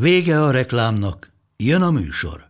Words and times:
Vége 0.00 0.42
a 0.42 0.50
reklámnak, 0.50 1.32
jön 1.56 1.82
a 1.82 1.90
műsor. 1.90 2.46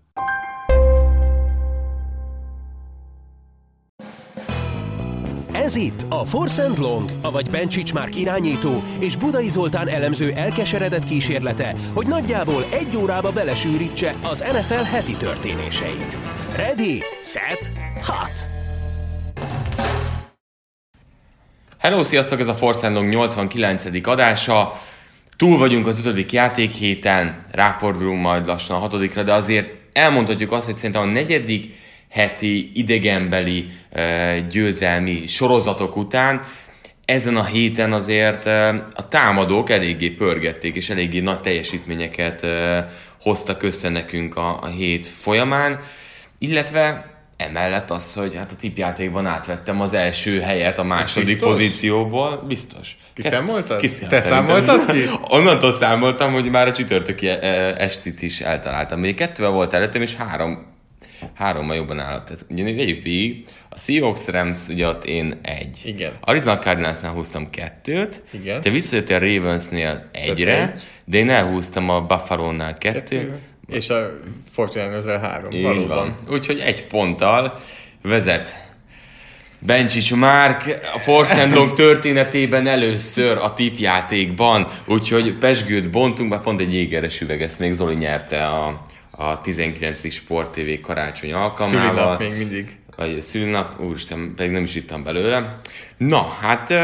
Ez 5.52 5.76
itt 5.76 6.06
a 6.08 6.24
Force 6.24 6.64
and 6.64 6.78
Long, 6.78 7.10
avagy 7.22 7.50
Bencsics 7.50 7.92
Márk 7.92 8.16
irányító 8.16 8.82
és 8.98 9.16
Budai 9.16 9.48
Zoltán 9.48 9.88
elemző 9.88 10.32
elkeseredett 10.32 11.04
kísérlete, 11.04 11.74
hogy 11.94 12.06
nagyjából 12.06 12.64
egy 12.70 12.96
órába 12.96 13.32
belesűrítse 13.32 14.14
az 14.22 14.38
NFL 14.38 14.74
heti 14.74 15.16
történéseit. 15.16 16.16
Ready, 16.56 17.02
set, 17.24 17.72
hot! 18.04 18.46
Hello, 21.78 22.04
sziasztok! 22.04 22.40
Ez 22.40 22.48
a 22.48 22.54
Force 22.54 22.86
and 22.86 22.96
Long 22.96 23.08
89. 23.08 23.84
adása. 24.06 24.72
Túl 25.36 25.58
vagyunk 25.58 25.86
az 25.86 25.98
ötödik 25.98 26.32
játék 26.32 26.70
héten, 26.70 27.36
ráfordulunk 27.50 28.20
majd 28.20 28.46
lassan 28.46 28.76
a 28.76 28.78
hatodikra, 28.78 29.22
de 29.22 29.32
azért 29.32 29.72
elmondhatjuk 29.92 30.52
azt, 30.52 30.64
hogy 30.64 30.76
szerintem 30.76 31.02
a 31.02 31.12
negyedik 31.12 31.74
heti 32.08 32.70
idegenbeli 32.74 33.66
győzelmi 34.50 35.26
sorozatok 35.26 35.96
után 35.96 36.42
ezen 37.04 37.36
a 37.36 37.44
héten 37.44 37.92
azért 37.92 38.46
a 38.94 39.08
támadók 39.08 39.70
eléggé 39.70 40.10
pörgették, 40.10 40.76
és 40.76 40.90
eléggé 40.90 41.20
nagy 41.20 41.40
teljesítményeket 41.40 42.46
hoztak 43.20 43.62
össze 43.62 43.88
nekünk 43.88 44.36
a, 44.36 44.58
a 44.62 44.66
hét 44.66 45.06
folyamán, 45.06 45.80
illetve 46.38 47.15
emellett 47.36 47.90
az, 47.90 48.14
hogy 48.14 48.34
hát 48.34 48.52
a 48.52 48.56
tipjátékban 48.56 49.26
átvettem 49.26 49.80
az 49.80 49.92
első 49.92 50.40
helyet 50.40 50.78
a 50.78 50.84
második 50.84 51.26
Biztos? 51.26 51.48
pozícióból, 51.50 52.44
biztos. 52.48 52.96
Kiszámoltad? 53.14 53.80
Kiszám- 53.80 54.10
Te 54.10 54.20
számoltad 54.20 54.90
ki? 54.90 55.00
Onnantól 55.36 55.72
számoltam, 55.72 56.32
hogy 56.32 56.50
már 56.50 56.66
a 56.66 56.72
csütörtöki 56.72 57.28
eh, 57.28 57.74
estit 57.78 58.22
is 58.22 58.40
eltaláltam. 58.40 59.00
Még 59.00 59.14
kettővel 59.14 59.50
volt 59.50 59.72
előttem, 59.72 60.02
és 60.02 60.14
három 60.14 60.74
hárommal 61.34 61.76
jobban 61.76 62.00
állott. 62.00 62.24
Tehát 62.24 62.46
ugye 62.50 62.62
vegyük 62.62 63.02
végig, 63.02 63.44
a 63.68 63.78
Seahawks 63.78 64.26
Rams, 64.26 64.68
ugye 64.68 64.86
ott 64.88 65.04
én 65.04 65.38
egy. 65.42 65.80
Igen. 65.84 66.12
Arizona 66.20 66.58
Cardinalsnál 66.58 67.12
húztam 67.12 67.50
kettőt, 67.50 68.22
Igen. 68.30 68.60
te 68.60 68.70
visszajöttél 68.70 69.16
a 69.16 69.18
Ravensnél 69.18 70.08
egyre, 70.12 70.72
egy. 70.72 70.82
de 71.04 71.18
én 71.18 71.30
elhúztam 71.30 71.88
a 71.90 72.00
Buffalo-nál 72.00 72.74
kettő. 72.74 72.98
Kettő. 72.98 73.38
És 73.66 73.88
a 73.88 74.18
Fortnite 74.52 75.18
három. 75.18 75.50
Így 75.50 75.62
Valóban. 75.62 75.88
van. 75.96 76.18
Úgyhogy 76.34 76.58
egy 76.58 76.86
ponttal 76.86 77.60
vezet 78.02 78.66
Bencsics 79.58 80.14
Márk 80.14 80.80
a 80.94 80.98
Force 80.98 81.42
and 81.42 81.54
Long 81.54 81.72
történetében 81.84 82.66
először 82.66 83.36
a 83.36 83.54
tipjátékban, 83.54 84.68
úgyhogy 84.86 85.38
pesgőt 85.38 85.90
bontunk, 85.90 86.30
már 86.30 86.40
pont 86.40 86.60
egy 86.60 86.72
jégeres 86.74 87.20
üveg, 87.20 87.42
ezt 87.42 87.58
még 87.58 87.72
Zoli 87.72 87.94
nyerte 87.94 88.46
a, 88.46 88.86
a 89.10 89.40
19. 89.40 90.12
Sport 90.12 90.50
TV 90.50 90.80
karácsony 90.82 91.32
alkalmával. 91.32 91.86
Szülinap 91.86 92.18
még 92.18 92.36
mindig. 92.36 92.76
Vagy 92.96 93.20
szülinap, 93.20 93.80
úristen, 93.80 94.32
pedig 94.36 94.52
nem 94.52 94.62
is 94.62 94.74
ittam 94.74 95.04
belőle. 95.04 95.60
Na, 95.96 96.36
hát 96.40 96.74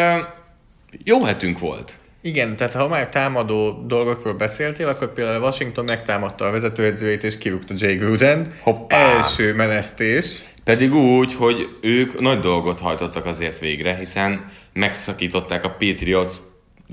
jó 1.04 1.24
hetünk 1.24 1.58
volt. 1.58 1.98
Igen, 2.24 2.56
tehát 2.56 2.72
ha 2.74 2.88
már 2.88 3.08
támadó 3.08 3.84
dolgokról 3.86 4.34
beszéltél, 4.34 4.88
akkor 4.88 5.12
például 5.12 5.42
Washington 5.42 5.84
megtámadta 5.84 6.46
a 6.46 6.50
vezetőedzőjét 6.50 7.22
és 7.22 7.38
kirúgta 7.38 7.74
Jay 7.76 7.96
Gruden. 7.96 8.52
Hoppá! 8.60 8.96
Első 8.96 9.54
menesztés. 9.54 10.42
Pedig 10.64 10.94
úgy, 10.94 11.34
hogy 11.34 11.68
ők 11.80 12.20
nagy 12.20 12.38
dolgot 12.38 12.80
hajtottak 12.80 13.24
azért 13.24 13.58
végre, 13.58 13.94
hiszen 13.94 14.44
megszakították 14.72 15.64
a 15.64 15.70
Patriots 15.70 16.32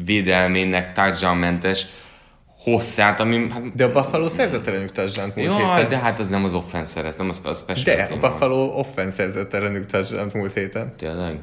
védelmének 0.05 0.91
touchdown-mentes 0.91 1.85
hosszát, 2.63 3.19
ami... 3.19 3.47
Hát, 3.51 3.75
De 3.75 3.83
a 3.85 3.91
Buffalo 3.91 4.29
szerzett 4.29 4.67
ellenük 4.67 4.91
touchdown 4.91 5.31
múlt 5.35 5.47
jaj, 5.47 5.73
héten. 5.73 5.89
de 5.89 5.97
hát 5.97 6.19
az 6.19 6.27
nem 6.27 6.43
az 6.43 6.53
offense 6.53 7.03
ez 7.03 7.15
nem 7.15 7.29
az 7.29 7.41
a 7.43 7.53
special 7.53 7.95
De 7.95 8.13
a. 8.13 8.17
Buffalo 8.17 8.63
offense 8.65 9.11
szerzett 9.11 9.53
ellenük 9.53 9.85
touchdown 9.85 10.31
múlt 10.33 10.53
héten. 10.53 10.93
Tényleg? 10.97 11.39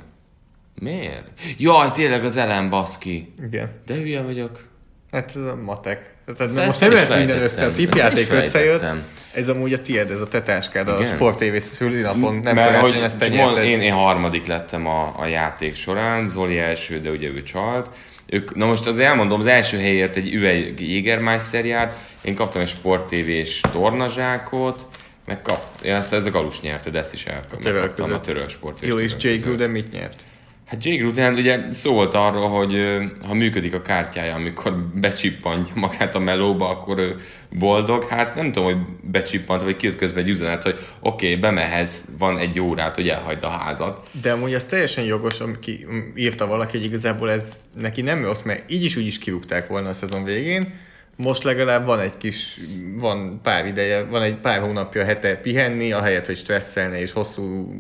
Miért? 0.81 1.25
Jaj, 1.59 1.91
tényleg 1.91 2.25
az 2.25 2.37
Ellen 2.37 2.71
baszki. 2.71 3.33
Igen. 3.43 3.71
De 3.87 3.95
hülye 3.95 4.23
vagyok. 4.23 4.65
Hát 5.11 5.29
ez 5.29 5.43
a 5.43 5.57
matek. 5.65 6.15
Tehát 6.25 6.41
ez 6.41 6.53
De 6.53 6.65
most 6.65 6.81
nem 6.81 6.93
lehet 6.93 7.17
minden 7.17 7.43
össze, 7.43 7.67
a 7.67 7.73
tipjáték 7.73 8.33
összejött. 8.33 8.85
Ez 9.33 9.49
amúgy 9.49 9.73
a 9.73 9.83
tied, 9.83 10.11
ez 10.11 10.21
a 10.21 10.29
tetáskád 10.29 10.89
a 10.89 11.01
Igen? 11.01 11.15
Sport 11.15 11.39
TV 11.39 11.57
szülinapon. 11.57 12.35
Nem 12.35 12.55
Mert 12.55 12.81
hogy 12.81 12.97
ezt 12.97 13.19
te 13.19 13.29
mond, 13.29 13.57
én, 13.57 13.81
én 13.81 13.93
harmadik 13.93 14.47
lettem 14.47 14.87
a, 14.87 15.15
a 15.19 15.27
játék 15.27 15.75
során, 15.75 16.29
Zoli 16.29 16.59
első, 16.59 17.01
de 17.01 17.11
ugye 17.11 17.29
ő 17.29 17.43
csalt. 17.43 17.91
Ők, 18.27 18.55
na 18.55 18.67
most 18.67 18.87
az 18.87 18.99
elmondom, 18.99 19.41
az 19.41 19.47
első 19.47 19.79
helyért 19.79 20.17
egy 20.17 20.35
üveg 20.35 20.81
Jägermeister 20.81 21.65
járt, 21.65 21.97
én 22.23 22.35
kaptam 22.35 22.61
egy 22.61 22.69
Sport 22.69 23.09
TV-s 23.09 23.61
tornazsákot, 23.73 24.87
meg 25.27 25.43
kap, 25.43 25.65
ezt, 25.83 26.13
ez 26.13 26.25
a 26.25 26.31
Galus 26.31 26.61
nyerte, 26.61 26.91
de 26.91 26.99
ezt 26.99 27.13
is 27.13 27.25
elkaptam. 27.27 28.13
a 28.13 28.21
török 28.21 28.49
Sport 28.49 28.81
Jó, 28.81 28.99
és 28.99 29.17
között. 29.17 29.43
Gruden 29.43 29.71
mit 29.71 29.93
nyert? 29.93 30.25
Hát 30.67 30.85
Jay 30.85 30.97
Gruden 30.97 31.35
ugye 31.35 31.61
szó 31.71 31.93
volt 31.93 32.15
arról, 32.15 32.49
hogy 32.49 32.99
ha 33.27 33.35
működik 33.35 33.75
a 33.75 33.83
kártyája, 33.83 34.35
amikor 34.35 34.77
becsippantja 34.95 35.75
magát 35.77 36.15
a 36.15 36.19
melóba, 36.19 36.69
akkor 36.69 36.99
ő 36.99 37.17
boldog. 37.59 38.05
Hát 38.05 38.35
nem 38.35 38.53
tudom, 38.53 38.65
hogy 38.65 38.79
becsippant, 39.03 39.63
vagy 39.63 39.77
kijött 39.77 39.97
közben 39.97 40.23
egy 40.23 40.29
üzenet, 40.29 40.63
hogy 40.63 40.79
oké, 41.01 41.27
okay, 41.27 41.41
bemehetsz, 41.41 42.03
van 42.19 42.39
egy 42.39 42.61
órát, 42.61 42.95
hogy 42.95 43.09
elhagyd 43.09 43.45
a 43.45 43.49
házat. 43.49 44.09
De 44.23 44.33
amúgy 44.33 44.53
ez 44.53 44.65
teljesen 44.65 45.05
jogos, 45.05 45.41
aki 45.41 45.87
írta 46.15 46.47
valaki, 46.47 46.77
hogy 46.77 46.87
igazából 46.87 47.31
ez 47.31 47.59
neki 47.75 48.03
nem 48.03 48.25
rossz, 48.25 48.43
mert 48.43 48.71
így 48.71 48.85
is 48.85 48.97
úgy 48.97 49.07
is 49.07 49.19
kirúgták 49.19 49.67
volna 49.67 49.89
a 49.89 49.93
szezon 49.93 50.25
végén. 50.25 50.75
Most 51.17 51.43
legalább 51.43 51.85
van 51.85 52.01
egy 52.01 52.17
kis, 52.17 52.61
van 52.97 53.41
pár 53.43 53.67
ideje, 53.67 54.05
van 54.05 54.23
egy 54.23 54.37
pár 54.37 54.61
hónapja 54.61 55.05
hete 55.05 55.37
pihenni, 55.37 55.93
ahelyett, 55.93 56.27
hogy 56.27 56.37
stresszelne 56.37 57.01
és 57.01 57.13
hosszú 57.13 57.75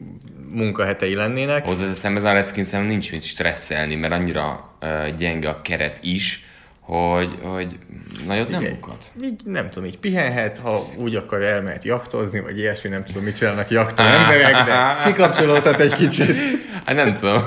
munkahetei 0.53 1.15
lennének. 1.15 1.65
Hozzáteszem, 1.65 2.17
ez 2.17 2.25
a 2.25 2.33
Redskins 2.33 2.71
nincs 2.71 3.11
mit 3.11 3.23
stresszelni, 3.23 3.95
mert 3.95 4.13
annyira 4.13 4.77
uh, 4.81 5.15
gyenge 5.15 5.49
a 5.49 5.63
keret 5.63 5.99
is, 6.03 6.45
hogy, 6.87 7.39
hogy 7.43 7.79
nagyot 8.27 8.49
nem 8.49 8.63
bukat. 8.63 9.13
Így 9.23 9.41
nem 9.45 9.71
tudom, 9.71 9.89
így 9.89 9.99
pihenhet, 9.99 10.59
ha 10.59 10.87
úgy 10.97 11.15
akar 11.15 11.43
elmehet 11.43 11.85
jaktozni, 11.85 12.41
vagy 12.41 12.59
ilyesmi, 12.59 12.89
nem 12.89 13.05
tudom, 13.05 13.23
mit 13.23 13.37
csinálnak 13.37 13.71
jakton 13.71 14.07
emberek, 14.17 14.65
de 14.65 14.97
kikapcsolódhat 15.05 15.81
egy 15.81 15.93
kicsit. 15.93 16.37
Hát 16.85 16.97
nem 16.97 17.15
tudom. 17.15 17.43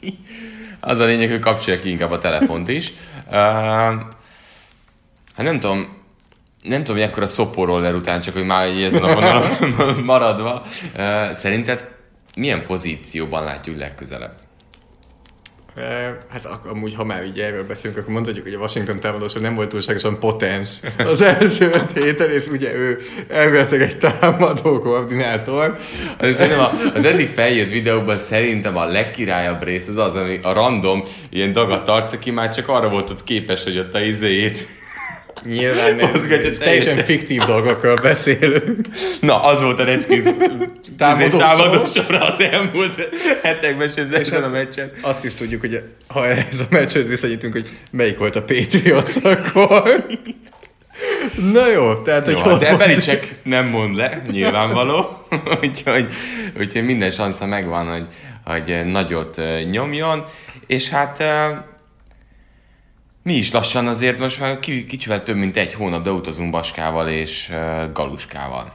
Az 0.80 0.98
a 0.98 1.04
lényeg, 1.04 1.30
hogy 1.30 1.38
kapcsolja 1.38 1.80
ki 1.80 1.90
inkább 1.90 2.10
a 2.10 2.18
telefont 2.18 2.68
is. 2.68 2.92
Uh, 3.26 3.34
hát 3.34 4.02
nem 5.36 5.58
tudom, 5.60 6.04
nem 6.62 6.78
tudom, 6.78 6.96
hogy 6.96 7.10
ekkora 7.10 7.26
szoporroller 7.26 7.94
után, 7.94 8.20
csak 8.20 8.34
hogy 8.34 8.44
már 8.44 8.68
így 8.68 8.82
ezen 8.82 9.02
a 9.02 9.14
vonalon 9.14 9.44
maradva. 10.04 10.62
Uh, 10.96 11.30
szerinted 11.32 11.95
milyen 12.36 12.62
pozícióban 12.62 13.44
látjuk 13.44 13.78
legközelebb? 13.78 14.34
Hát 16.28 16.48
amúgy, 16.70 16.94
ha 16.94 17.04
már 17.04 17.24
így 17.24 17.38
erről 17.38 17.66
beszélünk, 17.66 17.98
akkor 18.00 18.12
mondhatjuk, 18.12 18.44
hogy 18.44 18.54
a 18.54 18.58
Washington 18.58 19.00
támadása 19.00 19.40
nem 19.40 19.54
volt 19.54 19.68
túlságosan 19.68 20.18
potens 20.18 20.68
az 20.98 21.20
első 21.20 21.70
öt 21.70 21.92
héten, 21.92 22.30
és 22.30 22.46
ugye 22.46 22.74
ő 22.74 22.98
elvileg 23.28 23.82
egy 23.82 23.98
támadó 23.98 24.78
koordinátor. 24.78 25.76
Az, 26.18 26.40
a, 26.40 26.72
az 26.94 27.04
eddig 27.04 27.28
feljött 27.28 27.68
videóban 27.68 28.18
szerintem 28.18 28.76
a 28.76 28.84
legkirályabb 28.84 29.62
rész 29.62 29.88
az 29.88 29.96
az, 29.96 30.14
ami 30.14 30.38
a 30.42 30.52
random 30.52 31.02
ilyen 31.30 31.52
dagadt 31.52 31.88
arc, 31.88 32.12
aki 32.12 32.30
már 32.30 32.54
csak 32.54 32.68
arra 32.68 32.88
volt 32.88 33.10
ott 33.10 33.24
képes, 33.24 33.64
hogy 33.64 33.78
ott 33.78 33.94
a 33.94 34.00
izéjét. 34.00 34.66
Nyilván 35.44 35.94
nem, 35.94 36.10
Mozgatja 36.10 36.50
teljesen 36.58 37.04
fiktív 37.04 37.42
dolgokról 37.42 37.94
beszélünk. 37.94 38.88
Na, 39.20 39.42
az 39.42 39.62
volt 39.62 39.78
a 39.78 39.84
Redskins 39.84 40.24
Támadó 40.98 41.38
támadó 41.38 41.72
sor. 41.72 41.86
sorra 41.86 42.18
az 42.18 42.40
elmúlt 42.40 43.08
hetekben, 43.42 43.88
és 43.88 43.94
ezen 43.96 44.38
a 44.38 44.42
hát 44.42 44.52
meccsen. 44.52 44.92
Azt 45.00 45.24
is 45.24 45.34
tudjuk, 45.34 45.60
hogy 45.60 45.82
ha 46.08 46.26
ez 46.26 46.60
a 46.60 46.64
meccshez 46.70 47.06
visszanyitünk, 47.08 47.52
hogy 47.52 47.68
melyik 47.90 48.18
volt 48.18 48.36
a 48.36 48.42
Patriots 48.42 49.14
akkor. 49.22 50.06
Na 51.52 51.70
jó, 51.70 51.94
tehát 51.94 52.24
hogy 52.24 52.34
Jó, 52.34 52.40
hol 52.40 52.58
de 52.58 52.66
volt- 52.66 52.78
Belicek 52.78 53.34
nem 53.42 53.66
mond 53.66 53.96
le, 53.96 54.22
nyilvánvaló. 54.30 55.26
úgyhogy, 55.62 56.12
úgyhogy 56.58 56.84
minden 56.84 57.10
szansza 57.10 57.46
megvan, 57.46 57.86
hogy, 57.86 58.06
hogy 58.44 58.84
nagyot 58.86 59.40
nyomjon. 59.70 60.24
És 60.66 60.88
hát 60.88 61.24
Mi 63.26 63.34
is 63.34 63.52
lassan 63.52 63.86
azért 63.86 64.18
most 64.18 64.40
már 64.40 64.58
kicsivel 64.58 65.22
több 65.22 65.36
mint 65.36 65.56
egy 65.56 65.74
hónap, 65.74 66.02
de 66.02 66.10
utazunk 66.10 66.50
Baskával 66.50 67.08
és 67.08 67.52
Galuskával. 67.92 68.72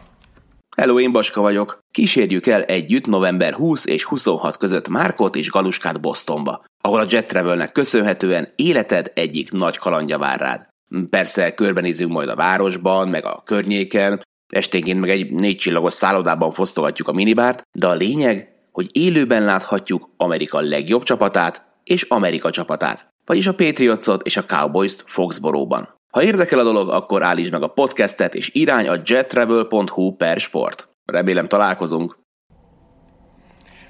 Hello, 0.77 0.99
én 0.99 1.11
Baska 1.11 1.41
vagyok. 1.41 1.79
Kísérjük 1.91 2.47
el 2.47 2.63
együtt 2.63 3.05
november 3.05 3.53
20 3.53 3.85
és 3.85 4.03
26 4.03 4.57
között 4.57 4.87
Márkot 4.87 5.35
és 5.35 5.49
Galuskát 5.49 6.01
Bostonba, 6.01 6.63
ahol 6.81 6.99
a 6.99 7.05
Jet 7.09 7.27
Travelnek 7.27 7.71
köszönhetően 7.71 8.47
életed 8.55 9.11
egyik 9.15 9.51
nagy 9.51 9.77
kalandja 9.77 10.17
vár 10.17 10.39
rád. 10.39 10.67
Persze 11.09 11.53
körbenézünk 11.53 12.11
majd 12.11 12.29
a 12.29 12.35
városban, 12.35 13.07
meg 13.07 13.25
a 13.25 13.41
környéken, 13.45 14.21
esténként 14.53 14.99
meg 14.99 15.09
egy 15.09 15.31
négy 15.31 15.57
csillagos 15.57 15.93
szállodában 15.93 16.51
fosztogatjuk 16.51 17.07
a 17.07 17.13
minibárt, 17.13 17.63
de 17.71 17.87
a 17.87 17.93
lényeg, 17.93 18.47
hogy 18.71 18.89
élőben 18.91 19.43
láthatjuk 19.43 20.09
Amerika 20.17 20.59
legjobb 20.59 21.03
csapatát 21.03 21.69
és 21.83 22.03
Amerika 22.03 22.49
csapatát, 22.49 23.10
vagyis 23.31 23.47
a 23.47 23.53
Patriotsot 23.53 24.25
és 24.25 24.37
a 24.37 24.45
Cowboys-t 24.45 25.03
Foxboróban. 25.07 25.89
Ha 26.09 26.23
érdekel 26.23 26.59
a 26.59 26.63
dolog, 26.63 26.89
akkor 26.89 27.23
állítsd 27.23 27.51
meg 27.51 27.63
a 27.63 27.67
podcastet 27.67 28.35
és 28.35 28.49
irány 28.53 28.87
a 28.87 29.01
jettravel.hu 29.05 30.15
per 30.15 30.39
sport. 30.39 30.89
Remélem 31.05 31.47
találkozunk. 31.47 32.17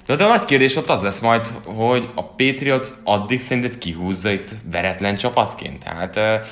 De, 0.06 0.16
de 0.16 0.24
a 0.24 0.28
nagy 0.28 0.44
kérdés 0.44 0.76
ott 0.76 0.88
az 0.88 1.02
lesz 1.02 1.20
majd, 1.20 1.46
hogy 1.64 2.08
a 2.14 2.24
Patriots 2.24 2.88
addig 3.04 3.40
szerinted 3.40 3.78
kihúzza 3.78 4.30
itt 4.30 4.50
veretlen 4.70 5.16
csapatként. 5.16 5.84
Tehát 5.84 6.46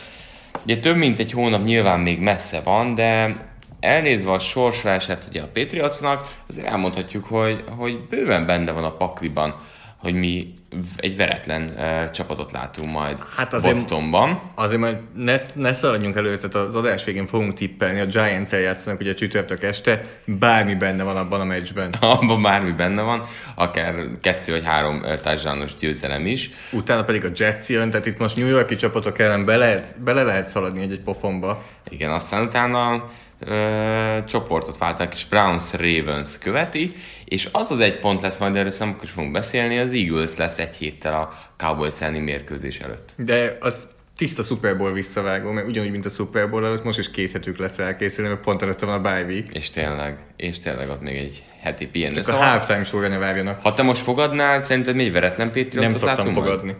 ugye 0.64 0.78
több 0.78 0.96
mint 0.96 1.19
egy 1.19 1.32
hónap 1.32 1.64
nyilván 1.64 2.00
még 2.00 2.20
messze 2.20 2.60
van, 2.60 2.94
de 2.94 3.37
elnézve 3.81 4.31
a 4.31 4.38
sorsolását 4.38 5.26
ugye 5.28 5.42
a 5.42 5.50
Patriotsnak, 5.52 6.28
azért 6.48 6.66
elmondhatjuk, 6.66 7.25
hogy, 7.25 7.64
hogy 7.78 8.00
bőven 8.08 8.46
benne 8.46 8.72
van 8.72 8.84
a 8.84 8.96
pakliban 8.96 9.54
hogy 10.00 10.14
mi 10.14 10.54
egy 10.96 11.17
veretlen 11.17 11.70
uh, 11.76 12.11
csapatot 12.11 12.52
látunk 12.52 12.93
majd 12.93 13.22
hát 13.37 13.55
azért, 13.55 13.75
Bostonban. 13.75 14.40
Azért 14.55 14.81
majd 14.81 14.96
ne, 15.14 15.37
ne 15.55 15.72
szaladjunk 15.72 16.17
elő, 16.17 16.37
tehát 16.37 16.69
az 16.69 16.75
adás 16.75 17.05
végén 17.05 17.26
fogunk 17.26 17.52
tippelni, 17.52 18.00
a 18.00 18.06
Giants-el 18.06 18.61
játszanak 18.61 19.00
ugye 19.00 19.14
csütörtök 19.14 19.62
este, 19.62 20.00
bármi 20.26 20.75
benne 20.75 21.02
van 21.02 21.17
abban 21.17 21.40
a 21.40 21.44
meccsben. 21.44 21.94
Abban 22.00 22.43
bármi 22.43 22.72
benne 22.72 23.02
van, 23.02 23.22
akár 23.55 23.94
kettő 24.20 24.52
vagy 24.52 24.64
három 24.64 25.02
társadalmas 25.22 25.75
győzelem 25.75 26.26
is. 26.26 26.50
Utána 26.73 27.05
pedig 27.05 27.25
a 27.25 27.28
Jets 27.37 27.66
jön, 27.66 27.90
tehát 27.90 28.06
itt 28.06 28.19
most 28.19 28.37
New 28.37 28.49
Yorki 28.49 28.76
csapatok 28.76 29.19
ellen 29.19 29.44
be 29.44 29.56
lehet, 29.56 30.00
bele 30.02 30.23
lehet 30.23 30.46
szaladni 30.46 30.81
egy-egy 30.81 31.02
pofonba. 31.02 31.62
Igen, 31.88 32.11
aztán 32.11 32.43
utána 32.43 33.05
ö, 33.40 34.19
csoportot 34.26 34.78
válták, 34.78 35.12
és 35.12 35.25
Browns 35.25 35.72
Ravens 35.72 36.38
követi, 36.38 36.90
és 37.25 37.48
az 37.52 37.70
az 37.70 37.81
egy 37.81 37.98
pont 37.98 38.22
lesz, 38.22 38.38
majd 38.38 38.56
erről 38.56 38.70
szemben 38.70 39.00
is 39.02 39.10
fogunk 39.10 39.32
beszélni, 39.32 39.78
az 39.78 39.92
Eagles 39.92 40.37
lesz 40.37 40.58
egy 40.58 40.76
héttel 40.76 41.14
a 41.14 41.32
Cowboys 41.56 42.00
elleni 42.00 42.19
mérkőzés 42.19 42.78
előtt. 42.78 43.14
De 43.16 43.56
az 43.60 43.87
tiszta 44.20 44.42
Super 44.42 44.76
Bowl 44.76 44.92
visszavágó, 44.92 45.50
mert 45.50 45.66
ugyanúgy, 45.66 45.90
mint 45.90 46.06
a 46.06 46.10
Super 46.10 46.50
Bowl 46.50 46.64
előtt, 46.64 46.84
most 46.84 46.98
is 46.98 47.10
két 47.10 47.32
hetük 47.32 47.58
lesz 47.58 47.78
elkészülni, 47.78 48.31
mert 48.31 48.42
pont 48.42 48.62
előtte 48.62 48.87
van 48.87 48.94
a 48.94 49.00
bye 49.00 49.25
week. 49.25 49.48
És 49.52 49.70
tényleg, 49.70 50.19
és 50.37 50.58
tényleg 50.58 50.88
ott 50.88 51.00
még 51.00 51.16
egy 51.16 51.42
heti 51.60 51.87
pihenő. 51.87 52.22
Szóval, 52.22 52.40
a 52.40 52.44
halftime 52.44 52.84
sorra 52.84 53.19
várjanak. 53.19 53.62
Ha 53.62 53.72
te 53.72 53.82
most 53.82 54.02
fogadnál, 54.02 54.60
szerinted 54.60 54.94
még 54.94 55.12
veretlen 55.12 55.46
Patriots 55.46 55.75
Nem 55.75 55.98
szoktam 55.98 56.32
fogadni. 56.34 56.76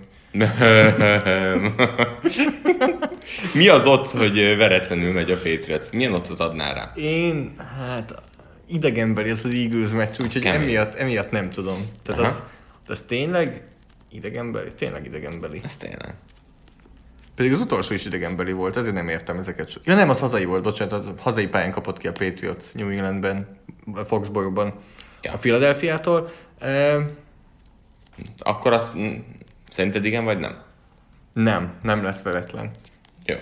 Mi 3.53 3.69
az 3.69 3.87
ott, 3.87 4.11
hogy 4.11 4.57
veretlenül 4.57 5.13
megy 5.13 5.31
a 5.31 5.37
Patriots? 5.37 5.91
Milyen 5.93 6.13
otcot 6.13 6.41
adnál 6.41 6.75
rá? 6.75 6.93
Én, 6.95 7.55
hát 7.87 8.15
idegenbeli 8.67 9.31
az 9.31 9.45
az 9.45 9.55
Eagles 9.55 9.91
meccs, 9.91 10.21
úgyhogy 10.21 10.47
emiatt, 10.47 10.95
emiatt 10.95 11.31
nem 11.31 11.51
tudom. 11.51 11.85
Tehát 12.03 12.31
az, 12.31 12.43
az 12.89 13.03
tényleg 13.07 13.63
idegenbeli? 14.11 14.73
Tényleg 14.73 15.07
idegenbeli. 15.07 15.61
Ez 15.65 15.77
tényleg. 15.77 16.15
Pedig 17.35 17.53
az 17.53 17.61
utolsó 17.61 17.95
is 17.95 18.05
idegenbeli 18.05 18.53
volt, 18.53 18.77
ezért 18.77 18.95
nem 18.95 19.09
értem 19.09 19.39
ezeket. 19.39 19.81
Ja 19.85 19.95
nem, 19.95 20.11
az 20.11 20.21
hazai 20.21 20.45
volt, 20.45 20.63
bocsánat, 20.63 20.93
az 20.93 21.07
hazai 21.19 21.47
pályán 21.47 21.71
kapott 21.71 21.99
ki 21.99 22.09
a 22.09 22.13
Patriots 22.13 22.65
New 22.73 22.89
Englandben, 22.89 23.59
a 23.95 24.03
Foxborough-ban 24.03 24.75
ja. 25.23 25.33
a 25.33 25.37
Philadelphia-tól. 25.37 26.29
E... 26.59 26.97
Akkor 28.39 28.73
azt 28.73 28.95
szerinted 29.71 30.05
igen, 30.05 30.25
vagy 30.25 30.39
nem? 30.39 30.63
Nem, 31.33 31.73
nem 31.83 32.03
lesz 32.03 32.23
veretlen. 32.23 32.71
Jó. 33.25 33.37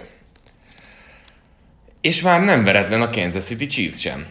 És 2.00 2.22
már 2.22 2.40
nem 2.40 2.64
veretlen 2.64 3.02
a 3.02 3.10
Kansas 3.10 3.44
City 3.44 3.66
Chiefs 3.66 4.00
sem 4.00 4.26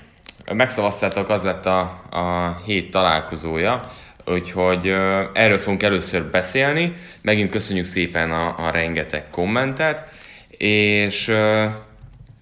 megszavaztátok, 0.54 1.30
az 1.30 1.44
lett 1.44 1.66
a, 1.66 1.80
a 2.10 2.58
hét 2.66 2.92
találkozója, 2.92 3.80
úgyhogy 4.26 4.88
erről 5.34 5.58
fogunk 5.58 5.84
először 5.84 6.24
beszélni. 6.24 6.94
Megint 7.22 7.50
köszönjük 7.50 7.86
szépen 7.86 8.32
a, 8.32 8.68
a 8.68 8.72
rengeteg 8.72 9.30
kommentet, 9.30 10.10
és 10.50 11.32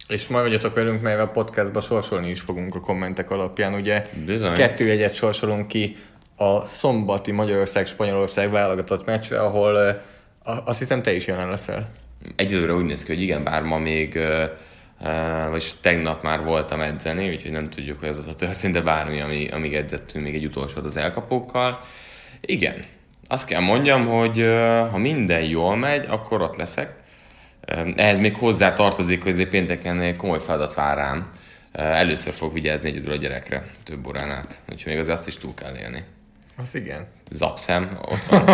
és 0.08 0.28
maradjatok 0.28 0.76
velünk, 0.76 1.02
mert 1.02 1.20
a 1.20 1.28
podcastban 1.28 1.82
sorsolni 1.82 2.30
is 2.30 2.40
fogunk 2.40 2.76
a 2.76 2.80
kommentek 2.80 3.32
alapján. 3.32 3.74
Ugye 3.74 4.04
Bizony. 4.26 4.54
kettő 4.54 4.90
egyet 4.90 5.16
sorsolunk 5.16 5.68
ki 5.68 5.98
a 6.36 6.66
szombati 6.66 7.32
Magyarország-Spanyolország 7.32 8.52
válogatott 8.52 9.06
meccsre, 9.06 9.40
ahol 9.40 10.02
azt 10.44 10.80
hiszem 10.80 11.02
te 11.02 11.14
is 11.14 11.26
jelen 11.26 11.50
leszel. 11.50 11.86
Egyelőre 12.36 12.74
úgy 12.74 12.86
néz 12.86 13.04
ki, 13.04 13.14
hogy 13.14 13.22
igen, 13.22 13.44
bár 13.44 13.62
ma 13.62 13.78
még 13.78 14.20
Uh, 15.02 15.50
vagyis 15.50 15.74
tegnap 15.82 16.24
már 16.24 16.44
voltam 16.44 16.82
edzeni, 16.82 17.30
úgyhogy 17.30 17.52
nem 17.52 17.70
tudjuk, 17.70 18.00
hogy 18.00 18.08
ez 18.08 18.18
a 18.18 18.36
történt, 18.36 18.74
de 18.74 18.82
bármi, 18.82 19.22
ami, 19.22 19.48
amíg 19.48 19.76
edzettünk, 19.76 20.24
még 20.24 20.36
egy 20.36 20.46
utolsót 20.46 20.86
az 20.86 20.98
elkapókkal. 20.98 21.80
Igen, 22.42 22.84
azt 23.28 23.46
kell 23.46 23.62
mondjam, 23.62 24.08
hogy 24.08 24.38
ha 24.92 24.98
minden 24.98 25.42
jól 25.44 25.76
megy, 25.76 26.06
akkor 26.10 26.42
ott 26.42 26.56
leszek. 26.56 26.94
Ehhez 27.96 28.20
még 28.20 28.36
hozzá 28.36 28.74
tartozik, 28.74 29.24
hogy 29.24 29.50
pénteken 29.50 30.18
komoly 30.18 30.40
feladat 30.40 30.74
vár 30.74 30.98
rám. 30.98 31.32
Először 31.72 32.34
fog 32.34 32.54
vigyázni 32.54 32.90
egyedül 32.90 33.12
a 33.12 33.18
gyerekre, 33.18 33.62
több 33.84 34.08
órán 34.08 34.32
át. 34.32 34.62
Úgyhogy 34.72 34.92
még 34.92 35.02
azért 35.02 35.18
azt 35.18 35.28
is 35.28 35.38
túl 35.38 35.54
kell 35.54 35.76
élni. 35.78 36.04
Az 36.58 36.76
igen. 36.76 37.08
Zapszem, 37.32 37.98
ott 38.02 38.26
van. 38.30 38.48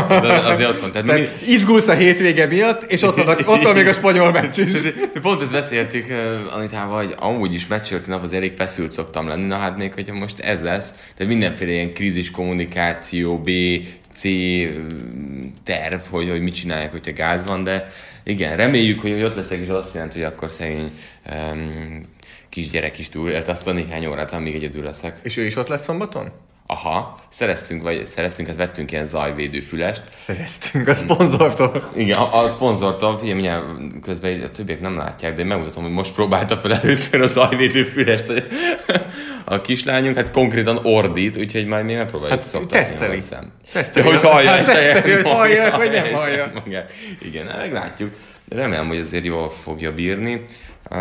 azért 0.46 0.70
ott 0.70 0.80
van. 0.80 0.92
Tehát, 0.92 1.08
Tehát 1.08 1.46
mi... 1.46 1.52
izgulsz 1.52 1.88
a 1.88 1.94
hétvége 1.94 2.46
miatt, 2.46 2.84
és 2.84 3.02
ott 3.02 3.24
van, 3.24 3.38
ott 3.46 3.64
van 3.64 3.76
még 3.76 3.88
a 3.88 3.94
spanyol 3.94 4.32
meccs 4.32 4.58
is. 4.58 4.72
Pont 5.22 5.42
ezt 5.42 5.52
beszéltük 5.52 6.06
Anitával, 6.52 7.06
hogy 7.06 7.16
amúgy 7.20 7.54
is 7.54 7.68
meccsölti 7.68 8.10
nap 8.10 8.24
az 8.24 8.34
elég 8.34 8.54
feszült 8.56 8.92
szoktam 8.92 9.28
lenni, 9.28 9.46
na 9.46 9.56
hát 9.56 9.78
még 9.78 9.94
hogyha 9.94 10.14
most 10.14 10.40
ez 10.40 10.62
lesz, 10.62 10.94
tehát 11.16 11.32
mindenféle 11.32 11.72
ilyen 11.72 11.94
krízis 11.94 12.32
kommunikáció, 12.32 13.38
B, 13.38 13.50
C 14.14 14.24
terv, 15.64 16.00
hogy, 16.10 16.30
hogy 16.30 16.42
mit 16.42 16.56
csinálják, 16.56 16.92
hogyha 16.92 17.14
gáz 17.14 17.44
van, 17.46 17.64
de 17.64 17.84
igen, 18.24 18.56
reméljük, 18.58 19.00
hogy, 19.00 19.12
hogy 19.12 19.24
ott 19.24 19.36
leszek, 19.36 19.60
és 19.60 19.70
az 19.70 19.78
azt 19.78 19.94
jelenti, 19.94 20.22
hogy 20.22 20.32
akkor 20.32 20.52
szegény 20.52 20.92
um, 21.32 22.06
kisgyerek 22.50 23.00
is 23.00 23.10
túl, 23.10 23.36
azt 23.48 23.68
a 23.68 23.72
néhány 23.72 24.06
órát, 24.06 24.32
amíg 24.32 24.56
egyedül 24.56 24.84
leszek. 24.84 25.20
És 25.24 25.38
ő 25.38 25.46
is 25.46 25.56
ott 25.56 25.68
lesz 25.68 25.84
szombaton? 25.84 26.32
Aha, 26.72 27.18
szereztünk, 27.30 27.84
vagy 27.84 28.06
szereztünk, 28.06 28.48
hát 28.48 28.58
vettünk 28.58 28.92
ilyen 28.92 29.06
zajvédő 29.06 29.60
fülest. 29.60 30.04
Szereztünk 30.24 30.88
a 30.88 30.94
szponzortól. 30.94 31.90
Igen, 31.96 32.18
a, 32.18 32.44
a 32.44 32.48
szponzortól, 32.48 33.18
figyelj, 33.18 33.34
mindjárt 33.34 33.66
közben 34.02 34.42
a 34.42 34.50
többiek 34.50 34.82
nem 34.82 34.98
látják, 34.98 35.34
de 35.34 35.44
megmutatom, 35.44 35.84
hogy 35.84 35.92
most 35.92 36.14
próbálta 36.14 36.58
fel 36.58 36.74
először 36.74 37.22
a 37.22 37.26
zajvédő 37.26 37.84
fülest 37.84 38.46
a 39.46 39.62
kislányunk, 39.62 40.16
hát 40.16 40.32
konkrétan 40.32 40.80
ordít, 40.84 41.38
úgyhogy 41.38 41.66
majd 41.66 41.86
mi 41.86 41.94
megpróbáljuk 41.94 42.40
hát, 42.40 42.48
szoktatni. 42.48 42.86
Teszteli. 42.86 43.22
Teszteli. 43.74 44.10
hogy 44.10 44.22
hallja, 44.22 44.50
hát, 44.50 45.02
hogy 45.02 45.22
hallja, 45.24 45.78
vagy 45.78 45.92
nem 45.92 46.14
hallja. 46.14 46.52
Igen, 47.28 47.46
meglátjuk. 47.58 48.14
Remélem, 48.50 48.88
hogy 48.88 49.00
azért 49.00 49.26
jól 49.26 49.50
fogja 49.50 49.94
bírni. 49.94 50.44
Uh, 50.90 50.98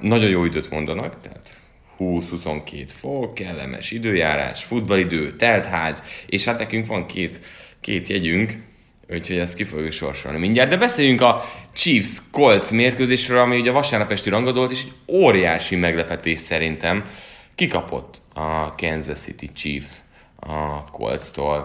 nagyon 0.00 0.30
jó 0.30 0.44
időt 0.44 0.70
mondanak, 0.70 1.20
tehát 1.22 1.63
20-22 1.98 2.84
fok, 2.86 3.34
kellemes 3.34 3.90
időjárás, 3.90 4.64
futballidő, 4.64 5.36
teltház, 5.36 6.02
és 6.26 6.44
hát 6.44 6.58
nekünk 6.58 6.86
van 6.86 7.06
két, 7.06 7.40
két 7.80 8.08
jegyünk, 8.08 8.52
úgyhogy 9.10 9.38
ezt 9.38 9.54
ki 9.54 9.64
fogjuk 9.64 9.92
sorsolni 9.92 10.38
mindjárt. 10.38 10.70
De 10.70 10.76
beszéljünk 10.76 11.20
a 11.20 11.44
Chiefs 11.72 12.22
Colts 12.30 12.70
mérkőzésről, 12.70 13.38
ami 13.38 13.58
ugye 13.58 13.70
vasárnap 13.70 14.10
esti 14.10 14.30
rangadolt, 14.30 14.70
és 14.70 14.82
egy 14.82 14.92
óriási 15.14 15.76
meglepetés 15.76 16.38
szerintem. 16.38 17.04
Kikapott 17.54 18.20
a 18.34 18.74
Kansas 18.74 19.18
City 19.18 19.50
Chiefs 19.52 20.02
a 20.36 20.84
Colts-tól. 20.84 21.64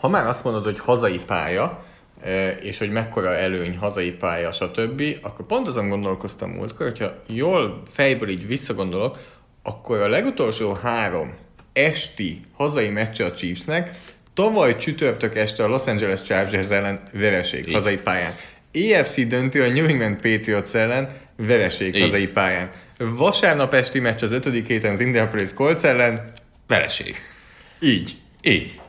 Ha 0.00 0.08
már 0.08 0.26
azt 0.26 0.44
mondod, 0.44 0.64
hogy 0.64 0.78
hazai 0.78 1.20
pálya, 1.26 1.84
e, 2.22 2.50
és 2.50 2.78
hogy 2.78 2.90
mekkora 2.90 3.34
előny 3.34 3.76
hazai 3.76 4.10
pálya, 4.10 4.52
stb., 4.52 5.02
akkor 5.22 5.46
pont 5.46 5.66
azon 5.66 5.88
gondolkoztam 5.88 6.50
múltkor, 6.50 6.86
hogyha 6.86 7.22
jól 7.26 7.82
fejből 7.86 8.28
így 8.28 8.46
visszagondolok, 8.46 9.18
akkor 9.68 10.00
a 10.00 10.08
legutolsó 10.08 10.72
három 10.72 11.34
esti 11.72 12.40
hazai 12.56 12.88
meccse 12.88 13.24
a 13.24 13.32
Chiefsnek 13.32 13.90
tavaly 14.34 14.76
csütörtök 14.76 15.36
este 15.36 15.64
a 15.64 15.68
Los 15.68 15.86
Angeles 15.86 16.22
Chargers 16.22 16.68
ellen 16.68 17.00
vereség 17.12 17.68
Így. 17.68 17.74
hazai 17.74 17.96
pályán. 17.96 18.34
EFC 18.72 19.26
döntő 19.26 19.62
a 19.62 19.72
New 19.72 19.86
England 19.86 20.14
Patriots 20.14 20.72
ellen 20.72 21.16
vereség 21.36 21.94
Így. 21.94 22.02
hazai 22.02 22.26
pályán. 22.26 22.70
Vasárnap 22.98 23.74
esti 23.74 24.00
meccs 24.00 24.22
az 24.22 24.30
ötödik 24.30 24.66
héten 24.66 24.92
az 24.92 25.00
Indianapolis 25.00 25.52
Colts 25.54 25.82
ellen 25.82 26.32
vereség. 26.66 27.16
Így. 27.80 28.16
Így. 28.42 28.80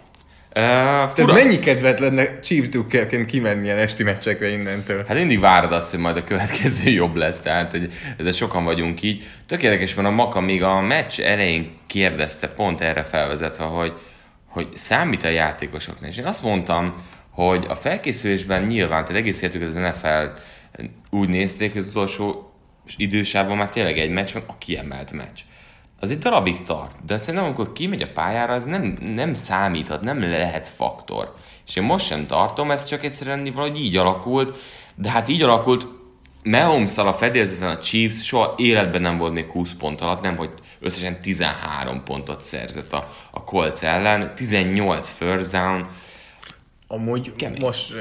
Tehát 0.53 1.19
fura. 1.19 1.33
mennyi 1.33 1.59
kedvet 1.59 1.99
lenne 1.99 2.39
Chiefs 2.39 2.69
Dukerként 2.69 3.25
kimenni 3.25 3.63
ilyen 3.63 3.77
esti 3.77 4.03
meccsekre 4.03 4.49
innentől? 4.49 5.03
Hát 5.07 5.17
mindig 5.17 5.39
várod 5.39 5.71
azt, 5.71 5.91
hogy 5.91 5.99
majd 5.99 6.17
a 6.17 6.23
következő 6.23 6.89
jobb 7.01 7.15
lesz, 7.15 7.39
tehát 7.39 7.71
hogy 7.71 7.91
ezzel 8.17 8.31
sokan 8.31 8.63
vagyunk 8.63 9.01
így. 9.01 9.27
Tök 9.45 9.63
érdekes, 9.63 9.93
mert 9.93 10.07
a 10.07 10.11
Maka 10.11 10.39
még 10.39 10.63
a 10.63 10.81
meccs 10.81 11.19
elején 11.19 11.77
kérdezte, 11.87 12.47
pont 12.47 12.81
erre 12.81 13.03
felvezetve, 13.03 13.63
hogy, 13.63 13.93
hogy 14.47 14.67
számít 14.73 15.23
a 15.23 15.29
játékosoknak. 15.29 16.09
És 16.09 16.17
én 16.17 16.25
azt 16.25 16.43
mondtam, 16.43 16.93
hogy 17.29 17.65
a 17.69 17.75
felkészülésben 17.75 18.63
nyilván, 18.63 19.05
tehát 19.05 19.21
egész 19.21 19.41
életük 19.41 19.61
az 19.61 19.73
NFL 19.73 20.41
úgy 21.09 21.29
nézték, 21.29 21.71
hogy 21.71 21.81
az 21.81 21.87
utolsó 21.87 22.53
idősában 22.97 23.57
már 23.57 23.69
tényleg 23.69 23.97
egy 23.97 24.09
meccs 24.09 24.33
van, 24.33 24.43
a 24.47 24.57
kiemelt 24.57 25.11
meccs 25.11 25.39
az 25.99 26.11
egy 26.11 26.17
darabig 26.17 26.63
tart, 26.63 26.95
de 27.05 27.17
szerintem 27.17 27.43
amikor 27.43 27.71
kimegy 27.73 28.01
a 28.01 28.11
pályára, 28.13 28.53
az 28.53 28.65
nem, 28.65 28.97
nem 29.01 29.33
számíthat, 29.33 30.01
nem 30.01 30.21
lehet 30.21 30.67
faktor. 30.67 31.33
És 31.67 31.75
én 31.75 31.83
most 31.83 32.05
sem 32.05 32.27
tartom, 32.27 32.71
ez 32.71 32.83
csak 32.83 33.03
egyszerűen 33.03 33.51
valahogy 33.53 33.79
így 33.79 33.97
alakult, 33.97 34.57
de 34.95 35.09
hát 35.09 35.27
így 35.27 35.41
alakult, 35.41 35.87
mahomes 36.43 36.97
a 36.97 37.13
fedélzeten 37.13 37.69
a 37.69 37.77
Chiefs 37.77 38.25
soha 38.25 38.53
életben 38.57 39.01
nem 39.01 39.17
volt 39.17 39.33
még 39.33 39.49
20 39.49 39.73
pont 39.73 40.01
alatt, 40.01 40.21
nem, 40.21 40.37
hogy 40.37 40.49
összesen 40.79 41.21
13 41.21 42.03
pontot 42.03 42.41
szerzett 42.41 42.93
a, 42.93 43.13
a 43.31 43.43
Colts 43.43 43.81
ellen, 43.81 44.35
18 44.35 45.09
first 45.09 45.51
down. 45.51 45.87
Amúgy 46.87 47.35
Kemény. 47.35 47.61
most 47.61 47.93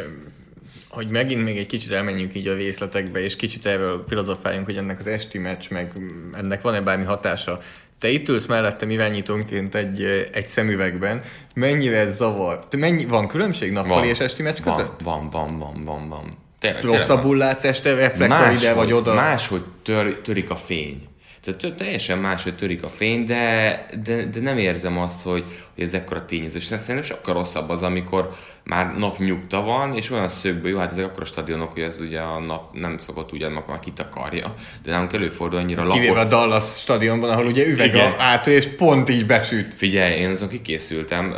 hogy 0.88 1.08
megint 1.08 1.42
még 1.42 1.58
egy 1.58 1.66
kicsit 1.66 1.90
elmenjünk 1.90 2.34
így 2.34 2.46
a 2.46 2.54
részletekbe, 2.54 3.20
és 3.20 3.36
kicsit 3.36 3.66
erről 3.66 4.04
filozofáljunk, 4.08 4.66
hogy 4.66 4.76
ennek 4.76 4.98
az 4.98 5.06
esti 5.06 5.38
meccs, 5.38 5.70
meg 5.70 5.92
ennek 6.32 6.62
van-e 6.62 6.80
bármi 6.80 7.04
hatása 7.04 7.60
te 7.98 8.08
itt 8.08 8.28
ülsz 8.28 8.46
mellettem 8.46 8.90
irányítónként 8.90 9.74
egy, 9.74 10.28
egy 10.32 10.46
szemüvegben, 10.46 11.22
mennyire 11.54 11.96
ez 11.96 12.16
zavar? 12.16 12.58
Te 12.68 12.76
mennyi, 12.76 13.04
van 13.04 13.28
különbség 13.28 13.72
nappali 13.72 13.94
van, 13.94 14.04
és 14.04 14.18
esti 14.18 14.42
meccs 14.42 14.60
között? 14.60 15.00
Van, 15.04 15.30
van, 15.30 15.58
van, 15.58 15.84
van, 15.84 16.08
van. 16.08 16.36
Tényleg, 16.58 16.82
Rosszabbul 16.82 17.36
látsz 17.36 17.64
este 17.64 17.94
reflektor 17.94 18.52
ide 18.52 18.74
vagy 18.74 18.92
oda? 18.92 19.14
Máshogy 19.14 19.64
tör, 19.82 20.20
törik 20.22 20.50
a 20.50 20.56
fény. 20.56 21.08
Tehát 21.42 21.76
teljesen 21.76 22.18
máshogy 22.18 22.56
törik 22.56 22.82
a 22.82 22.88
fény, 22.88 23.24
de, 23.24 23.86
de, 24.04 24.24
de 24.24 24.40
nem 24.40 24.58
érzem 24.58 24.98
azt, 24.98 25.22
hogy, 25.22 25.44
hogy 25.74 25.84
ez 25.84 25.94
ekkora 25.94 26.24
tényező. 26.24 26.58
Szerintem 26.58 27.02
sokkal 27.02 27.34
rosszabb 27.34 27.68
az, 27.68 27.82
amikor 27.82 28.34
már 28.64 28.98
napnyugta 28.98 29.62
van, 29.62 29.96
és 29.96 30.10
olyan 30.10 30.28
szögből, 30.28 30.70
jó, 30.70 30.78
hát 30.78 30.90
ezek 30.90 31.04
akkor 31.04 31.22
a 31.22 31.26
stadionok, 31.26 31.72
hogy 31.72 31.82
ez 31.82 32.00
ugye 32.00 32.20
a 32.20 32.38
nap 32.38 32.74
nem 32.74 32.98
szokott 32.98 33.32
ugye 33.32 33.46
akkor 33.46 33.66
már 33.66 33.80
kitakarja, 33.80 34.54
de 34.82 34.90
nálunk 34.90 35.12
előfordul 35.12 35.58
annyira 35.58 35.82
lapot. 35.82 36.00
Kivéve 36.00 36.20
a 36.20 36.24
Dallas 36.24 36.80
stadionban, 36.80 37.30
ahol 37.30 37.46
ugye 37.46 37.66
üveg 37.66 37.94
Igen. 37.94 38.12
a 38.12 38.22
átő, 38.22 38.50
és 38.50 38.66
pont 38.66 39.08
így 39.08 39.26
besüt. 39.26 39.74
Figyelj, 39.74 40.14
én 40.14 40.30
azon 40.30 40.48
kikészültem 40.48 41.30
uh, 41.30 41.36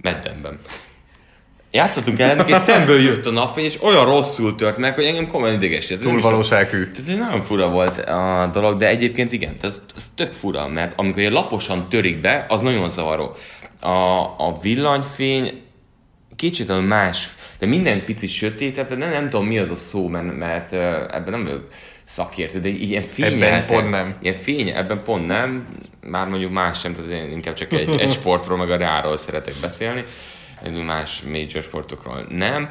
Meddenben 0.00 0.58
játszottunk 1.70 2.18
ellenük, 2.18 2.48
és 2.48 2.56
szemből 2.56 3.00
jött 3.00 3.26
a 3.26 3.30
napfény, 3.30 3.64
és 3.64 3.82
olyan 3.82 4.04
rosszul 4.04 4.54
tört 4.54 4.76
meg, 4.76 4.94
hogy 4.94 5.04
engem 5.04 5.26
komolyan 5.26 5.54
idegesített. 5.54 6.02
Túl 6.02 6.20
valósághű. 6.20 6.90
Ez 6.98 7.06
nagyon 7.06 7.42
fura 7.42 7.68
volt 7.68 7.98
a 7.98 8.50
dolog, 8.52 8.78
de 8.78 8.88
egyébként 8.88 9.32
igen, 9.32 9.56
ez, 9.60 9.82
ez 9.96 10.10
tök 10.14 10.32
fura, 10.32 10.68
mert 10.68 10.92
amikor 10.96 11.22
egy 11.22 11.30
laposan 11.30 11.88
törik 11.88 12.20
be, 12.20 12.46
az 12.48 12.60
nagyon 12.60 12.90
zavaró. 12.90 13.36
A, 13.80 14.20
a 14.20 14.58
villanyfény 14.62 15.62
kicsit 16.36 16.86
más, 16.88 17.28
de 17.58 17.66
minden 17.66 18.04
picit 18.04 18.30
sötét, 18.30 18.74
tehát 18.74 18.96
nem, 18.96 19.10
nem 19.10 19.28
tudom 19.30 19.46
mi 19.46 19.58
az 19.58 19.70
a 19.70 19.76
szó, 19.76 20.08
mert, 20.08 20.38
mert 20.38 20.72
ebben 21.12 21.30
nem 21.30 21.44
vagyok 21.44 21.68
szakértő, 22.04 22.60
de 22.60 22.68
ilyen 22.68 23.02
fény. 23.02 23.42
Ebben 23.42 23.66
pont 23.66 23.90
nem. 23.90 24.14
Ilyen 24.22 24.36
fény, 24.42 24.68
ebben 24.68 25.02
pont 25.04 25.26
nem, 25.26 25.66
már 26.00 26.28
mondjuk 26.28 26.52
más 26.52 26.78
sem, 26.78 26.94
tehát 26.94 27.10
én 27.10 27.30
inkább 27.30 27.54
csak 27.54 27.72
egy, 27.72 28.00
egy 28.00 28.12
sportról, 28.12 28.58
meg 28.58 28.70
a 28.70 28.76
reáról 28.76 29.16
szeretek 29.16 29.54
beszélni 29.60 30.04
más 30.86 31.22
major 31.22 31.62
sportokról 31.62 32.26
nem. 32.28 32.68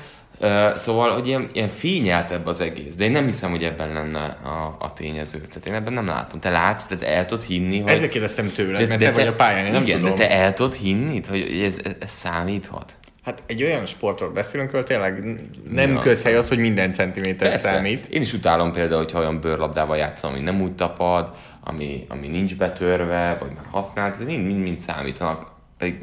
Szóval, 0.76 1.12
hogy 1.12 1.28
ilyen, 1.28 1.50
ilyen 1.54 1.68
fényeltebb 1.68 2.46
az 2.46 2.62
egész, 2.62 2.96
de 2.96 3.04
én 3.04 3.12
nem 3.12 3.26
hiszem, 3.26 3.50
hogy 3.50 3.64
ebben 3.64 3.94
lenne 3.94 4.38
a, 4.44 4.78
a 4.80 4.94
tényező. 4.94 5.38
Tehát 5.38 5.66
én 5.66 5.74
ebben 5.74 5.94
nem 5.94 6.06
látom. 6.06 6.40
Te 6.40 6.50
látsz, 6.50 6.86
te 6.86 7.08
el 7.08 7.26
tudod 7.26 7.44
hinni, 7.44 7.80
hogy... 7.80 7.92
Ezzel 7.92 8.10
kérdeztem 8.10 8.52
tőled, 8.56 8.82
de, 8.82 8.88
mert 8.88 9.00
de 9.00 9.06
te, 9.06 9.12
te 9.12 9.20
vagy 9.20 9.28
a 9.28 9.36
pályán, 9.36 9.66
én 9.66 9.72
nem 9.72 9.84
igen, 9.84 10.00
tudom. 10.00 10.16
de 10.16 10.26
te 10.26 10.32
el 10.32 10.54
tudod 10.54 10.74
hinni, 10.74 11.22
hogy 11.28 11.62
ez, 11.64 11.80
ez 12.00 12.10
számíthat? 12.10 13.00
Hát 13.24 13.44
egy 13.46 13.64
olyan 13.64 13.86
sportról 13.86 14.30
beszélünk, 14.30 14.72
hogy 14.72 14.84
tényleg 14.84 15.40
nem 15.70 15.94
ja. 15.94 16.00
közhely 16.00 16.36
az, 16.36 16.48
hogy 16.48 16.58
minden 16.58 16.94
centiméter 16.94 17.50
Persze. 17.50 17.72
számít. 17.72 18.06
Én 18.06 18.22
is 18.22 18.34
utálom 18.34 18.72
például, 18.72 19.02
hogyha 19.04 19.20
olyan 19.20 19.42
bőrlabdával 19.42 19.98
játszom, 19.98 20.32
ami 20.32 20.40
nem 20.40 20.62
úgy 20.62 20.76
tapad, 20.76 21.32
ami, 21.64 22.06
ami 22.10 22.28
nincs 22.28 22.56
betörve, 22.56 23.38
vagy 23.40 23.52
már 23.56 23.66
használt, 23.72 24.16
ez 24.16 24.24
mind, 24.24 24.46
mind, 24.46 24.62
mind 24.62 24.80
számítanak. 24.80 25.52
Pedig 25.78 25.96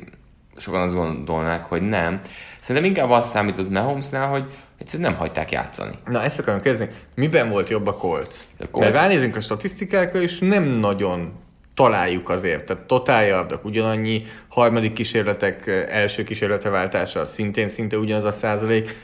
sokan 0.56 0.80
azt 0.80 0.94
gondolnák, 0.94 1.64
hogy 1.64 1.82
nem. 1.82 2.20
Szerintem 2.60 2.90
inkább 2.90 3.10
azt 3.10 3.28
számított 3.28 3.70
Mahomesnál, 3.70 4.28
hogy 4.28 4.44
egyszerűen 4.78 5.10
nem 5.10 5.18
hagyták 5.18 5.50
játszani. 5.50 5.92
Na, 6.04 6.22
ezt 6.22 6.38
akarom 6.38 6.60
kezdeni. 6.60 6.90
Miben 7.14 7.50
volt 7.50 7.70
jobb 7.70 7.86
a 7.86 7.96
Colts? 7.96 8.34
A 8.58 8.66
Colts... 8.70 8.86
Mert 8.86 9.00
ránézünk 9.00 9.36
a 9.36 9.40
statisztikákra, 9.40 10.20
és 10.20 10.38
nem 10.38 10.62
nagyon 10.62 11.32
találjuk 11.74 12.28
azért. 12.28 12.64
Tehát 12.64 12.82
totál 12.82 13.60
ugyanannyi, 13.62 14.24
harmadik 14.48 14.92
kísérletek 14.92 15.66
első 15.90 16.24
kísérletre 16.24 16.70
váltása 16.70 17.24
szintén 17.24 17.68
szinte 17.68 17.98
ugyanaz 17.98 18.24
a 18.24 18.32
százalék. 18.32 18.96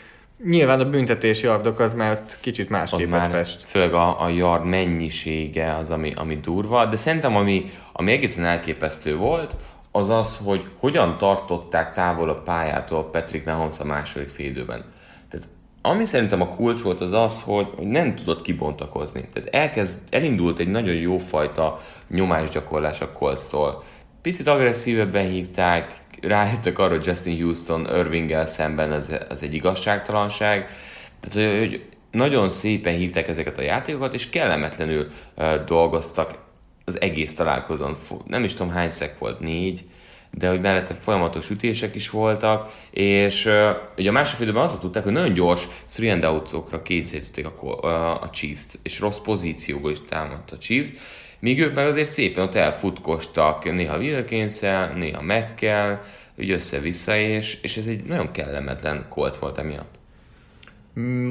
Nyilván 0.44 0.80
a 0.80 0.88
büntetési 0.88 1.47
yardok 1.47 1.78
az 1.78 1.94
már 1.94 2.21
kicsit 2.40 2.68
másképp 2.68 3.09
már 3.09 3.30
fest. 3.30 3.62
Főleg 3.64 3.94
a, 3.94 4.23
a 4.23 4.28
yard 4.28 4.64
mennyisége 4.64 5.75
az, 5.75 5.90
ami, 5.90 6.12
ami 6.16 6.37
durva, 6.37 6.87
de 6.87 6.97
szerintem 6.97 7.37
ami, 7.37 7.71
ami 7.92 8.12
egészen 8.12 8.44
elképesztő 8.44 9.16
volt, 9.16 9.54
az 9.92 10.08
az, 10.08 10.38
hogy 10.44 10.66
hogyan 10.78 11.18
tartották 11.18 11.92
távol 11.92 12.28
a 12.28 12.40
pályától 12.40 13.11
Patrick 13.11 13.46
Mahomes 13.46 13.80
a 13.80 13.84
második 13.84 14.28
félidőben. 14.28 14.84
Tehát 15.28 15.49
ami 15.82 16.04
szerintem 16.04 16.40
a 16.40 16.49
kulcs 16.49 16.82
volt 16.82 17.00
az 17.00 17.12
az, 17.12 17.40
hogy, 17.40 17.68
hogy 17.76 17.87
nem 17.87 18.14
tudott 18.14 18.42
kibontakozni. 18.42 19.26
Tehát 19.32 19.54
elkezd, 19.54 19.99
elindult 20.11 20.58
egy 20.58 20.68
nagyon 20.68 20.94
jó 20.94 21.18
fajta 21.18 21.78
nyomásgyakorlás 22.08 23.00
a 23.00 23.12
Colts-tól. 23.12 23.82
Picit 24.22 24.46
agresszívebben 24.46 25.26
hívták, 25.26 26.02
rájöttek 26.20 26.78
arra, 26.78 26.94
hogy 26.94 27.06
Justin 27.06 27.42
Houston 27.42 27.87
Irvinggel 27.96 28.46
szemben 28.46 28.92
az, 28.92 29.18
az 29.28 29.42
egy 29.42 29.54
igazságtalanság. 29.54 30.68
Tehát, 31.20 31.50
hogy, 31.50 31.58
hogy 31.58 31.87
nagyon 32.11 32.50
szépen 32.50 32.94
hívták 32.94 33.28
ezeket 33.28 33.58
a 33.58 33.62
játékokat, 33.62 34.14
és 34.14 34.30
kellemetlenül 34.30 35.11
uh, 35.37 35.64
dolgoztak 35.64 36.38
az 36.84 37.00
egész 37.00 37.34
találkozón, 37.34 37.96
nem 38.26 38.44
is 38.44 38.52
tudom 38.52 38.72
hány 38.72 38.90
szek 38.90 39.18
volt, 39.18 39.40
négy, 39.40 39.84
de 40.30 40.48
hogy 40.48 40.60
mellette 40.60 40.94
folyamatos 40.94 41.50
ütések 41.50 41.94
is 41.94 42.10
voltak, 42.10 42.72
és 42.90 43.46
uh, 43.46 43.70
ugye 43.98 44.08
a 44.08 44.12
második 44.12 44.42
időben 44.42 44.62
azt 44.62 44.80
tudták, 44.80 45.02
hogy 45.02 45.12
nagyon 45.12 45.32
gyors 45.32 45.68
three 45.88 46.12
and 46.12 46.24
a, 46.24 47.86
a, 47.86 48.22
a 48.22 48.30
Chiefs-t, 48.30 48.78
és 48.82 49.00
rossz 49.00 49.18
pozícióból 49.18 49.90
is 49.90 49.98
támadt 50.08 50.50
a 50.50 50.58
Chiefs, 50.58 50.90
míg 51.38 51.60
ők 51.60 51.74
meg 51.74 51.86
azért 51.86 52.08
szépen 52.08 52.44
ott 52.44 52.54
elfutkostak, 52.54 53.72
néha 53.72 53.98
wilkins 53.98 54.60
néha 54.94 55.22
Mekkel, 55.22 56.02
úgy 56.38 56.50
össze-vissza, 56.50 57.16
és, 57.16 57.58
és 57.62 57.76
ez 57.76 57.86
egy 57.86 58.04
nagyon 58.04 58.30
kellemetlen 58.30 59.06
kolt 59.08 59.36
volt 59.36 59.58
emiatt. 59.58 59.94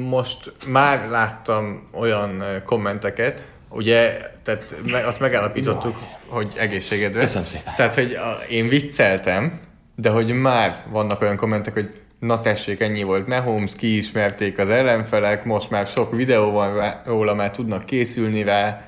Most 0.08 0.52
már 0.68 1.08
láttam 1.08 1.88
olyan 1.92 2.62
kommenteket, 2.66 3.51
Ugye, 3.74 4.20
tehát 4.42 4.74
azt 5.06 5.20
megállapítottuk, 5.20 5.96
hogy 6.26 6.52
egészségedre. 6.56 7.20
Köszönöm 7.20 7.46
szépen. 7.46 7.74
Tehát, 7.76 7.94
hogy 7.94 8.12
a, 8.12 8.44
én 8.50 8.68
vicceltem, 8.68 9.60
de 9.96 10.10
hogy 10.10 10.32
már 10.32 10.84
vannak 10.90 11.20
olyan 11.20 11.36
kommentek, 11.36 11.72
hogy 11.72 11.90
na 12.18 12.40
tessék, 12.40 12.80
ennyi 12.80 13.02
volt 13.02 13.26
Mahomes, 13.26 13.70
kiismerték 13.76 14.58
az 14.58 14.68
ellenfelek, 14.68 15.44
most 15.44 15.70
már 15.70 15.86
sok 15.86 16.16
videó 16.16 16.50
van 16.50 17.00
róla, 17.04 17.34
már 17.34 17.50
tudnak 17.50 17.86
készülni 17.86 18.42
rá. 18.42 18.84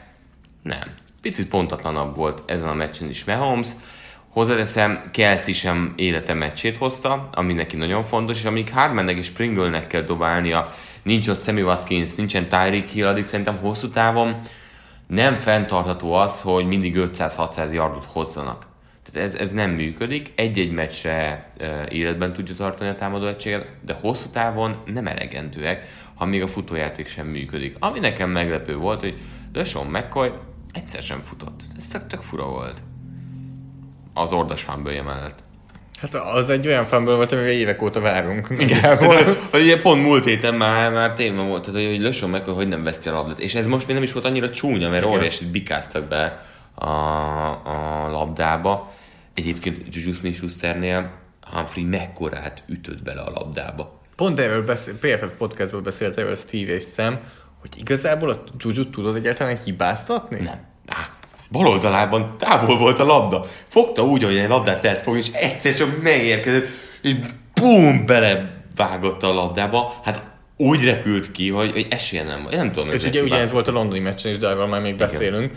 Nem. 0.63 0.95
Picit 1.23 1.49
pontatlanabb 1.49 2.17
volt 2.17 2.43
ezen 2.47 2.69
a 2.69 2.75
meccsen 2.75 3.09
is 3.09 3.25
Mahomes. 3.25 3.69
Hozzáteszem, 4.29 5.01
Kelsey 5.11 5.53
sem 5.53 5.93
élete 5.97 6.35
meccsét 6.35 6.79
hozta, 6.79 7.29
ami 7.33 7.53
neki 7.53 7.77
nagyon 7.77 8.05
fontos, 8.05 8.39
és 8.39 8.45
amíg 8.45 8.71
Hardmannek 8.73 9.17
és 9.17 9.31
Pringle-nek 9.31 9.87
kell 9.87 10.03
dobálnia, 10.03 10.75
nincs 11.03 11.29
ott 11.29 11.43
Sammy 11.43 11.63
Watkins, 11.63 12.15
nincsen 12.15 12.49
Tyreek 12.49 12.89
Hill, 12.89 13.07
addig 13.07 13.25
szerintem 13.25 13.57
hosszú 13.57 13.89
távon 13.89 14.41
nem 15.07 15.35
fenntartható 15.35 16.13
az, 16.13 16.41
hogy 16.41 16.67
mindig 16.67 16.95
500-600 16.99 17.73
yardot 17.73 18.05
hozzanak. 18.05 18.67
Tehát 19.05 19.29
ez, 19.29 19.35
ez 19.35 19.51
nem 19.51 19.71
működik, 19.71 20.33
egy-egy 20.37 20.73
meccsre 20.73 21.51
életben 21.89 22.33
tudja 22.33 22.55
tartani 22.55 22.91
a 22.91 22.95
támadó 22.95 23.27
egységet, 23.27 23.67
de 23.85 23.99
hosszú 24.01 24.31
távon 24.31 24.83
nem 24.87 25.07
elegendőek, 25.07 25.89
ha 26.15 26.25
még 26.25 26.43
a 26.43 26.47
futójáték 26.47 27.09
sem 27.09 27.27
működik. 27.27 27.77
Ami 27.79 27.99
nekem 27.99 28.31
meglepő 28.31 28.77
volt, 28.77 29.01
hogy 29.01 29.21
LeSean 29.53 29.87
McCoy 29.87 30.31
egyszer 30.73 31.03
sem 31.03 31.21
futott. 31.21 31.61
Ez 31.77 31.87
tök, 31.87 32.07
tök 32.07 32.23
fura 32.23 32.49
volt. 32.49 32.83
Az 34.15 34.33
ordas 34.33 34.63
fánbője 34.63 35.03
mellett. 35.03 35.44
Hát 36.13 36.35
az 36.35 36.51
egy 36.51 36.67
olyan 36.67 36.85
fanből 36.85 37.17
volt, 37.17 37.33
amire 37.33 37.53
évek 37.53 37.83
óta 37.83 38.01
várunk. 38.01 38.49
Igen, 38.59 38.97
hogy 38.97 39.39
ugye 39.53 39.81
pont 39.81 40.03
múlt 40.03 40.25
héten 40.25 40.55
már, 40.55 40.93
már 40.93 41.13
téma 41.13 41.43
volt, 41.43 41.65
tehát, 41.65 41.89
hogy 41.89 42.01
lösön 42.01 42.29
meg, 42.29 42.45
hogy 42.45 42.69
nem 42.69 42.83
veszti 42.83 43.09
a 43.09 43.13
labdát. 43.13 43.41
És 43.41 43.55
ez 43.55 43.67
most 43.67 43.87
még 43.87 43.95
nem 43.95 44.05
is 44.05 44.13
volt 44.13 44.25
annyira 44.25 44.51
csúnya, 44.51 44.89
mert 44.89 45.05
óriásit 45.05 45.49
bikáztak 45.49 46.05
be 46.05 46.45
a, 46.75 46.89
a 47.65 48.09
labdába. 48.11 48.93
Egyébként 49.35 49.95
Juju 49.95 50.15
Smith-Schusternél 50.15 51.11
Humphrey 51.53 51.85
mekkorát 51.85 52.63
ütött 52.67 53.03
bele 53.03 53.21
a 53.21 53.31
labdába. 53.31 54.01
Pont 54.17 54.41
erről 54.41 54.65
beszél, 54.65 54.95
PFF 54.95 55.33
podcastból 55.39 55.81
beszélt 55.81 56.19
erről 56.19 56.37
Steve 56.37 56.75
és 56.75 56.85
Sam, 56.95 57.19
hogy 57.61 57.71
igazából 57.77 58.31
a 58.31 58.43
Juju 58.59 58.91
tudod 58.91 59.17
egyáltalán 59.17 59.59
hibáztatni? 59.65 60.39
Nem. 60.41 60.59
Á, 60.87 61.14
bal 61.55 61.67
oldalában 61.67 62.35
távol 62.39 62.79
volt 62.79 62.99
a 62.99 63.05
labda. 63.05 63.45
Fogta 63.69 64.05
úgy, 64.05 64.25
hogy 64.25 64.37
egy 64.37 64.49
labdát 64.49 64.83
lehet 64.83 65.01
fogni, 65.01 65.21
és 65.21 65.29
egyszer 65.33 65.75
csak 65.75 66.03
megérkezett, 66.03 66.67
és 67.03 67.15
bum, 67.55 68.07
belevágott 68.07 69.23
a 69.23 69.35
labdába. 69.35 69.93
Hát 70.05 70.23
úgy 70.57 70.85
repült 70.85 71.31
ki, 71.31 71.51
hogy, 71.51 71.73
hogy 71.73 71.87
esélye 71.91 72.23
nem 72.23 72.43
volt. 72.43 72.57
Nem 72.57 72.71
tudom, 72.71 72.91
És 72.91 73.05
ugye, 73.05 73.23
ugye 73.23 73.39
ez 73.39 73.53
volt 73.53 73.69
a 73.69 73.73
londoni 73.73 74.01
meccsen 74.01 74.31
is, 74.31 74.39
de 74.39 74.49
arról 74.49 74.67
már 74.67 74.81
még 74.81 74.97
beszélünk. 74.97 75.53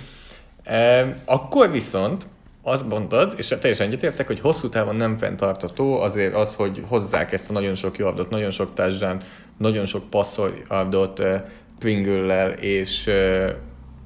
E, 0.64 1.14
akkor 1.26 1.72
viszont 1.72 2.26
azt 2.64 2.88
mondtad, 2.88 3.34
és 3.38 3.56
teljesen 3.60 3.88
egyetértek, 3.88 4.28
hogy 4.28 4.40
hosszú 4.40 4.70
távon 4.70 4.96
nem 4.96 5.18
fenntartató 5.18 6.02
azért 6.02 6.34
az, 6.34 6.56
hogy 6.56 6.84
hozzák 6.88 7.34
ezt 7.34 7.50
a 7.50 7.54
nagyon 7.54 7.76
sok 7.76 7.98
yardot, 7.98 8.30
nagyon 8.30 8.52
sok 8.52 8.74
touchdown, 8.74 9.18
nagyon 9.58 9.86
sok 9.86 10.10
passzoljdot 10.10 11.20
uh, 11.20 11.36
Pringle-lel 11.80 12.50
és, 12.50 13.08
uh, 13.08 13.50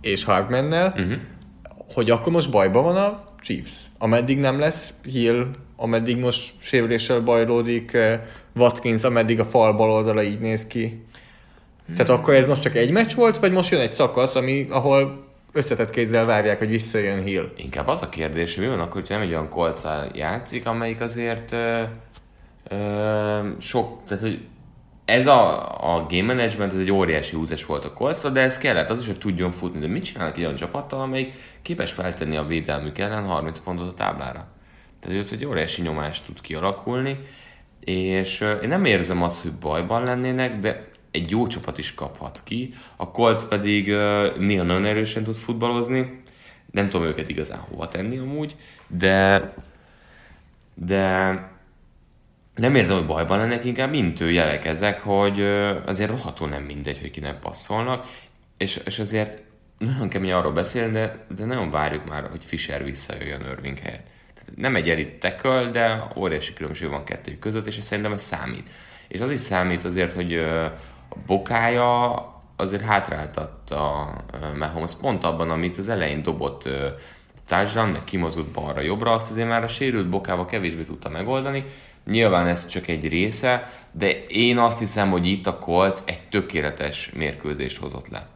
és 0.02 0.24
Hartmannel, 0.24 0.88
uh-huh. 0.88 1.14
Hogy 1.94 2.10
akkor 2.10 2.32
most 2.32 2.52
bajban 2.52 2.84
van 2.84 2.96
a 2.96 3.24
Chiefs. 3.40 3.72
Ameddig 3.98 4.38
nem 4.38 4.60
lesz 4.60 4.94
Hill, 5.04 5.48
ameddig 5.76 6.18
most 6.18 6.54
sérüléssel 6.60 7.20
bajlódik 7.20 7.92
uh, 7.94 8.14
Watkins, 8.56 9.04
ameddig 9.04 9.40
a 9.40 9.44
fal 9.44 9.74
bal 9.74 9.92
oldala 9.92 10.24
így 10.24 10.40
néz 10.40 10.66
ki. 10.68 11.06
Tehát 11.96 12.10
akkor 12.10 12.34
ez 12.34 12.46
most 12.46 12.62
csak 12.62 12.76
egy 12.76 12.92
meccs 12.92 13.14
volt, 13.14 13.38
vagy 13.38 13.52
most 13.52 13.72
jön 13.72 13.82
egy 13.82 13.92
szakasz, 13.92 14.36
ami, 14.36 14.68
ahol 14.70 15.24
összetett 15.52 15.90
kézzel 15.90 16.26
várják, 16.26 16.58
hogy 16.58 16.70
visszajön 16.70 17.24
Hill? 17.24 17.52
Inkább 17.58 17.88
az 17.88 18.02
a 18.02 18.10
kérdés, 18.10 18.56
hogy 18.56 18.64
mi 18.64 18.70
van 18.70 18.80
akkor, 18.80 18.94
hogyha 18.94 19.14
nem 19.14 19.24
egy 19.24 19.30
olyan 19.30 19.50
kolccal 19.50 20.08
játszik, 20.14 20.66
amelyik 20.66 21.02
azért 21.02 21.52
ö, 21.52 21.82
ö, 22.70 23.48
sok, 23.60 24.04
tehát 24.08 24.24
hogy 24.24 24.40
ez 25.12 25.28
a, 25.28 25.96
a 25.96 26.06
game 26.10 26.34
management, 26.34 26.74
ez 26.74 26.80
egy 26.80 26.92
óriási 26.92 27.36
húzás 27.36 27.66
volt 27.66 27.86
a 27.86 27.94
kolcra, 27.94 28.30
de 28.30 28.42
ez 28.42 28.58
kellett 28.58 28.90
az 28.90 29.00
is, 29.00 29.06
hogy 29.06 29.18
tudjon 29.18 29.52
futni. 29.52 29.80
De 29.80 29.88
mit 29.88 30.04
csinálnak 30.04 30.38
egy 30.38 30.44
olyan 30.44 30.56
csapattal, 30.56 31.02
amelyik 31.02 31.34
képes 31.62 31.92
feltenni 31.92 32.36
a 32.36 32.44
védelmük 32.44 32.98
ellen 32.98 33.24
30 33.24 33.60
pontot 33.60 33.88
a 33.88 33.94
táblára? 33.94 34.48
Tehát 35.00 35.20
ott 35.20 35.32
egy 35.32 35.46
óriási 35.46 35.82
nyomást 35.82 36.26
tud 36.26 36.42
kialakulni, 36.42 37.20
és 37.80 38.42
én 38.62 38.68
nem 38.68 38.86
érzem 38.86 39.24
azt, 39.24 39.42
hogy 39.42 39.52
bajban 39.52 40.04
lennének, 40.04 40.60
de 40.60 40.88
egy 41.12 41.30
jó 41.30 41.48
csapat 41.48 41.78
is 41.78 41.94
kaphat 41.94 42.42
ki. 42.44 42.74
A 42.96 43.12
Colts 43.12 43.44
pedig 43.44 43.88
néha 44.38 44.64
nagyon 44.64 44.86
erősen 44.86 45.24
tud 45.24 45.36
futballozni, 45.36 46.22
nem 46.72 46.90
tudom 46.90 47.08
őket 47.08 47.30
igazán 47.30 47.60
hova 47.60 47.88
tenni 47.88 48.18
amúgy, 48.18 48.56
de 48.88 49.54
de 50.74 51.34
nem 52.56 52.76
érzem, 52.76 52.98
hogy 52.98 53.06
bajban 53.06 53.38
lennek, 53.38 53.66
inkább 53.66 53.90
mintő 53.90 54.32
jelek 54.32 54.66
ezek, 54.66 55.02
hogy 55.02 55.42
azért 55.86 56.10
rohadtul 56.10 56.50
nem 56.50 56.64
mindegy, 56.64 57.00
hogy 57.00 57.12
kinek 57.12 57.40
passzolnak, 57.40 58.06
és, 58.58 58.82
és 58.86 59.00
azért 59.00 59.42
nagyon 59.78 60.10
kemény 60.10 60.32
arról 60.32 60.52
beszélni, 60.52 60.92
de, 60.92 61.26
de 61.36 61.46
nagyon 61.46 61.72
várjuk 61.72 62.10
már, 62.10 62.28
hogy 62.30 62.46
Fischer 62.46 62.84
visszajöjjön 62.84 63.46
Irving 63.52 63.78
helyett. 63.80 64.08
Tehát 64.34 64.52
nem 64.56 64.76
egy 64.76 64.90
elit 64.90 65.20
tackle, 65.20 65.66
de 65.66 66.08
óriási 66.16 66.54
különbség 66.54 66.90
van 66.90 67.04
kettőjük 67.04 67.40
között, 67.40 67.66
és 67.66 67.78
szerintem 67.82 68.14
ez 68.14 68.22
számít. 68.22 68.70
És 69.08 69.20
az 69.20 69.32
is 69.32 69.40
számít 69.40 69.84
azért, 69.84 70.14
hogy 70.14 70.36
a 70.36 71.16
bokája 71.26 72.16
azért 72.56 72.84
hátráltatta 72.84 74.14
Mahomes 74.58 74.96
pont 74.96 75.24
abban, 75.24 75.50
amit 75.50 75.78
az 75.78 75.90
elején 75.90 76.24
dobott 76.24 76.70
touchdown, 77.46 77.90
meg 77.90 78.04
kimozdult 78.04 78.52
balra-jobbra, 78.52 79.12
azt 79.12 79.32
azért 79.32 79.48
már 79.48 79.64
a 79.64 79.68
sérült 79.68 80.10
bokával 80.10 80.46
kevésbé 80.46 80.84
tudta 80.84 81.10
megoldani. 81.10 81.66
Nyilván 82.06 82.48
ez 82.48 82.68
csak 82.68 82.88
egy 82.88 83.08
része, 83.08 83.72
de 83.92 84.26
én 84.26 84.58
azt 84.58 84.80
hiszem, 84.80 85.10
hogy 85.10 85.26
itt 85.26 85.48
a 85.48 85.58
Colts 85.58 86.00
egy 86.06 86.28
tökéletes 86.30 87.12
mérkőzést 87.12 87.78
hozott 87.78 88.08
le. 88.08 88.28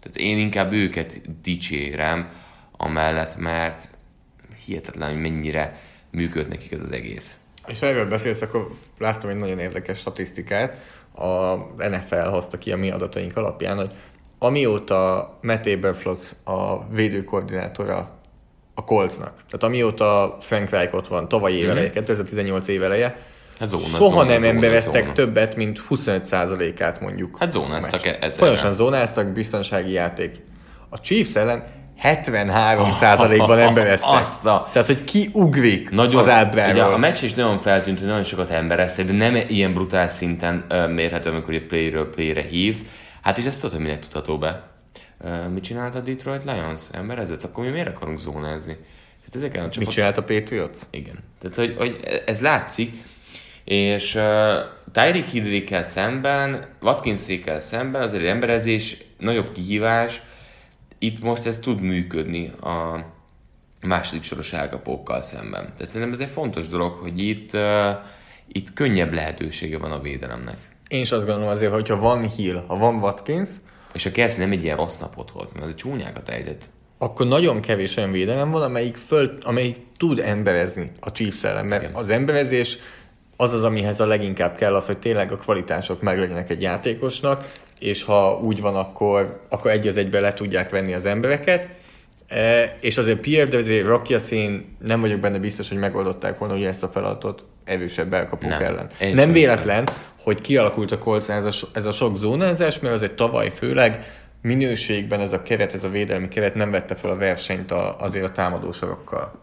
Tehát 0.00 0.18
én 0.18 0.38
inkább 0.38 0.72
őket 0.72 1.40
dicsérem 1.40 2.30
amellett, 2.76 3.36
mert 3.36 3.88
hihetetlen, 4.64 5.08
hogy 5.10 5.20
mennyire 5.20 5.80
működ 6.10 6.48
nekik 6.48 6.72
ez 6.72 6.80
az 6.80 6.92
egész. 6.92 7.36
És 7.66 7.78
ha 7.78 7.86
erről 7.86 8.08
beszélsz, 8.08 8.42
akkor 8.42 8.70
láttam 8.98 9.30
egy 9.30 9.36
nagyon 9.36 9.58
érdekes 9.58 9.98
statisztikát. 9.98 10.76
A 11.14 11.54
NFL 11.88 12.28
hozta 12.28 12.58
ki 12.58 12.72
a 12.72 12.76
mi 12.76 12.90
adataink 12.90 13.36
alapján, 13.36 13.76
hogy 13.76 13.90
amióta 14.38 15.38
Matt 15.42 15.66
Eberfloss 15.66 16.32
a 16.44 16.88
védőkoordinátora 16.88 18.20
a 18.74 18.84
Coltsnak, 18.84 19.32
tehát 19.34 19.62
amióta 19.62 20.36
Frank 20.40 20.70
Reich 20.70 20.94
ott 20.94 21.08
van, 21.08 21.28
tavaly 21.28 21.52
éveleje, 21.52 21.90
2018 21.90 22.68
éveleje, 22.68 23.16
Hát 23.58 23.68
zóna, 23.68 23.84
soha 23.86 24.04
zóna, 24.10 24.22
nem 24.24 24.40
zóna, 24.40 24.46
embereztek 24.52 25.02
zóna. 25.02 25.12
többet, 25.12 25.56
mint 25.56 25.82
25%-át 25.90 27.00
mondjuk. 27.00 27.36
Hát 27.38 27.50
zónáztak 27.52 28.04
meccs. 28.04 28.14
ezerre. 28.20 28.46
Pontosan 28.46 28.74
zónáztak, 28.74 29.32
biztonsági 29.32 29.92
játék. 29.92 30.36
A 30.88 31.00
Chiefs 31.00 31.34
ellen 31.34 31.64
73%-ban 32.02 33.58
embereztek. 33.68 34.20
Azt 34.20 34.46
a- 34.46 34.68
Tehát, 34.72 34.86
hogy 34.88 35.04
ki 35.04 35.30
ugrik 35.32 35.90
Nagyon, 35.90 36.20
az 36.22 36.28
ábráról. 36.28 36.72
ugye 36.72 36.82
a 36.82 36.96
meccs 36.98 37.22
is 37.22 37.34
nagyon 37.34 37.58
feltűnt, 37.58 37.98
hogy 37.98 38.08
nagyon 38.08 38.24
sokat 38.24 38.50
embereztek, 38.50 39.04
de 39.04 39.12
nem 39.12 39.36
ilyen 39.48 39.72
brutál 39.72 40.08
szinten 40.08 40.64
mérhető, 40.90 41.30
amikor 41.30 41.54
egy 41.54 41.66
playről 41.66 42.10
playre 42.10 42.42
hívsz. 42.42 42.84
Hát 43.22 43.38
és 43.38 43.44
ezt 43.44 43.60
tudod, 43.60 43.76
hogy 43.76 43.84
minek 43.84 43.98
tudható 44.00 44.38
be. 44.38 44.62
Mit 45.52 45.62
csinált 45.62 45.94
a 45.94 46.00
Detroit 46.00 46.44
Lions? 46.44 46.82
Emberezett? 46.92 47.44
Akkor 47.44 47.64
mi 47.64 47.70
miért 47.70 47.88
akarunk 47.88 48.18
zónázni? 48.18 48.76
Hát 49.24 49.34
ezeken 49.34 49.60
a 49.60 49.64
Mit 49.64 49.72
csapat... 49.72 49.92
csinált 49.92 50.18
a 50.18 50.22
Patriots? 50.22 50.78
Igen. 50.90 51.18
Tehát, 51.40 51.56
hogy, 51.56 51.74
hogy 51.76 52.22
ez 52.26 52.40
látszik, 52.40 52.92
és 53.64 54.14
uh, 54.14 54.22
Tyreek 54.92 55.28
Hidrikkel 55.28 55.82
szemben, 55.82 56.64
Watkinsékkel 56.80 57.60
szemben 57.60 58.02
azért 58.02 58.22
egy 58.22 58.28
emberezés 58.28 58.96
nagyobb 59.18 59.52
kihívás, 59.52 60.22
itt 60.98 61.22
most 61.22 61.46
ez 61.46 61.58
tud 61.58 61.80
működni 61.80 62.52
a 62.60 63.04
második 63.80 64.22
soros 64.22 64.52
elkapókkal 64.52 65.22
szemben. 65.22 65.62
Tehát 65.62 65.86
szerintem 65.86 66.12
ez 66.12 66.20
egy 66.20 66.30
fontos 66.30 66.68
dolog, 66.68 66.92
hogy 66.92 67.18
itt, 67.20 67.54
uh, 67.54 67.90
itt 68.48 68.72
könnyebb 68.72 69.12
lehetősége 69.12 69.78
van 69.78 69.92
a 69.92 70.00
védelemnek. 70.00 70.56
Én 70.88 71.00
is 71.00 71.12
azt 71.12 71.26
gondolom 71.26 71.50
azért, 71.50 71.72
hogyha 71.72 71.98
van 71.98 72.28
Hill, 72.28 72.64
ha 72.66 72.76
van 72.76 72.94
Watkins, 72.94 73.48
És 73.92 74.06
a 74.06 74.10
Kelsey 74.10 74.38
nem 74.38 74.52
egy 74.52 74.64
ilyen 74.64 74.76
rossz 74.76 74.98
napot 74.98 75.30
hoz, 75.30 75.52
mert 75.52 75.64
az 75.64 75.70
egy 75.70 75.76
csúnyákat 75.76 76.28
ejtett. 76.28 76.64
akkor 76.98 77.26
nagyon 77.26 77.60
kevés 77.60 77.96
olyan 77.96 78.12
védelem 78.12 78.50
van, 78.50 78.62
amelyik, 78.62 78.96
föl, 78.96 79.38
amelyik 79.42 79.76
tud 79.96 80.18
emberezni 80.18 80.92
a 81.00 81.12
Chiefs 81.12 81.44
ellen, 81.44 81.66
mert 81.66 81.82
Igen. 81.82 81.94
az 81.94 82.10
emberezés 82.10 82.78
az 83.36 83.52
az, 83.52 83.64
amihez 83.64 84.00
a 84.00 84.06
leginkább 84.06 84.56
kell 84.56 84.74
az, 84.74 84.86
hogy 84.86 84.98
tényleg 84.98 85.32
a 85.32 85.36
kvalitások 85.36 86.02
meglegyenek 86.02 86.50
egy 86.50 86.62
játékosnak, 86.62 87.52
és 87.78 88.04
ha 88.04 88.40
úgy 88.42 88.60
van, 88.60 88.76
akkor, 88.76 89.40
akkor 89.48 89.70
egy 89.70 89.86
az 89.86 89.96
egybe 89.96 90.20
le 90.20 90.32
tudják 90.32 90.70
venni 90.70 90.92
az 90.92 91.06
embereket. 91.06 91.68
E, 92.28 92.76
és 92.80 92.98
azért 92.98 93.20
Pierre 93.20 93.50
de 93.50 93.56
azért 93.56 93.86
Rocky 93.86 94.18
szín 94.18 94.76
nem 94.78 95.00
vagyok 95.00 95.20
benne 95.20 95.38
biztos, 95.38 95.68
hogy 95.68 95.78
megoldották 95.78 96.38
volna 96.38 96.54
ugye 96.54 96.68
ezt 96.68 96.82
a 96.82 96.88
feladatot 96.88 97.44
erősebb 97.64 98.12
elkapók 98.12 98.50
Nem. 98.50 98.62
ellen. 98.62 98.88
Én 99.00 99.14
nem 99.14 99.32
véletlen, 99.32 99.88
hogy 100.20 100.40
kialakult 100.40 100.90
a 100.90 100.98
Coltsnál 100.98 101.46
ez 101.46 101.62
a, 101.62 101.66
ez 101.74 101.86
a 101.86 101.92
sok 101.92 102.16
zónázás, 102.16 102.78
mert 102.78 102.94
azért 102.94 103.12
tavaly 103.12 103.50
főleg 103.50 104.04
minőségben 104.42 105.20
ez 105.20 105.32
a 105.32 105.42
keret, 105.42 105.74
ez 105.74 105.84
a 105.84 105.88
védelmi 105.88 106.28
keret 106.28 106.54
nem 106.54 106.70
vette 106.70 106.94
fel 106.94 107.10
a 107.10 107.16
versenyt 107.16 107.70
a, 107.70 107.96
azért 107.98 108.24
a 108.24 108.32
támadósorokkal. 108.32 109.40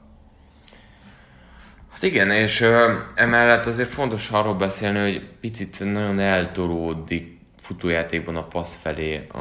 Hát 1.91 2.03
igen, 2.03 2.32
és 2.32 2.62
ö, 2.62 2.93
emellett 3.15 3.65
azért 3.65 3.89
fontos 3.89 4.29
arról 4.29 4.55
beszélni, 4.55 4.99
hogy 4.99 5.27
picit 5.41 5.79
nagyon 5.79 6.19
eltoródik 6.19 7.38
futójátékban 7.60 8.36
a 8.36 8.47
passz 8.47 8.75
felé 8.75 9.27
a, 9.34 9.38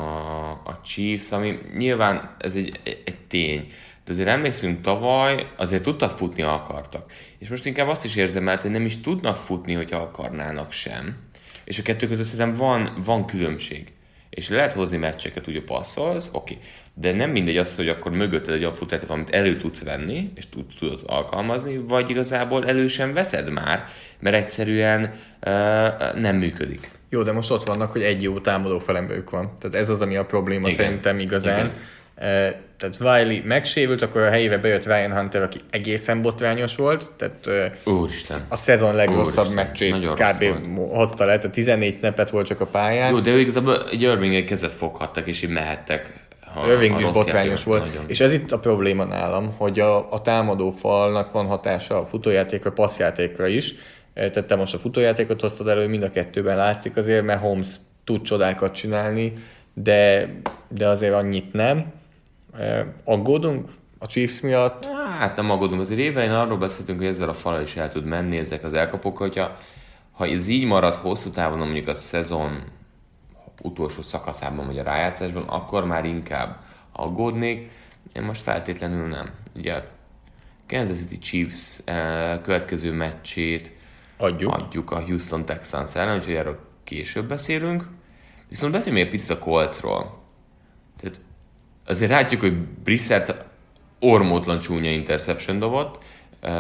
a 0.65 0.81
Chiefs, 0.85 1.33
ami 1.33 1.59
nyilván 1.77 2.35
ez 2.39 2.55
egy, 2.55 2.81
egy 2.83 3.19
tény. 3.29 3.73
De 4.09 4.15
azért 4.15 4.29
emlékszünk, 4.29 4.81
tavaly 4.81 5.47
azért 5.57 5.83
tudtak 5.83 6.19
futni, 6.19 6.43
ha 6.43 6.53
akartak. 6.53 7.13
És 7.39 7.49
most 7.49 7.67
inkább 7.67 7.89
azt 7.89 8.05
is 8.05 8.17
érzem 8.17 8.49
el, 8.49 8.57
hogy 8.57 8.71
nem 8.71 8.85
is 8.85 9.01
tudnak 9.01 9.37
futni, 9.37 9.73
hogyha 9.73 9.99
akarnának 9.99 10.73
sem. 10.73 11.17
És 11.65 11.79
a 11.79 11.83
kettő 11.83 12.09
között 12.09 12.25
szerintem 12.25 12.55
van, 12.55 12.93
van 13.05 13.27
különbség. 13.27 13.93
És 14.31 14.49
lehet 14.49 14.73
hozni 14.73 14.97
meccseket, 14.97 15.49
úgy 15.49 15.57
a 15.57 15.63
passzolsz, 15.63 16.31
oké. 16.33 16.59
De 16.95 17.13
nem 17.13 17.31
mindegy 17.31 17.57
az, 17.57 17.77
hogy 17.77 17.89
akkor 17.89 18.13
mögötted 18.13 18.55
egy 18.55 18.61
olyan 18.61 18.75
futójáték, 18.75 19.11
amit 19.11 19.31
elő 19.31 19.57
tudsz 19.57 19.83
venni, 19.83 20.33
és 20.35 20.49
tud, 20.49 20.65
tudod 20.79 21.03
alkalmazni, 21.07 21.77
vagy 21.77 22.11
igazából 22.11 22.67
elő 22.67 22.87
sem 22.87 23.15
veszed 23.15 23.51
már, 23.51 23.85
mert 24.21 24.37
egyszerűen 24.37 25.03
uh, 25.03 26.21
nem 26.21 26.37
működik. 26.37 26.91
Jó, 27.11 27.23
de 27.23 27.33
most 27.33 27.51
ott 27.51 27.65
vannak, 27.67 27.93
hogy 27.93 28.03
egy 28.03 28.23
jó 28.23 28.41
támadó 28.41 28.79
felemberük 28.79 29.31
van. 29.31 29.57
Tehát 29.59 29.77
ez 29.77 29.89
az, 29.89 30.01
ami 30.01 30.17
a 30.17 30.25
probléma 30.27 30.69
Igen. 30.69 30.85
szerintem 30.85 31.19
igazán. 31.19 31.59
Igen. 31.59 31.77
Tehát 32.19 32.97
Wiley 33.01 33.41
megsérült, 33.45 34.03
akkor 34.03 34.21
a 34.21 34.31
helyébe 34.31 34.59
bejött 34.59 34.87
Ryan 34.87 35.13
Hunter, 35.19 35.43
aki 35.43 35.59
egészen 35.71 36.23
botrányos 36.23 36.77
volt, 36.77 37.11
tehát 37.17 37.73
Úristen. 37.85 38.45
a 38.49 38.57
szezon 38.57 38.95
legrosszabb 38.95 39.27
Úristen, 39.27 39.53
meccsét 39.53 39.91
nagyon 39.91 40.15
kb. 40.15 40.79
hozta 40.79 41.25
le, 41.25 41.37
tehát 41.39 41.53
14 41.55 41.95
snappet 41.95 42.31
volt 42.31 42.47
csak 42.47 42.61
a 42.61 42.67
pályán. 42.67 43.11
Jó, 43.11 43.21
de 43.21 43.31
ők 43.31 43.41
igazából 43.41 43.89
egy 43.91 44.03
Irving 44.03 44.45
kezet 44.45 44.73
foghattak, 44.73 45.27
és 45.27 45.43
így 45.43 45.51
mehettek 45.51 46.27
a- 46.55 46.67
Irving 46.67 47.01
is 47.01 47.07
botrányos 47.07 47.65
volt. 47.65 47.85
nagyon. 47.85 48.05
És 48.09 48.21
ez 48.21 48.33
itt 48.33 48.53
a 48.53 48.59
probléma 48.59 49.05
nálam, 49.05 49.55
hogy 49.57 49.81
a, 49.81 50.13
a 50.13 50.23
támadó 50.23 50.71
falnak 50.71 51.33
van 51.33 51.47
hatása 51.47 52.01
a 52.01 52.07
futójátékra, 52.07 52.73
passzjátékra 52.73 53.47
is. 53.47 53.75
Eh, 54.15 54.29
Tehát 54.31 54.49
te 54.49 54.55
most 54.57 54.75
a 54.75 54.79
futójátékot 54.79 55.41
hoztad 55.41 55.69
elő, 55.69 55.89
mind 55.89 56.03
a 56.03 56.11
kettőben 56.11 56.57
látszik 56.57 56.97
azért, 56.97 57.25
mert 57.25 57.41
Holmes 57.41 57.67
tud 58.05 58.23
csodákat 58.23 58.75
csinálni, 58.75 59.33
de, 59.75 60.29
de 60.69 60.89
azért 60.89 61.15
annyit 61.15 61.53
nem. 61.53 61.97
Aggódunk 63.05 63.69
a 63.99 64.07
Chiefs 64.07 64.41
miatt? 64.41 64.87
Hát 65.19 65.37
nem 65.37 65.51
aggódunk, 65.51 65.81
azért 65.81 66.01
évelején 66.01 66.33
arról 66.33 66.59
beszéltünk, 66.59 66.99
hogy 66.99 67.07
ezzel 67.07 67.29
a 67.29 67.35
falal 67.35 67.63
is 67.63 67.77
el 67.77 67.91
tud 67.91 68.05
menni 68.05 68.39
ezek 68.39 68.65
az 68.65 68.73
elkapok, 68.73 69.17
hogyha 69.17 69.57
ha 70.13 70.27
ez 70.27 70.47
így 70.47 70.65
marad 70.65 70.95
hosszú 70.95 71.31
távon, 71.31 71.59
mondjuk 71.59 71.89
a 71.89 71.95
szezon 71.95 72.63
utolsó 73.63 74.03
szakaszában, 74.03 74.67
vagy 74.67 74.79
a 74.79 74.83
rájátszásban, 74.83 75.43
akkor 75.43 75.85
már 75.85 76.05
inkább 76.05 76.61
aggódnék. 76.93 77.71
Én 78.13 78.23
most 78.23 78.43
feltétlenül 78.43 79.09
nem. 79.09 79.31
Ugye 79.57 79.75
a 79.75 79.85
Kansas 80.67 80.97
City 80.97 81.19
Chiefs 81.19 81.81
következő 82.43 82.93
meccsét 82.93 83.73
Adjuk. 84.17 84.55
adjuk 84.55 84.91
a 84.91 85.01
Houston 85.01 85.45
Texans 85.45 85.95
ellen, 85.95 86.17
úgyhogy 86.17 86.35
erről 86.35 86.59
később 86.85 87.29
beszélünk. 87.29 87.89
Viszont 88.49 88.73
beszéljünk 88.73 89.03
még 89.03 89.13
egy 89.13 89.19
picit 89.19 89.37
a 89.37 89.39
Coltsról. 89.39 90.27
Azért 91.89 92.11
látjuk, 92.11 92.41
hogy 92.41 92.57
Brissett 92.59 93.45
ormótlan 94.01 94.59
csúnya 94.59 94.91
interception 94.91 95.59
dobott, 95.59 95.99
uh, 96.43 96.51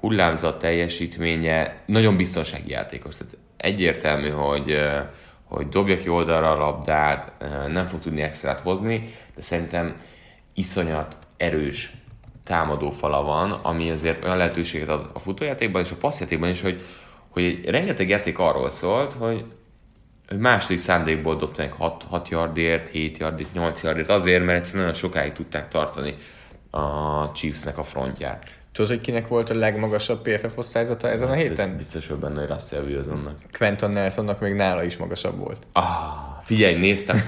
hullámzat 0.00 0.58
teljesítménye, 0.58 1.82
nagyon 1.86 2.16
biztonsági 2.16 2.70
játékos. 2.70 3.16
Tehát 3.16 3.36
egyértelmű, 3.56 4.28
hogy, 4.28 4.70
uh, 4.70 4.98
hogy 5.44 5.68
dobja 5.68 5.96
ki 5.96 6.08
oldalra 6.08 6.50
a 6.50 6.58
labdát, 6.58 7.32
uh, 7.40 7.68
nem 7.68 7.86
fog 7.86 8.00
tudni 8.00 8.22
extrát 8.22 8.60
hozni, 8.60 9.14
de 9.34 9.42
szerintem 9.42 9.94
iszonyat 10.54 11.18
erős 11.36 11.92
támadófala 12.44 13.22
van, 13.22 13.50
ami 13.50 13.90
azért 13.90 14.24
olyan 14.24 14.36
lehetőséget 14.36 14.88
ad 14.88 15.10
a 15.12 15.18
futójátékban 15.18 15.82
és 15.82 15.90
a 15.90 15.96
passzjátékban 15.96 16.50
is, 16.50 16.60
hogy, 16.60 16.84
hogy 17.28 17.64
rengeteg 17.64 18.08
játék 18.08 18.38
arról 18.38 18.70
szólt, 18.70 19.12
hogy 19.12 19.44
második 20.38 20.78
szándékból 20.78 21.36
dobták 21.36 21.72
6, 21.72 22.04
6 22.08 22.28
yardért, 22.28 22.88
7 22.88 23.18
yardért, 23.18 23.52
8 23.52 23.82
yardért, 23.82 24.08
azért, 24.08 24.44
mert 24.44 24.58
egyszerűen 24.58 24.84
nagyon 24.84 25.00
sokáig 25.00 25.32
tudták 25.32 25.68
tartani 25.68 26.14
a 26.70 27.32
Chiefsnek 27.32 27.78
a 27.78 27.82
frontját. 27.82 28.61
Tudod, 28.72 28.90
hogy 28.90 29.00
kinek 29.00 29.28
volt 29.28 29.50
a 29.50 29.54
legmagasabb 29.54 30.22
PFF 30.22 30.56
osztályzata 30.56 31.08
ezen 31.08 31.28
a 31.28 31.34
Ez 31.34 31.40
héten? 31.40 31.76
biztos, 31.76 32.06
hogy 32.06 32.16
benne, 32.16 32.40
hogy 32.40 32.48
Russell 32.48 32.82
Wilsonnak. 32.82 33.36
Quentin 33.58 33.88
Nelsonnak 33.88 34.40
még 34.40 34.54
nála 34.54 34.82
is 34.82 34.96
magasabb 34.96 35.38
volt. 35.38 35.62
Ah, 35.72 35.84
figyelj, 36.42 36.76
néztem. 36.76 37.24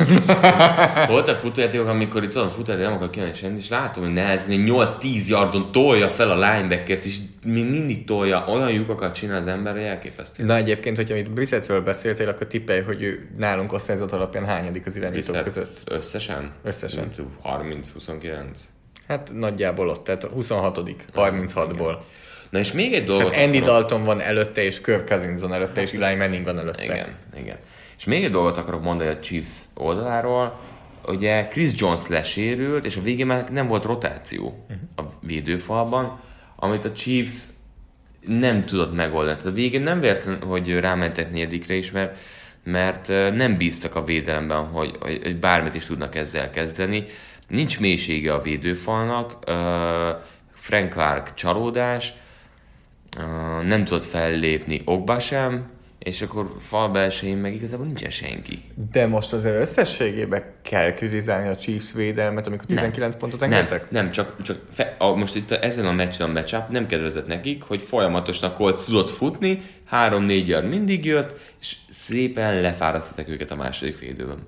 Voltak 1.09 1.39
futójátékok, 1.39 1.87
amikor 1.89 2.23
itt 2.23 2.31
tudom, 2.31 2.49
futójáték 2.49 2.87
nem 2.87 2.97
akar 2.97 3.11
kiállni 3.11 3.35
semmit, 3.35 3.59
és 3.59 3.69
látom, 3.69 4.05
hogy 4.05 4.13
nehezen 4.13 4.65
8-10 4.67 5.27
yardon 5.27 5.73
tolja 5.73 6.09
fel 6.09 6.31
a 6.31 6.35
linebackert, 6.35 7.05
és 7.05 7.19
mindig 7.45 8.05
tolja, 8.05 8.45
olyan 8.49 8.71
lyukakat 8.71 9.15
csinál 9.15 9.37
az 9.37 9.47
ember, 9.47 9.73
hogy 9.73 9.83
elképesztő. 9.83 10.45
Na 10.45 10.57
egyébként, 10.57 10.97
hogyha 10.97 11.17
itt 11.17 11.31
Brissettről 11.31 11.81
beszéltél, 11.83 12.29
akkor 12.29 12.47
tippelj, 12.47 12.83
hogy 12.83 13.03
ő 13.03 13.29
nálunk 13.37 13.73
osztályzat 13.73 14.13
alapján 14.13 14.45
hányadik 14.45 14.87
az 14.87 14.97
irányítók 14.97 15.25
Viszont 15.27 15.45
között. 15.45 15.81
Összesen? 15.85 16.51
Összesen. 16.63 17.09
30-29. 17.45 18.45
Hát 19.09 19.31
nagyjából 19.35 19.89
ott, 19.89 20.05
tehát 20.05 20.25
26 20.25 20.81
36-ból. 21.15 21.97
Na 22.51 22.59
és 22.59 22.73
még 22.73 22.93
egy 22.93 23.05
dolgot 23.05 23.31
Tehát 23.31 23.47
Andy 23.47 23.59
akarok- 23.59 23.79
Dalton 23.79 24.05
van 24.05 24.21
előtte, 24.21 24.63
és 24.63 24.81
Kirk 24.81 25.09
Cousins 25.09 25.41
van 25.41 25.53
előtte, 25.53 25.81
és 25.83 25.93
Eli 25.93 26.17
Manning 26.17 26.45
van 26.45 26.59
előtte. 26.59 26.83
Igen, 26.83 27.15
igen. 27.37 27.57
És 27.99 28.05
még 28.05 28.25
egy 28.25 28.31
dolgot 28.31 28.57
akarok 28.57 28.83
mondani 28.83 29.11
a 29.11 29.19
Chiefs 29.21 29.63
oldaláról. 29.75 30.61
Ugye 31.07 31.49
Chris 31.49 31.73
Jones 31.77 32.07
lesérült, 32.09 32.85
és 32.85 32.97
a 32.97 33.01
végén 33.01 33.27
már 33.27 33.51
nem 33.51 33.67
volt 33.67 33.85
rotáció 33.85 34.67
a 34.97 35.03
védőfalban, 35.21 36.21
amit 36.57 36.85
a 36.85 36.93
Chiefs 36.93 37.43
nem 38.27 38.65
tudott 38.65 38.95
megoldani. 38.95 39.37
Tehát 39.37 39.53
a 39.53 39.55
végén 39.55 39.83
nem 39.83 40.01
véletlen, 40.01 40.43
hogy 40.43 40.79
rámentek 40.79 41.31
negyedikre 41.31 41.75
is, 41.75 41.91
mert, 41.91 42.17
mert 42.65 43.09
nem 43.09 43.57
bíztak 43.57 43.95
a 43.95 44.05
védelemben, 44.05 44.65
hogy, 44.65 44.97
hogy, 45.01 45.21
hogy 45.23 45.37
bármit 45.37 45.75
is 45.75 45.87
tudnak 45.87 46.15
ezzel 46.15 46.51
kezdeni. 46.51 47.07
Nincs 47.55 47.81
mélysége 47.81 48.33
a 48.33 48.41
védőfalnak, 48.41 49.39
Frank 50.53 50.93
Clark 50.93 51.35
csalódás, 51.35 52.13
nem 53.67 53.85
tudott 53.85 54.03
fellépni 54.03 54.83
Ogba 54.85 55.19
sem, 55.19 55.71
és 55.99 56.23
akkor 56.23 56.57
fal 56.61 56.89
belsején 56.89 57.37
meg 57.37 57.55
igazából 57.55 57.87
nincsen 57.87 58.11
senki. 58.11 58.63
De 58.93 59.07
most 59.07 59.33
azért 59.33 59.61
összességében 59.61 60.43
kell 60.63 60.93
kritizálni 60.93 61.49
a 61.49 61.57
Chiefs 61.57 61.93
védelmet, 61.93 62.47
amikor 62.47 62.67
19 62.67 63.17
pontot 63.17 63.41
Nem, 63.41 63.53
engedtek? 63.53 63.91
nem, 63.91 64.11
csak, 64.11 64.43
csak 64.43 64.59
fe, 64.71 64.97
a, 64.99 65.15
most 65.15 65.37
itt 65.37 65.51
a, 65.51 65.65
ezen 65.65 65.87
a 65.87 65.93
meccsen 65.93 66.29
a 66.29 66.33
matchup 66.33 66.69
nem 66.69 66.87
kedvezett 66.87 67.27
nekik, 67.27 67.63
hogy 67.63 67.83
folyamatosan 67.83 68.55
Colts 68.55 68.85
tudott 68.85 69.11
futni, 69.11 69.63
3-4 69.93 70.47
yard 70.47 70.69
mindig 70.69 71.05
jött, 71.05 71.35
és 71.61 71.77
szépen 71.89 72.61
lefárasztották 72.61 73.29
őket 73.29 73.51
a 73.51 73.57
második 73.57 73.95
fél 73.95 74.09
időben. 74.09 74.39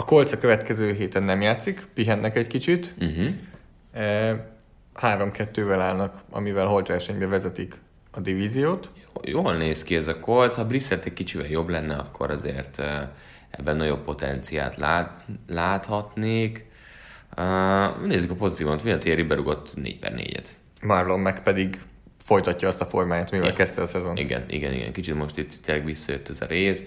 A 0.00 0.04
Colts 0.04 0.32
a 0.32 0.38
következő 0.38 0.92
héten 0.92 1.22
nem 1.22 1.40
játszik, 1.40 1.86
pihennek 1.94 2.36
egy 2.36 2.46
kicsit. 2.46 2.94
Uh-huh. 3.00 3.28
E, 3.92 4.50
3-2-vel 5.00 5.78
állnak, 5.80 6.20
amivel 6.30 6.66
holt 6.66 6.88
versenybe 6.88 7.26
vezetik 7.26 7.74
a 8.10 8.20
divíziót. 8.20 8.90
Jól 9.22 9.56
néz 9.56 9.82
ki 9.82 9.96
ez 9.96 10.06
a 10.06 10.20
Colts, 10.20 10.54
ha 10.54 10.66
Brissett 10.66 11.04
egy 11.04 11.12
kicsivel 11.12 11.46
jobb 11.46 11.68
lenne, 11.68 11.94
akkor 11.94 12.30
azért 12.30 12.78
eh, 12.78 13.08
ebben 13.50 13.76
nagyobb 13.76 14.04
potenciált 14.04 14.76
lát, 14.76 15.24
láthatnék. 15.48 16.66
Uh, 17.36 18.06
nézzük 18.06 18.30
a 18.30 18.34
pozitívon, 18.34 18.78
Vinatieri 18.82 19.22
berugott 19.22 19.74
4 19.74 19.98
per 19.98 20.12
4-et. 20.16 20.46
Marlon 20.82 21.20
meg 21.20 21.42
pedig 21.42 21.80
folytatja 22.18 22.68
azt 22.68 22.80
a 22.80 22.86
formáját, 22.86 23.30
mivel 23.30 23.52
kezdte 23.52 23.82
a 23.82 23.86
szezon. 23.86 24.16
Igen, 24.16 24.44
igen, 24.48 24.72
igen. 24.72 24.92
Kicsit 24.92 25.14
most 25.14 25.38
itt 25.38 25.54
tényleg 25.64 25.84
visszajött 25.84 26.28
ez 26.28 26.40
a 26.40 26.46
rész. 26.46 26.84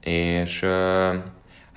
És 0.00 0.62
uh, 0.62 1.14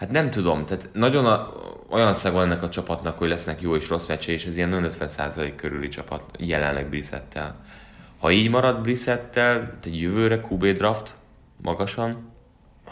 hát 0.02 0.12
nem 0.12 0.30
tudom, 0.30 0.66
tehát 0.66 0.90
nagyon 0.94 1.26
a, 1.26 1.54
olyan 1.90 2.14
szaga 2.14 2.36
van 2.36 2.46
ennek 2.46 2.64
a 2.64 2.70
csapatnak, 2.70 3.18
hogy 3.18 3.30
lesznek 3.30 3.62
jó 3.62 3.76
és 3.76 3.90
rossz 3.90 4.06
meccse, 4.08 4.32
és 4.32 4.46
ez 4.46 4.58
ilyen 4.58 4.92
50% 5.00 5.54
körüli 5.56 5.88
csapat 5.88 6.24
jelenleg 6.38 6.90
Brissettel. 6.90 7.56
Ha 8.20 8.32
így 8.32 8.50
marad 8.50 8.82
Brissettel, 8.82 9.74
egy 9.84 10.02
jövőre 10.02 10.40
QB 10.50 10.66
draft 10.66 11.16
magasan, 11.62 12.30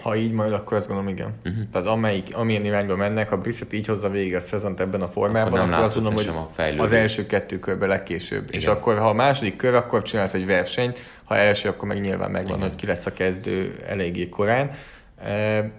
Ha 0.01 0.15
így 0.15 0.31
majd, 0.31 0.53
akkor 0.53 0.77
azt 0.77 0.87
gondolom, 0.87 1.11
igen. 1.11 1.33
Uh-huh. 1.45 1.63
Tehát 1.71 1.87
amelyik, 1.87 2.35
amilyen 2.35 2.65
irányba 2.65 2.95
mennek, 2.95 3.29
ha 3.29 3.37
Brissett 3.37 3.73
így 3.73 3.87
hozza 3.87 4.09
végig 4.09 4.35
a 4.35 4.39
szezont 4.39 4.79
ebben 4.79 5.01
a 5.01 5.07
formában, 5.07 5.59
Akkor 5.59 5.73
akkor, 5.73 5.83
azt 5.83 5.93
gondolom, 5.93 6.17
hogy 6.17 6.77
a 6.77 6.83
az 6.83 6.91
első 6.91 7.25
kettő 7.25 7.59
körben 7.59 7.89
legkésőbb. 7.89 8.43
Igen. 8.47 8.59
És 8.59 8.67
akkor, 8.67 8.97
ha 8.97 9.09
a 9.09 9.13
második 9.13 9.55
kör, 9.55 9.73
akkor 9.73 10.01
csinálsz 10.01 10.33
egy 10.33 10.45
versenyt, 10.45 10.99
ha 11.23 11.35
első, 11.35 11.69
akkor 11.69 11.87
meg 11.87 12.01
nyilván 12.01 12.31
megvan, 12.31 12.57
Igen. 12.57 12.69
hogy 12.69 12.77
ki 12.77 12.85
lesz 12.85 13.05
a 13.05 13.13
kezdő 13.13 13.83
eléggé 13.87 14.29
korán. 14.29 14.71
E, 15.23 15.71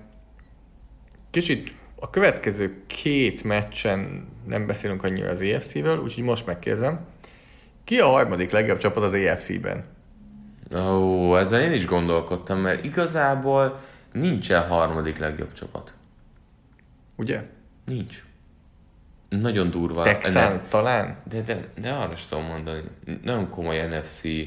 Kicsit 1.31 1.73
a 1.95 2.11
következő 2.11 2.83
két 2.87 3.45
meccsen 3.45 4.29
nem 4.47 4.67
beszélünk 4.67 5.03
annyira 5.03 5.31
az 5.31 5.41
EFC-vel, 5.41 5.99
úgyhogy 5.99 6.25
most 6.25 6.47
megkérdezem. 6.47 7.01
Ki 7.85 7.99
a 7.99 8.07
harmadik 8.07 8.51
legjobb 8.51 8.79
csapat 8.79 9.03
az 9.03 9.15
EFC-ben? 9.15 9.85
Ó, 10.75 11.37
ezzel 11.37 11.63
én 11.63 11.73
is 11.73 11.87
gondolkodtam, 11.87 12.59
mert 12.59 12.85
igazából 12.85 13.81
nincsen 14.13 14.69
harmadik 14.69 15.19
legjobb 15.19 15.53
csapat. 15.53 15.95
Ugye? 17.17 17.43
Nincs. 17.85 18.25
Nagyon 19.29 19.71
durva. 19.71 20.03
Texans 20.03 20.63
talán? 20.69 21.17
De, 21.29 21.41
de, 21.41 21.69
de 21.81 21.91
arra 21.91 22.13
is 22.13 22.25
tudom 22.25 22.45
mondani, 22.45 22.83
nagyon 23.23 23.49
komoly 23.49 23.87
NFC 23.87 24.25
uh, 24.25 24.41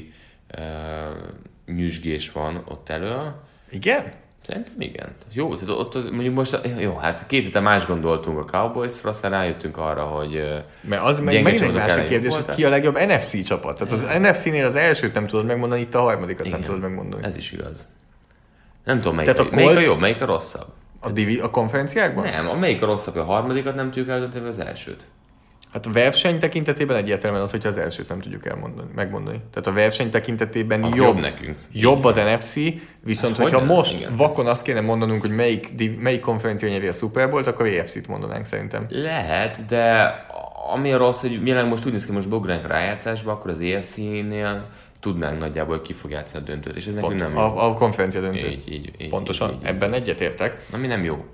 nyüzsgés 1.66 2.32
van 2.32 2.62
ott 2.68 2.88
elő. 2.88 3.32
Igen? 3.70 4.12
Szerintem 4.46 4.80
igen. 4.80 5.08
Jó, 5.32 5.54
tehát 5.54 5.68
ott 5.68 5.94
az, 5.94 6.04
mondjuk 6.10 6.34
most, 6.34 6.60
jó, 6.78 6.96
hát 6.96 7.26
két 7.26 7.44
héten 7.44 7.62
más 7.62 7.86
gondoltunk 7.86 8.38
a 8.38 8.44
Cowboysra, 8.44 9.10
aztán 9.10 9.30
rájöttünk 9.30 9.76
arra, 9.76 10.02
hogy 10.02 10.62
Mert 10.80 11.02
az 11.02 11.20
meg 11.20 11.42
megint 11.42 11.62
egy 11.62 11.72
másik 11.72 12.08
kérdés, 12.08 12.34
hogy 12.34 12.54
ki 12.54 12.64
a 12.64 12.68
legjobb 12.68 12.98
NFC 12.98 13.42
csapat. 13.42 13.78
Tehát 13.78 13.92
az 13.92 14.20
NFC-nél 14.20 14.64
az 14.64 14.76
elsőt 14.76 15.14
nem 15.14 15.26
tudod 15.26 15.46
megmondani, 15.46 15.80
itt 15.80 15.94
a 15.94 16.00
harmadikat 16.00 16.50
nem 16.50 16.62
tudod 16.62 16.80
megmondani. 16.80 17.24
Ez 17.24 17.36
is 17.36 17.52
igaz. 17.52 17.86
Nem 18.84 18.96
tudom, 18.96 19.14
melyik, 19.14 19.32
Tehát 19.32 19.52
a, 19.52 19.56
a 19.56 19.56
melyik 19.56 19.76
a 19.76 19.80
jobb, 19.80 20.00
melyik 20.00 20.22
a 20.22 20.26
rosszabb. 20.26 20.66
A, 21.00 21.10
divi, 21.10 21.38
a 21.38 21.50
konferenciákban? 21.50 22.24
Nem, 22.24 22.48
a 22.48 22.54
melyik 22.54 22.82
a 22.82 22.86
rosszabb, 22.86 23.16
a 23.16 23.24
harmadikat 23.24 23.74
nem 23.74 23.84
tudjuk 23.84 24.08
eldönteni, 24.08 24.48
az 24.48 24.58
elsőt. 24.58 25.06
Hát 25.74 25.86
a 25.86 25.90
verseny 25.90 26.38
tekintetében 26.38 26.96
egyértelműen 26.96 27.42
az, 27.42 27.50
hogyha 27.50 27.68
az 27.68 27.76
elsőt 27.76 28.08
nem 28.08 28.20
tudjuk 28.20 28.46
elmondani, 28.46 28.88
megmondani. 28.94 29.40
Tehát 29.50 29.66
a 29.66 29.72
verseny 29.72 30.10
tekintetében 30.10 30.82
Az 30.82 30.96
jobb, 30.96 31.06
jobb 31.06 31.20
nekünk. 31.20 31.56
Jobb 31.72 32.04
az 32.04 32.16
NFC, 32.16 32.54
viszont 33.00 33.36
Hát 33.36 33.42
hogyha 33.44 33.58
hogyne? 33.58 33.74
most 33.74 34.00
Igen. 34.00 34.16
vakon 34.16 34.46
azt 34.46 34.62
kéne 34.62 34.80
mondanunk, 34.80 35.20
hogy 35.20 35.34
melyik, 35.34 35.72
melyik 36.00 36.20
konferencia 36.20 36.68
nyeri 36.68 36.86
a 36.86 36.92
Super 36.92 37.30
Bowl-t, 37.30 37.46
akkor 37.46 37.66
EFC-t 37.66 38.06
mondanánk 38.06 38.46
szerintem. 38.46 38.86
Lehet, 38.88 39.64
de 39.64 40.14
ami 40.72 40.92
a 40.92 40.96
rossz, 40.96 41.20
hogy 41.20 41.46
jelenleg 41.46 41.70
most 41.70 41.86
úgy 41.86 41.92
néz 41.92 42.06
ki, 42.06 42.12
most 42.12 42.28
beugránk 42.28 42.64
a 42.64 42.68
rájátszásba, 42.68 43.32
akkor 43.32 43.50
az 43.50 43.60
EFC-nél 43.60 44.66
tudnánk 45.00 45.38
nagyjából, 45.38 45.76
hogy 45.76 45.86
ki 45.86 45.92
fog 45.92 46.10
játszani 46.10 46.42
a 46.44 46.46
döntőt, 46.46 46.76
és 46.76 46.86
ez 46.86 46.94
nekünk 46.94 47.16
Pont, 47.16 47.22
nem 47.22 47.32
jó. 47.32 47.38
a, 47.38 47.68
a 47.70 47.74
konferencia 47.74 48.20
döntő. 48.20 48.46
Így, 48.46 48.72
így, 48.72 48.90
így, 48.98 49.08
Pontosan, 49.08 49.48
így, 49.48 49.54
így, 49.54 49.62
így. 49.62 49.68
ebben 49.68 49.92
egyetértek. 49.92 50.66
Ami 50.72 50.86
nem 50.86 51.04
jó. 51.04 51.24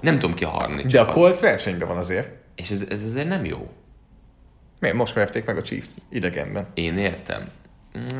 Nem 0.00 0.18
tudom 0.18 0.34
ki 0.34 0.44
a 0.44 0.48
harmadik 0.48 0.86
De 0.86 1.00
a 1.00 1.04
csapat. 1.04 1.14
Colts 1.14 1.40
versenyben 1.40 1.88
van 1.88 1.96
azért. 1.96 2.42
És 2.54 2.70
ez, 2.70 2.84
ez 2.88 3.02
azért 3.02 3.28
nem 3.28 3.44
jó. 3.44 3.72
Miért? 4.80 4.96
Most 4.96 5.12
verték 5.14 5.44
meg 5.44 5.56
a 5.56 5.62
Chiefs 5.62 5.88
idegenben. 6.10 6.66
Én 6.74 6.98
értem. 6.98 7.48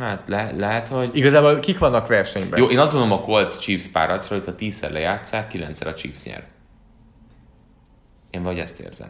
Hát 0.00 0.28
le, 0.28 0.52
lehet, 0.56 0.88
hogy... 0.88 1.10
Igazából 1.16 1.58
kik 1.58 1.78
vannak 1.78 2.06
versenyben? 2.06 2.58
Jó, 2.58 2.66
én 2.66 2.78
azt 2.78 2.92
mondom 2.92 3.12
a 3.12 3.20
Colts 3.20 3.58
Chiefs 3.58 3.86
párharcra, 3.86 4.36
hogy 4.36 4.44
ha 4.44 4.54
tízszer 4.54 4.90
lejátszák, 4.90 5.48
kilencszer 5.48 5.86
a 5.86 5.94
Chiefs 5.94 6.24
nyer. 6.24 6.44
Én 8.30 8.42
vagy 8.42 8.58
ezt 8.58 8.80
érzem. 8.80 9.08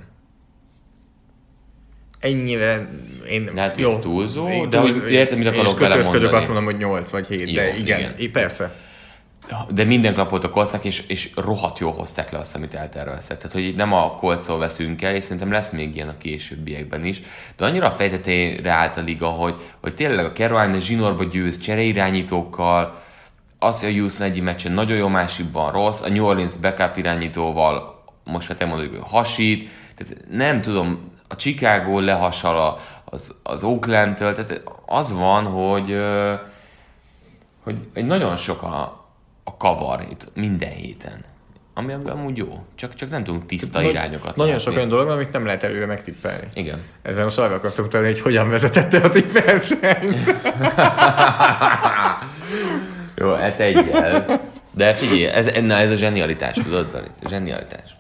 Ennyire 2.19 2.89
én... 3.29 3.51
Lehet, 3.55 3.75
hogy 3.75 3.85
ez 3.85 3.99
túlzó, 4.01 4.67
de 4.67 4.79
hogy 4.79 5.13
érted, 5.13 5.39
mit 5.39 5.47
akarok 5.47 5.73
és 5.73 5.79
vele 5.79 6.03
mondani. 6.03 6.27
azt 6.27 6.47
mondom, 6.47 6.65
hogy 6.65 6.77
8 6.77 7.11
vagy 7.11 7.27
7, 7.27 7.39
Jó, 7.41 7.55
de 7.55 7.77
igen, 7.77 7.99
igen. 7.99 8.15
igen. 8.19 8.33
persze. 8.33 8.75
De 9.69 9.85
minden 9.85 10.15
klapot 10.15 10.45
a 10.45 10.51
Coltsnak, 10.51 10.85
és, 10.85 11.07
és 11.07 11.31
rohadt 11.37 11.79
jól 11.79 11.93
hozták 11.93 12.31
le 12.31 12.39
azt, 12.39 12.55
amit 12.55 12.75
elterveztek. 12.75 13.37
Tehát, 13.37 13.53
hogy 13.53 13.65
itt 13.65 13.77
nem 13.77 13.93
a 13.93 14.11
Coltstól 14.11 14.59
veszünk 14.59 15.03
el, 15.03 15.15
és 15.15 15.25
szerintem 15.25 15.51
lesz 15.51 15.71
még 15.71 15.95
ilyen 15.95 16.09
a 16.09 16.19
későbbiekben 16.19 17.05
is. 17.05 17.23
De 17.57 17.65
annyira 17.65 17.87
a 17.87 17.91
fejtetejére 17.91 18.71
állt 18.71 18.97
a 18.97 19.01
liga, 19.01 19.27
hogy, 19.27 19.55
hogy 19.81 19.95
tényleg 19.95 20.25
a 20.25 20.33
Carolina 20.33 20.79
zsinórba 20.79 21.25
győz 21.25 21.59
csereirányítókkal, 21.59 23.03
az, 23.59 23.81
hogy 23.81 23.89
a 23.89 23.99
Houston 23.99 24.27
egyik 24.27 24.43
meccsen 24.43 24.73
nagyon 24.73 24.97
jó, 24.97 25.09
másikban 25.09 25.73
rossz, 25.73 26.01
a 26.01 26.09
New 26.09 26.25
Orleans 26.25 26.57
backup 26.57 26.97
irányítóval 26.97 28.03
most 28.25 28.49
már 28.49 28.59
te 28.59 28.67
mondod, 28.67 28.89
hogy 28.89 29.01
hasít, 29.03 29.69
tehát 29.97 30.25
nem 30.31 30.61
tudom, 30.61 31.09
a 31.29 31.37
Chicago 31.37 32.01
lehasal 32.01 32.59
a, 32.59 32.79
az, 33.05 33.35
az 33.43 33.63
Oakland-től, 33.63 34.33
tehát 34.33 34.63
az 34.87 35.13
van, 35.13 35.45
hogy, 35.45 35.99
hogy, 37.63 37.79
hogy 37.95 38.07
nagyon 38.07 38.37
sok 38.37 38.63
a, 38.63 39.04
a 39.45 39.57
kavar 39.57 40.07
itt 40.11 40.29
minden 40.35 40.71
héten. 40.73 41.25
Ami 41.77 41.93
amúgy 41.93 42.37
jó, 42.37 42.65
csak, 42.75 42.95
csak 42.95 43.11
nem 43.11 43.25
tudunk 43.25 43.47
tiszta 43.47 43.81
Nagy- 43.81 43.91
irányokat 43.91 44.37
Nagyon 44.37 44.53
látni. 44.53 44.65
sok 44.65 44.77
olyan 44.77 44.89
dolog 44.89 45.07
van, 45.07 45.15
amit 45.15 45.33
nem 45.33 45.45
lehet 45.45 45.65
előre 45.65 45.87
megtippelni. 45.87 46.49
Igen. 46.55 46.83
Ezzel 47.03 47.25
most 47.25 47.39
arra 47.39 47.55
akartam 47.55 47.89
tenni, 47.89 48.07
hogy 48.07 48.21
hogyan 48.21 48.49
vezetette 48.49 48.99
a 48.99 49.09
tipp 49.09 49.31
versenyt. 49.33 50.35
Jó, 53.17 53.33
hát 53.35 53.61
egyel. 53.61 54.41
De 54.71 54.95
figyelj, 54.95 55.25
ez, 55.25 55.49
na, 55.63 55.75
ez 55.75 55.91
a 55.91 55.97
zsenialitás, 55.97 56.55
tudod, 56.55 56.89
Zoli? 56.89 57.07
Zsenialitás. 57.29 57.97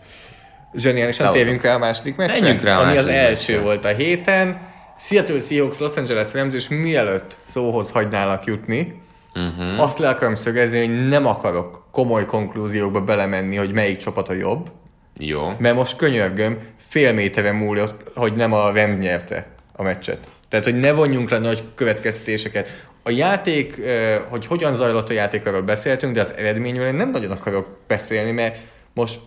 Zseniálisan 0.74 1.30
térjünk 1.30 1.62
rá 1.62 1.74
a 1.74 1.78
második 1.78 2.16
meccsre. 2.16 2.40
Menjünk 2.40 2.62
rá 2.62 2.78
a 2.78 2.82
ami 2.82 2.96
az 2.96 3.06
első 3.06 3.52
meccsre. 3.52 3.60
volt 3.60 3.84
a 3.84 3.88
héten. 3.88 4.58
Seattle 4.98 5.40
Seahawks, 5.40 5.78
Los 5.78 5.96
Angeles 5.96 6.32
Rams, 6.32 6.54
és 6.54 6.68
mielőtt 6.68 7.38
szóhoz 7.52 7.90
hagynálak 7.90 8.44
jutni. 8.44 9.02
Uh-huh. 9.34 9.82
azt 9.82 9.98
le 9.98 10.08
akarom 10.08 10.34
szögezni, 10.34 10.78
hogy 10.78 11.06
nem 11.06 11.26
akarok 11.26 11.86
komoly 11.90 12.26
konklúziókba 12.26 13.00
belemenni, 13.00 13.56
hogy 13.56 13.72
melyik 13.72 13.96
csapat 13.96 14.28
a 14.28 14.32
jobb, 14.32 14.70
Jó. 15.18 15.52
mert 15.58 15.76
most 15.76 15.96
könyörgöm, 15.96 16.58
fél 16.76 17.12
méterre 17.12 17.52
múlott, 17.52 18.10
hogy 18.14 18.34
nem 18.34 18.52
a 18.52 18.72
Rams 18.72 18.96
nyerte 18.96 19.46
a 19.72 19.82
meccset. 19.82 20.18
Tehát, 20.48 20.64
hogy 20.64 20.76
ne 20.80 20.92
vonjunk 20.92 21.30
le 21.30 21.38
nagy 21.38 21.62
következtetéseket. 21.74 22.86
A 23.02 23.10
játék, 23.10 23.80
hogy 24.28 24.46
hogyan 24.46 24.76
zajlott 24.76 25.08
a 25.08 25.12
játék, 25.12 25.46
arról 25.46 25.62
beszéltünk, 25.62 26.14
de 26.14 26.20
az 26.20 26.34
eredményről 26.36 26.86
én 26.86 26.94
nem 26.94 27.10
nagyon 27.10 27.30
akarok 27.30 27.78
beszélni, 27.86 28.30
mert 28.30 28.58
most 28.92 29.20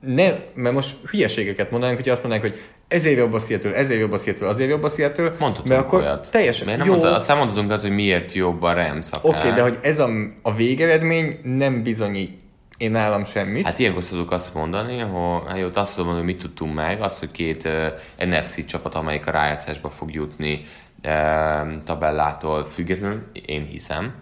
ne, 0.00 0.32
mert 0.54 0.74
most 0.74 0.96
hülyeségeket 1.10 1.70
mondanánk, 1.70 1.98
hogy 1.98 2.08
azt 2.08 2.22
mondanánk, 2.22 2.52
hogy 2.52 2.62
ezért 2.92 3.18
jobb 3.18 3.32
a 3.32 3.38
Seattle, 3.38 3.74
ezért 3.74 4.00
jobb 4.00 4.12
a 4.12 4.18
Seattle, 4.18 4.48
azért 4.48 4.70
jobb 4.70 4.82
a 4.82 4.88
Seattle, 4.88 5.24
Mondhatunk 5.38 5.68
mert 5.68 5.80
akkor 5.80 6.00
olyat. 6.00 6.30
teljesen 6.30 6.64
Miért 6.64 6.80
nem 6.80 6.88
jó. 6.88 6.94
Mondtad, 6.94 7.14
aztán 7.14 7.36
mondhatunk 7.36 7.68
olyat, 7.68 7.82
hogy 7.82 7.90
miért 7.90 8.32
jobb 8.32 8.62
a 8.62 8.72
Rams. 8.72 9.08
Oké, 9.12 9.36
okay, 9.36 9.52
de 9.52 9.62
hogy 9.62 9.78
ez 9.82 9.98
a, 9.98 10.08
a 10.42 10.54
végeredmény 10.54 11.40
nem 11.42 11.82
bizonyít 11.82 12.40
én 12.76 12.90
nálam 12.90 13.24
semmit. 13.24 13.64
Hát 13.64 13.78
ilyenkor 13.78 14.02
szoktuk 14.02 14.30
azt 14.30 14.54
mondani, 14.54 14.98
hogy 14.98 15.42
hát 15.48 15.58
jó, 15.58 15.68
azt 15.74 15.90
tudom 15.96 16.06
mondani, 16.06 16.26
hogy 16.26 16.34
mit 16.34 16.38
tudtunk 16.38 16.74
meg, 16.74 17.02
az, 17.02 17.18
hogy 17.18 17.30
két 17.30 17.64
uh, 17.64 18.28
NFC 18.28 18.64
csapat, 18.64 18.94
amelyik 18.94 19.26
a 19.26 19.30
rájátszásba 19.30 19.90
fog 19.90 20.14
jutni 20.14 20.64
uh, 21.04 21.82
tabellától 21.84 22.64
függetlenül, 22.64 23.22
én 23.46 23.64
hiszem. 23.64 24.14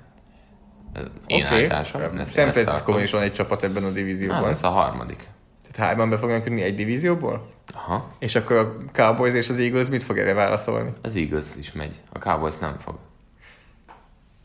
Én 1.27 1.45
Oké. 1.45 1.55
állításom. 1.55 2.01
San 2.01 2.25
Francisco 2.25 2.99
is 2.99 3.11
van 3.11 3.23
egy 3.23 3.33
csapat 3.33 3.65
ebben 3.65 3.83
a 3.83 3.87
Az 3.87 3.93
divízióban. 3.93 4.43
lesz 4.43 4.63
a 4.63 4.69
harmadik. 4.69 5.29
Tehát 5.73 5.89
hárman 5.91 6.11
be 6.11 6.19
fognak 6.19 6.45
jutni 6.47 6.63
egy 6.63 6.75
divízióból? 6.75 7.47
Aha, 7.75 8.09
És 8.19 8.35
akkor 8.35 8.57
a 8.57 8.75
Cowboys 8.93 9.35
és 9.35 9.49
az 9.49 9.59
Eagles 9.59 9.89
mit 9.89 10.03
fog 10.03 10.19
erre 10.19 10.35
válaszolni? 10.35 10.91
az 11.03 11.17
Eagles 11.17 11.47
is 11.59 11.73
megy. 11.73 11.97
A 12.13 12.19
Cowboys 12.19 12.59
nem 12.59 12.77
fog. 12.85 12.95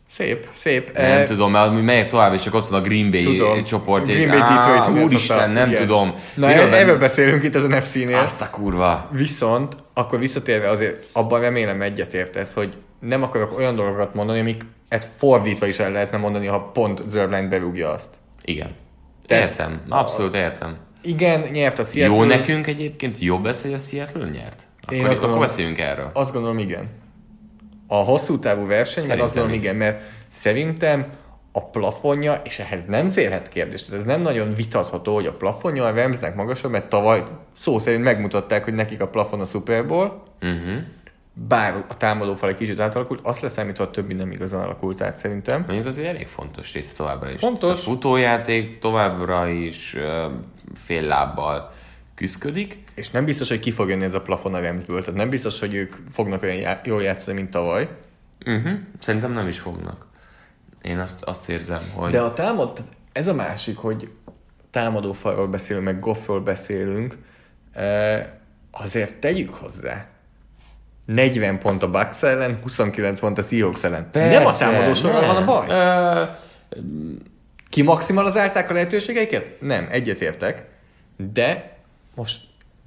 Szép, 0.09 0.47
szép. 0.55 0.91
Nem 0.97 1.05
Eh, 1.05 1.23
tudom, 1.23 1.51
mert 1.51 1.71
mi 1.73 1.81
megyek 1.81 2.07
tovább, 2.07 2.33
és 2.33 2.41
csak 2.41 2.53
ott 2.53 2.67
van 2.67 2.79
a 2.79 2.83
Green 2.83 3.11
Bay 3.11 3.23
Tudom. 3.23 3.63
csoport. 3.63 4.05
Green 4.05 4.29
Bay 4.29 4.39
Á, 4.39 4.89
Úristen, 4.89 5.49
nem 5.51 5.69
igen. 5.69 5.81
tudom. 5.81 6.13
Na, 6.35 6.47
Miről 6.47 6.63
nem- 6.63 6.73
erről 6.73 6.97
beszélünk 6.97 7.43
itt 7.43 7.55
az 7.55 7.63
NFC-nél. 7.67 8.17
Azt 8.17 8.41
a 8.41 8.49
kurva. 8.49 9.09
Viszont 9.11 9.75
akkor 9.93 10.19
visszatérve 10.19 10.69
azért 10.69 11.05
abban 11.11 11.39
remélem 11.41 11.81
egyetértesz, 11.81 12.53
hogy 12.53 12.73
nem 12.99 13.23
akarok 13.23 13.57
olyan 13.57 13.75
dolgokat 13.75 14.13
mondani, 14.13 14.39
amiket 14.39 15.09
fordítva 15.17 15.65
is 15.65 15.79
el 15.79 15.91
lehetne 15.91 16.17
mondani, 16.17 16.45
ha 16.45 16.59
pont 16.73 17.03
Zerline 17.07 17.47
berúgja 17.47 17.89
azt. 17.89 18.09
Igen. 18.43 18.75
Tehát- 19.27 19.49
Értem, 19.49 19.81
abszolút 19.89 20.35
értem. 20.35 20.77
Igen, 21.05 21.41
nyert 21.51 21.79
a 21.79 21.83
Seattle. 21.83 22.15
Jó 22.17 22.23
nekünk 22.23 22.67
egyébként 22.67 23.19
jobb 23.19 23.45
ez, 23.45 23.61
hogy 23.61 23.73
a 23.73 23.79
Seattle 23.79 24.29
nyert? 24.29 24.63
Akkor, 24.81 24.93
Én 24.93 24.99
akkor 24.99 25.11
azt 25.11 25.19
gondolom- 25.21 25.45
beszéljünk 25.47 25.79
erről. 25.79 26.09
Azt 26.13 26.31
gondolom, 26.33 26.57
igen. 26.57 26.89
A 27.87 27.95
hosszú 27.95 28.39
távú 28.39 28.67
versenyben 28.67 29.19
azt 29.19 29.33
gondolom, 29.33 29.51
is. 29.51 29.57
igen, 29.63 29.75
mert 29.75 30.01
szerintem 30.27 31.05
a 31.51 31.69
plafonja, 31.69 32.41
és 32.45 32.59
ehhez 32.59 32.85
nem 32.85 33.09
férhet 33.09 33.47
kérdés, 33.49 33.83
tehát 33.83 33.99
ez 33.99 34.05
nem 34.05 34.21
nagyon 34.21 34.53
vitatható, 34.53 35.13
hogy 35.13 35.25
a 35.25 35.33
plafonja 35.33 35.85
a 35.85 35.93
Ramsnek 35.93 36.35
magasabb, 36.35 36.71
mert 36.71 36.89
tavaly 36.89 37.23
szó 37.57 37.79
szerint 37.79 38.03
megmutatták, 38.03 38.63
hogy 38.63 38.73
nekik 38.73 39.01
a 39.01 39.07
plafon 39.07 39.39
a 39.39 39.45
Super 39.45 39.87
Bowl, 39.87 40.23
Uh-huh. 40.41 40.75
Bár 41.37 41.85
a 41.87 41.97
támadófal 41.97 42.49
egy 42.49 42.55
kicsit 42.55 42.79
átalakult, 42.79 43.19
azt 43.23 43.41
leszámítva 43.41 43.91
többi 43.91 44.13
nem 44.13 44.31
igazán 44.31 44.63
alakult 44.63 45.01
át 45.01 45.17
szerintem. 45.17 45.63
Mondjuk 45.67 45.87
azért 45.87 46.07
elég 46.07 46.27
fontos 46.27 46.73
része 46.73 46.93
továbbra 46.93 47.31
is. 47.31 47.39
Fontos. 47.39 47.71
A 47.71 47.75
futójáték 47.75 48.79
továbbra 48.79 49.47
is 49.47 49.95
fél 50.73 51.01
lábbal 51.01 51.73
küzdködik. 52.15 52.83
És 52.95 53.09
nem 53.09 53.25
biztos, 53.25 53.49
hogy 53.49 53.59
ki 53.59 53.71
fog 53.71 53.89
jönni 53.89 54.03
ez 54.03 54.13
a 54.13 54.21
plafon 54.21 54.53
a 54.53 54.59
Ramsből, 54.59 54.99
tehát 54.99 55.15
nem 55.15 55.29
biztos, 55.29 55.59
hogy 55.59 55.73
ők 55.73 55.95
fognak 56.11 56.43
olyan 56.43 56.55
já- 56.55 56.85
jól 56.85 57.01
játszani, 57.01 57.37
mint 57.37 57.49
tavaly. 57.49 57.89
Uh-huh. 58.45 58.71
Szerintem 58.99 59.31
nem 59.31 59.47
is 59.47 59.59
fognak. 59.59 60.05
Én 60.81 60.99
azt, 60.99 61.23
azt 61.23 61.49
érzem, 61.49 61.81
hogy... 61.93 62.11
De 62.11 62.21
a 62.21 62.33
támad, 62.33 62.79
ez 63.11 63.27
a 63.27 63.33
másik, 63.33 63.77
hogy 63.77 64.09
támadófalról 64.69 65.47
beszélünk, 65.47 65.85
meg 65.85 65.99
Goffról 65.99 66.41
beszélünk, 66.41 67.17
azért 68.71 69.15
tegyük 69.15 69.53
hozzá. 69.53 70.05
40 71.05 71.59
pont 71.59 71.83
a 71.83 71.89
Bucks 71.89 72.23
ellen, 72.23 72.59
29 72.61 73.19
pont 73.19 73.37
a 73.37 73.41
Seahawks 73.41 73.83
ellen. 73.83 74.09
nem 74.13 74.45
a 74.45 74.55
támadósorral 74.55 75.25
van 75.25 75.35
a 75.35 75.45
baj. 75.45 75.67
Uh, 75.67 76.35
Ki 77.69 77.81
maximalizálták 77.81 78.69
a 78.69 78.73
lehetőségeiket? 78.73 79.51
Nem, 79.61 79.87
egyetértek. 79.91 80.65
De 81.17 81.77
most 82.15 82.39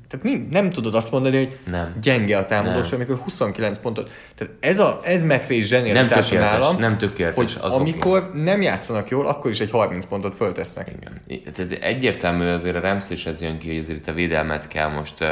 tehát 0.09 0.25
nem, 0.25 0.49
nem 0.51 0.71
tudod 0.71 0.95
azt 0.95 1.11
mondani, 1.11 1.37
hogy 1.37 1.59
Nem. 1.67 1.97
gyenge 2.01 2.39
a 2.39 2.45
támadósor, 2.45 2.95
amikor 2.95 3.17
29 3.17 3.79
pontot. 3.79 4.11
Tehát 4.35 4.55
ez, 4.61 4.79
a, 4.79 5.01
ez 5.05 5.23
McVay 5.23 5.61
zsenialitása 5.61 6.39
nálam, 6.39 6.77
nem 6.79 6.99
tökéletes 6.99 7.37
hogy 7.37 7.57
azoknak. 7.61 7.81
amikor 7.81 8.31
nem 8.35 8.63
játszanak 8.63 9.09
jól, 9.09 9.27
akkor 9.27 9.51
is 9.51 9.61
egy 9.61 9.71
30 9.71 10.07
pontot 10.07 10.35
föltesznek. 10.35 10.91
Igen. 11.27 11.53
Tehát 11.53 11.71
egyértelmű 11.71 12.47
azért 12.47 12.77
a 12.77 12.81
Rams 12.81 13.11
is 13.11 13.27
ez 13.27 13.41
jön 13.41 13.59
ki, 13.59 13.69
hogy 13.69 13.79
azért 13.79 13.99
itt 13.99 14.09
a 14.09 14.13
védelmet 14.13 14.69
kell 14.69 14.89
most 14.89 15.21
uh, 15.21 15.29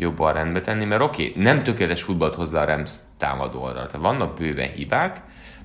jobban 0.00 0.32
rendbe 0.32 0.60
tenni, 0.60 0.84
mert 0.84 1.02
oké, 1.02 1.28
okay, 1.28 1.42
nem 1.42 1.62
tökéletes 1.62 2.02
futballt 2.02 2.34
hoz 2.34 2.52
le 2.52 2.60
a 2.60 2.64
Rams 2.64 2.94
támadó 3.16 3.60
oldalra. 3.60 3.86
Tehát 3.86 4.06
vannak 4.06 4.36
bőven 4.36 4.70
hibák, 4.70 5.22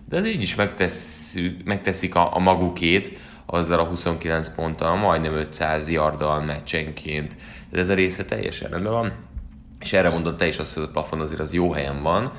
de 0.09 0.17
az 0.17 0.27
így 0.27 0.41
is 0.41 0.55
megtesszük, 0.55 1.63
megteszik 1.63 2.15
a, 2.15 2.35
a 2.35 2.39
magukét 2.39 3.17
azzal 3.45 3.79
a 3.79 3.83
29 3.83 4.49
ponttal, 4.49 4.95
majdnem 4.95 5.33
500 5.33 5.89
yarddal 5.89 6.41
meccsenként. 6.41 7.37
Tehát 7.69 7.85
ez 7.85 7.89
a 7.89 7.93
része 7.93 8.25
teljesen 8.25 8.69
rendben 8.69 8.91
van. 8.91 9.11
És 9.79 9.93
erre 9.93 10.09
mondod 10.09 10.37
te 10.37 10.47
is 10.47 10.57
azt, 10.57 10.73
hogy 10.73 10.83
a 10.83 10.91
plafon 10.91 11.21
azért 11.21 11.39
az 11.39 11.53
jó 11.53 11.71
helyen 11.71 12.01
van. 12.01 12.31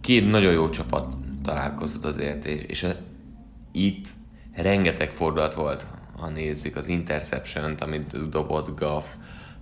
Két 0.00 0.30
nagyon 0.30 0.52
jó 0.52 0.70
csapat 0.70 1.14
találkozott 1.42 2.04
azért, 2.04 2.44
és, 2.44 2.62
és 2.66 2.86
itt 3.72 4.06
rengeteg 4.54 5.10
fordulat 5.10 5.54
volt, 5.54 5.86
ha 6.18 6.28
nézzük 6.28 6.76
az 6.76 6.88
interception 6.88 7.74
amit 7.78 8.28
dobott 8.28 8.78
Gaff, 8.78 9.04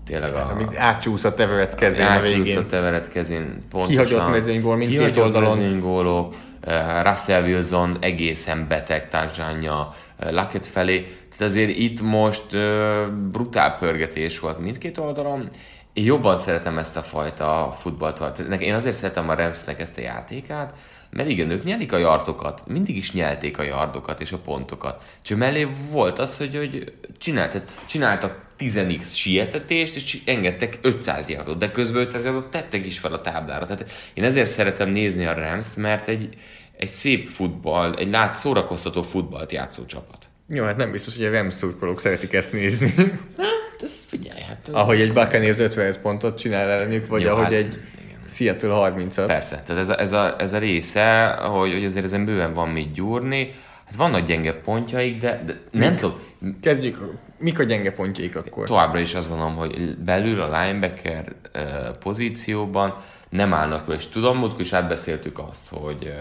tényleg 0.04 0.34
a, 0.34 0.50
Amit 0.50 0.76
átcsúszott 0.76 1.40
Everett 1.40 1.74
kezén 1.74 2.06
a 2.06 2.20
végén. 2.20 2.40
átcsúszott 2.40 2.72
Everett 2.72 3.08
kezén. 3.08 3.62
Pontosan. 3.70 4.04
Kihagyott 4.04 4.30
mezőnygól 4.30 4.76
mindkét 4.76 4.98
Kihagyott 4.98 5.24
oldalon. 5.24 5.56
mezőnygólok, 5.58 6.34
eh, 6.60 7.02
Russell 7.02 7.42
Wilson 7.42 7.96
egészen 8.00 8.66
beteg 8.68 9.08
tárzsánja 9.08 9.94
Luckett 10.30 10.66
felé. 10.66 11.00
Tehát 11.02 11.52
azért 11.52 11.76
itt 11.76 12.00
most 12.00 12.44
uh, 12.52 13.06
brutál 13.30 13.76
pörgetés 13.78 14.38
volt 14.38 14.58
mindkét 14.58 14.98
oldalon. 14.98 15.48
én 15.92 16.04
jobban 16.04 16.36
szeretem 16.36 16.78
ezt 16.78 16.96
a 16.96 17.02
fajta 17.02 17.76
futballt. 17.80 18.38
Én 18.58 18.74
azért 18.74 18.94
szeretem 18.94 19.28
a 19.28 19.34
Ramsnek 19.34 19.80
ezt 19.80 19.98
a 19.98 20.00
játékát, 20.00 20.74
mert 21.10 21.28
igen, 21.28 21.50
ők 21.50 21.64
nyelik 21.64 21.92
a 21.92 21.96
yardokat, 21.96 22.62
mindig 22.66 22.96
is 22.96 23.12
nyelték 23.12 23.58
a 23.58 23.62
yardokat 23.62 24.20
és 24.20 24.32
a 24.32 24.38
pontokat. 24.38 25.02
Csak 25.22 25.38
mellé 25.38 25.68
volt 25.90 26.18
az, 26.18 26.36
hogy, 26.36 26.56
hogy 26.56 26.92
csinált, 27.18 27.50
tehát 27.50 27.68
csináltak 27.86 28.40
10x 28.62 29.14
sietetést, 29.14 29.96
és 29.96 30.18
engedtek 30.24 30.78
500 30.82 31.28
yardot, 31.28 31.58
de 31.58 31.70
közben 31.70 32.02
500 32.02 32.24
yardot 32.24 32.50
tettek 32.50 32.86
is 32.86 32.98
fel 32.98 33.12
a 33.12 33.20
táblára. 33.20 33.64
Tehát 33.64 33.92
én 34.14 34.24
ezért 34.24 34.48
szeretem 34.48 34.88
nézni 34.88 35.26
a 35.26 35.34
rams 35.34 35.66
mert 35.76 36.08
egy, 36.08 36.28
egy 36.76 36.88
szép 36.88 37.26
futball, 37.26 37.94
egy 37.94 38.10
lát 38.10 38.36
szórakoztató 38.36 39.02
futballt 39.02 39.52
játszó 39.52 39.84
csapat. 39.84 40.30
Jó, 40.48 40.64
hát 40.64 40.76
nem 40.76 40.90
biztos, 40.90 41.16
hogy 41.16 41.24
a 41.24 41.30
Rams 41.30 41.54
szurkolók 41.54 42.00
szeretik 42.00 42.32
ezt 42.32 42.52
nézni. 42.52 42.94
Hát 43.36 43.82
ez 43.82 44.04
figyelj, 44.06 44.40
hát... 44.40 44.68
ahogy 44.72 45.00
egy 45.00 45.12
Buccaneers 45.12 45.58
55 45.58 45.98
pontot 45.98 46.38
csinál 46.38 46.70
ellenük, 46.70 47.06
vagy 47.06 47.22
Jó, 47.22 47.30
ahogy 47.30 47.44
hát, 47.44 47.52
egy 47.52 47.80
Seattle 48.28 48.90
30-at. 48.94 49.24
Persze, 49.26 49.62
tehát 49.66 49.82
ez 49.82 49.88
a, 49.88 50.00
ez 50.00 50.12
a, 50.12 50.36
ez 50.38 50.52
a 50.52 50.58
része, 50.58 51.26
hogy, 51.26 51.72
hogy 51.72 51.84
azért 51.84 52.04
ezen 52.04 52.24
bőven 52.24 52.54
van 52.54 52.68
mit 52.68 52.92
gyúrni. 52.92 53.54
Hát 53.84 53.96
vannak 53.96 54.26
gyenge 54.26 54.52
pontjaik, 54.52 55.20
de, 55.20 55.42
de 55.46 55.60
nem 55.70 55.96
tudom, 55.96 56.18
Kezdjük, 56.60 56.98
mik 57.42 57.58
a 57.58 57.62
gyenge 57.62 57.92
pontjaik 57.92 58.36
akkor? 58.36 58.66
továbbra 58.66 58.98
is 58.98 59.14
azt 59.14 59.28
gondolom, 59.28 59.56
hogy 59.56 59.96
belül 59.98 60.40
a 60.40 60.60
linebacker 60.60 61.32
pozícióban 61.98 62.96
nem 63.28 63.54
állnak. 63.54 63.94
És 63.96 64.06
tudom, 64.06 64.38
múltkor 64.38 64.60
is 64.60 64.72
átbeszéltük 64.72 65.38
azt, 65.38 65.68
hogy 65.68 66.14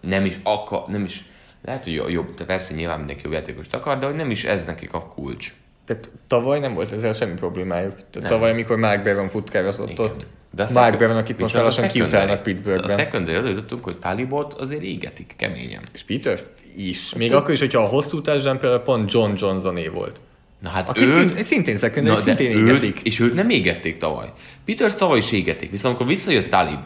nem 0.00 0.24
is 0.24 0.38
akar, 0.42 0.84
nem 0.88 1.04
is, 1.04 1.22
lehet, 1.64 1.84
hogy 1.84 2.02
jobb, 2.08 2.34
de 2.34 2.44
persze 2.44 2.74
nyilván 2.74 2.98
mindenki 2.98 3.22
jobb 3.24 3.32
játékost 3.32 3.74
akar, 3.74 3.98
de 3.98 4.06
hogy 4.06 4.14
nem 4.14 4.30
is 4.30 4.44
ez 4.44 4.64
nekik 4.64 4.92
a 4.92 5.06
kulcs. 5.06 5.54
Tehát 5.86 6.10
tavaly 6.26 6.58
nem 6.58 6.74
volt 6.74 6.92
ezzel 6.92 7.12
semmi 7.12 7.34
problémájuk. 7.34 7.94
Tehát 8.10 8.28
tavaly, 8.28 8.50
amikor 8.50 8.76
Mark 8.76 9.02
Barron 9.02 9.28
futkározott 9.28 9.98
ott, 9.98 10.26
De 10.50 10.62
a 10.62 10.72
Mark 10.72 10.98
Barron, 10.98 11.16
akit 11.16 11.38
most 11.38 11.54
a 11.54 11.62
lassan 11.62 11.88
kiutálnak 11.88 12.38
A 12.38 12.42
Pittsburghben. 12.42 12.96
secondary 12.96 13.48
jutottunk, 13.48 13.84
hogy 13.84 13.98
Talibot 13.98 14.52
azért 14.52 14.82
égetik 14.82 15.34
keményen. 15.36 15.82
És 15.92 16.02
Peters 16.02 16.42
is. 16.76 17.14
Még 17.14 17.32
akkor 17.32 17.50
is, 17.50 17.58
hogyha 17.58 17.82
a 17.82 17.86
hosszú 17.86 18.20
touchdown 18.20 18.58
például 18.58 18.80
pont 18.80 19.12
John 19.12 19.32
Johnsoné 19.36 19.88
volt. 19.88 20.20
Na 20.62 20.68
hát 20.68 20.88
Akit 20.88 21.02
őt, 21.02 21.28
szint, 21.28 21.42
szintén 21.42 21.78
de 22.04 22.14
szintén 22.14 22.56
őt, 22.56 22.68
égetik. 22.68 23.00
és 23.02 23.20
őt 23.20 23.34
nem 23.34 23.50
égették 23.50 23.96
tavaly. 23.96 24.32
Peters 24.64 24.94
tavaly 24.94 25.18
is 25.18 25.32
égették, 25.32 25.70
viszont 25.70 25.94
amikor 25.94 26.12
visszajött 26.12 26.48
Talib, 26.50 26.78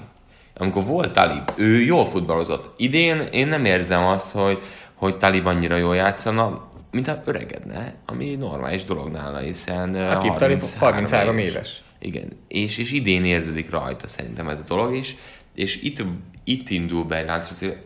amikor 0.55 0.85
volt 0.85 1.13
Talib, 1.13 1.51
ő 1.55 1.83
jól 1.83 2.07
futballozott. 2.07 2.75
Idén 2.77 3.21
én 3.33 3.47
nem 3.47 3.65
érzem 3.65 4.05
azt, 4.05 4.31
hogy, 4.31 4.63
hogy 4.95 5.17
Talib 5.17 5.47
annyira 5.47 5.77
jól 5.77 5.97
játszana, 5.97 6.69
mintha 6.91 7.23
öregedne, 7.25 7.95
ami 8.07 8.35
normális 8.35 8.85
dolog 8.85 9.09
nála, 9.09 9.39
hiszen 9.39 9.95
eh, 9.95 10.17
Akib 10.17 10.37
Talib 10.37 10.65
33 10.79 11.39
éves. 11.39 11.83
Igen, 11.99 12.29
és, 12.49 12.79
és 12.79 12.93
idén 12.93 13.25
érződik 13.25 13.71
rajta 13.71 14.07
szerintem 14.07 14.49
ez 14.49 14.59
a 14.59 14.65
dolog, 14.69 14.97
és, 14.97 15.15
és 15.55 15.83
itt, 15.83 16.03
itt 16.45 16.69
indul 16.69 17.05
be 17.05 17.17
egy 17.17 17.27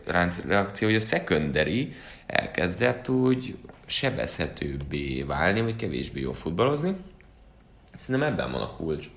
láncreakció, 0.07 0.88
hogy 0.88 0.96
a 0.96 1.00
secondary 1.00 1.92
elkezdett 2.26 3.09
úgy 3.09 3.55
sebezhetőbbé 3.90 5.22
válni, 5.22 5.61
vagy 5.61 5.76
kevésbé 5.76 6.20
jól 6.20 6.35
futballozni. 6.35 6.94
Szerintem 7.96 8.33
ebben 8.33 8.53
van 8.53 8.61
a 8.61 8.76
kulcs. 8.76 9.11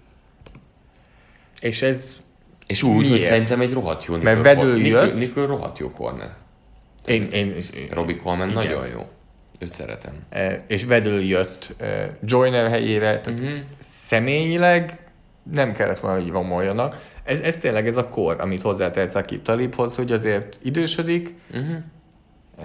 És 1.61 1.81
ez 1.81 2.17
És 2.67 2.83
úgy, 2.83 2.95
hogy 2.95 3.09
Miért? 3.09 3.27
szerintem 3.27 3.61
egy 3.61 3.73
rohadt 3.73 4.05
jó 4.05 4.17
Mert 4.17 4.41
Vedő 4.41 4.77
jött. 4.77 5.15
Nicole 5.15 5.45
rohadt 5.45 5.77
jó 5.79 5.91
corner. 5.91 6.35
én, 7.05 7.23
én, 7.31 7.47
én 7.75 7.87
Robbie 7.91 8.15
Coleman 8.17 8.49
Igen. 8.49 8.63
nagyon 8.63 8.87
jó. 8.87 9.09
Őt 9.59 9.71
szeretem. 9.71 10.13
eh, 10.29 10.59
és 10.67 10.83
Vedül 10.85 11.21
jött 11.21 11.75
eh, 11.77 12.09
Joyner 12.25 12.69
helyére, 12.69 13.19
tehát 13.19 13.39
Mhm. 13.39 13.51
személyileg 13.79 14.99
nem 15.51 15.73
kellett 15.73 15.99
volna, 15.99 16.19
hogy 16.21 16.29
romoljanak. 16.29 17.11
Ez, 17.23 17.39
ez 17.39 17.57
tényleg 17.57 17.87
ez 17.87 17.97
a 17.97 18.07
kor, 18.07 18.35
amit 18.41 18.61
hozzátehetsz 18.61 19.15
Akib 19.15 19.41
Talibhoz, 19.41 19.95
hogy 19.95 20.11
azért 20.11 20.59
idősödik, 20.63 21.33
Mhm. 21.51 21.73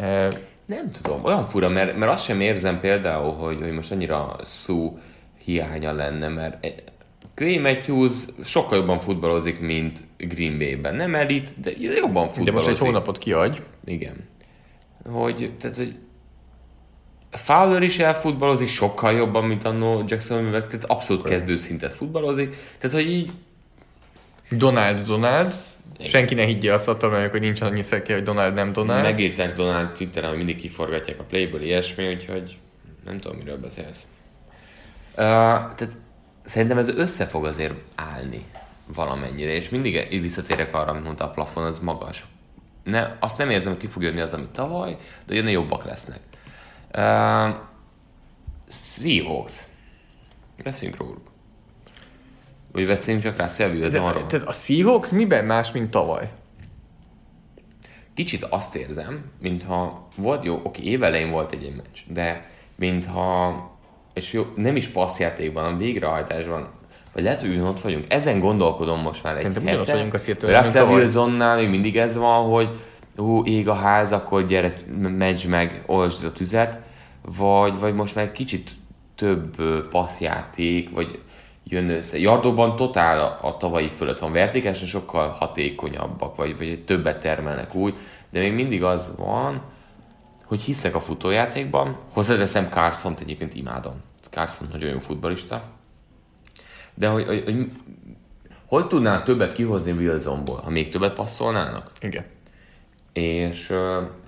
eh, 0.00 0.28
Nem 0.68 0.90
tudom, 0.90 1.24
olyan 1.24 1.48
fura, 1.48 1.68
mert, 1.68 1.96
mert 1.96 2.12
azt 2.12 2.24
sem 2.24 2.40
érzem 2.40 2.80
például, 2.80 3.32
hogy, 3.32 3.58
hogy 3.62 3.72
most 3.72 3.92
annyira 3.92 4.36
szó 4.42 4.98
hiánya 5.44 5.92
lenne, 5.92 6.28
mert 6.28 6.66
Clay 7.34 7.58
Matthews 7.58 8.12
sokkal 8.44 8.78
jobban 8.78 8.98
futballozik, 8.98 9.60
mint 9.60 10.04
Green 10.16 10.58
Bay-ben. 10.58 10.94
Nem 10.94 11.14
elit, 11.14 11.60
de 11.60 11.70
jobban 11.76 12.26
de 12.26 12.32
futballozik. 12.32 12.52
most 12.52 12.68
egy 12.68 12.78
hónapot 12.78 13.18
kiadj. 13.18 13.58
Igen. 13.84 14.28
Hogy, 15.12 15.52
tehát, 15.60 15.76
hogy 15.76 15.94
Fowler 17.30 17.82
is 17.82 17.98
elfutballozik 17.98 18.68
sokkal 18.68 19.12
jobban, 19.12 19.44
mint 19.44 19.64
annó 19.64 20.02
Jackson 20.06 20.42
Művek, 20.42 20.66
tehát 20.66 20.84
abszolút 20.84 21.22
kezdőszintet 21.22 21.94
futballozik. 21.94 22.56
Tehát, 22.78 22.96
hogy 22.96 23.10
így 23.10 23.30
Donald 24.50 25.00
Donald, 25.00 25.54
senki 26.04 26.34
ne 26.34 26.44
higgye 26.44 26.72
azt 26.72 26.88
attól, 26.88 27.10
mert 27.10 27.30
hogy 27.30 27.40
nincs 27.40 27.60
annyi 27.60 27.82
szeke, 27.82 28.14
hogy 28.14 28.22
Donald 28.22 28.54
nem 28.54 28.72
Donald. 28.72 29.02
megírták 29.02 29.54
Donald 29.54 29.92
Twitteren, 29.92 30.28
hogy 30.28 30.38
mindig 30.38 30.56
kiforgatják 30.56 31.20
a 31.20 31.24
playből, 31.24 31.62
ilyesmi, 31.62 32.08
úgyhogy 32.14 32.58
nem 33.04 33.18
tudom, 33.18 33.36
miről 33.36 33.58
beszélsz. 33.58 34.06
Uh, 35.10 35.24
tehát 35.24 35.96
szerintem 36.44 36.78
ez 36.78 36.88
össze 36.88 37.26
fog 37.26 37.44
azért 37.44 37.74
állni 37.94 38.44
valamennyire, 38.94 39.52
és 39.52 39.68
mindig 39.68 40.20
visszatérek 40.20 40.74
arra, 40.74 40.90
amit 40.90 41.04
mondta, 41.04 41.24
a 41.24 41.30
plafon 41.30 41.64
az 41.64 41.78
magas. 41.78 42.24
Ne, 42.84 43.16
azt 43.20 43.38
nem 43.38 43.50
érzem, 43.50 43.72
hogy 43.72 43.80
ki 43.80 43.86
fog 43.86 44.02
jönni 44.02 44.20
az, 44.20 44.32
amit 44.32 44.48
tavaly, 44.48 44.96
de 45.26 45.34
jönni 45.34 45.50
jobbak 45.50 45.84
lesznek. 45.84 46.20
Uh, 46.94 47.54
Seahawks. 48.68 49.64
Beszéljünk 50.62 51.00
róluk. 51.00 51.27
Vagy 52.72 52.86
beszéljünk 52.86 53.24
csak 53.24 53.36
De, 53.36 53.66
Wilsonról. 53.66 54.26
tehát 54.26 54.46
a 54.48 54.52
Seahawks 54.52 55.10
miben 55.10 55.44
más, 55.44 55.72
mint 55.72 55.90
tavaly? 55.90 56.30
kicsit 58.18 58.44
azt 58.44 58.74
érzem, 58.74 59.24
mintha 59.40 60.06
volt 60.16 60.44
jó, 60.44 60.60
oké, 60.62 60.82
évelején 60.82 61.30
volt 61.30 61.52
egy 61.52 61.72
meccs, 61.76 61.98
de 62.14 62.50
mintha, 62.74 63.70
és 64.14 64.32
jó, 64.32 64.46
nem 64.56 64.76
is 64.76 64.86
passzjátékban, 64.86 65.62
hanem 65.62 65.78
végrehajtásban, 65.78 66.68
vagy 67.12 67.22
lehet, 67.22 67.40
hogy 67.40 67.50
ugyanott 67.50 67.80
vagyunk. 67.80 68.04
Ezen 68.08 68.40
gondolkodom 68.40 69.00
most 69.00 69.22
már 69.22 69.34
Szerintem 69.34 69.66
egy 69.66 69.76
hete. 69.76 69.92
vagyunk 69.92 70.14
a 70.14 70.18
Seattle-ben, 70.18 70.62
Russell. 70.62 70.86
Wilsonnál 70.86 71.56
még 71.56 71.68
mindig 71.68 71.96
ez 71.96 72.16
van, 72.16 72.44
hogy 72.44 72.68
hú, 73.16 73.44
ég 73.44 73.68
a 73.68 73.74
ház, 73.74 74.12
akkor 74.12 74.44
gyere, 74.44 74.74
meccs 74.98 75.46
meg, 75.46 75.82
olvasd 75.86 76.24
a 76.24 76.32
tüzet, 76.32 76.78
vagy, 77.36 77.78
vagy 77.78 77.94
most 77.94 78.14
már 78.14 78.24
egy 78.24 78.32
kicsit 78.32 78.70
több 79.14 79.56
passzjáték, 79.88 80.90
vagy 80.90 81.18
jön 81.68 81.90
össze. 81.90 82.18
Yardokban 82.18 82.76
totál 82.76 83.20
a, 83.20 83.38
a 83.46 83.56
tavalyi 83.56 83.88
fölött 83.88 84.18
van, 84.18 84.32
vertikálisan 84.32 84.86
sokkal 84.86 85.28
hatékonyabbak, 85.28 86.36
vagy, 86.36 86.56
vagy 86.56 86.84
többet 86.84 87.20
termelnek 87.20 87.74
úgy, 87.74 87.96
de 88.30 88.40
még 88.40 88.52
mindig 88.52 88.84
az 88.84 89.14
van, 89.16 89.62
hogy 90.44 90.62
hiszek 90.62 90.94
a 90.94 91.00
futójátékban, 91.00 91.96
hozzáteszem 92.12 92.68
carson 92.70 93.14
egyébként 93.20 93.54
imádom. 93.54 93.94
Carson 94.30 94.68
nagyon 94.72 94.90
jó 94.90 94.98
futbalista, 94.98 95.62
de 96.94 97.08
hogy, 97.08 97.26
hogy, 97.26 97.42
hogy 97.44 97.70
hogy 98.66 98.86
tudnál 98.86 99.22
többet 99.22 99.52
kihozni 99.52 99.92
Wilsonból, 99.92 100.60
ha 100.60 100.70
még 100.70 100.88
többet 100.88 101.14
passzolnának? 101.14 101.90
Igen. 102.00 102.24
És 103.12 103.66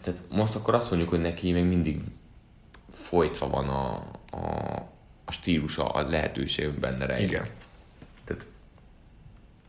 tehát 0.02 0.20
most 0.30 0.54
akkor 0.54 0.74
azt 0.74 0.90
mondjuk, 0.90 1.10
hogy 1.10 1.20
neki 1.20 1.52
még 1.52 1.64
mindig 1.64 2.00
folytva 2.92 3.48
van 3.48 3.68
a, 3.68 3.92
a, 4.36 4.88
a 5.30 5.32
stílusa, 5.32 5.88
a 5.88 6.08
lehetőség 6.08 6.70
benne 6.70 7.06
rejlik. 7.06 7.28
Igen. 7.28 7.46
Tehát 8.24 8.46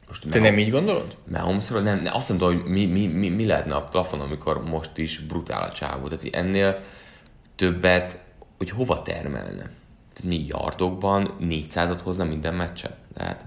most 0.08 0.30
Te 0.30 0.40
nem 0.40 0.58
így 0.58 0.72
gondolod? 0.72 1.18
Mahomesról 1.32 1.82
nem, 1.82 2.02
nem, 2.02 2.14
azt 2.14 2.30
nem 2.30 2.38
tudom, 2.38 2.62
hogy 2.62 2.72
mi, 2.72 2.86
mi, 2.86 3.08
mi, 3.08 3.30
mi 3.30 3.46
lehetne 3.46 3.76
a 3.76 3.84
plafon, 3.84 4.20
amikor 4.20 4.64
most 4.64 4.98
is 4.98 5.20
brutál 5.20 5.62
a 5.62 5.72
csávó. 5.72 6.08
Tehát 6.08 6.36
ennél 6.36 6.80
többet, 7.56 8.18
hogy 8.58 8.70
hova 8.70 9.02
termelne. 9.02 9.70
Tehát 10.14 10.24
mi 10.24 10.46
yardokban 10.48 11.38
400-at 11.42 12.00
hozna 12.04 12.24
minden 12.24 12.54
meccsen. 12.54 12.92
Tehát 13.14 13.46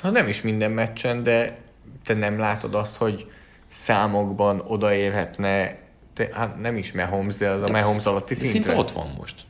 Ha 0.00 0.10
nem 0.10 0.28
is 0.28 0.42
minden 0.42 0.70
meccsen, 0.70 1.22
de 1.22 1.58
te 2.04 2.14
nem 2.14 2.38
látod 2.38 2.74
azt, 2.74 2.96
hogy 2.96 3.30
számokban 3.68 4.60
odaérhetne, 4.66 5.78
te, 6.14 6.28
hát 6.32 6.60
nem 6.60 6.76
is 6.76 6.92
Mahomes, 6.92 7.34
de 7.34 7.48
az 7.48 7.62
a 7.62 7.70
Mahomes 7.70 8.04
alatti 8.04 8.34
de 8.34 8.40
szintre. 8.40 8.60
szinte 8.60 8.76
ott 8.76 8.90
van 8.90 9.14
most. 9.18 9.46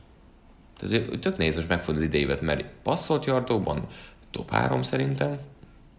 Tehát 0.79 1.19
tök 1.19 1.37
nehéz 1.37 1.55
most 1.55 1.67
megfogni 1.67 1.99
az 1.99 2.07
idejévet, 2.07 2.41
mert 2.41 2.65
passzolt 2.83 3.25
yardokban 3.25 3.85
top 4.31 4.51
3 4.51 4.83
szerintem, 4.83 5.37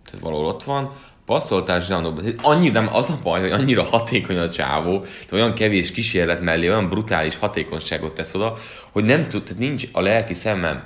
tehát 0.04 0.20
valahol 0.20 0.46
ott 0.46 0.62
van, 0.62 0.92
passzoltál 1.24 1.80
zsánokban. 1.80 2.24
Tehát 2.24 2.40
Annyi, 2.42 2.68
nem 2.68 2.94
az 2.94 3.10
a 3.10 3.18
baj, 3.22 3.40
hogy 3.40 3.50
annyira 3.50 3.82
hatékony 3.82 4.38
a 4.38 4.48
csávó, 4.48 5.00
tehát 5.00 5.32
olyan 5.32 5.54
kevés 5.54 5.92
kísérlet 5.92 6.40
mellé 6.40 6.68
olyan 6.68 6.88
brutális 6.88 7.36
hatékonyságot 7.36 8.14
tesz 8.14 8.34
oda, 8.34 8.56
hogy 8.90 9.04
nem 9.04 9.28
tud, 9.28 9.42
tehát 9.42 9.58
nincs 9.58 9.84
a 9.92 10.00
lelki 10.00 10.34
szemem 10.34 10.82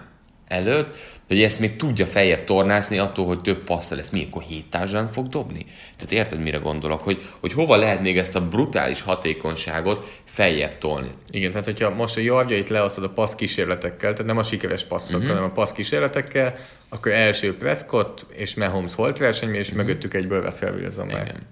előtt, 0.49 0.97
hogy 1.29 1.43
ezt 1.43 1.61
még 1.61 1.77
tudja 1.77 2.07
feljebb 2.07 2.45
tornászni 2.45 2.99
attól, 2.99 3.27
hogy 3.27 3.41
több 3.41 3.64
passza 3.64 3.95
lesz. 3.95 4.11
Mi, 4.11 4.27
akkor 4.31 4.43
hét 4.43 4.70
társadalán 4.70 5.09
fog 5.09 5.29
dobni? 5.29 5.66
Tehát 5.97 6.12
érted, 6.12 6.43
mire 6.43 6.59
gondolok? 6.59 7.01
Hogy, 7.01 7.22
hogy 7.41 7.53
hova 7.53 7.77
lehet 7.77 8.01
még 8.01 8.18
ezt 8.18 8.37
a 8.37 8.49
brutális 8.49 9.01
hatékonyságot 9.01 10.20
feljebb 10.25 10.79
tolni? 10.79 11.11
Igen, 11.31 11.51
tehát 11.51 11.64
hogyha 11.64 11.91
most 11.91 12.16
a 12.16 12.20
javjait 12.20 12.68
leosztod 12.68 13.05
a 13.05 13.11
passz 13.11 13.35
kísérletekkel, 13.35 14.12
tehát 14.12 14.27
nem 14.27 14.39
a 14.39 14.43
sikeres 14.43 14.85
passzokkal, 14.85 15.16
uh-huh. 15.16 15.35
hanem 15.35 15.51
a 15.51 15.53
passz 15.53 15.72
kísérletekkel, 15.72 16.55
akkor 16.89 17.12
első 17.12 17.57
Prescott 17.57 18.27
és 18.37 18.55
Mahomes 18.55 18.95
holt 18.95 19.18
versenyben, 19.18 19.61
és 19.61 19.68
uh-huh. 19.68 19.85
mögöttük 19.85 20.14
egyből 20.14 20.43
veszel 20.43 20.75
Wilson 20.75 21.07
már. 21.07 21.27
Igen. 21.27 21.43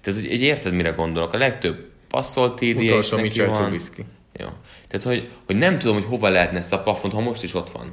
Tehát, 0.00 0.20
hogy 0.20 0.30
egy 0.30 0.42
érted, 0.42 0.74
mire 0.74 0.90
gondolok? 0.90 1.32
A 1.32 1.38
legtöbb 1.38 1.90
passzolt 2.08 2.54
TD 2.54 2.76
Utolsó 2.76 3.18
Mitchell. 3.18 3.52
Trubisky. 3.52 4.04
Jó. 4.32 4.46
Tehát, 4.88 5.06
hogy, 5.06 5.28
hogy 5.46 5.56
nem 5.56 5.78
tudom, 5.78 5.94
hogy 5.94 6.04
hova 6.04 6.28
lehetne 6.28 6.58
ezt 6.58 6.72
a 6.72 6.82
plafont, 6.82 7.12
ha 7.12 7.20
most 7.20 7.42
is 7.42 7.54
ott 7.54 7.70
van. 7.70 7.92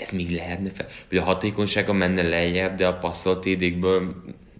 Ez 0.00 0.10
még 0.10 0.30
lehetne 0.30 0.70
fel? 0.74 0.86
Vagy 1.08 1.18
a 1.18 1.22
hatékonysága 1.22 1.92
menne 1.92 2.22
lejjebb, 2.22 2.76
de 2.76 2.86
a 2.86 2.94
passzolt 2.94 3.40
TD-kből 3.40 4.14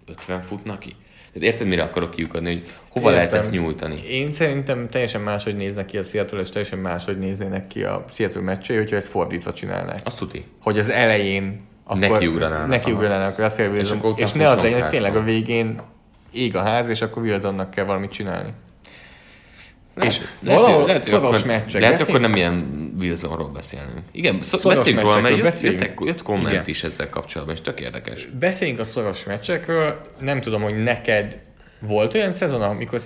50 0.07 0.41
futnak 0.41 0.79
ki? 0.79 0.95
Tehát 1.33 1.49
érted, 1.49 1.67
mire 1.67 1.83
akarok 1.83 2.11
kiukadni, 2.11 2.49
hogy 2.49 2.63
hova 2.89 3.11
lehet 3.11 3.25
Értem. 3.25 3.39
ezt 3.41 3.51
nyújtani? 3.51 4.01
Én 4.09 4.33
szerintem 4.33 4.89
teljesen 4.89 5.21
máshogy 5.21 5.57
néznek 5.57 5.87
ki 5.87 5.99
a 5.99 6.03
Seattle, 6.03 6.41
és 6.41 6.49
teljesen 6.49 6.79
máshogy 6.79 7.19
néznének 7.19 7.67
ki 7.67 7.83
a 7.83 8.05
Seattle 8.13 8.41
meccsei, 8.41 8.77
hogyha 8.77 8.97
ezt 8.97 9.09
fordítva 9.09 9.53
csinálnák. 9.53 10.01
Azt 10.05 10.17
tuti. 10.17 10.45
Hogy 10.63 10.79
az 10.79 10.89
elején 10.89 11.69
akkor 11.85 12.01
Nekiugranának, 12.01 12.69
nekiugranának 12.69 13.39
Russell 13.39 13.71
Wilson, 13.71 14.15
és, 14.17 14.33
utána 14.33 14.45
ne 14.45 14.49
az 14.49 14.63
legyen, 14.63 14.81
hogy 14.81 14.89
tényleg 14.89 15.17
a 15.17 15.23
végén 15.23 15.81
ég 16.33 16.57
a 16.57 16.63
ház, 16.63 16.89
és 16.89 17.03
akkor 17.03 17.23
Wilsonnak 17.23 17.71
kell 17.71 17.85
valamit 17.85 18.11
csinálni. 18.11 18.51
Lehet, 19.95 20.13
És 20.13 20.21
lehet, 20.41 20.61
valahol 20.61 20.87
lehet, 20.87 21.03
szoros 21.03 21.37
akkor, 21.37 21.47
meccsek. 21.47 21.81
Lehet, 21.81 22.01
akkor 22.01 22.21
nem 22.21 22.33
ilyen 22.33 22.93
Wilsonról 22.99 23.49
beszélnünk. 23.49 24.01
Igen, 24.13 24.43
Szoros 24.43 24.75
beszéljünk 24.75 25.05
róla, 25.05 25.21
mert 25.21 25.61
jött, 25.61 26.01
jött 26.05 26.23
komment 26.23 26.53
Igen. 26.53 26.65
is 26.67 26.85
ezzel 26.85 27.09
kapcsolatban, 27.09 27.57
és 27.57 27.61
tök 27.61 27.81
érdekes. 27.81 28.27
Beszéljünk 28.27 28.81
a 28.81 28.85
szoros 28.85 29.25
meccsekről. 29.25 30.01
Nem 30.21 30.41
tudom, 30.41 30.63
hogy 30.63 30.83
neked 30.83 31.41
volt 31.81 32.15
olyan 32.15 32.33
szezon, 32.33 32.63
amikor 32.63 33.03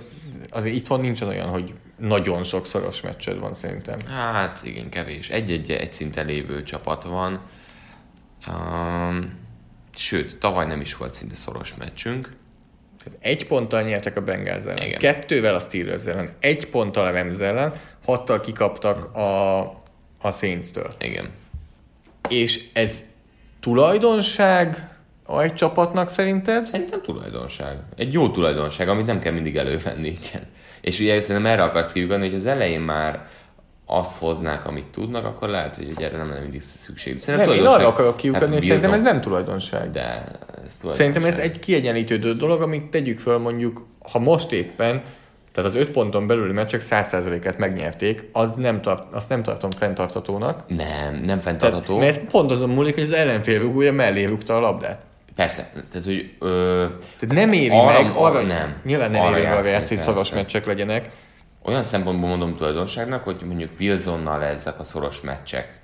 azért 0.49 0.75
itthon 0.75 0.99
nincsen 0.99 1.27
olyan, 1.27 1.47
hogy 1.47 1.73
nagyon 1.97 2.43
sok 2.43 2.67
szoros 2.67 3.01
meccsed 3.01 3.39
van 3.39 3.53
szerintem. 3.53 3.99
Hát 4.09 4.61
igen, 4.63 4.89
kevés. 4.89 5.29
Egy-egy 5.29 5.71
egy 5.71 5.93
szinten 5.93 6.25
lévő 6.25 6.63
csapat 6.63 7.03
van. 7.03 7.41
Um, 8.47 9.33
sőt, 9.95 10.37
tavaly 10.37 10.65
nem 10.65 10.81
is 10.81 10.95
volt 10.95 11.13
szinte 11.13 11.35
szoros 11.35 11.73
meccsünk. 11.75 12.29
Tehát 13.05 13.19
egy 13.21 13.47
ponttal 13.47 13.81
nyertek 13.81 14.17
a 14.17 14.21
Bengals 14.21 14.63
ellen, 14.63 14.85
Igen. 14.85 14.99
kettővel 14.99 15.55
a 15.55 15.59
Steelers 15.59 16.05
ellen, 16.05 16.29
egy 16.39 16.69
ponttal 16.69 17.05
a 17.05 17.11
Rams 17.11 17.39
ellen, 17.39 17.73
hattal 18.05 18.39
kikaptak 18.39 19.15
a, 19.15 19.59
a 20.21 20.31
Saints-től. 20.31 20.93
Igen. 20.99 21.29
És 22.29 22.63
ez 22.73 23.03
tulajdonság 23.59 24.89
egy 25.39 25.53
csapatnak 25.53 26.09
szerinted? 26.09 26.65
Szerintem 26.65 27.01
tulajdonság. 27.01 27.77
Egy 27.97 28.13
jó 28.13 28.29
tulajdonság, 28.29 28.89
amit 28.89 29.05
nem 29.05 29.19
kell 29.19 29.33
mindig 29.33 29.57
elővenni. 29.57 30.07
Igen. 30.07 30.47
És 30.81 30.99
ugye 30.99 31.21
szerintem 31.21 31.51
erre 31.51 31.63
akarsz 31.63 31.91
kiugrani, 31.91 32.25
hogy 32.25 32.35
az 32.35 32.45
elején 32.45 32.79
már 32.79 33.27
azt 33.85 34.17
hoznák, 34.17 34.67
amit 34.67 34.85
tudnak, 34.85 35.25
akkor 35.25 35.49
lehet, 35.49 35.75
hogy 35.75 35.93
erre 35.99 36.17
nem 36.17 36.29
lenne 36.29 36.41
mindig 36.41 36.61
szükség. 36.61 37.19
Szerintem 37.19 37.49
Nem, 37.49 37.59
én 37.59 37.65
arra 37.65 37.87
akarok 37.87 38.17
kiukadni, 38.17 38.47
hát 38.47 38.57
hogy 38.57 38.67
szerintem 38.67 38.93
ez 38.93 39.01
nem 39.01 39.21
tulajdonság. 39.21 39.91
De 39.91 40.01
ez 40.01 40.75
tulajdonság. 40.79 40.93
Szerintem 40.95 41.23
ez 41.25 41.37
egy 41.37 41.59
kiegyenlítődő 41.59 42.33
dolog, 42.33 42.61
amit 42.61 42.83
tegyük 42.85 43.19
föl 43.19 43.37
mondjuk, 43.37 43.85
ha 44.11 44.19
most 44.19 44.51
éppen, 44.51 45.01
tehát 45.53 45.69
az 45.69 45.75
öt 45.75 45.89
ponton 45.91 46.27
belüli 46.27 46.51
meccsek 46.51 46.81
100%-át 46.89 47.57
megnyerték, 47.57 48.29
az 48.31 48.53
nem 48.53 48.81
tart, 48.81 49.13
azt 49.13 49.29
nem 49.29 49.43
tartom 49.43 49.71
fenntartatónak. 49.71 50.63
Nem, 50.67 51.13
nem 51.13 51.25
Tehát, 51.25 51.41
fenntartható. 51.43 51.97
mert 51.97 52.19
pont 52.19 52.51
azon 52.51 52.69
múlik, 52.69 52.93
hogy 52.93 53.03
az 53.03 53.11
ellenfél 53.11 53.59
rúgója 53.59 53.91
mellé 53.93 54.23
rúgta 54.23 54.55
a 54.55 54.59
labdát. 54.59 55.01
Persze, 55.35 55.69
tehát 55.91 56.05
hogy... 56.05 56.31
Ö, 56.39 56.85
Tehát 57.19 57.35
nem 57.35 57.51
éri 57.51 57.69
Arra- 57.69 58.03
meg, 58.03 58.11
arra, 58.15 58.41
nem. 58.41 58.75
nyilván 58.83 59.11
nem 59.11 59.21
Arra 59.21 59.37
éri 59.37 59.47
meg 59.47 59.65
játszani, 59.65 59.87
hogy 59.87 59.97
szoros 60.05 60.31
meccsek 60.33 60.65
legyenek. 60.65 61.09
Olyan 61.65 61.83
szempontból 61.83 62.29
mondom 62.29 62.55
tulajdonságnak, 62.55 63.23
hogy 63.23 63.41
mondjuk 63.45 63.71
Wilsonnal 63.79 64.43
ezek 64.43 64.79
a 64.79 64.83
szoros 64.83 65.21
meccsek 65.21 65.81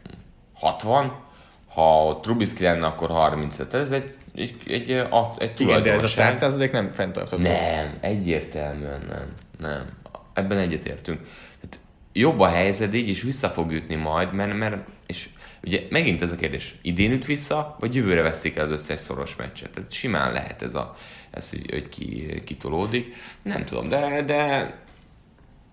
60, 0.53 1.19
ha 1.67 2.19
Trubisky 2.21 2.63
lenne, 2.63 2.85
akkor 2.85 3.09
35. 3.09 3.73
Ez 3.73 3.91
egy, 3.91 4.13
egy, 4.35 4.55
egy, 4.67 4.91
egy, 4.91 5.07
egy 5.37 5.59
Igen, 5.59 5.83
de 5.83 5.91
ez 5.91 6.03
a 6.03 6.07
tulajdonság. 6.07 6.37
100% 6.41 6.71
nem 6.71 6.91
fenntartható. 6.91 7.41
Nem, 7.41 7.97
egyértelműen 7.99 9.05
nem. 9.09 9.33
Nem. 9.59 9.85
Ebben 10.33 10.57
egyetértünk. 10.57 11.19
Tehát 11.61 11.79
jobb 12.13 12.39
a 12.39 12.47
helyzet 12.47 12.93
így, 12.93 13.09
és 13.09 13.21
vissza 13.21 13.49
fog 13.49 13.71
ütni 13.71 13.95
majd, 13.95 14.33
mert, 14.33 14.57
mert 14.57 14.77
és 15.05 15.29
ugye 15.63 15.81
megint 15.89 16.21
ez 16.21 16.31
a 16.31 16.35
kérdés, 16.35 16.75
idén 16.81 17.11
üt 17.11 17.25
vissza, 17.25 17.75
vagy 17.79 17.95
jövőre 17.95 18.21
vesztik 18.21 18.55
el 18.55 18.65
az 18.65 18.71
összes 18.71 18.99
szoros 18.99 19.35
meccset. 19.35 19.69
Tehát 19.69 19.91
simán 19.91 20.31
lehet 20.31 20.61
ez, 20.61 20.75
a, 20.75 20.95
ez 21.31 21.49
hogy, 21.49 21.71
hogy 21.71 21.89
ki, 21.89 22.41
kitolódik. 22.43 23.15
Nem 23.41 23.65
tudom, 23.65 23.89
de, 23.89 24.21
de 24.21 24.73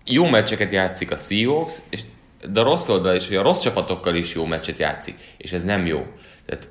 jó 0.05 0.25
meccseket 0.25 0.71
játszik 0.71 1.11
a 1.11 1.17
Seahawks, 1.17 1.77
és 1.89 2.01
de 2.51 2.59
a 2.59 2.63
rossz 2.63 2.87
oldal 2.87 3.15
is, 3.15 3.27
hogy 3.27 3.35
a 3.35 3.41
rossz 3.41 3.59
csapatokkal 3.59 4.15
is 4.15 4.33
jó 4.33 4.45
meccset 4.45 4.79
játszik, 4.79 5.15
és 5.37 5.51
ez 5.51 5.63
nem 5.63 5.85
jó. 5.85 6.05
Tehát 6.45 6.69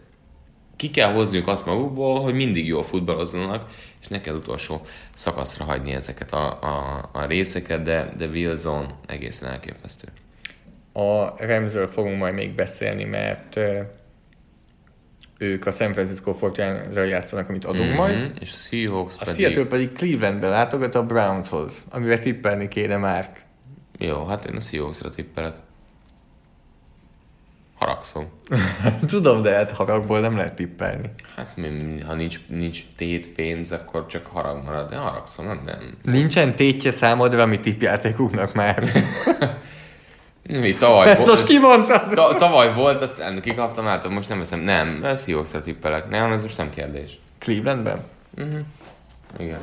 ki 0.76 0.90
kell 0.90 1.12
hozniuk 1.12 1.48
azt 1.48 1.66
magukból, 1.66 2.20
hogy 2.20 2.34
mindig 2.34 2.66
jól 2.66 2.82
futballozzanak, 2.82 3.70
és 4.00 4.06
ne 4.06 4.20
kell 4.20 4.34
utolsó 4.34 4.80
szakaszra 5.14 5.64
hagyni 5.64 5.92
ezeket 5.92 6.32
a, 6.32 6.58
a, 6.62 7.08
a 7.12 7.24
részeket, 7.24 7.82
de, 7.82 8.12
de 8.18 8.26
Wilson 8.26 8.94
egészen 9.06 9.48
elképesztő. 9.48 10.08
A 10.92 11.46
Ramsről 11.46 11.86
fogunk 11.86 12.18
majd 12.18 12.34
még 12.34 12.54
beszélni, 12.54 13.04
mert 13.04 13.60
ők 15.38 15.66
a 15.66 15.70
San 15.70 15.92
Francisco 15.92 16.36
49 16.40 17.08
játszanak, 17.08 17.48
amit 17.48 17.64
adunk 17.64 17.84
mm-hmm. 17.84 17.96
majd. 17.96 18.30
És 18.40 18.52
a 18.52 18.56
Seahawks 18.56 19.14
A 19.18 19.24
pedig... 19.24 19.44
Seattle 19.44 19.64
pedig 19.64 19.92
Clevelandbe 19.92 20.48
látogat 20.48 20.94
a 20.94 21.06
Brownshoz, 21.06 21.84
amivel 21.90 22.18
tippelni 22.18 22.68
kéne 22.68 22.96
már. 22.96 23.30
Jó, 23.98 24.26
hát 24.26 24.44
én 24.44 24.56
a 24.56 24.60
Seahawksra 24.60 25.08
tippelek. 25.08 25.54
Haragszom. 27.78 28.28
Tudom, 29.06 29.42
de 29.42 29.54
hát 29.54 29.70
haragból 29.70 30.20
nem 30.20 30.36
lehet 30.36 30.54
tippelni. 30.54 31.10
Hát 31.36 31.56
mi- 31.56 32.00
ha 32.00 32.14
nincs, 32.14 32.40
nincs 32.48 32.82
tét 32.96 33.28
pénz, 33.28 33.72
akkor 33.72 34.06
csak 34.06 34.26
harag 34.26 34.64
marad. 34.64 34.90
De 34.90 34.96
haragszom, 34.96 35.46
nem, 35.46 35.62
nem. 35.64 35.96
Nincsen 36.02 36.54
tétje 36.54 36.90
számodra 36.90 37.42
a 37.42 37.46
mi 37.46 37.60
tippjátékunknak 37.60 38.54
már. 38.54 38.82
Mi 40.48 40.74
tavaly 40.74 41.08
Ezt 41.08 41.26
most 41.26 41.44
kimondtad? 41.44 42.14
Ta, 42.14 42.34
tavaly 42.36 42.74
volt, 42.74 43.02
azt 43.02 43.40
kikaptam 43.40 43.86
át, 43.86 44.08
most 44.08 44.28
nem 44.28 44.38
veszem. 44.38 44.60
Nem, 44.60 45.00
a 45.02 45.16
Seahawksra 45.16 45.60
tippelek. 45.60 46.08
Nem, 46.08 46.32
ez 46.32 46.42
most 46.42 46.56
nem 46.56 46.70
kérdés. 46.70 47.18
Clevelandben? 47.38 48.04
Igen. 49.38 49.60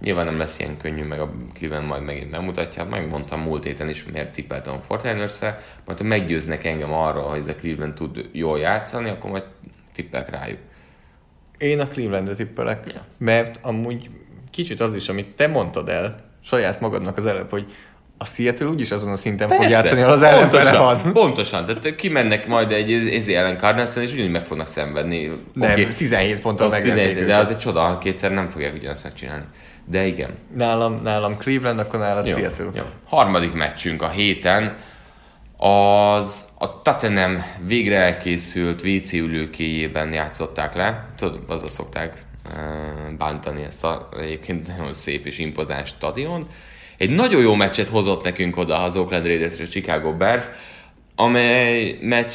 Nyilván 0.00 0.24
nem 0.24 0.38
lesz 0.38 0.58
ilyen 0.58 0.76
könnyű, 0.76 1.04
meg 1.04 1.20
a 1.20 1.32
Cleveland 1.54 1.86
majd 1.86 2.02
megint 2.02 2.30
megmutatja. 2.30 2.84
Megmondtam 2.84 3.40
múlt 3.40 3.64
héten 3.64 3.88
is, 3.88 4.04
miért 4.04 4.32
tippeltem 4.32 4.74
a 4.74 4.80
Fortiners-re. 4.80 5.60
Majd 5.84 5.98
ha 5.98 6.04
meggyőznek 6.04 6.64
engem 6.64 6.92
arról, 6.92 7.28
hogy 7.28 7.38
ez 7.38 7.48
a 7.48 7.54
Cleveland 7.54 7.94
tud 7.94 8.28
jól 8.32 8.58
játszani, 8.58 9.08
akkor 9.08 9.30
majd 9.30 9.44
tippelek 9.92 10.30
rájuk. 10.30 10.58
Én 11.58 11.80
a 11.80 11.88
Clevelandre 11.88 12.34
tippelek, 12.34 12.92
ja. 12.92 13.04
mert 13.18 13.58
amúgy 13.62 14.10
kicsit 14.50 14.80
az 14.80 14.94
is, 14.94 15.08
amit 15.08 15.34
te 15.34 15.46
mondtad 15.46 15.88
el 15.88 16.24
saját 16.42 16.80
magadnak 16.80 17.16
az 17.16 17.26
előbb, 17.26 17.50
hogy 17.50 17.66
a 18.18 18.24
Seattle 18.24 18.66
úgyis 18.66 18.90
azon 18.90 19.12
a 19.12 19.16
szinten 19.16 19.48
fog 19.48 19.68
játszani, 19.68 20.00
ahol 20.00 20.12
az 20.12 20.22
ellenfele 20.22 20.78
van. 20.78 21.12
pontosan. 21.12 21.64
Tehát 21.64 21.94
kimennek 21.94 22.46
majd 22.46 22.72
egy 22.72 22.92
ezé 22.92 23.34
ellen 23.34 23.58
cardinals 23.58 23.96
és 23.96 24.12
ugyanúgy 24.12 24.30
meg 24.30 24.42
fognak 24.42 24.66
szenvedni. 24.66 25.32
Nem, 25.52 25.70
Oké, 25.70 25.86
17 25.86 26.40
ponttal 26.40 26.70
17, 26.80 27.26
De 27.26 27.36
az 27.36 27.50
egy 27.50 27.58
csoda, 27.58 27.98
kétszer 27.98 28.32
nem 28.32 28.48
fogják 28.48 28.74
ugyanazt 28.74 29.02
megcsinálni. 29.02 29.44
De 29.84 30.06
igen. 30.06 30.30
Nálam, 30.56 31.00
nálam 31.02 31.36
Cleveland, 31.36 31.78
akkor 31.78 31.98
nálam 31.98 32.26
Jó, 32.26 32.36
Seattle. 32.36 32.70
jó. 32.74 32.82
Harmadik 33.08 33.52
meccsünk 33.52 34.02
a 34.02 34.08
héten 34.08 34.76
az 35.56 36.44
a 36.58 36.82
Tottenham 36.82 37.44
végre 37.66 37.98
elkészült 37.98 38.82
WC 38.84 39.12
ülőkéjében 39.12 40.12
játszották 40.12 40.74
le. 40.74 41.08
Tudod, 41.16 41.40
azzal 41.48 41.68
szokták 41.68 42.24
eh, 42.56 42.62
bántani 43.18 43.62
ezt 43.62 43.84
a 43.84 44.08
egyébként 44.20 44.76
nagyon 44.76 44.92
szép 44.92 45.26
és 45.26 45.38
impozáns 45.38 45.88
stadion. 45.88 46.46
Egy 46.98 47.10
nagyon 47.10 47.42
jó 47.42 47.54
meccset 47.54 47.88
hozott 47.88 48.24
nekünk 48.24 48.56
oda 48.56 48.82
az 48.82 48.96
Oakland 48.96 49.26
Raiders 49.26 49.54
és 49.54 49.66
a 49.66 49.68
Chicago 49.68 50.16
Bears, 50.16 50.46
amely 51.14 51.98
meccs 52.00 52.34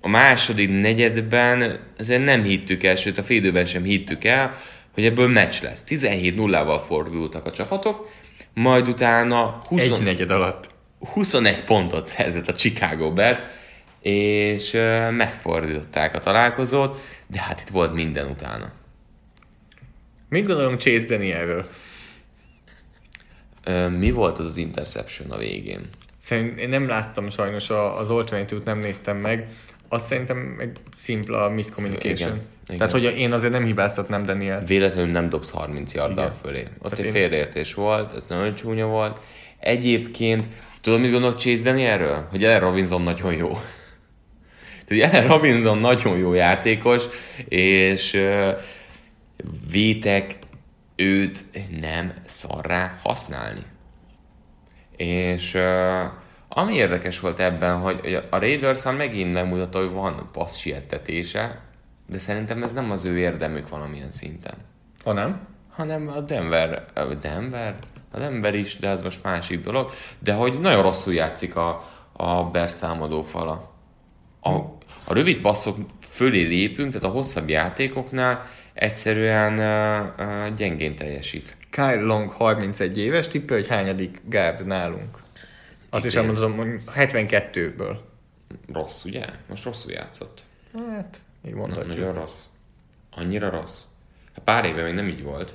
a 0.00 0.08
második 0.08 0.80
negyedben 0.80 1.78
azért 1.98 2.24
nem 2.24 2.42
hittük 2.42 2.84
el, 2.84 2.96
sőt 2.96 3.18
a 3.18 3.22
félidőben 3.22 3.64
sem 3.64 3.82
hittük 3.82 4.24
el, 4.24 4.54
hogy 4.94 5.04
ebből 5.04 5.28
meccs 5.28 5.62
lesz. 5.62 5.84
17-0-val 5.88 6.80
fordultak 6.86 7.46
a 7.46 7.52
csapatok, 7.52 8.10
majd 8.54 8.88
utána 8.88 9.60
20... 9.64 9.80
Egy 9.80 10.02
negyed 10.02 10.30
alatt. 10.30 10.70
21 11.12 11.64
pontot 11.64 12.06
szerzett 12.06 12.48
a 12.48 12.52
Chicago 12.52 13.12
Bears, 13.12 13.40
és 14.02 14.70
megfordították 15.10 16.14
a 16.14 16.18
találkozót, 16.18 17.00
de 17.26 17.40
hát 17.40 17.60
itt 17.60 17.68
volt 17.68 17.92
minden 17.92 18.30
utána. 18.30 18.72
Mit 20.28 20.46
gondolom 20.46 20.78
Chase 20.78 21.04
Danielről? 21.04 21.68
Mi 23.98 24.10
volt 24.10 24.38
az 24.38 24.44
az 24.46 24.56
interception 24.56 25.30
a 25.30 25.36
végén? 25.36 25.88
Szerint 26.22 26.58
én 26.60 26.68
nem 26.68 26.88
láttam 26.88 27.30
sajnos 27.30 27.70
az 27.70 28.08
22 28.08 28.60
nem 28.64 28.78
néztem 28.78 29.16
meg. 29.16 29.48
azt 29.88 30.06
szerintem 30.06 30.56
egy 30.60 30.76
szimpla 31.02 31.48
miscommunication. 31.48 32.28
Igen, 32.28 32.40
igen. 32.66 32.76
Tehát, 32.76 32.92
hogy 32.92 33.04
én 33.18 33.32
azért 33.32 33.52
nem 33.52 33.64
hibáztatnám 33.64 34.24
Daniel. 34.26 34.64
Véletlenül 34.64 35.10
nem 35.12 35.28
dobsz 35.28 35.50
30 35.50 35.94
yarddal 35.94 36.30
fölé. 36.42 36.60
Ott 36.60 36.82
Tehát 36.82 36.98
egy 36.98 37.04
én- 37.04 37.12
félreértés 37.12 37.74
volt, 37.74 38.14
ez 38.16 38.24
nagyon 38.28 38.54
csúnya 38.54 38.86
volt. 38.86 39.18
Egyébként, 39.58 40.44
tudod, 40.80 41.00
mit 41.00 41.10
gondolok 41.10 41.38
Chase 41.38 41.62
Danielről? 41.62 42.26
Hogy 42.30 42.44
Ellen 42.44 42.60
Robinson 42.60 43.02
nagyon 43.02 43.32
jó. 43.34 43.48
Tehát 44.86 45.12
Ellen 45.14 45.28
Robinson 45.28 45.78
nagyon 45.78 46.18
jó 46.18 46.32
játékos, 46.34 47.04
és 47.48 48.14
ö, 48.14 48.50
vétek 49.70 50.38
őt 51.00 51.44
nem 51.80 52.12
szarrá 52.24 52.98
használni. 53.02 53.62
És 54.96 55.54
uh, 55.54 56.02
ami 56.48 56.74
érdekes 56.74 57.20
volt 57.20 57.40
ebben, 57.40 57.78
hogy 57.78 58.24
a 58.30 58.38
Raiders 58.38 58.82
megint 58.82 59.32
megmutatta, 59.32 59.78
hogy 59.78 59.90
van 59.90 60.28
passz 60.32 60.56
siettetése, 60.56 61.60
de 62.06 62.18
szerintem 62.18 62.62
ez 62.62 62.72
nem 62.72 62.90
az 62.90 63.04
ő 63.04 63.18
érdemük 63.18 63.68
valamilyen 63.68 64.10
szinten. 64.10 64.54
Ha 65.04 65.12
nem? 65.12 65.46
Hanem 65.70 66.08
a 66.08 66.20
Denver, 66.20 66.84
a 66.94 67.04
Denver, 67.04 67.74
a 68.10 68.18
Denver 68.18 68.54
is, 68.54 68.76
de 68.76 68.88
ez 68.88 69.02
most 69.02 69.22
másik 69.22 69.60
dolog, 69.60 69.90
de 70.18 70.32
hogy 70.32 70.60
nagyon 70.60 70.82
rosszul 70.82 71.14
játszik 71.14 71.56
a, 71.56 71.88
a 72.12 72.44
Bears 72.44 72.76
támadó 72.76 73.22
fala. 73.22 73.72
A, 74.40 74.50
a 75.04 75.14
rövid 75.14 75.40
passzok 75.40 75.76
fölé 76.00 76.42
lépünk, 76.42 76.92
tehát 76.92 77.08
a 77.08 77.12
hosszabb 77.12 77.48
játékoknál 77.48 78.46
egyszerűen 78.78 79.52
uh, 79.52 80.26
uh, 80.26 80.54
gyengén 80.56 80.96
teljesít. 80.96 81.56
Kyle 81.70 82.00
Long 82.00 82.30
31 82.30 82.98
éves, 82.98 83.28
tippel, 83.28 83.56
hogy 83.56 83.66
hányadik 83.66 84.20
guard 84.24 84.66
nálunk. 84.66 85.18
Azt 85.90 86.04
is 86.04 86.14
elmondom, 86.14 86.56
hogy 86.56 86.68
72-ből. 86.94 87.96
Rossz, 88.72 89.04
ugye? 89.04 89.24
Most 89.48 89.64
rosszul 89.64 89.92
játszott. 89.92 90.42
Hát, 90.88 91.20
így 91.46 91.52
Na, 91.52 91.58
mondhatjuk. 91.58 91.96
nagyon 91.96 92.14
rossz. 92.14 92.40
Annyira 93.10 93.50
rossz. 93.50 93.82
Hát 94.34 94.44
pár 94.44 94.64
éve 94.64 94.82
még 94.82 94.94
nem 94.94 95.08
így 95.08 95.22
volt. 95.22 95.54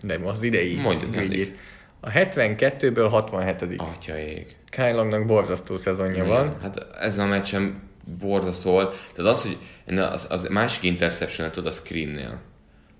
De 0.00 0.18
az 0.24 0.42
idei 0.42 0.74
Mondjuk 0.74 1.16
mindig. 1.16 1.58
A 2.00 2.10
72-ből 2.10 3.06
67 3.10 3.80
Atya 3.80 4.18
ég. 4.18 4.56
Kyle 4.70 4.92
Longnak 4.92 5.26
borzasztó 5.26 5.76
szezonja 5.76 6.24
van. 6.24 6.46
Igen, 6.46 6.60
Hát 6.60 6.86
ezen 7.00 7.26
a 7.26 7.28
meccsen 7.28 7.82
borzasztó 8.18 8.70
volt. 8.70 8.94
Tehát 9.14 9.30
az, 9.30 9.42
hogy 9.42 9.58
az, 9.98 10.26
az 10.30 10.46
másik 10.50 10.82
interception 10.82 11.50
tudod 11.50 11.72
a 11.72 11.74
screennél. 11.74 12.40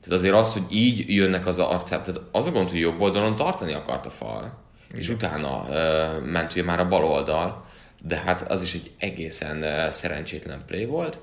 Tehát 0.09 0.23
azért 0.23 0.35
az, 0.35 0.53
hogy 0.53 0.63
így 0.71 1.05
jönnek 1.15 1.47
az 1.47 1.59
arcába. 1.59 2.03
Tehát 2.03 2.21
az 2.33 2.47
a 2.47 2.51
gond, 2.51 2.71
hogy 2.71 2.81
jobb 2.81 3.01
oldalon 3.01 3.37
tartani 3.37 3.73
akart 3.73 4.07
a 4.07 4.11
fal. 4.11 4.59
És 4.95 5.09
utána 5.09 5.67
uh, 5.69 6.25
ment 6.25 6.53
ugye 6.53 6.63
már 6.63 6.81
a 6.81 6.89
bal 6.89 7.05
oldal. 7.05 7.65
De 8.03 8.17
hát 8.17 8.51
az 8.51 8.63
is 8.63 8.75
egy 8.75 8.91
egészen 8.99 9.57
uh, 9.57 9.91
szerencsétlen 9.91 10.63
play 10.67 10.85
volt. 10.85 11.19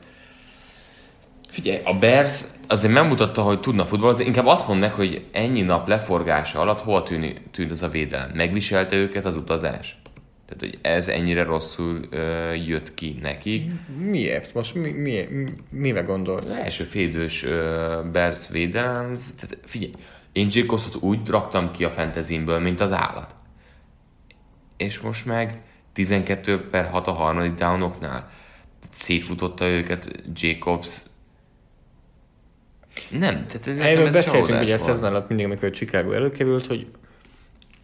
Figyelj, 1.49 1.79
a 1.83 1.93
Bears 1.93 2.43
azért 2.67 2.93
megmutatta, 2.93 3.41
hogy 3.41 3.59
tudna 3.59 3.86
futballozni, 3.86 4.25
inkább 4.25 4.45
azt 4.45 4.67
mondd 4.67 4.79
meg, 4.79 4.93
hogy 4.93 5.25
ennyi 5.31 5.61
nap 5.61 5.88
leforgása 5.88 6.59
alatt 6.59 6.81
hol 6.81 7.03
tűni, 7.03 7.41
tűnt 7.51 7.71
az 7.71 7.81
a 7.81 7.89
védelem. 7.89 8.31
Megviselte 8.33 8.95
őket 8.95 9.25
az 9.25 9.36
utazás? 9.36 9.97
Tehát, 10.45 10.59
hogy 10.59 10.79
ez 10.81 11.07
ennyire 11.07 11.43
rosszul 11.43 12.07
ö, 12.09 12.53
jött 12.53 12.93
ki 12.93 13.19
nekik. 13.21 13.71
Miért? 13.99 14.53
Most 14.53 14.75
mi, 14.75 14.91
mi, 14.91 15.27
mi, 15.29 15.45
mire 15.69 16.01
gondolsz? 16.01 16.45
Az 16.45 16.51
első 16.51 16.83
félidős 16.83 17.45
Bears 18.11 18.49
védelem, 18.49 19.17
tehát 19.39 19.57
figyelj, 19.63 19.91
én 20.31 20.47
Jacobsot 20.51 20.95
úgy 20.95 21.27
raktam 21.27 21.71
ki 21.71 21.83
a 21.83 21.89
fantasymből, 21.89 22.59
mint 22.59 22.81
az 22.81 22.91
állat. 22.91 23.35
És 24.77 24.99
most 24.99 25.25
meg 25.25 25.61
12 25.93 26.67
per 26.69 26.89
6 26.89 27.07
a 27.07 27.11
harmadik 27.11 27.53
downoknál. 27.53 28.29
Szétfutotta 28.91 29.67
őket 29.67 30.23
Jacobs. 30.33 31.01
Nem, 33.09 33.45
tehát 33.45 33.67
ez, 33.67 33.77
Erről 33.77 34.07
ez 34.07 34.13
beszéltünk 34.13 34.61
ugye 34.61 34.73
a 34.73 34.77
szezon 34.77 35.03
alatt 35.03 35.27
mindig, 35.27 35.45
amikor 35.45 35.69
Chicago 35.69 36.11
előkerült, 36.11 36.67
hogy 36.67 36.87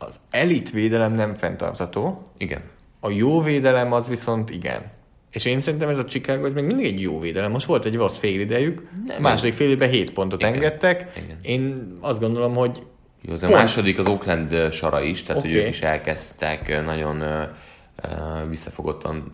az 0.07 0.15
elit 0.31 0.71
védelem 0.71 1.13
nem 1.13 1.33
fenntartható, 1.33 2.31
Igen. 2.37 2.61
a 2.99 3.09
jó 3.09 3.41
védelem 3.41 3.93
az 3.93 4.07
viszont 4.07 4.49
igen. 4.49 4.91
És 5.31 5.45
én 5.45 5.59
szerintem 5.59 5.89
ez 5.89 5.97
a 5.97 6.05
Chicago 6.05 6.45
ez 6.45 6.53
még 6.53 6.63
mindig 6.63 6.85
egy 6.85 7.01
jó 7.01 7.19
védelem. 7.19 7.51
Most 7.51 7.65
volt 7.65 7.85
egy 7.85 7.95
rossz 7.95 8.17
félidejük, 8.17 8.89
Nem, 9.07 9.21
második 9.21 9.53
fél 9.53 9.67
időben 9.67 9.89
7 9.89 10.13
pontot 10.13 10.41
Igen. 10.41 10.53
engedtek. 10.53 11.11
Igen. 11.23 11.37
Én 11.41 11.87
azt 11.99 12.19
gondolom, 12.19 12.53
hogy 12.55 12.81
Jó, 13.21 13.33
az 13.33 13.43
a 13.43 13.47
Pont. 13.47 13.59
második 13.59 13.97
az 13.99 14.07
Oakland 14.07 14.71
sara 14.71 15.01
is, 15.01 15.23
tehát 15.23 15.41
hogy 15.41 15.51
Oké. 15.51 15.61
ők 15.61 15.67
is 15.69 15.81
elkezdtek 15.81 16.83
nagyon 16.85 17.21
ö, 17.21 17.43
visszafogottan 18.49 19.31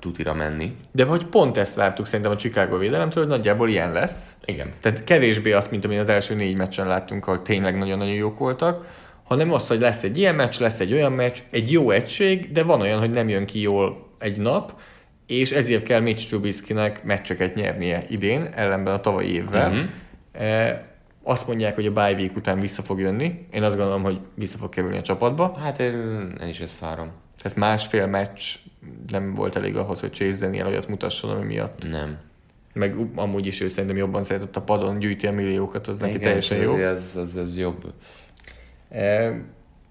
tutira 0.00 0.34
menni. 0.34 0.76
de 0.92 1.04
hogy 1.04 1.26
pont 1.26 1.56
ezt 1.56 1.74
vártuk 1.74 2.06
szerintem 2.06 2.30
a 2.30 2.36
Chicago 2.36 2.76
védelemtől, 2.78 3.22
hogy 3.22 3.32
nagyjából 3.32 3.68
ilyen 3.68 3.92
lesz. 3.92 4.36
Igen. 4.44 4.72
Tehát 4.80 5.04
kevésbé 5.04 5.52
azt, 5.52 5.70
mint 5.70 5.84
ami 5.84 5.98
az 5.98 6.08
első 6.08 6.34
négy 6.34 6.56
meccsen 6.56 6.86
láttunk, 6.86 7.26
ahol 7.26 7.42
tényleg 7.42 7.78
nagyon-nagyon 7.78 8.14
jók 8.14 8.38
voltak, 8.38 8.86
hanem 9.24 9.52
azt, 9.52 9.68
hogy 9.68 9.80
lesz 9.80 10.02
egy 10.02 10.18
ilyen 10.18 10.34
meccs, 10.34 10.60
lesz 10.60 10.80
egy 10.80 10.92
olyan 10.92 11.12
meccs, 11.12 11.38
egy 11.50 11.72
jó 11.72 11.90
egység, 11.90 12.52
de 12.52 12.62
van 12.62 12.80
olyan, 12.80 12.98
hogy 12.98 13.10
nem 13.10 13.28
jön 13.28 13.46
ki 13.46 13.60
jól 13.60 14.06
egy 14.18 14.40
nap, 14.40 14.80
és 15.26 15.52
ezért 15.52 15.82
kell 15.82 16.00
Mitch 16.00 16.28
Trubiskynek 16.28 17.04
meccseket 17.04 17.54
nyernie 17.54 18.04
idén, 18.08 18.48
ellenben 18.54 18.94
a 18.94 19.00
tavalyi 19.00 19.32
évvel. 19.32 19.90
E, 20.32 20.84
azt 21.22 21.46
mondják, 21.46 21.74
hogy 21.74 21.86
a 21.86 21.92
bye 21.92 22.12
week 22.12 22.36
után 22.36 22.60
vissza 22.60 22.82
fog 22.82 23.00
jönni. 23.00 23.46
Én 23.52 23.62
azt 23.62 23.76
gondolom, 23.76 24.02
hogy 24.02 24.18
vissza 24.34 24.58
fog 24.58 24.68
kerülni 24.68 24.96
a 24.96 25.02
csapatba. 25.02 25.56
Hát 25.58 25.78
én, 25.78 26.34
én 26.40 26.48
is 26.48 26.60
ezt 26.60 26.78
várom. 26.78 27.10
Tehát 27.42 27.58
másfél 27.58 28.06
meccs 28.06 28.40
nem 29.08 29.34
volt 29.34 29.56
elég 29.56 29.76
ahhoz, 29.76 30.00
hogy 30.00 30.12
Chase 30.12 30.36
Daniel 30.38 30.66
olyat 30.66 30.88
mutasson, 30.88 31.30
ami 31.30 31.44
miatt. 31.44 31.88
Nem. 31.90 32.18
Meg 32.72 32.94
amúgy 33.14 33.46
is 33.46 33.60
ő 33.60 33.68
szerintem 33.68 33.96
jobban 33.96 34.24
szeretett 34.24 34.56
a 34.56 34.60
padon 34.60 34.98
gyűjti 34.98 35.26
a 35.26 35.32
milliókat, 35.32 35.86
az 35.86 35.98
neki 35.98 36.10
Igen, 36.10 36.22
teljesen 36.22 36.58
jó. 36.58 36.76
Ez, 36.76 37.14
ez, 37.20 37.36
ez 37.36 37.58
jobb. 37.58 37.92
E, 38.94 39.32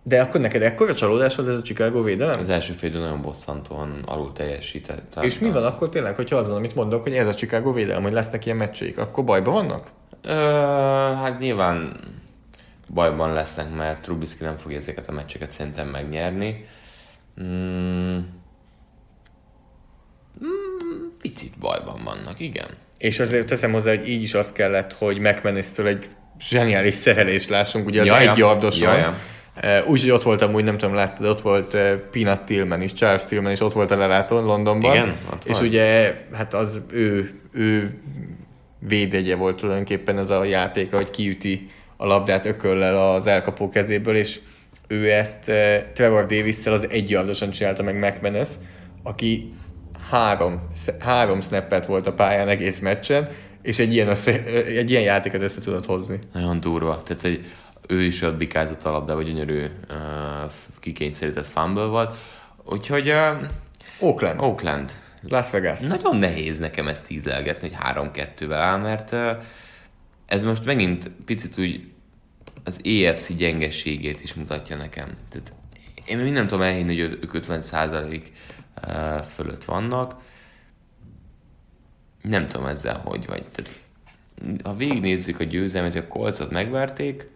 De 0.03 0.21
akkor 0.21 0.41
neked 0.41 0.61
ekkora 0.61 0.93
csalódás 0.93 1.35
volt 1.35 1.47
ez 1.49 1.57
a 1.57 1.61
Chicago 1.61 2.01
védelem? 2.01 2.39
Az 2.39 2.49
első 2.49 2.73
fél 2.73 2.89
nagyon 2.89 3.21
bosszantóan 3.21 4.03
alul 4.05 4.33
teljesített. 4.33 5.17
És 5.21 5.39
mi 5.39 5.51
van 5.51 5.63
akkor 5.63 5.89
tényleg, 5.89 6.15
hogyha 6.15 6.35
az, 6.35 6.51
amit 6.51 6.75
mondok, 6.75 7.03
hogy 7.03 7.13
ez 7.13 7.27
a 7.27 7.33
Chicago 7.33 7.73
védelem, 7.73 8.03
hogy 8.03 8.13
lesznek 8.13 8.45
ilyen 8.45 8.57
meccseik, 8.57 8.97
akkor 8.97 9.23
bajba 9.23 9.51
vannak? 9.51 9.87
Ö, 10.21 10.31
hát 11.15 11.39
nyilván 11.39 11.99
bajban 12.93 13.33
lesznek, 13.33 13.75
mert 13.75 14.01
Trubisky 14.01 14.43
nem 14.43 14.57
fogja 14.57 14.77
ezeket 14.77 15.09
a 15.09 15.11
meccseket 15.11 15.51
szerintem 15.51 15.87
megnyerni. 15.87 16.65
Mm, 17.41 18.17
mm, 20.43 21.07
picit 21.21 21.57
bajban 21.59 22.03
vannak, 22.03 22.39
igen. 22.39 22.67
És 22.97 23.19
azért 23.19 23.47
teszem 23.47 23.71
hozzá, 23.71 23.95
hogy 23.95 24.09
így 24.09 24.21
is 24.21 24.33
az 24.33 24.51
kellett, 24.51 24.93
hogy 24.93 25.19
McManus-től 25.19 25.87
egy 25.87 26.09
zseniális 26.39 26.93
szerelést 26.93 27.49
lássunk, 27.49 27.85
ugye 27.87 28.01
az 28.01 28.07
Ja, 28.07 28.19
egy 28.19 28.37
yardoson. 28.37 28.93
Ja, 28.93 28.99
ja. 28.99 29.17
Eh, 29.61 29.89
Úgyhogy 29.89 30.09
ott 30.09 30.23
voltam, 30.23 30.53
úgy 30.53 30.63
nem 30.63 30.77
tudom, 30.77 30.95
láttad, 30.95 31.25
ott 31.25 31.41
volt 31.41 31.73
eh, 31.73 31.97
Peanut 32.11 32.41
Tillman 32.41 32.81
is, 32.81 32.93
Charles 32.93 33.25
Tillman 33.25 33.51
is 33.51 33.59
ott 33.59 33.73
volt 33.73 33.91
a 33.91 33.97
lelátón 33.97 34.43
Londonban. 34.43 34.93
Igen, 34.93 35.15
ott 35.33 35.45
és 35.45 35.57
van. 35.57 35.65
ugye, 35.65 36.15
hát 36.33 36.53
az 36.53 36.81
ő, 36.91 37.39
ő 37.51 37.99
védegye 38.79 39.35
volt 39.35 39.55
tulajdonképpen 39.55 40.17
ez 40.17 40.29
a 40.29 40.43
játék, 40.43 40.93
hogy 40.93 41.09
kiüti 41.09 41.67
a 41.97 42.05
labdát 42.05 42.45
ököllel 42.45 43.11
az 43.11 43.27
elkapó 43.27 43.69
kezéből, 43.69 44.15
és 44.15 44.39
ő 44.87 45.11
ezt 45.11 45.49
eh, 45.49 45.83
Trevor 45.93 46.25
davis 46.25 46.65
az 46.65 46.87
egy 46.89 47.09
yardosan 47.09 47.49
csinálta 47.49 47.83
meg 47.83 47.95
McManus, 47.99 48.47
aki 49.03 49.53
három, 50.09 50.69
három 50.99 51.41
snappet 51.41 51.85
volt 51.85 52.07
a 52.07 52.13
pályán 52.13 52.47
egész 52.47 52.79
meccsen, 52.79 53.29
és 53.63 53.79
egy 53.79 53.93
ilyen, 53.93 54.07
össze, 54.07 54.43
egy 54.65 54.89
ilyen 54.89 55.03
játékot 55.03 55.41
össze 55.41 55.61
tudott 55.61 55.85
hozni. 55.85 56.19
Nagyon 56.33 56.59
durva. 56.59 57.03
Tehát, 57.03 57.21
hogy 57.21 57.45
ő 57.87 58.01
is 58.01 58.21
ott 58.21 58.35
bikázott 58.35 58.83
a 58.83 58.91
labda, 58.91 59.15
vagy 59.15 59.25
gyönyörű 59.25 59.65
uh, 59.89 60.51
kikényszerített 60.79 61.47
fumble 61.47 61.85
volt. 61.85 62.15
Úgyhogy 62.65 63.09
uh, 63.09 63.49
Oakland. 63.99 64.39
Oakland. 64.39 64.91
Las 65.27 65.49
Vegas. 65.49 65.79
Nagyon 65.79 66.15
nehéz 66.15 66.59
nekem 66.59 66.87
ezt 66.87 67.05
tízelgetni, 67.05 67.69
hogy 67.69 67.77
3-2-vel 68.11 68.51
áll, 68.51 68.77
mert 68.77 69.11
uh, 69.11 69.29
ez 70.25 70.43
most 70.43 70.65
megint 70.65 71.11
picit 71.25 71.57
úgy 71.57 71.87
az 72.63 72.79
EFC 72.83 73.33
gyengességét 73.33 74.21
is 74.21 74.33
mutatja 74.33 74.75
nekem. 74.75 75.09
Tehát 75.29 75.53
én 76.05 76.17
nem 76.17 76.47
tudom 76.47 76.63
elhinni, 76.63 77.01
hogy 77.01 77.17
ők 77.21 77.33
50 77.33 77.61
százalék 77.61 78.31
fölött 79.29 79.63
vannak. 79.63 80.15
Nem 82.23 82.47
tudom 82.47 82.67
ezzel 82.67 83.01
hogy 83.05 83.25
vagy. 83.25 83.43
Tehát, 83.51 83.77
ha 84.63 84.75
végignézzük 84.75 85.39
a 85.39 85.43
győzelmet, 85.43 85.95
a 85.95 86.07
Colcot 86.07 86.49
megverték, 86.49 87.27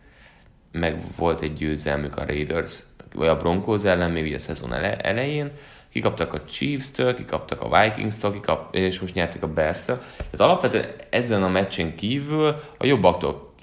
meg 0.72 1.00
volt 1.18 1.42
egy 1.42 1.54
győzelmük 1.54 2.18
a 2.18 2.26
Raiders, 2.26 2.84
vagy 3.14 3.28
a 3.28 3.38
Broncos 3.38 3.84
ellen 3.84 4.12
még 4.12 4.24
ugye 4.24 4.36
a 4.36 4.40
szezon 4.40 4.74
ele- 4.74 5.02
elején, 5.02 5.52
kikaptak 5.92 6.34
a 6.34 6.44
Chiefs-től, 6.44 7.16
kikaptak 7.16 7.62
a 7.62 7.82
Vikings-től, 7.82 8.32
kikap, 8.32 8.76
és 8.76 9.00
most 9.00 9.14
nyertek 9.14 9.44
a 9.44 9.48
Bears-től. 9.48 10.00
Tehát 10.18 10.40
alapvetően 10.40 10.86
ezen 11.10 11.44
a 11.44 11.48
meccsen 11.48 11.96
kívül 11.96 12.56
a 12.78 12.86
jobbaktól 12.86 13.54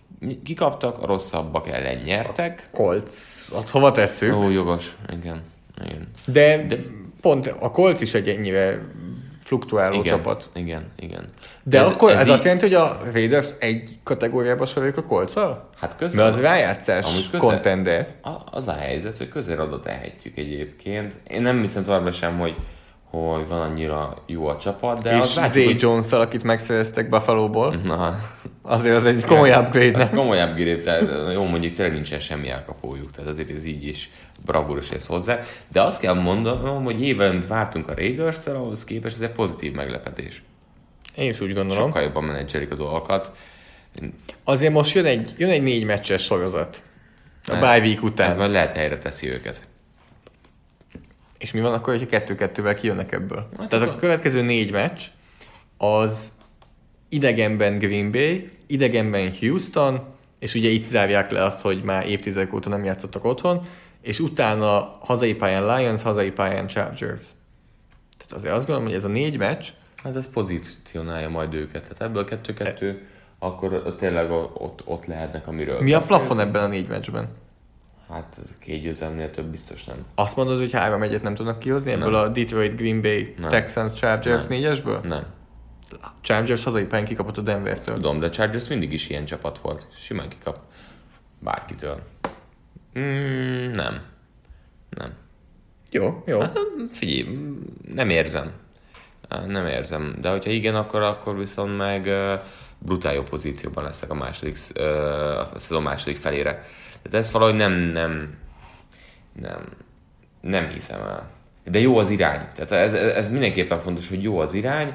kikaptak, 0.45 1.03
a 1.03 1.07
rosszabbak 1.07 1.69
ellen 1.69 1.99
nyertek. 2.05 2.69
Colts. 2.73 3.15
Ott 3.53 3.71
hova 3.71 3.93
tesszük? 3.93 4.35
Ó, 4.35 4.51
jogos, 4.51 4.97
igen. 5.13 5.43
igen. 5.85 6.09
De, 6.25 6.67
De 6.67 6.77
pont 7.21 7.47
a 7.47 7.71
Colts 7.71 8.01
is 8.01 8.15
egy 8.15 8.29
ennyire 8.29 8.81
fluktuáló 9.45 9.95
igen, 10.01 10.17
csapat. 10.17 10.49
Igen, 10.55 10.85
igen. 10.97 11.29
De 11.63 11.79
ez, 11.79 11.89
akkor 11.89 12.11
ez, 12.11 12.21
ez 12.21 12.27
így- 12.27 12.33
azt 12.33 12.43
jelenti, 12.45 12.65
hogy 12.65 12.75
a 12.75 13.01
Raiders 13.13 13.49
egy 13.59 13.89
kategóriába 14.03 14.67
soroljuk 14.67 14.97
a 14.97 15.03
kolccal? 15.03 15.69
Hát 15.81 15.97
közel. 15.97 16.25
Mert 16.25 16.37
az 16.37 16.43
rájátszás 16.43 17.07
közel. 17.31 17.41
contender. 17.49 18.09
Az 18.51 18.69
a 18.69 18.73
helyzet, 18.73 19.17
hogy 19.19 19.29
közel 19.29 19.61
oda 19.61 19.81
tehetjük 19.81 20.37
egyébként. 20.37 21.19
Én 21.29 21.43
nem 21.43 21.61
hiszem 21.61 21.85
továbbra 21.85 22.13
sem, 22.13 22.39
hogy, 22.39 22.57
hogy 23.15 23.49
van 23.49 23.61
annyira 23.61 24.17
jó 24.27 24.47
a 24.47 24.57
csapat, 24.57 25.03
de 25.03 25.17
és 25.17 25.23
az 25.23 25.33
Zay 25.33 25.43
látjuk, 25.43 25.67
hogy... 25.67 25.81
jones 25.81 26.13
akit 26.13 26.43
megszereztek 26.43 27.09
Buffalo-ból. 27.09 27.75
Na, 27.75 28.19
Azért 28.67 28.97
az 28.97 29.05
egy 29.07 29.25
komoly 29.25 29.51
upgrade, 29.51 29.99
ez 29.99 30.11
komolyabb 30.11 30.55
grép, 30.55 30.85
tehát 30.85 31.33
jó, 31.33 31.45
mondjuk 31.45 31.73
tényleg 31.73 31.95
nincsen 31.95 32.19
semmi 32.19 32.51
elkapójuk, 32.51 33.11
tehát 33.11 33.31
azért 33.31 33.51
ez 33.51 33.65
így 33.65 33.87
is 33.87 34.11
bravúros 34.45 34.91
ez 34.91 35.07
hozzá. 35.07 35.41
De 35.73 35.83
azt 35.83 36.01
kell 36.01 36.15
mondanom, 36.15 36.85
hogy 36.85 37.17
amit 37.19 37.47
vártunk 37.47 37.89
a 37.89 37.95
Raiders-től, 37.95 38.57
ahhoz 38.57 38.85
képest 38.85 39.15
ez 39.15 39.21
egy 39.21 39.31
pozitív 39.31 39.73
meglepetés. 39.73 40.43
Én 41.15 41.29
is 41.29 41.41
úgy 41.41 41.53
gondolom. 41.53 41.85
Sokkal 41.85 42.03
jobban 42.03 42.25
menedzselik 42.25 42.73
a 42.73 42.75
dolgokat. 42.75 43.33
Azért 44.45 44.73
most 44.73 44.95
jön 44.95 45.05
egy, 45.05 45.35
jön 45.37 45.51
egy 45.51 45.63
négy 45.63 45.85
meccses 45.85 46.23
sorozat. 46.23 46.83
A 47.47 47.57
bye 47.57 47.79
week 47.79 48.03
után. 48.03 48.29
Ez 48.29 48.37
majd 48.37 48.51
lehet 48.51 48.73
helyre 48.73 48.99
teszi 48.99 49.31
őket. 49.31 49.61
És 51.45 51.53
mi 51.53 51.61
van 51.61 51.73
akkor, 51.73 51.93
hogyha 51.93 52.09
kettő-kettővel 52.09 52.75
kijönnek 52.75 53.13
ebből? 53.13 53.49
Hát 53.59 53.69
Tehát 53.69 53.89
a 53.89 53.97
következő 53.97 54.43
négy 54.43 54.71
meccs 54.71 55.01
az 55.77 56.33
idegenben 57.09 57.75
Green 57.75 58.11
Bay, 58.11 58.51
idegenben 58.67 59.33
Houston, 59.41 60.05
és 60.39 60.55
ugye 60.55 60.69
itt 60.69 60.85
zárják 60.85 61.31
le 61.31 61.45
azt, 61.45 61.61
hogy 61.61 61.83
már 61.83 62.09
évtizedek 62.09 62.55
óta 62.55 62.69
nem 62.69 62.85
játszottak 62.85 63.25
otthon, 63.25 63.67
és 64.01 64.21
utána 64.21 64.99
hazai 65.01 65.35
pályán 65.35 65.77
Lions, 65.77 66.03
hazai 66.03 66.31
pályán 66.31 66.67
Chargers. 66.67 67.23
Tehát 68.17 68.33
azért 68.33 68.53
azt 68.55 68.67
gondolom, 68.67 68.85
hogy 68.85 68.99
ez 68.99 69.05
a 69.05 69.09
négy 69.09 69.39
meccs, 69.39 69.67
Hát 70.03 70.17
ez 70.17 70.31
pozícionálja 70.31 71.29
majd 71.29 71.55
őket. 71.55 71.83
Tehát 71.83 72.03
ebből 72.03 72.25
kettő-kettő, 72.25 73.07
akkor 73.39 73.95
tényleg 73.99 74.31
ott, 74.31 74.83
ott 74.85 75.07
lehetnek, 75.07 75.47
amiről 75.47 75.81
mi 75.81 75.93
a 75.93 75.99
plafon 75.99 76.41
ebben 76.41 76.63
a 76.63 76.67
négy 76.67 76.89
meccsben? 76.89 77.29
Hát 78.09 78.37
két 78.59 78.83
győzelmnél 78.83 79.31
több 79.31 79.47
biztos 79.47 79.85
nem. 79.85 79.97
Azt 80.15 80.37
mondod, 80.37 80.59
hogy 80.59 80.73
három 80.73 81.03
egyet 81.03 81.23
nem 81.23 81.35
tudnak 81.35 81.59
kihozni 81.59 81.91
ebből 81.91 82.11
Nem. 82.11 82.23
a 82.23 82.29
Detroit, 82.29 82.77
Green 82.77 83.03
Bay, 83.03 83.35
Nem. 83.39 83.51
Texans, 83.51 83.93
Chargers 83.93 84.41
Nem. 84.41 84.49
négyesből? 84.49 85.01
Nem. 85.05 85.25
Chargers 86.21 86.65
hazai 86.65 86.85
pályán 86.85 87.07
kikapott 87.07 87.37
a 87.37 87.41
Denvertől. 87.41 87.95
Tudom, 87.95 88.21
de 88.21 88.29
Chargers 88.29 88.69
mindig 88.69 88.93
is 88.93 89.09
ilyen 89.09 89.25
csapat 89.25 89.59
volt. 89.59 89.87
Simán 89.99 90.29
kikap 90.29 90.59
bárkitől. 91.39 92.01
Mm, 92.99 93.71
nem. 93.71 94.03
Nem. 94.91 95.13
Jó, 95.91 96.23
jó. 96.27 96.41
Figyelj, 96.93 97.37
mm, 97.37 97.57
nem 97.95 98.11
érzem. 98.11 98.53
Nem 99.47 99.67
érzem. 99.67 100.17
De 100.21 100.31
hogyha 100.31 100.51
igen, 100.51 100.75
akkor, 100.75 101.03
akkor 101.03 101.39
viszont 101.39 101.77
meg 101.77 102.11
brutál 102.79 103.15
jó 103.15 103.23
pozícióban 103.23 103.85
lesznek 103.85 104.11
a 104.11 104.15
második, 104.15 104.57
a 105.53 105.59
szezon 105.59 105.83
második 105.83 106.17
felére. 106.17 106.65
Tehát 107.05 107.27
ez 107.27 107.31
valahogy 107.31 107.55
nem, 107.55 107.73
nem, 107.73 108.35
nem, 109.33 109.69
nem 110.41 110.69
hiszem 110.69 111.01
el. 111.01 111.31
De 111.65 111.79
jó 111.79 111.99
az 111.99 112.11
irány. 112.11 112.49
Tehát 112.55 112.71
ez, 112.71 112.95
ez 112.95 113.29
mindenképpen 113.29 113.81
fontos, 113.81 114.09
hogy 114.09 114.23
jó 114.23 114.39
az 114.39 114.53
irány. 114.53 114.95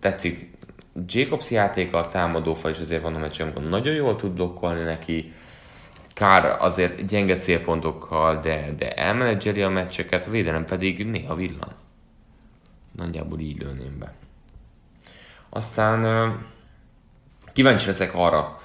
Tetszik 0.00 0.50
Jacobs 1.06 1.50
játéka, 1.50 1.98
a 1.98 2.08
támadófal 2.08 2.70
is 2.70 2.78
azért 2.78 3.02
van 3.02 3.14
a 3.14 3.18
meccs, 3.18 3.40
amikor 3.40 3.62
nagyon 3.62 3.94
jól 3.94 4.16
tud 4.16 4.30
blokkolni 4.30 4.82
neki. 4.82 5.32
Kár 6.14 6.56
azért 6.58 7.06
gyenge 7.06 7.38
célpontokkal, 7.38 8.40
de, 8.40 8.74
de 8.78 8.94
elmenedzseli 8.94 9.62
a 9.62 9.68
meccseket, 9.68 10.26
a 10.26 10.30
védelem 10.30 10.64
pedig 10.64 11.06
néha 11.06 11.34
villan. 11.34 11.74
Nagyjából 12.92 13.38
így 13.38 13.58
lőném 13.58 13.98
be. 13.98 14.14
Aztán 15.48 16.38
kíváncsi 17.52 17.86
leszek 17.86 18.14
arra, 18.14 18.59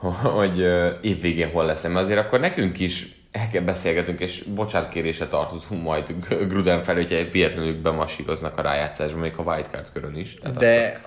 hogy 0.38 0.66
évvégén 1.00 1.50
hol 1.50 1.64
leszem, 1.64 1.92
mert 1.92 2.04
azért 2.04 2.20
akkor 2.20 2.40
nekünk 2.40 2.80
is 2.80 3.06
el 3.32 3.48
kell 3.52 3.62
beszélgetünk, 3.62 4.20
és 4.20 4.42
bocsánatkérésre 4.42 5.26
tartozunk 5.26 5.82
majd 5.82 6.14
Gruden 6.48 6.82
felé, 6.82 7.02
hogyha 7.02 7.30
véletlenül 7.30 7.80
bemasíroznak 7.80 8.58
a 8.58 8.62
rájátszásban, 8.62 9.20
még 9.20 9.32
a 9.36 9.42
wildcard 9.42 9.92
körön 9.92 10.16
is. 10.16 10.34
Tehát 10.34 10.56
De 10.56 11.00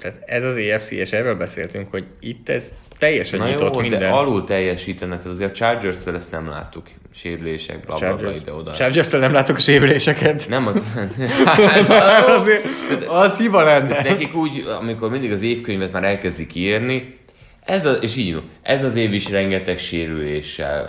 tehát 0.00 0.22
ez 0.26 0.44
az 0.44 0.56
EFC, 0.56 0.90
és 0.90 1.12
erről 1.12 1.34
beszéltünk, 1.34 1.90
hogy 1.90 2.04
itt 2.20 2.48
ez 2.48 2.72
teljesen 2.98 3.38
Na 3.38 3.46
nyitott 3.46 3.74
jó, 3.74 3.80
minden. 3.80 3.98
de 3.98 4.08
alul 4.08 4.44
teljesítenek, 4.44 5.18
tehát 5.18 5.32
azért 5.32 5.50
a 5.50 5.54
Chargers-től 5.54 6.14
ezt 6.14 6.30
nem 6.30 6.48
láttuk. 6.48 6.86
Sérülések, 7.14 7.80
bla 7.80 7.96
bla 7.96 8.08
bla 8.08 8.16
Chargers, 8.16 8.40
ide-oda. 8.40 8.72
Chargers-től 8.72 9.20
nem 9.20 9.32
látok 9.32 9.56
a 9.56 9.58
sérüléseket. 9.58 10.48
Nem, 10.48 10.66
a... 10.66 10.72
Azért, 12.38 12.64
az 13.08 13.38
hiba 13.38 13.62
lenne. 13.62 14.02
nekik 14.02 14.34
úgy, 14.34 14.64
amikor 14.80 15.10
mindig 15.10 15.32
az 15.32 15.42
évkönyvet 15.42 15.92
már 15.92 16.04
elkezdik 16.04 16.54
írni, 16.54 17.18
ez 17.66 17.86
a, 17.86 17.92
és 17.92 18.16
így, 18.16 18.42
ez 18.62 18.84
az 18.84 18.94
év 18.94 19.12
is 19.12 19.30
rengeteg 19.30 19.78
sérüléssel 19.78 20.84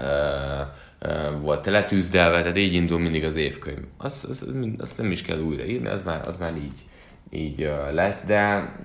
uh, 1.01 1.11
uh, 1.11 1.41
volt 1.41 1.61
teletűzdelve, 1.61 2.41
tehát 2.41 2.57
így 2.57 2.73
indul 2.73 2.99
mindig 2.99 3.23
az 3.23 3.35
évkönyv. 3.35 3.83
Azt, 3.97 4.25
azt, 4.25 4.45
azt, 4.77 4.97
nem 4.97 5.11
is 5.11 5.21
kell 5.21 5.39
újraírni, 5.39 5.87
az 5.87 6.03
már, 6.03 6.27
az 6.27 6.37
már 6.37 6.55
így, 6.57 6.83
így 7.29 7.63
uh, 7.63 7.93
lesz, 7.93 8.25
de 8.25 8.37
hát 8.37 8.79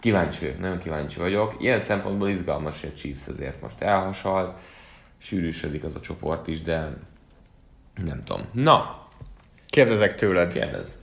kíváncsi 0.00 0.54
nagyon 0.60 0.78
kíváncsi 0.78 1.18
vagyok. 1.18 1.56
Ilyen 1.60 1.78
szempontból 1.78 2.28
izgalmas, 2.28 2.80
hogy 2.80 2.92
a 2.94 2.98
Chiefs 2.98 3.28
azért 3.28 3.60
most 3.62 3.82
elhasal, 3.82 4.58
sűrűsödik 5.18 5.84
az 5.84 5.94
a 5.94 6.00
csoport 6.00 6.46
is, 6.46 6.62
de 6.62 6.96
nem 8.04 8.24
tudom. 8.24 8.42
Na, 8.52 9.04
Kérdezek 9.66 10.14
tőled. 10.14 10.52
kérdez. 10.52 10.98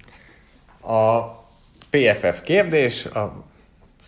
A 0.81 1.21
PFF 1.89 2.41
kérdés, 2.41 3.05
a 3.05 3.43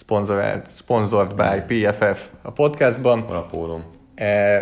sponsored, 0.06 0.70
sponsored 0.70 1.34
by 1.36 1.62
PFF 1.68 2.28
a 2.41 2.51
podcastban. 2.51 3.20
A 3.20 3.45
pólom? 3.45 3.84
E, 4.16 4.58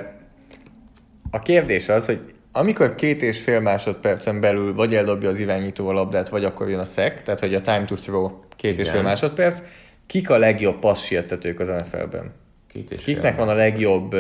A 1.32 1.40
kérdés 1.40 1.90
az, 1.90 2.06
hogy 2.06 2.22
amikor 2.52 2.96
két 2.96 3.22
és 3.22 3.40
fél 3.44 3.60
másodpercen 3.60 4.40
belül 4.40 4.74
vagy 4.76 4.96
eldobja 4.96 5.30
az 5.30 5.40
irányító 5.40 5.88
a 5.88 5.92
labdát, 5.92 6.30
vagy 6.30 6.44
akkor 6.46 6.70
jön 6.70 6.80
a 6.80 6.86
szek, 6.86 7.24
tehát 7.24 7.40
hogy 7.40 7.54
a 7.54 7.62
time 7.62 7.86
to 7.86 7.96
throw 7.96 8.32
két 8.56 8.78
és 8.78 8.86
fél 8.90 9.00
Igen. 9.00 9.06
másodperc, 9.10 9.60
kik 10.06 10.30
a 10.30 10.38
legjobb 10.38 10.80
passzsietetők 10.80 11.60
az 11.60 11.68
NFL-ben? 11.68 12.32
Két 12.68 12.92
és 12.92 13.04
fél 13.04 13.14
Kiknek 13.14 13.38
van 13.38 13.50
a 13.50 13.54
legjobb 13.54 14.16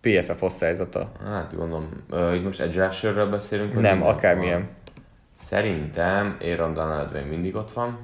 PFF 0.00 0.42
osztályzata? 0.42 1.12
Hát 1.24 1.56
gondolom, 1.56 1.88
itt 2.34 2.44
most 2.44 2.60
egy 2.60 2.76
rusherről 2.76 3.26
beszélünk? 3.30 3.80
Nem, 3.80 4.02
akármilyen. 4.02 4.58
van? 4.58 4.68
Szerintem 5.42 6.36
Aaron 6.42 6.74
Donald 6.74 7.12
még 7.12 7.24
mindig 7.28 7.54
ott 7.54 7.70
van. 7.70 7.98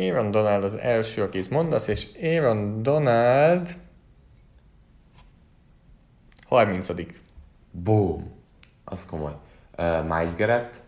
Aaron 0.00 0.30
Donald 0.30 0.64
az 0.64 0.74
első, 0.74 1.22
akit 1.22 1.50
mondasz, 1.50 1.88
és 1.88 2.08
Aaron 2.22 2.82
Donald 2.82 3.68
30 6.46 6.88
Boom! 7.70 8.32
Az 8.84 9.06
komoly. 9.06 9.34
Uh, 9.78 10.02
Miles 10.02 10.34
Garrett? 10.34 10.80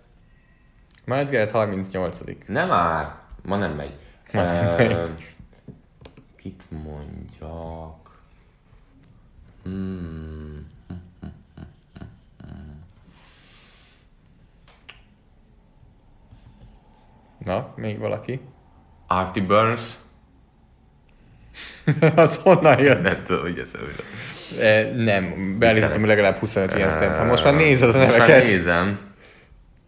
Miles 1.05 1.29
Garrett 1.29 1.51
38 1.51 2.21
Nem 2.47 2.69
már! 2.69 3.15
Ma 3.43 3.57
nem 3.57 3.73
megy. 3.73 3.99
Uh, 4.35 5.09
kit 6.37 6.63
mondjak? 6.71 8.21
Hmm. 9.63 10.71
Na, 17.39 17.73
még 17.77 17.99
valaki? 17.99 18.41
Artie 19.19 19.43
Burns? 19.43 19.81
az 22.15 22.37
honnan 22.43 22.81
jött? 22.81 23.03
Nem 23.03 23.23
tudom, 23.27 23.43
hogy 23.43 23.59
ő. 23.59 23.95
E, 24.61 24.93
nem, 24.95 25.57
beállítottam 25.59 26.07
legalább 26.07 26.35
25 26.35 26.75
ilyen 26.75 26.91
szempont. 26.91 27.17
Hát 27.17 27.27
Most 27.27 27.45
már 27.45 27.55
nézed 27.55 27.95
a 27.95 27.99
Most 27.99 28.09
már 28.09 28.19
neveket, 28.19 28.45
nézem. 28.45 28.99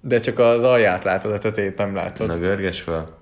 de 0.00 0.20
csak 0.20 0.38
az 0.38 0.62
alját 0.62 1.04
látod, 1.04 1.32
a 1.32 1.38
tetejét 1.38 1.76
nem 1.76 1.94
látod. 1.94 2.26
Na 2.26 2.38
görges 2.38 2.80
fel. 2.80 3.18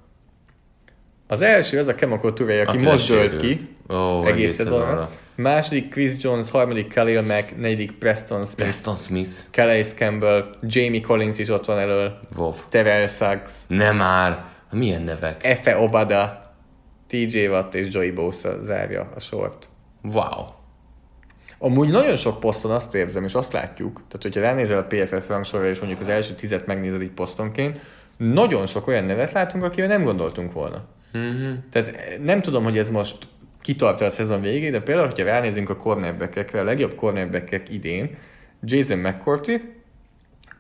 Az 1.27 1.41
első 1.41 1.79
az 1.79 1.87
a 1.89 1.95
Kemoko 1.95 2.33
Touré, 2.33 2.61
aki, 2.61 2.77
Aki 2.77 2.87
most 2.87 3.09
dölt 3.09 3.37
ki. 3.37 3.69
Ó, 3.91 4.25
egész 4.25 4.55
szezonra. 4.55 5.11
Második 5.35 5.91
Chris 5.91 6.13
Jones, 6.21 6.51
harmadik 6.51 6.89
Khalil 6.89 7.23
Mack, 7.23 7.57
negyedik 7.57 7.93
Preston 7.93 8.41
Smith, 8.43 8.57
Preston 8.57 8.95
Smith. 8.95 9.31
Calais 9.51 9.87
Campbell, 9.95 10.51
Jamie 10.63 11.01
Collins 11.01 11.39
is 11.39 11.49
ott 11.49 11.65
van 11.65 11.79
elől, 11.79 12.19
Wow. 12.37 12.55
Terrell 12.69 13.07
Suggs, 13.07 13.53
Nem 13.67 13.97
már. 13.97 14.45
Milyen 14.73 15.03
nevek? 15.03 15.45
Efe 15.45 15.79
Obada, 15.79 16.55
TJ 17.07 17.47
Watt 17.47 17.75
és 17.75 17.87
Joey 17.91 18.11
Bosa 18.11 18.63
zárja 18.63 19.09
a 19.15 19.21
sort. 19.21 19.69
Wow. 20.03 20.45
Amúgy 21.59 21.89
nagyon 21.89 22.17
sok 22.17 22.41
poszton 22.41 22.71
azt 22.71 22.95
érzem, 22.95 23.25
és 23.25 23.35
azt 23.35 23.53
látjuk, 23.53 23.95
tehát 23.95 24.23
hogyha 24.23 24.41
ránézel 24.41 24.79
a 24.79 24.85
PFF 24.85 25.29
rangsorra, 25.29 25.69
és 25.69 25.79
mondjuk 25.79 26.01
az 26.01 26.09
első 26.09 26.35
tizet 26.35 26.67
megnézed 26.67 27.03
így 27.03 27.11
posztonként, 27.11 27.81
nagyon 28.17 28.67
sok 28.67 28.87
olyan 28.87 29.05
nevet 29.05 29.33
látunk, 29.33 29.65
akire 29.65 29.87
nem 29.87 30.05
gondoltunk 30.05 30.53
volna. 30.53 30.85
Mm-hmm. 31.19 31.53
Tehát 31.71 31.89
eh, 31.89 32.19
nem 32.19 32.41
tudom, 32.41 32.65
hogy 32.65 32.79
ez 32.79 32.91
most 32.91 33.17
kitart 33.61 34.01
a 34.01 34.11
szezon 34.11 34.41
végéig, 34.41 34.73
de 34.73 34.81
például, 34.81 35.07
hogyha 35.07 35.25
ránézünk 35.25 35.71
a 35.71 35.77
cornerbackekre, 35.77 36.61
a 36.61 36.65
legjobb 36.65 36.95
cornerbackek 36.95 37.73
idén, 37.73 38.17
Jason 38.63 38.99
McCourty, 38.99 39.82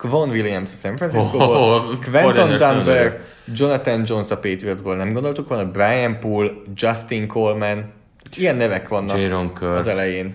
Quan 0.09 0.28
Williams 0.28 0.70
a 0.72 0.76
San 0.76 0.96
Francisco-ból, 0.96 1.57
Oh, 1.57 1.90
oh, 1.90 1.98
Quentin 2.11 2.57
Dunbar, 2.57 3.20
Jonathan 3.55 4.03
Jones 4.07 4.30
a 4.30 4.38
Patriotsból, 4.38 4.96
nem 4.96 5.12
gondoltuk 5.12 5.48
volna, 5.48 5.70
Brian 5.70 6.18
Poole, 6.18 6.50
Justin 6.74 7.26
Coleman, 7.26 7.92
ilyen 8.36 8.57
nevek 8.57 8.88
vannak 8.88 9.62
az 9.62 9.86
elején. 9.86 10.34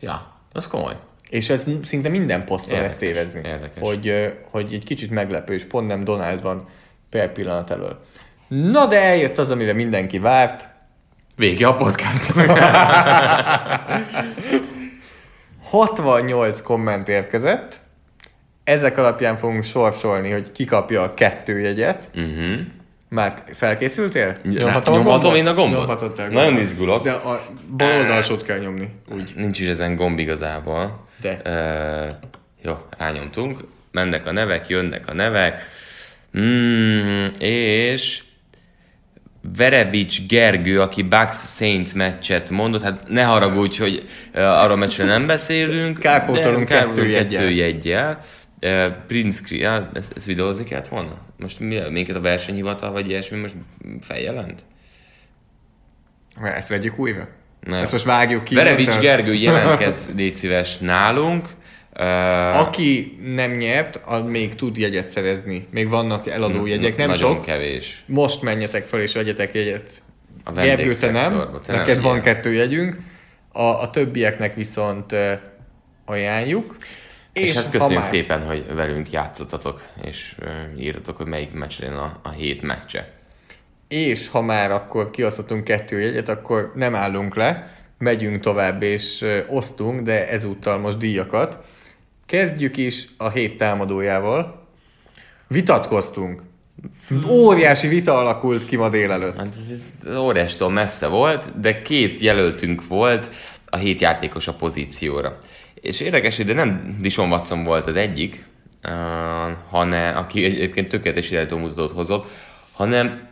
Ja, 0.00 0.32
az 0.52 0.66
komoly. 0.66 0.94
És 1.30 1.50
ez 1.50 1.64
szinte 1.84 2.08
minden 2.08 2.44
poszton 2.44 2.74
Érdekes, 2.74 2.92
lesz 2.92 3.02
érezni. 3.02 3.40
érdekes. 3.44 3.82
Hogy, 3.88 4.32
hogy 4.50 4.72
egy 4.72 4.84
kicsit 4.84 5.10
meglepő, 5.10 5.54
és 5.54 5.64
pont 5.64 5.86
nem 5.86 6.04
Donald 6.04 6.42
van 6.42 6.68
per 7.10 7.32
pillanat 7.32 7.70
elől. 7.70 8.04
Na 8.48 8.86
de 8.86 9.02
eljött 9.02 9.38
az, 9.38 9.50
amire 9.50 9.72
mindenki 9.72 10.18
várt. 10.18 10.68
Vége 11.36 11.66
a 11.66 11.74
podcastnak. 11.74 12.46
68 15.70 16.62
komment 16.62 17.08
érkezett. 17.08 17.80
Ezek 18.64 18.98
alapján 18.98 19.36
fogunk 19.36 19.64
sorsolni, 19.64 20.30
hogy 20.30 20.52
ki 20.52 20.64
kapja 20.64 21.02
a 21.02 21.14
kettő 21.14 21.60
jegyet. 21.60 22.08
uh-huh. 22.14 22.58
Már 23.08 23.42
felkészültél? 23.52 24.36
Nyomhatom, 24.42 24.94
nyomhatom 24.94 25.34
én 25.34 25.46
a 25.46 25.54
gombot? 25.54 25.78
Nyomhatod 25.78 26.12
te 26.12 26.22
a 26.22 26.26
Nagyon 26.26 26.44
gombot. 26.44 26.62
izgulok. 26.62 27.04
De 27.04 27.10
a 27.10 27.40
bal 27.76 27.98
oldalsót 27.98 28.42
kell 28.42 28.58
nyomni. 28.58 28.88
Úgy. 29.14 29.32
Nincs 29.36 29.60
is 29.60 29.66
ezen 29.66 29.96
gomb 29.96 30.18
igazából. 30.18 31.06
De. 31.20 31.40
Uh, 31.44 32.14
jó, 32.62 32.72
rányomtunk. 32.98 33.64
Mennek 33.92 34.26
a 34.26 34.32
nevek, 34.32 34.68
jönnek 34.68 35.08
a 35.08 35.14
nevek. 35.14 35.62
Mm, 36.38 37.26
és 37.38 38.22
Verebics 39.56 40.26
Gergő, 40.26 40.80
aki 40.80 41.02
Bucks 41.02 41.36
Saints 41.56 41.94
meccset 41.94 42.50
mondott, 42.50 42.82
hát 42.82 43.08
ne 43.08 43.22
haragudj, 43.22 43.78
hogy 43.78 44.08
arra 44.34 44.76
meccsről 44.76 45.06
nem 45.06 45.26
beszélünk. 45.26 45.98
Kárpótolunk 45.98 46.68
kettő 46.68 47.12
kettő 47.12 47.50
jeggyel. 47.50 48.10
Uh, 48.10 48.24
Prince 49.06 49.40
Cre- 49.44 49.60
ja, 49.60 49.90
ezt, 49.94 50.12
ezt 50.16 50.26
videózni 50.26 50.64
kellett 50.64 50.88
volna? 50.88 51.18
Most 51.38 51.60
mi, 51.60 51.78
minket 51.90 52.16
a 52.16 52.20
versenyhivatal, 52.20 52.92
vagy 52.92 53.08
ilyesmi 53.08 53.38
most 53.38 53.54
feljelent? 54.00 54.64
Mert 56.40 56.56
Ezt 56.56 56.68
vegyük 56.68 56.98
újra? 56.98 57.28
Nem. 57.60 57.82
Ezt 57.82 57.92
most 57.92 58.04
vágjuk 58.04 58.44
ki. 58.44 58.54
Verebics 58.54 58.86
innen? 58.86 59.00
Gergő 59.00 59.34
jelentkezz, 59.48 60.08
légy 60.16 60.36
szíves, 60.36 60.78
nálunk. 60.78 61.48
Uh, 61.98 62.58
Aki 62.60 63.18
nem 63.34 63.52
nyert, 63.52 64.00
az 64.04 64.22
még 64.26 64.54
tud 64.54 64.76
jegyet 64.76 65.08
szerezni. 65.08 65.66
Még 65.72 65.88
vannak 65.88 66.28
eladó 66.28 66.66
jegyek, 66.66 66.96
nem 66.96 67.08
nagyon 67.08 67.32
sok. 67.34 67.44
kevés. 67.44 68.02
Most 68.06 68.42
menjetek 68.42 68.86
fel 68.86 69.00
és 69.00 69.12
vegyetek 69.12 69.54
jegyet. 69.54 70.02
A 70.44 70.52
Gergő, 70.52 70.94
te 70.94 71.10
nem. 71.10 71.32
Te 71.64 71.72
nem 71.72 71.80
Neked 71.80 72.00
van 72.00 72.16
vegyél. 72.16 72.32
kettő 72.34 72.52
jegyünk. 72.52 72.96
A, 73.52 73.62
a 73.62 73.90
többieknek 73.90 74.54
viszont 74.54 75.14
ajánljuk. 76.04 76.76
És, 77.32 77.48
és 77.48 77.54
hát 77.54 77.70
köszönjük 77.70 77.98
már- 77.98 78.08
szépen, 78.08 78.46
hogy 78.46 78.74
velünk 78.74 79.10
játszottatok, 79.10 79.88
és 80.02 80.36
írtatok, 80.78 81.16
hogy 81.16 81.26
melyik 81.26 81.52
meccs 81.52 81.80
legyen 81.80 81.96
a, 81.96 82.20
a 82.22 82.30
hét 82.30 82.62
meccse. 82.62 83.12
És 83.88 84.28
ha 84.28 84.42
már 84.42 84.70
akkor 84.70 85.10
kiosztottunk 85.10 85.64
kettő 85.64 86.00
jegyet, 86.00 86.28
akkor 86.28 86.72
nem 86.74 86.94
állunk 86.94 87.34
le, 87.34 87.74
megyünk 87.98 88.40
tovább 88.40 88.82
és 88.82 89.24
osztunk, 89.48 90.00
de 90.00 90.28
ezúttal 90.28 90.78
most 90.78 90.98
díjakat. 90.98 91.58
Kezdjük 92.26 92.76
is 92.76 93.06
a 93.16 93.30
hét 93.30 93.56
támadójával. 93.56 94.68
Vitatkoztunk. 95.46 96.42
Óriási 97.28 97.88
vita 97.88 98.18
alakult 98.18 98.66
ki 98.66 98.76
ma 98.76 98.88
délelőtt. 98.88 99.36
Hát 99.36 99.54
ez, 99.60 99.80
ez 100.06 100.16
óriástól 100.16 100.70
messze 100.70 101.06
volt, 101.06 101.60
de 101.60 101.82
két 101.82 102.20
jelöltünk 102.20 102.86
volt 102.86 103.28
a 103.66 103.76
hét 103.76 104.00
játékos 104.00 104.48
a 104.48 104.54
pozícióra. 104.54 105.38
És 105.80 106.00
érdekes, 106.00 106.36
de 106.36 106.52
nem 106.52 106.96
Dishon 107.00 107.30
Watson 107.30 107.64
volt 107.64 107.86
az 107.86 107.96
egyik, 107.96 108.44
uh, 108.84 108.92
hanem, 109.70 110.16
aki 110.16 110.44
egyébként 110.44 110.88
tökéletes 110.88 111.30
irányítómutatót 111.30 111.92
hozott, 111.92 112.30
hanem 112.72 113.28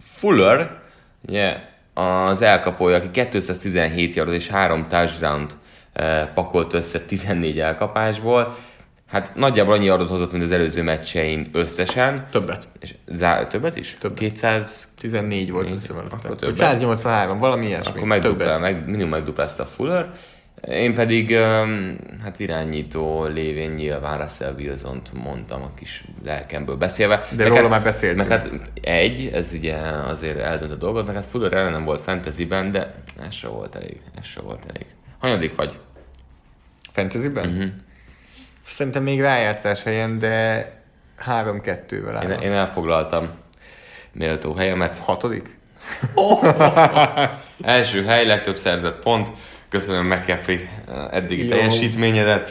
Fuller, 0.00 0.80
ugye, 1.28 1.56
az 1.94 2.42
elkapója, 2.42 2.96
aki 2.96 3.10
217 3.10 4.14
yardot 4.14 4.34
és 4.34 4.48
3 4.48 4.88
touchdown 4.88 5.46
uh, 5.96 6.24
pakolt 6.34 6.72
össze 6.74 7.00
14 7.00 7.60
elkapásból, 7.60 8.56
hát 9.10 9.32
nagyjából 9.34 9.74
annyi 9.74 9.84
yardot 9.84 10.08
hozott, 10.08 10.32
mint 10.32 10.44
az 10.44 10.50
előző 10.52 10.82
meccsein 10.82 11.48
összesen. 11.52 12.26
Többet. 12.30 12.68
És 12.80 12.94
zá- 13.06 13.48
többet 13.48 13.76
is? 13.76 13.94
Többet. 14.00 14.18
200 14.18 14.92
14 14.98 15.50
volt 15.50 15.70
az 15.70 15.80
hiszem 15.80 15.96
Akkor 16.10 16.36
többet. 16.36 16.56
183, 16.56 17.38
valami 17.38 17.66
ilyesmi. 17.66 17.92
akkor 17.94 18.06
megduplál, 18.06 18.54
Többet. 18.56 18.60
meg, 18.72 18.88
minimum 18.88 19.10
megduplázta 19.10 19.62
a 19.62 19.66
Fuller. 19.66 20.12
Én 20.68 20.94
pedig 20.94 21.36
hát 22.22 22.38
irányító 22.38 23.24
lévén 23.24 23.70
nyilván 23.70 24.18
Russell 24.18 24.54
wilson 24.56 25.02
mondtam 25.12 25.62
a 25.62 25.70
kis 25.76 26.04
lelkemből 26.24 26.76
beszélve. 26.76 27.24
De 27.36 27.42
Meg 27.42 27.46
róla 27.46 27.60
hát, 27.60 27.70
már 27.70 27.82
beszéltünk. 27.82 28.28
Meg 28.28 28.38
hát 28.38 28.50
egy, 28.82 29.30
ez 29.32 29.52
ugye 29.52 29.76
azért 30.08 30.38
eldönt 30.38 30.72
a 30.72 30.74
dolgot, 30.74 31.06
meg 31.06 31.14
hát 31.14 31.26
Fuller 31.26 31.52
ellenem 31.52 31.84
volt 31.84 32.00
fantasyben, 32.00 32.70
de 32.70 32.94
ez 33.26 33.34
se 33.34 33.48
volt 33.48 33.74
elég, 33.74 34.00
ez 34.18 34.26
se 34.26 34.40
volt 34.40 34.64
elég. 34.68 34.86
Hanyadik 35.18 35.54
vagy? 35.54 35.78
Fantasyben? 36.92 37.48
Uh-huh. 37.48 37.70
Szerintem 38.66 39.02
még 39.02 39.20
rájátszás 39.20 39.82
helyen, 39.82 40.18
de 40.18 40.68
3-2-vel 41.26 42.22
Én, 42.22 42.30
áll. 42.30 42.40
én 42.40 42.52
elfoglaltam 42.52 43.28
méltó 44.12 44.54
helyemet. 44.54 44.98
Hatodik? 44.98 45.58
Első 47.62 48.04
hely, 48.04 48.26
legtöbb 48.26 48.56
szerzett 48.56 49.02
pont. 49.02 49.30
Köszönöm 49.72 50.06
McCaffrey 50.06 50.68
eddigi 51.10 51.42
Jó. 51.44 51.50
teljesítményedet. 51.50 52.50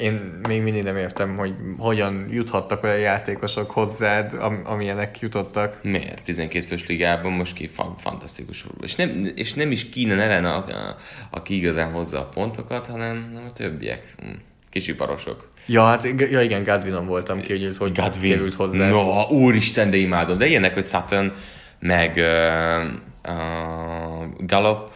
Én 0.00 0.40
még 0.48 0.62
mindig 0.62 0.82
nem 0.82 0.96
értem, 0.96 1.36
hogy 1.36 1.54
hogyan 1.78 2.28
juthattak 2.30 2.82
olyan 2.82 2.98
játékosok 2.98 3.70
hozzád, 3.70 4.32
am- 4.40 4.62
amilyenek 4.64 5.20
jutottak. 5.20 5.82
Miért? 5.82 6.24
12 6.24 6.66
fős 6.66 6.86
ligában 6.86 7.32
most 7.32 7.54
ki 7.54 7.66
fan, 7.66 7.96
fantasztikus. 7.96 8.64
És 8.82 8.94
nem, 8.94 9.32
és 9.34 9.54
nem 9.54 9.70
is 9.70 9.88
Keenan 9.88 10.20
ellen, 10.20 10.44
a, 10.44 10.56
a, 10.56 10.96
aki 11.30 11.56
igazán 11.56 11.92
hozza 11.92 12.18
a 12.18 12.28
pontokat, 12.28 12.86
hanem, 12.86 13.24
hanem 13.26 13.44
a 13.48 13.52
többiek. 13.52 14.14
Hm, 14.18 14.26
Kicsi 14.70 14.94
parosok. 14.94 15.48
Ja, 15.66 15.84
hát 15.84 16.04
ja 16.30 16.40
igen, 16.42 16.62
Gadvinon 16.62 17.06
voltam 17.06 17.40
ki, 17.40 17.52
hogy 17.52 17.76
hogy 17.78 17.98
Godwin. 17.98 18.30
került 18.30 18.54
hozzá. 18.54 18.88
No, 18.88 19.22
úristen, 19.22 19.90
de 19.90 19.96
imádom. 19.96 20.38
De 20.38 20.46
ilyenek, 20.46 20.74
hogy 20.74 20.84
Sutton, 20.84 21.32
meg 21.78 22.16
uh, 22.16 22.84
uh, 23.32 24.46
Gallup, 24.46 24.90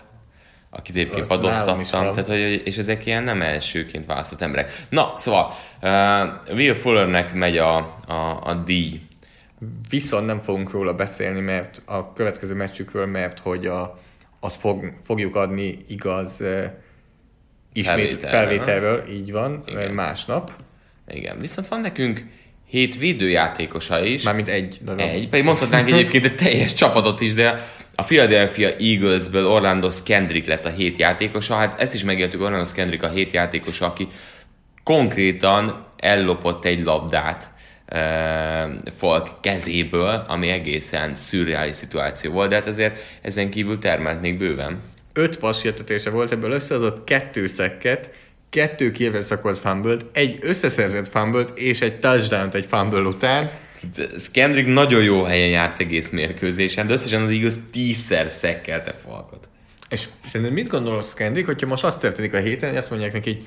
akit 0.75 0.97
egyébként 0.97 1.27
van. 1.27 1.41
tehát, 2.13 2.27
hogy, 2.27 2.63
és 2.65 2.77
ezek 2.77 3.07
ilyen 3.07 3.23
nem 3.23 3.43
elsőként 3.43 4.07
választott 4.07 4.41
emberek. 4.41 4.73
Na, 4.89 5.13
szóval 5.17 5.53
uh, 5.83 6.55
Will 6.55 6.75
Fullernek 6.75 7.35
megy 7.35 7.59
a, 7.59 7.77
a, 8.07 8.41
a 8.43 8.55
díj. 8.55 9.01
Viszont 9.89 10.27
nem 10.27 10.41
fogunk 10.41 10.71
róla 10.71 10.95
beszélni, 10.95 11.41
mert 11.41 11.83
a 11.85 12.13
következő 12.13 12.55
meccsükről, 12.55 13.07
mert 13.07 13.39
hogy 13.39 13.67
a, 13.67 14.01
azt 14.41 14.61
fog, 14.61 14.93
fogjuk 15.03 15.37
adni 15.37 15.85
igaz 15.89 16.37
uh, 16.41 16.65
ismét 17.73 17.95
Felvételre, 17.95 18.37
felvételről, 18.37 19.05
így 19.11 19.33
van. 19.33 19.63
Igen. 19.67 19.91
másnap. 19.91 20.53
Igen, 21.09 21.41
viszont 21.41 21.69
van 21.69 21.81
nekünk 21.81 22.27
hét 22.67 22.99
védőjátékosa 22.99 24.05
is. 24.05 24.23
Mármint 24.23 24.49
egy 24.49 24.79
darab. 24.85 25.01
Egy, 25.01 25.29
pedig 25.29 25.45
mondhatnánk 25.45 25.91
egyébként 25.91 26.25
egy 26.25 26.35
teljes 26.35 26.75
csapatot 26.75 27.21
is, 27.21 27.33
de 27.33 27.67
a 27.95 28.03
Philadelphia 28.03 28.69
Eaglesből 28.79 29.47
Orlando 29.47 29.91
Skendrick 29.91 30.47
lett 30.47 30.65
a 30.65 30.71
hét 30.71 30.99
játékosa. 30.99 31.55
Hát 31.55 31.81
ezt 31.81 31.95
is 31.95 32.05
megéltük, 32.05 32.43
Orlando 32.43 32.65
Skendrick 32.65 33.03
a 33.03 33.09
hét 33.09 33.33
játékosa, 33.33 33.87
aki 33.87 34.09
konkrétan 34.83 35.83
ellopott 35.97 36.65
egy 36.65 36.85
labdát 36.85 37.51
uh, 37.93 37.99
Falk 38.97 39.41
kezéből, 39.41 40.25
ami 40.29 40.49
egészen 40.49 41.15
szürreális 41.15 41.77
szituáció 41.77 42.33
volt, 42.33 42.49
de 42.49 42.55
hát 42.55 42.67
azért 42.67 42.99
ezen 43.23 43.51
kívül 43.51 43.79
termelt 43.79 44.21
még 44.21 44.39
bőven. 44.39 44.83
Öt 45.13 45.39
passértetése 45.39 46.11
volt, 46.11 46.33
ebből 46.33 46.51
összehozott 46.51 47.05
kettő 47.05 47.47
szekket, 47.47 48.11
kettő 48.51 48.91
kieverszakolt 48.91 49.59
fumble 49.59 49.97
egy 50.13 50.39
összeszerzett 50.41 51.09
fumble 51.09 51.45
és 51.55 51.81
egy 51.81 51.99
touchdown 51.99 52.49
egy 52.53 52.67
fumble 52.67 53.01
után. 53.01 53.51
Skendrick 54.19 54.67
nagyon 54.67 55.03
jó 55.03 55.23
helyen 55.23 55.49
járt 55.49 55.81
egész 55.81 56.11
mérkőzésen, 56.11 56.87
de 56.87 56.93
összesen 56.93 57.23
az 57.23 57.31
igaz 57.31 57.61
tízszer 57.73 58.31
szekkelte 58.31 58.95
Falkot. 59.05 59.49
És 59.89 60.09
szerintem 60.29 60.55
mit 60.55 60.69
gondolsz, 60.69 61.13
Kendrick, 61.13 61.47
hogyha 61.47 61.67
most 61.67 61.85
az 61.85 61.99
történik 61.99 62.35
a 62.35 62.39
héten, 62.39 62.69
hogy 62.69 62.79
azt 62.79 62.91
mondják 62.91 63.13
neki, 63.13 63.33
hogy 63.33 63.47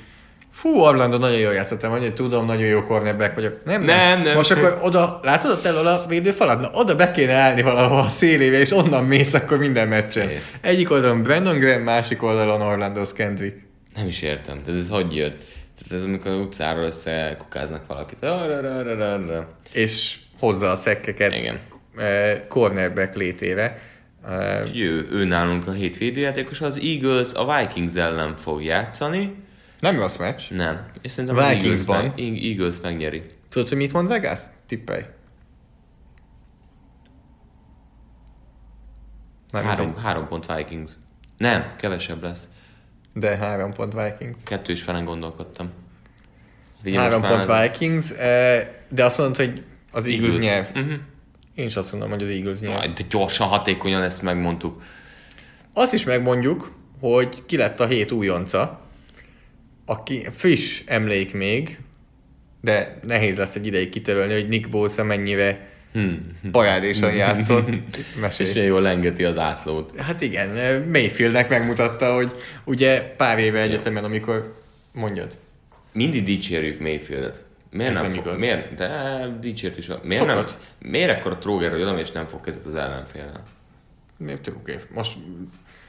fú, 0.51 0.69
Orlando 0.79 1.17
nagyon 1.17 1.39
jól 1.39 1.53
játszottam, 1.53 1.89
vagy 1.89 2.13
tudom, 2.13 2.45
nagyon 2.45 2.65
jó 2.65 2.85
cornerback 2.85 3.35
vagyok. 3.35 3.59
Nem, 3.65 3.83
Nem, 3.83 4.21
nem. 4.21 4.35
Most 4.35 4.51
akkor 4.51 4.77
oda, 4.81 5.19
látod 5.23 5.51
ott 5.51 5.65
elől 5.65 5.87
a 5.87 6.05
védőfalat? 6.07 6.59
Na, 6.59 6.69
oda 6.73 6.95
be 6.95 7.11
kéne 7.11 7.33
állni 7.33 7.61
valahol 7.61 7.99
a 7.99 8.07
szélébe, 8.07 8.59
és 8.59 8.71
onnan 8.71 9.05
mész 9.05 9.33
akkor 9.33 9.57
minden 9.57 9.87
meccsen. 9.87 10.27
Mész. 10.27 10.57
Egyik 10.61 10.91
oldalon 10.91 11.23
Brandon 11.23 11.59
Graham, 11.59 11.81
másik 11.81 12.23
oldalon 12.23 12.61
Orlando 12.61 13.03
Kendrick. 13.15 13.57
Nem 13.95 14.07
is 14.07 14.21
értem. 14.21 14.63
Tehát 14.63 14.81
ez 14.81 14.89
hogy 14.89 15.15
jött? 15.15 15.43
Tehát 15.77 16.03
ez 16.03 16.03
amikor 16.03 16.31
az 16.31 16.37
utcáról 16.37 16.83
összekukáznak 16.83 17.87
valakit. 17.87 18.23
Arra, 18.23 18.57
arra, 18.57 18.75
arra, 18.77 19.13
arra. 19.13 19.57
És 19.71 20.15
hozza 20.39 20.71
a 20.71 20.75
szekkeket 20.75 21.33
Igen. 21.33 21.59
eh, 21.97 22.41
cornerback 22.47 23.15
létére. 23.15 23.79
Eh, 24.27 24.61
Ő, 24.75 25.07
ő 25.11 25.25
nálunk 25.25 25.67
a 25.67 25.71
hét 25.71 25.97
védőjátékos, 25.97 26.61
az 26.61 26.79
Eagles 26.83 27.33
a 27.33 27.57
Vikings 27.57 27.95
ellen 27.95 28.35
fog 28.35 28.63
játszani. 28.63 29.35
nem 29.79 29.97
rossz 29.99 30.17
meccs. 30.17 30.41
Nem. 30.51 30.85
És 31.01 31.11
szerintem 31.11 31.37
az 31.37 31.43
Eagles, 31.43 31.61
Vikingsban. 31.63 32.03
meg, 32.03 32.19
Eagles 32.43 32.75
megnyeri. 32.81 33.23
Tudod, 33.49 33.67
hogy 33.69 33.77
mit 33.77 33.93
mond 33.93 34.07
Vegas? 34.07 34.39
Tippelj. 34.67 35.01
Három, 39.51 39.95
három 39.97 40.27
pont 40.27 40.55
Vikings. 40.55 40.91
Nem, 41.37 41.73
kevesebb 41.77 42.23
lesz. 42.23 42.49
De 43.13 43.35
három 43.37 43.73
pont 43.73 43.93
Vikings. 43.93 44.37
Kettő 44.43 44.71
is 44.71 44.81
felen 44.81 45.05
gondolkodtam. 45.05 45.69
Figyelj, 46.81 47.03
Három 47.03 47.21
pont 47.21 47.47
már- 47.47 47.77
Vikings, 47.79 48.11
eh, 48.11 48.67
de 48.89 49.03
azt 49.03 49.17
mondod, 49.17 49.35
hogy 49.35 49.63
az 49.95 50.07
Eagles, 50.07 50.31
Eagles. 50.31 50.45
nyer. 50.51 50.69
Mhm. 50.83 50.93
Én 51.55 51.65
is 51.65 51.75
azt 51.75 51.91
mondom, 51.91 52.09
hogy 52.09 52.23
az 52.23 52.29
Eagles 52.29 52.59
nyer. 52.59 52.73
Majd 52.75 53.05
gyorsan, 53.09 53.47
hatékonyan 53.47 54.03
ezt 54.03 54.21
megmondtuk. 54.21 54.81
Azt 55.73 55.93
is 55.93 56.03
megmondjuk, 56.03 56.71
hogy 56.99 57.45
ki 57.45 57.57
lett 57.57 57.79
a 57.79 57.87
hét 57.87 58.11
újonca, 58.11 58.81
aki 59.85 60.27
friss 60.31 60.81
emlék 60.85 61.33
még, 61.33 61.79
de 62.61 62.99
nehéz 63.07 63.37
lesz 63.37 63.55
egy 63.55 63.65
ideig 63.65 63.89
kitörölni, 63.89 64.33
hogy 64.33 64.47
Nick 64.47 64.69
Bosa 64.69 65.03
mennyire 65.03 65.73
Hmm. 65.91 66.21
parádésan 66.51 67.13
játszott. 67.15 67.69
És 67.69 68.03
Mesélj. 68.19 68.49
milyen 68.53 68.67
jól 68.67 68.81
lengeti 68.81 69.23
az 69.23 69.37
ászlót. 69.37 69.99
Hát 69.99 70.21
igen, 70.21 70.81
Mayfieldnek 70.91 71.49
megmutatta, 71.49 72.13
hogy 72.15 72.31
ugye 72.63 73.01
pár 73.01 73.39
éve 73.39 73.61
egyetemen, 73.61 74.03
amikor 74.03 74.61
mondjad. 74.91 75.37
Mindig 75.93 76.23
dicsérjük 76.23 76.79
Mayfieldet. 76.79 77.44
Miért 77.75 77.95
Ez 77.95 78.01
nem, 78.01 78.11
nem 78.11 78.23
fog, 78.23 78.39
miért, 78.39 78.73
de 78.73 79.27
dicsért 79.39 79.77
is. 79.77 79.87
Miért 80.03 80.25
nem, 80.25 80.37
Sokat. 80.37 80.57
miért 80.79 81.09
ekkor 81.09 81.31
a 81.31 81.37
tróger, 81.37 81.71
hogy 81.71 81.81
oda 81.81 81.99
és 81.99 82.11
nem 82.11 82.27
fog 82.27 82.41
kezet 82.41 82.65
az 82.65 82.75
ellenfélel? 82.75 83.43
Miért 84.17 84.47
oké. 84.47 84.79
Most 84.93 85.17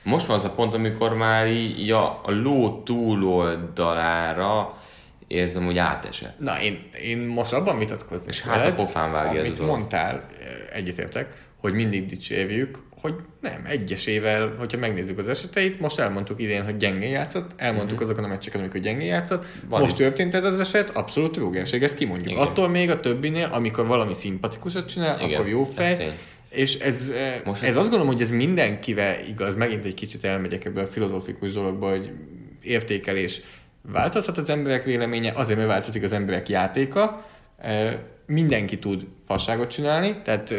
Most 0.03 0.27
van 0.27 0.37
az 0.37 0.45
a 0.45 0.51
pont, 0.51 0.75
amikor 0.75 1.15
már 1.15 1.47
így, 1.47 1.91
a, 1.91 2.21
a 2.25 2.31
ló 2.31 2.83
túloldalára 2.83 4.79
érzem, 5.27 5.65
hogy 5.65 5.79
átesett. 5.79 6.39
Na, 6.39 6.61
én, 6.61 6.91
én 7.03 7.19
most 7.19 7.53
abban 7.53 7.79
vitatkoznék 7.79 8.29
És 8.29 8.41
hát 8.41 8.67
a 8.67 8.75
pofán 8.75 9.13
vágja 9.13 9.41
amit 9.41 9.61
mondtál, 9.61 10.15
eh, 10.15 10.49
egyetértek, 10.73 11.45
hogy 11.61 11.73
mindig 11.73 12.07
dicsérjük, 12.07 12.83
hogy 13.11 13.15
nem, 13.41 13.63
egyesével, 13.67 14.55
hogyha 14.59 14.79
megnézzük 14.79 15.19
az 15.19 15.29
eseteit, 15.29 15.81
most 15.81 15.99
elmondtuk 15.99 16.41
idén, 16.41 16.65
hogy 16.65 16.77
gyengén 16.77 17.11
játszott, 17.11 17.51
elmondtuk 17.57 18.01
azokon 18.01 18.25
a 18.25 18.27
meccseken, 18.27 18.61
amikor 18.61 18.81
gyengén 18.81 19.07
játszott. 19.09 19.45
Van 19.69 19.81
most 19.81 19.93
itt. 19.93 19.99
történt 19.99 20.35
ez 20.35 20.45
az 20.45 20.61
eset, 20.61 20.91
abszolút 20.91 21.37
rúgenség, 21.37 21.83
ezt 21.83 21.95
kimondjuk. 21.95 22.31
Igen. 22.31 22.47
Attól 22.47 22.69
még 22.69 22.91
a 22.91 23.01
többinél, 23.01 23.49
amikor 23.53 23.87
valami 23.87 24.15
szimpatikusat 24.15 24.89
csinál, 24.89 25.21
Igen, 25.21 25.35
akkor 25.35 25.49
jó 25.49 25.65
fej, 25.65 26.15
és 26.51 26.79
ez, 26.79 27.11
eh, 27.15 27.41
Most 27.45 27.63
ez 27.63 27.69
ez- 27.69 27.77
azt 27.77 27.89
gondolom, 27.91 28.13
hogy 28.13 28.23
ez 28.23 28.31
mindenkivel 28.31 29.17
igaz, 29.29 29.55
megint 29.55 29.85
egy 29.85 29.95
kicsit 29.95 30.25
elmegyek 30.25 30.65
ebből 30.65 30.83
a 30.85 30.87
filozófikus 30.87 31.53
dologba, 31.53 31.89
hogy 31.91 32.11
értékelés 32.63 33.41
változhat 33.93 34.37
az 34.39 34.49
emberek 34.49 34.85
véleménye, 34.85 35.33
azért, 35.35 35.57
mert 35.59 35.71
változik 35.71 36.03
az 36.03 36.13
emberek 36.13 36.49
játéka, 36.49 37.25
Eh, 37.59 37.99
mindenki 38.27 38.79
tud 38.79 39.07
fasságot 39.27 39.71
csinálni, 39.71 40.17
tehát 40.25 40.51
eh, 40.51 40.59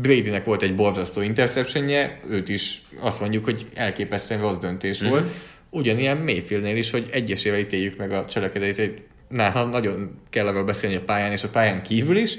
Bradynek 0.00 0.44
volt 0.44 0.62
egy 0.62 0.74
borzasztó 0.74 1.20
interceptionje, 1.20 2.20
őt 2.30 2.48
is 2.48 2.82
azt 3.00 3.20
mondjuk, 3.20 3.44
hogy 3.44 3.66
elképesztően 3.74 4.40
rossz 4.40 4.58
döntés 4.58 5.04
mm. 5.04 5.08
volt. 5.08 5.28
Ugyanilyen 5.70 6.16
Mayfieldnél 6.16 6.76
is, 6.76 6.90
hogy 6.90 7.08
egyesével 7.12 7.58
ítéljük 7.58 7.96
meg 7.96 8.12
a 8.12 8.24
cselekedetét, 8.24 9.02
nála 9.28 9.64
nagyon 9.64 10.20
kell 10.30 10.46
arról 10.46 10.64
beszélni 10.64 10.96
a 10.96 11.00
pályán 11.00 11.32
és 11.32 11.44
a 11.44 11.48
pályán 11.48 11.82
kívül 11.82 12.16
is, 12.16 12.38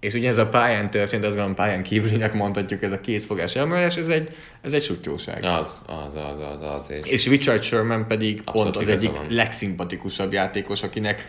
és 0.00 0.14
ugye 0.14 0.28
ez 0.28 0.38
a 0.38 0.48
pályán 0.48 0.90
történt, 0.90 1.22
azt 1.24 1.32
gondolom 1.32 1.54
pályán 1.54 1.82
kívülinek 1.82 2.34
mondhatjuk, 2.34 2.82
ez 2.82 2.92
a 2.92 3.00
kézfogás 3.00 3.56
elmondás, 3.56 3.96
ez 3.96 4.08
egy, 4.08 4.34
ez 4.60 4.72
egy 4.72 4.82
sutyóság. 4.82 5.44
Az, 5.44 5.82
az, 5.86 6.14
az, 6.14 6.40
az, 6.40 6.62
az. 6.62 6.90
És, 6.90 7.10
És 7.10 7.26
Richard 7.26 7.62
Sherman 7.62 8.06
pedig 8.06 8.40
Abszolút 8.44 8.72
pont 8.72 8.86
az 8.86 8.92
egyik 8.92 9.10
van. 9.10 9.26
legszimpatikusabb 9.30 10.32
játékos, 10.32 10.82
akinek 10.82 11.28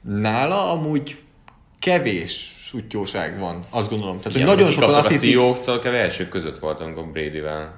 nála 0.00 0.70
amúgy 0.70 1.16
kevés 1.78 2.51
sutyóság 2.72 3.38
van, 3.38 3.64
azt 3.70 3.88
gondolom. 3.88 4.18
Tehát, 4.18 4.32
hogy 4.32 4.44
nagyon 4.44 4.70
sokan 4.70 4.94
azt 4.94 5.06
a 5.06 5.08
hiszik, 5.08 5.32
Seahawks-tól 5.32 5.78
kb. 5.78 5.86
elsők 5.86 6.28
között 6.28 6.58
volt, 6.58 6.80
amikor 6.80 7.06
Brady-vel 7.06 7.74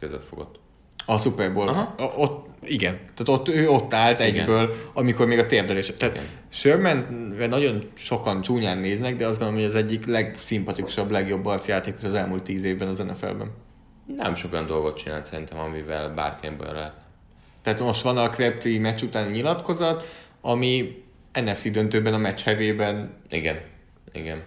kezet 0.00 0.24
fogott. 0.24 0.60
a 1.06 1.18
Super 1.18 1.52
Bowl, 1.52 1.68
Aha. 1.68 1.94
a, 1.96 2.02
ott, 2.02 2.46
igen, 2.62 2.94
tehát 2.94 3.40
ott, 3.40 3.48
ő 3.48 3.68
ott 3.68 3.94
állt 3.94 4.20
Igen. 4.20 4.34
egyből, 4.34 4.74
amikor 4.92 5.26
még 5.26 5.38
a 5.38 5.46
térdelés. 5.46 5.92
Tehát 5.98 6.20
Shermanre 6.48 7.46
nagyon 7.46 7.90
sokan 7.94 8.42
csúnyán 8.42 8.78
néznek, 8.78 9.16
de 9.16 9.26
azt 9.26 9.38
gondolom, 9.38 9.62
hogy 9.62 9.70
az 9.70 9.82
egyik 9.82 10.06
legszimpatikusabb, 10.06 11.10
legjobb 11.10 11.46
arcjátékos 11.46 12.04
az 12.04 12.14
elmúlt 12.14 12.42
tíz 12.42 12.64
évben 12.64 12.88
az 12.88 12.98
NFL-ben. 12.98 13.50
Nem 14.16 14.34
sok 14.34 14.52
olyan 14.52 14.66
dolgot 14.66 14.96
csinált 14.96 15.26
szerintem, 15.26 15.58
amivel 15.58 16.08
bárki 16.08 16.46
ebből 16.46 16.72
lehet. 16.72 16.94
Tehát 17.62 17.80
most 17.80 18.02
van 18.02 18.16
a 18.16 18.28
Crabtree 18.28 18.80
meccs 18.80 19.02
utáni 19.02 19.30
nyilatkozat, 19.32 20.08
ami 20.40 21.02
NFC 21.32 21.70
döntőben 21.70 22.14
a 22.14 22.18
meccs 22.18 22.40
hevében 22.40 23.14
Igen, 23.30 23.60
igen. 24.14 24.42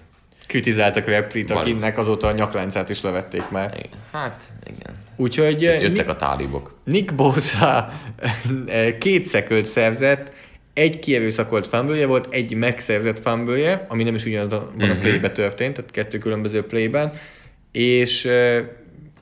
kritizáltak 0.47 1.07
Van. 1.53 1.61
akinek 1.61 1.97
azóta 1.97 2.27
a 2.27 2.31
nyakláncát 2.31 2.89
is 2.89 3.01
levették 3.01 3.49
már. 3.49 3.73
igen. 3.77 3.99
Hát, 4.11 4.43
igen. 4.63 4.95
Úgyhogy 5.15 5.65
eh, 5.65 5.81
Jöttek 5.81 6.07
a 6.09 6.15
tálibok. 6.15 6.75
Nick 6.83 7.15
Bosa 7.15 7.89
eh, 8.67 8.95
két 8.99 9.25
szekölt 9.25 9.65
szerzett, 9.65 10.31
egy 10.73 10.99
kierőszakolt 10.99 11.67
fumble 11.67 12.05
volt, 12.05 12.33
egy 12.33 12.53
megszerzett 12.55 13.19
fumble 13.19 13.85
ami 13.87 14.03
nem 14.03 14.15
is 14.15 14.25
ugyanazon 14.25 14.59
a 14.79 14.83
Mhm. 14.85 14.97
playbe 14.99 15.31
történt, 15.31 15.75
tehát 15.75 15.91
kettő 15.91 16.17
különböző 16.17 16.63
playben, 16.65 17.11
és 17.71 18.25
eh, 18.25 18.65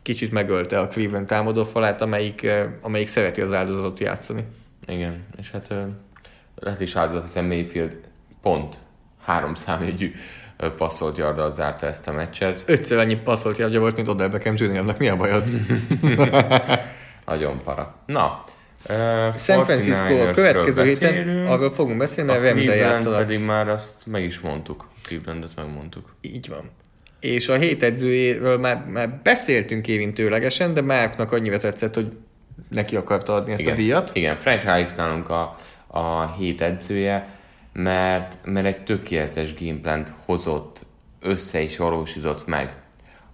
kicsit 0.01 0.31
megölte 0.31 0.79
a 0.79 0.87
Cleveland 0.87 1.27
támadó 1.27 1.63
falát, 1.63 2.01
amelyik, 2.01 2.47
amelyik 2.81 3.07
szereti 3.07 3.41
az 3.41 3.53
áldozatot 3.53 3.99
játszani. 3.99 4.43
Igen, 4.87 5.23
és 5.39 5.51
hát 5.51 5.73
lehet 6.55 6.81
is 6.81 6.95
áldozat, 6.95 7.23
hiszen 7.23 7.45
Mayfield 7.45 7.97
pont 8.41 8.77
három 9.26 9.53
számjegyű 9.55 10.13
passzolt 10.78 11.17
yarddal 11.17 11.51
zárta 11.51 11.88
ezt 11.88 12.07
a 12.07 12.11
meccset. 12.11 12.63
Ötször 12.65 12.97
annyi 12.97 13.15
passzolt 13.15 13.57
járgya 13.57 13.80
volt, 13.80 13.95
mint 13.95 14.07
Odell 14.07 14.28
Beckham 14.28 14.55
Jr.-nak. 14.57 14.97
Mi 14.97 15.07
a 15.07 15.15
bajod? 15.15 15.43
Nagyon 17.26 17.61
para. 17.63 17.95
Na, 18.05 18.43
ö, 18.88 19.28
San 19.38 19.63
Francisco 19.63 20.03
a 20.03 20.07
49ersről 20.07 20.32
következő 20.34 20.84
héten 20.84 21.45
arról 21.47 21.71
fogunk 21.71 21.97
beszélni, 21.97 22.32
mert 22.32 22.43
Remzel 22.43 22.76
játszanak. 22.76 23.19
pedig 23.19 23.39
már 23.39 23.67
azt 23.67 24.05
meg 24.05 24.23
is 24.23 24.39
mondtuk. 24.39 24.88
Clevelandet 25.03 25.55
megmondtuk. 25.55 26.15
Így 26.21 26.49
van. 26.49 26.71
És 27.19 27.47
a 27.47 27.55
hét 27.55 27.84
edzőjéről 27.84 28.57
már, 28.57 28.86
már 28.86 29.19
beszéltünk 29.23 29.88
érintőlegesen, 29.88 30.73
de 30.73 30.82
Márknak 30.82 31.32
annyira 31.32 31.57
tetszett, 31.57 31.95
hogy 31.95 32.11
neki 32.69 32.95
akarta 32.95 33.34
adni 33.34 33.51
ezt 33.51 33.67
a 33.67 33.73
díjat. 33.73 34.11
Igen, 34.13 34.36
Frank 34.36 34.63
Reich 34.63 34.95
nálunk 34.95 35.30
a, 35.30 35.57
a 35.88 36.34
hét 36.38 36.61
edzője, 36.61 37.28
mert, 37.76 38.38
mert 38.43 38.65
egy 38.65 38.84
tökéletes 38.84 39.55
gameplant 39.55 40.13
hozott, 40.26 40.86
össze 41.19 41.61
is 41.61 41.78
valósított 41.78 42.47
meg 42.47 42.73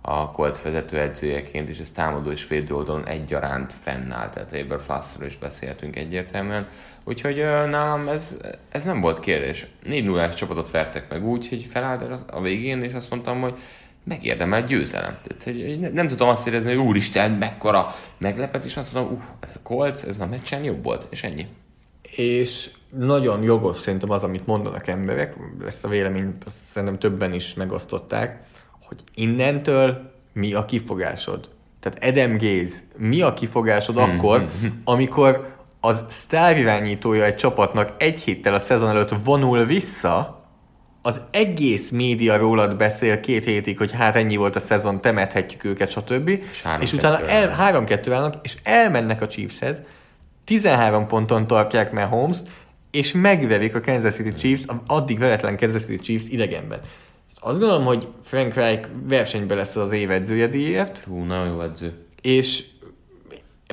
a 0.02 0.32
Colts 0.32 0.58
vezető 0.58 1.00
edzőjeként, 1.00 1.70
és 1.70 1.80
ez 1.80 1.92
támadó 1.92 2.32
és 2.32 2.48
védő 2.48 2.76
oldalon 2.76 3.08
egyaránt 3.08 3.74
fennáll, 3.82 4.30
tehát 4.30 4.54
Eber 4.54 4.82
Flassról 4.82 5.28
is 5.28 5.38
beszéltünk 5.38 5.96
egyértelműen. 5.96 6.68
Úgyhogy 7.04 7.36
nálam 7.70 8.08
ez, 8.08 8.38
ez 8.70 8.84
nem 8.84 9.02
volt 9.02 9.20
kérdés. 9.20 9.68
4 9.84 10.04
0 10.04 10.30
csapatot 10.30 10.72
vertek 10.72 11.10
meg 11.10 11.28
úgy, 11.28 11.50
hogy 11.50 11.64
felállt 11.64 12.24
a 12.32 12.42
végén, 12.42 12.82
és 12.82 12.94
azt 12.94 13.10
mondtam, 13.10 13.42
hogy 13.42 13.58
megérdemel 14.04 14.64
győzelem. 14.64 15.18
Tehát, 15.24 15.44
hogy 15.44 15.64
hogy 15.66 15.80
ne- 15.80 15.90
nem 15.90 16.08
tudom 16.08 16.28
azt 16.28 16.48
érezni, 16.48 16.76
hogy 16.76 16.88
úristen, 16.88 17.32
mekkora 17.32 17.96
meglepetés, 18.18 18.78
azt 18.78 18.94
mondom, 18.94 19.14
uh, 19.14 19.22
ez 19.40 19.50
a 19.56 19.60
Colts, 19.64 20.04
ez 20.04 20.20
a 20.20 20.26
meccsen 20.26 20.64
jobb 20.64 20.84
volt, 20.84 21.08
és 21.10 21.24
ennyi. 21.24 21.48
És 22.16 22.70
nagyon 22.90 23.44
jogos 23.44 23.78
szerintem 23.78 24.10
az, 24.10 24.24
amit 24.24 24.48
mondanak 24.48 24.88
emberek, 24.88 25.36
ezt 25.66 25.86
a 25.86 25.88
véleményt 25.88 26.44
azt 26.44 26.56
szerintem 26.70 27.00
többen 27.00 27.34
is 27.34 27.54
megosztották, 27.54 28.44
hogy 28.88 28.98
innentől 29.16 30.12
mi 30.34 30.54
a 30.54 30.66
kifogásod? 30.66 31.50
Tehát 31.80 32.18
Adam 32.18 32.38
Gaze, 32.38 32.76
mi 32.98 33.22
a 33.22 33.34
kifogásod 33.34 33.98
akkor, 33.98 34.50
amikor 34.84 35.56
az 35.80 36.06
sztárirányítója 36.08 37.26
egy 37.26 37.36
csapatnak 37.36 37.94
egy 37.98 38.20
héttel 38.20 38.54
a 38.54 38.60
szezon 38.60 38.90
előtt 38.90 39.14
vonul 39.24 39.66
vissza, 39.66 40.40
az 41.02 41.22
egész 41.32 41.90
média 41.90 42.38
rólad 42.38 42.78
beszél 42.78 43.20
két 43.20 43.44
hétig, 43.46 43.78
hogy 43.78 43.92
hát 43.92 44.16
ennyi 44.16 44.36
volt 44.36 44.56
a 44.56 44.60
szezon, 44.60 45.02
temethetjük 45.02 45.64
őket, 45.64 45.90
stb. 45.90 46.28
És, 46.28 46.64
és 46.80 46.94
utána 46.94 47.28
el, 47.28 47.50
állnak. 47.50 47.88
3-2 47.90 48.08
állnak, 48.12 48.36
és 48.42 48.56
elmennek 48.64 49.22
a 49.22 49.28
Chiefshez, 49.28 49.82
13 50.52 51.08
ponton 51.08 51.48
tartják 51.48 51.92
Mahomes, 51.92 52.38
és 52.92 53.12
megverik 53.12 53.76
a 53.76 53.82
Kansas 53.82 54.14
City 54.14 54.34
Chiefs, 54.34 54.64
addig 54.88 55.20
veretlen 55.20 55.58
Kansas 55.58 55.82
City 55.82 56.00
Chiefs 56.00 56.30
idegenben. 56.30 56.80
Azt 57.40 57.60
gondolom, 57.60 57.86
hogy 57.86 58.08
Frank 58.22 58.54
Reich 58.54 58.88
versenyben 59.08 59.58
lesz 59.58 59.76
az 59.76 59.92
év 59.92 60.12
edzője 60.12 60.48
díjért, 60.48 60.98
Hú, 60.98 61.24
nagyon 61.24 61.48
jó 61.48 61.62
edző. 61.62 61.94
és 62.22 62.66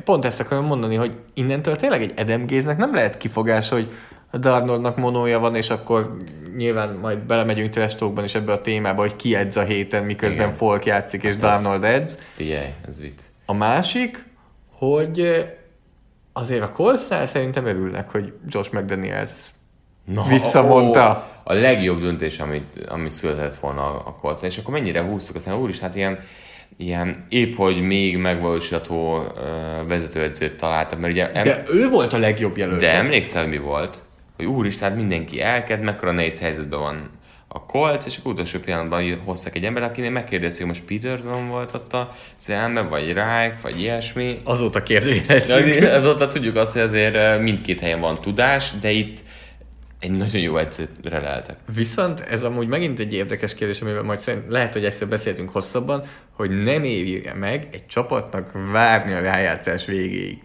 pont 0.04 0.24
ezt 0.24 0.40
akarom 0.40 0.64
mondani, 0.64 0.94
hogy 0.94 1.16
innentől 1.34 1.76
tényleg 1.76 2.02
egy 2.02 2.12
Adam 2.16 2.44
nem 2.76 2.94
lehet 2.94 3.16
kifogás, 3.16 3.68
hogy 3.68 3.88
a 4.30 4.36
Darnoldnak 4.36 4.96
monója 4.96 5.38
van, 5.38 5.54
és 5.54 5.70
akkor 5.70 6.16
nyilván 6.56 6.94
majd 6.94 7.18
belemegyünk 7.18 7.70
testókban 7.70 8.24
is 8.24 8.34
ebbe 8.34 8.52
a 8.52 8.60
témába, 8.60 9.00
hogy 9.00 9.16
ki 9.16 9.34
edz 9.34 9.56
a 9.56 9.64
héten, 9.64 10.04
miközben 10.04 10.38
Igen. 10.46 10.52
Folk 10.52 10.84
játszik, 10.84 11.22
és 11.22 11.30
Hát 11.30 11.40
Darnold 11.40 11.84
edz. 11.84 12.18
Figyelj, 12.34 12.68
ez 12.88 13.00
vicc. 13.00 13.22
A 13.46 13.52
másik, 13.52 14.24
hogy 14.70 15.46
azért 16.40 16.62
a 16.62 16.72
Coltsnál 16.72 17.26
szerintem 17.26 17.66
örülnek, 17.66 18.10
hogy 18.10 18.32
Josh 18.48 18.74
McDaniels 18.74 19.30
Na, 20.04 20.24
Visszamondta. 20.28 21.26
Ó, 21.28 21.50
a 21.50 21.52
legjobb 21.52 22.00
döntés, 22.00 22.38
amit, 22.38 22.86
amit 22.88 23.12
született 23.12 23.56
volna 23.56 24.04
a, 24.04 24.14
Colts. 24.20 24.42
És 24.42 24.58
akkor 24.58 24.74
mennyire 24.74 25.02
húztuk, 25.02 25.36
aztán 25.36 25.56
úr 25.56 25.70
hát 25.80 25.94
ilyen, 25.94 26.18
ilyen 26.76 27.24
épp, 27.28 27.56
hogy 27.56 27.80
még 27.80 28.16
megvalósítható 28.16 29.16
uh, 29.16 29.24
vezetőedzőt 29.88 30.56
találtak, 30.56 31.00
mert 31.00 31.12
ugye... 31.12 31.30
Em- 31.32 31.44
De 31.44 31.62
ő 31.72 31.88
volt 31.88 32.12
a 32.12 32.18
legjobb 32.18 32.56
jelölt. 32.56 32.80
de 32.80 32.92
emlékszel, 32.92 33.46
mi 33.46 33.58
volt? 33.58 34.02
Hogy 34.36 34.46
úristen, 34.46 34.88
hát 34.88 34.98
mindenki 34.98 35.40
elked, 35.40 35.82
mekkora 35.82 36.12
nehéz 36.12 36.40
helyzetben 36.40 36.80
van 36.80 37.10
a 37.48 37.66
Colts, 37.66 38.06
és 38.06 38.16
akkor 38.16 38.32
utolsó 38.32 38.58
pillanatban 38.58 39.20
hoztak 39.24 39.56
egy 39.56 39.64
ember, 39.64 39.82
akinél 39.82 40.10
megkérdezték, 40.10 40.66
hogy 40.66 40.74
most 40.74 40.84
Peterson 40.84 41.48
volt 41.48 41.74
ott 41.74 41.92
a 41.92 42.10
elme, 42.46 42.80
vagy 42.80 43.12
Reich, 43.12 43.62
vagy 43.62 43.80
ilyesmi. 43.80 44.40
Azóta 44.44 44.82
kérdőjelezzük. 44.82 45.84
Azóta 45.92 46.26
tudjuk 46.26 46.56
azt, 46.56 46.72
hogy 46.72 46.82
azért 46.82 47.40
mindkét 47.40 47.80
helyen 47.80 48.00
van 48.00 48.20
tudás, 48.20 48.72
de 48.80 48.90
itt 48.90 49.18
egy 50.00 50.10
nagyon 50.10 50.40
jó 50.40 50.56
edzőre 50.56 51.18
leltek. 51.20 51.56
Viszont 51.74 52.20
ez 52.20 52.42
amúgy 52.42 52.68
megint 52.68 52.98
egy 52.98 53.12
érdekes 53.12 53.54
kérdés, 53.54 53.80
amivel 53.80 54.02
majd 54.02 54.18
szerint 54.18 54.44
lehet, 54.48 54.72
hogy 54.72 54.84
egyszer 54.84 55.08
beszéltünk 55.08 55.50
hosszabban, 55.50 56.04
hogy 56.32 56.62
nem 56.62 56.84
éri 56.84 57.30
meg 57.38 57.68
egy 57.72 57.86
csapatnak 57.86 58.50
várni 58.72 59.12
a 59.12 59.20
rájátszás 59.20 59.84
végéig. 59.84 60.38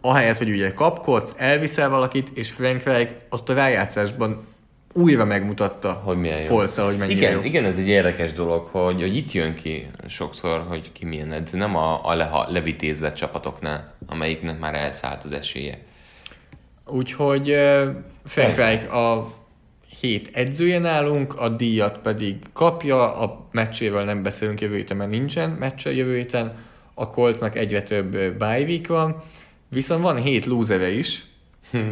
Ahelyett, 0.00 0.38
hogy 0.38 0.50
ugye 0.50 0.72
kapkodsz, 0.72 1.34
elviszel 1.36 1.88
valakit, 1.88 2.28
és 2.34 2.50
Frank 2.50 2.82
Reich 2.82 3.12
ott 3.30 3.48
a 3.48 3.54
rájátszásban 3.54 4.48
újra 4.92 5.24
megmutatta 5.24 5.92
Hogy 5.92 6.16
milyen. 6.16 6.44
Folszal, 6.44 6.86
hogy 6.86 6.98
mennyire 6.98 7.18
igen, 7.18 7.32
jó. 7.32 7.42
igen, 7.42 7.64
ez 7.64 7.78
egy 7.78 7.88
érdekes 7.88 8.32
dolog, 8.32 8.66
hogy, 8.66 9.00
hogy 9.00 9.16
itt 9.16 9.32
jön 9.32 9.54
ki 9.54 9.90
sokszor, 10.08 10.64
hogy 10.68 10.92
ki 10.92 11.04
milyen 11.04 11.32
edző, 11.32 11.58
nem 11.58 11.76
a, 11.76 12.00
a 12.10 12.14
leha, 12.14 12.46
levitézett 12.48 13.14
csapatoknál, 13.14 13.94
amelyiknek 14.06 14.58
már 14.58 14.74
elszállt 14.74 15.24
az 15.24 15.32
esélye. 15.32 15.78
Úgyhogy 16.86 17.50
uh, 17.50 17.82
Frank 18.24 18.56
Reich 18.56 18.94
a 18.94 19.34
hét 20.00 20.30
edzője 20.32 20.78
nálunk, 20.78 21.34
a 21.34 21.48
díjat 21.48 21.98
pedig 21.98 22.36
kapja, 22.52 23.16
a 23.16 23.48
meccsével 23.52 24.04
nem 24.04 24.22
beszélünk 24.22 24.60
jövő 24.60 24.76
héten, 24.76 24.96
mert 24.96 25.10
nincsen 25.10 25.50
meccse 25.50 25.94
jövő 25.94 26.16
héten, 26.16 26.58
a 26.94 27.10
Coltsnak 27.10 27.56
egyre 27.56 27.82
több 27.82 28.10
bye 28.12 28.60
week 28.60 28.86
van, 28.86 29.22
viszont 29.68 30.02
van 30.02 30.16
hét 30.16 30.46
losere 30.46 30.90
is, 30.90 31.24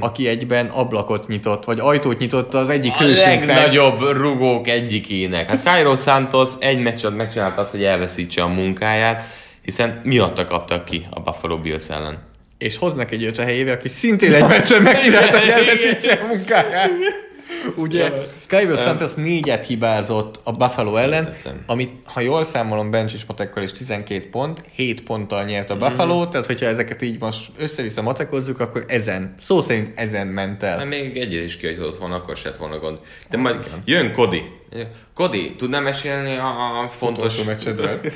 aki 0.01 0.29
egyben 0.29 0.67
ablakot 0.67 1.27
nyitott, 1.27 1.65
vagy 1.65 1.79
ajtót 1.81 2.19
nyitott 2.19 2.55
az 2.55 2.69
egyik 2.69 2.93
A 2.93 3.03
hősünknek. 3.03 3.45
legnagyobb 3.45 4.01
rugók 4.01 4.69
egyikének. 4.69 5.49
Hát 5.49 5.63
Cairo 5.63 5.97
Santos 5.97 6.49
egy 6.59 6.79
meccset 6.83 7.17
megcsinálta 7.17 7.61
azt, 7.61 7.71
hogy 7.71 7.85
elveszítse 7.85 8.43
a 8.43 8.49
munkáját, 8.49 9.23
hiszen 9.63 10.01
miatta 10.05 10.45
kaptak 10.45 10.85
ki 10.85 11.07
a 11.11 11.21
Buffalo 11.21 11.59
Bills 11.59 11.89
ellen. 11.89 12.27
És 12.59 12.77
hoznak 12.77 13.11
egy 13.11 13.25
öt 13.25 13.39
a 13.39 13.43
helyébe, 13.43 13.73
aki 13.73 13.89
szintén 13.89 14.33
egy 14.33 14.47
meccsen 14.47 14.83
megcsinálta, 14.83 15.39
hogy 15.39 15.49
elveszítse 15.49 16.13
a 16.23 16.27
munkáját. 16.27 16.91
Ugye, 17.77 18.13
Kyle 18.47 18.77
Santos 18.77 19.15
négyet 19.15 19.65
hibázott 19.65 20.41
a 20.43 20.51
Buffalo 20.51 20.97
ellen, 20.97 21.35
amit, 21.67 21.93
ha 22.05 22.21
jól 22.21 22.45
számolom, 22.45 22.91
bench 22.91 23.15
és 23.15 23.25
matekkal 23.27 23.63
is 23.63 23.73
12 23.73 24.29
pont, 24.31 24.65
7 24.73 25.03
ponttal 25.03 25.45
nyert 25.45 25.71
a 25.71 25.77
Buffalo, 25.77 26.27
tehát 26.27 26.47
hogyha 26.47 26.67
ezeket 26.67 27.03
így 27.03 27.21
most 27.21 27.51
össze-vissza 27.59 28.03
matekozzuk, 28.03 28.61
akkor 28.61 28.85
ezen, 28.89 29.35
szó 29.43 29.61
szerint 29.61 29.99
ezen 29.99 30.27
ment 30.27 30.63
el. 30.63 30.79
Hát 30.79 30.89
még 30.89 31.17
egyre 31.17 31.43
is 31.43 31.57
kihagyhatott 31.57 31.99
volna, 31.99 32.15
akkor 32.15 32.37
se 32.37 32.53
volna 32.59 32.79
gond. 32.79 32.99
De 33.31 33.37
majd 33.37 33.71
jön 33.85 34.13
Cody. 34.13 34.43
Cody, 35.15 35.55
tudnál 35.57 35.81
mesélni 35.81 36.37
a, 36.37 36.83
a 36.83 36.89
fontos... 36.89 37.45
Meccsedről. 37.45 38.01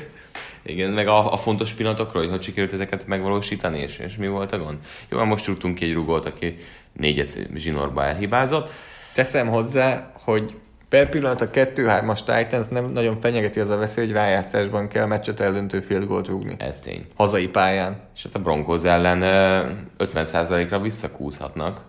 Igen, 0.65 0.91
meg 0.91 1.07
a, 1.07 1.33
a 1.33 1.37
fontos 1.37 1.73
pillanatokról, 1.73 2.21
hogy 2.21 2.31
hogy 2.31 2.41
sikerült 2.41 2.73
ezeket 2.73 3.07
megvalósítani, 3.07 3.79
és, 3.79 3.97
és 3.97 4.17
mi 4.17 4.27
volt 4.27 4.51
a 4.51 4.57
gond. 4.57 4.77
Jó, 5.09 5.17
hát 5.17 5.27
most 5.27 5.47
rúgtunk 5.47 5.75
ki 5.75 5.85
egy 5.85 5.93
rugót, 5.93 6.25
aki 6.25 6.57
négyet 6.93 7.39
zsinórba 7.55 8.03
elhibázott. 8.03 8.71
Teszem 9.13 9.47
hozzá, 9.47 10.11
hogy 10.13 10.59
per 10.89 11.09
pillanat 11.09 11.41
a 11.41 11.49
2-3-as 11.49 12.19
Titans 12.19 12.67
nem 12.69 12.91
nagyon 12.91 13.19
fenyegeti 13.19 13.59
az 13.59 13.69
a 13.69 13.77
veszély, 13.77 14.05
hogy 14.05 14.13
rájátszásban 14.13 14.87
kell 14.87 15.05
meccset 15.05 15.39
eldöntő 15.39 15.79
field 15.79 16.05
gólt 16.05 16.27
rúgni. 16.27 16.55
Ez 16.59 16.79
tény. 16.79 17.05
Hazai 17.15 17.47
pályán. 17.47 17.99
És 18.15 18.23
hát 18.23 18.35
a 18.35 18.39
Broncos 18.39 18.83
ellen 18.83 19.21
ö, 19.21 19.71
50%-ra 19.97 20.79
visszakúzhatnak. 20.79 21.81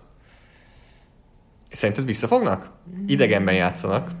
Szerinted 1.71 2.05
visszafognak? 2.05 2.69
Idegenben 3.07 3.55
játszanak. 3.55 4.11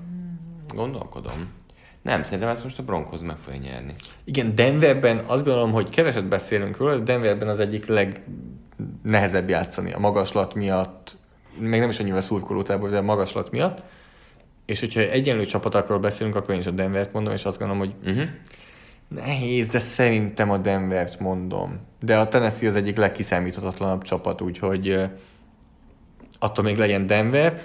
Gondolkodom. 0.75 1.53
Nem, 2.01 2.23
szerintem 2.23 2.49
ezt 2.49 2.63
most 2.63 2.79
a 2.79 2.83
Broncos 2.83 3.19
meg 3.19 3.37
fogja 3.37 3.59
nyerni. 3.59 3.95
Igen, 4.23 4.55
Denverben 4.55 5.17
azt 5.17 5.43
gondolom, 5.43 5.71
hogy 5.71 5.89
keveset 5.89 6.27
beszélünk 6.27 6.77
róla, 6.77 6.97
de 6.97 7.03
Denverben 7.03 7.47
az 7.47 7.59
egyik 7.59 7.85
legnehezebb 7.85 9.49
játszani 9.49 9.93
a 9.93 9.99
magaslat 9.99 10.53
miatt, 10.53 11.17
még 11.59 11.79
nem 11.79 11.89
is 11.89 11.99
annyira 11.99 12.21
szurkolótából, 12.21 12.89
de 12.89 12.97
a 12.97 13.01
magaslat 13.01 13.51
miatt. 13.51 13.83
És 14.65 14.79
hogyha 14.79 14.99
egyenlő 14.99 15.45
csapatokról 15.45 15.99
beszélünk, 15.99 16.35
akkor 16.35 16.53
én 16.53 16.59
is 16.59 16.65
a 16.65 16.71
Denvert 16.71 17.13
mondom, 17.13 17.33
és 17.33 17.45
azt 17.45 17.59
gondolom, 17.59 17.81
hogy 17.83 18.11
Uh-huh. 18.11 18.29
nehéz, 19.07 19.67
de 19.67 19.79
szerintem 19.79 20.49
a 20.49 20.57
Denvert 20.57 21.19
mondom. 21.19 21.79
De 21.99 22.17
a 22.17 22.27
Tennessee 22.27 22.69
az 22.69 22.75
egyik 22.75 22.97
legkiszámíthatatlanabb 22.97 24.01
csapat, 24.01 24.41
úgyhogy 24.41 25.09
attól 26.39 26.63
még 26.63 26.77
legyen 26.77 27.07
Denver. 27.07 27.61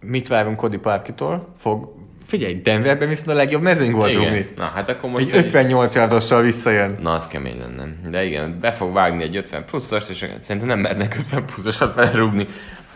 Mit 0.00 0.28
várunk 0.28 0.56
Cody 0.56 0.78
Parkitól? 0.78 1.52
Fog... 1.56 1.94
Figyelj, 2.26 2.54
Denverben 2.54 3.08
viszont 3.08 3.28
a 3.28 3.34
legjobb 3.34 3.62
mezőny 3.62 3.92
volt 3.92 4.14
rúgni. 4.14 4.48
Na, 4.56 4.64
hát 4.64 4.88
akkor 4.88 5.10
most... 5.10 5.32
Egy 5.32 5.44
58 5.44 5.94
yardossal 5.94 6.42
visszajön. 6.42 6.98
Na, 7.00 7.12
az 7.12 7.26
kemény 7.26 7.58
lenne. 7.58 8.10
De 8.10 8.24
igen, 8.24 8.60
be 8.60 8.72
fog 8.72 8.92
vágni 8.92 9.22
egy 9.22 9.36
50 9.36 9.64
pluszos, 9.64 10.08
és 10.08 10.26
szerintem 10.40 10.68
nem 10.68 10.78
mernek 10.78 11.16
50 11.18 11.44
pluszosat 11.46 11.94
belerúgni. 11.94 12.46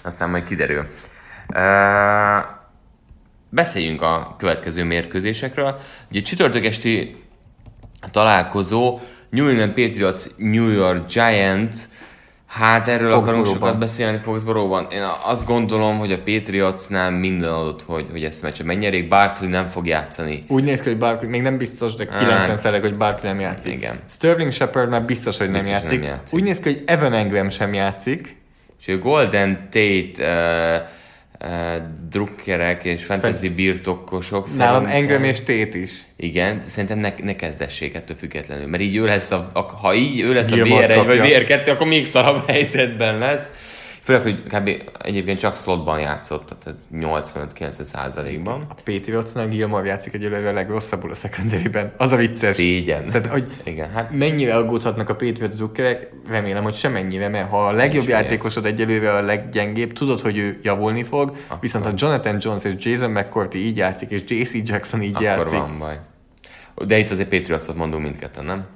Aztán 0.03 0.31
majd 0.31 0.45
kiderül. 0.45 0.85
Uh, 1.55 2.45
beszéljünk 3.49 4.03
a 4.03 4.35
következő 4.39 4.85
mérkőzésekről. 4.85 5.81
Ugye 6.11 6.21
csütörtök 6.21 6.65
esti 6.65 7.25
találkozó 8.13 9.01
New 9.31 9.49
England 9.49 9.73
Patriots 9.73 10.21
New 10.37 10.69
York 10.69 11.13
Giants 11.13 11.79
Hát 12.51 12.89
erről 12.89 13.13
akarunk 13.13 13.47
sokat 13.47 13.79
beszélni 13.79 14.19
Foxboróban. 14.19 14.87
Én 14.93 15.03
azt 15.25 15.47
gondolom, 15.47 15.99
hogy 15.99 16.13
a 16.13 16.19
Patriotsnál 16.25 17.11
minden 17.11 17.51
adott, 17.51 17.83
hogy, 17.87 18.07
hogy 18.11 18.25
ezt 18.25 18.43
meccset 18.43 18.67
megnyerik. 18.67 19.09
Barkley 19.09 19.51
nem 19.51 19.67
fog 19.67 19.87
játszani. 19.87 20.45
Úgy 20.49 20.65
néz 20.65 20.81
ki, 20.81 20.89
hogy 20.89 20.99
Barkley, 20.99 21.31
még 21.31 21.43
nem 21.43 21.59
biztos, 21.59 21.95
de 21.95 22.07
90 22.07 22.59
szereg, 22.59 22.81
hogy 22.81 22.97
Barkley 22.97 23.33
nem 23.33 23.41
játszik. 23.41 23.73
Igen. 23.73 24.01
Sterling 24.11 24.53
Shepard 24.53 24.91
már 24.91 25.05
biztos, 25.05 25.39
hogy 25.39 25.51
nem, 25.51 25.61
Biztos, 25.61 25.73
hogy 25.79 25.83
játszik. 25.83 26.01
nem 26.01 26.09
játszik. 26.09 26.39
Úgy 26.39 26.45
néz 26.45 26.59
ki, 26.59 26.73
hogy 26.73 26.83
Evan 26.87 27.13
Engram 27.13 27.49
sem 27.49 27.75
játszik. 27.75 28.37
És 28.87 28.99
Golden 28.99 29.69
Tate 29.71 30.81
uh, 30.81 30.89
drukkerek 32.11 32.85
és 32.85 33.05
fantasy 33.05 33.49
birtokosok 33.49 34.57
Nálam 34.57 34.87
Engram 34.87 35.23
és 35.23 35.41
Tét 35.41 35.75
is. 35.75 35.91
Igen, 36.17 36.63
szerintem 36.67 36.99
ne, 36.99 37.15
ne 37.23 37.37
kezdessék 37.37 37.95
ettől 37.95 38.17
függetlenül, 38.17 38.67
mert 38.67 38.83
így 38.83 38.97
ő 38.97 39.05
lesz 39.05 39.31
a, 39.31 39.51
a 39.53 39.61
ha 39.61 39.95
így 39.95 40.21
ő 40.21 40.33
lesz 40.33 40.51
a 40.51 40.55
Gilmore 40.55 40.87
VR1 40.87 41.03
vagy 41.07 41.19
kapja. 41.19 41.41
VR2, 41.41 41.71
akkor 41.71 41.87
még 41.87 42.07
szarabb 42.07 42.43
helyzetben 42.51 43.19
lesz. 43.19 43.51
Főleg, 44.11 44.23
hogy 44.25 44.43
kb. 44.43 44.93
egyébként 44.99 45.39
csak 45.39 45.57
slotban 45.57 46.01
játszott, 46.01 46.55
tehát 46.59 46.79
85-90 46.95 47.83
százalékban. 47.83 48.63
A 48.69 48.75
Patriotsnál 48.85 49.49
Gilmore 49.49 49.87
játszik 49.87 50.15
egyelőre 50.15 50.49
a 50.49 50.53
legrosszabbul 50.53 51.11
a 51.11 51.15
secondary-ben. 51.15 51.93
Az 51.97 52.13
a 52.13 52.17
vicces. 52.17 52.55
Szégyen. 52.55 53.07
Tehát, 53.07 53.27
hogy 53.27 53.49
Igen, 53.65 53.91
hát 53.91 54.17
mennyire 54.17 54.57
aggódhatnak 54.57 55.09
a 55.09 55.15
Patriots 55.15 55.55
drukkerek, 55.55 56.13
remélem, 56.29 56.63
hogy 56.63 56.75
semennyire, 56.75 57.29
mert 57.29 57.51
ha 57.51 57.67
a 57.67 57.73
legjobb 57.73 58.07
Nincs 58.07 58.07
játékosod 58.07 58.67
egyelőre 58.67 59.13
a 59.13 59.21
leggyengébb, 59.21 59.93
tudod, 59.93 60.21
hogy 60.21 60.39
ő 60.39 60.61
javulni 60.63 61.03
fog, 61.03 61.37
viszont 61.61 61.85
ha 61.85 61.93
Jonathan 61.97 62.37
Jones 62.41 62.65
és 62.65 62.73
Jason 62.79 63.11
McCourty 63.11 63.55
így 63.55 63.77
játszik, 63.77 64.11
és 64.11 64.23
JC 64.27 64.69
Jackson 64.69 65.03
így 65.03 65.15
akkor 65.15 65.27
játszik. 65.27 65.59
van 65.59 65.79
baj. 65.79 65.99
De 66.87 66.99
itt 66.99 67.11
azért 67.11 67.29
Patriotsot 67.29 67.77
mondunk 67.77 68.03
mindketten, 68.03 68.45
nem? 68.45 68.67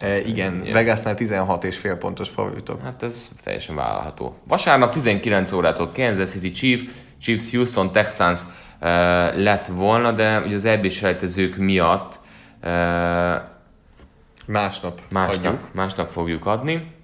E, 0.00 0.18
igen, 0.20 0.60
Igen. 0.60 0.72
Vegasnál 0.72 1.14
16 1.14 1.64
és 1.64 1.76
fél 1.76 1.96
pontos 1.96 2.28
favoritok. 2.28 2.82
Hát 2.82 3.02
ez 3.02 3.28
teljesen 3.42 3.74
vállalható. 3.76 4.36
Vasárnap 4.48 4.92
19 4.92 5.52
órától 5.52 5.90
Kansas 5.94 6.30
City 6.30 6.50
Chief, 6.50 6.82
Chiefs 7.20 7.50
Houston 7.50 7.92
Texans 7.92 8.40
uh, 8.42 8.88
lett 9.36 9.66
volna, 9.66 10.12
de 10.12 10.40
ugye 10.40 10.54
az 10.54 10.64
eb 10.64 10.88
selejtezők 10.88 11.56
miatt 11.56 12.20
uh, 12.62 12.70
Másnap, 14.46 15.00
másnap, 15.10 15.44
hagyjuk. 15.44 15.74
másnap 15.74 16.08
fogjuk 16.08 16.46
adni. 16.46 16.96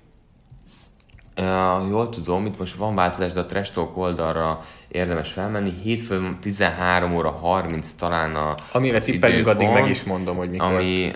Uh, 1.36 1.88
jól 1.88 2.08
tudom, 2.08 2.46
itt 2.46 2.58
most 2.58 2.74
van 2.74 2.94
változás, 2.94 3.32
de 3.32 3.40
a 3.40 3.46
Trash 3.46 3.72
Talk 3.72 3.96
oldalra 3.96 4.60
érdemes 4.88 5.32
felmenni. 5.32 5.72
Hétfőn 5.82 6.38
13 6.40 7.14
óra 7.14 7.30
30 7.30 7.92
talán 7.92 8.34
a 8.34 8.54
Amire 8.72 8.98
tippelünk, 8.98 9.46
addig 9.46 9.68
meg 9.68 9.88
is 9.88 10.02
mondom, 10.02 10.36
hogy 10.36 10.50
mikor. 10.50 10.72
Ami 10.72 11.12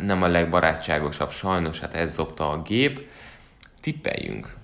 nem 0.00 0.22
a 0.22 0.26
legbarátságosabb, 0.26 1.30
sajnos, 1.30 1.78
hát 1.80 1.94
ez 1.94 2.12
dobta 2.12 2.50
a 2.50 2.62
gép. 2.62 3.00
Tippeljünk. 3.80 4.56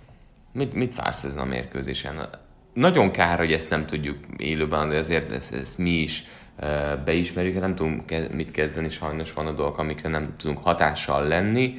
Mit, 0.52 0.74
mit 0.74 0.96
vársz 0.96 1.24
ezen 1.24 1.38
a 1.38 1.44
mérkőzésen? 1.44 2.28
Nagyon 2.72 3.10
kár, 3.10 3.38
hogy 3.38 3.52
ezt 3.52 3.70
nem 3.70 3.86
tudjuk 3.86 4.18
élőben, 4.36 4.88
de 4.88 4.98
azért 4.98 5.30
ezt, 5.32 5.54
ezt 5.54 5.78
mi 5.78 5.90
is 5.90 6.24
beismerjük, 7.04 7.60
nem 7.60 7.74
tudunk 7.74 8.02
mit 8.34 8.50
kezdeni, 8.50 8.88
sajnos 8.88 9.32
van 9.32 9.46
a 9.46 9.52
dolgok, 9.52 9.78
amikre 9.78 10.08
nem 10.08 10.34
tudunk 10.36 10.58
hatással 10.58 11.26
lenni. 11.26 11.74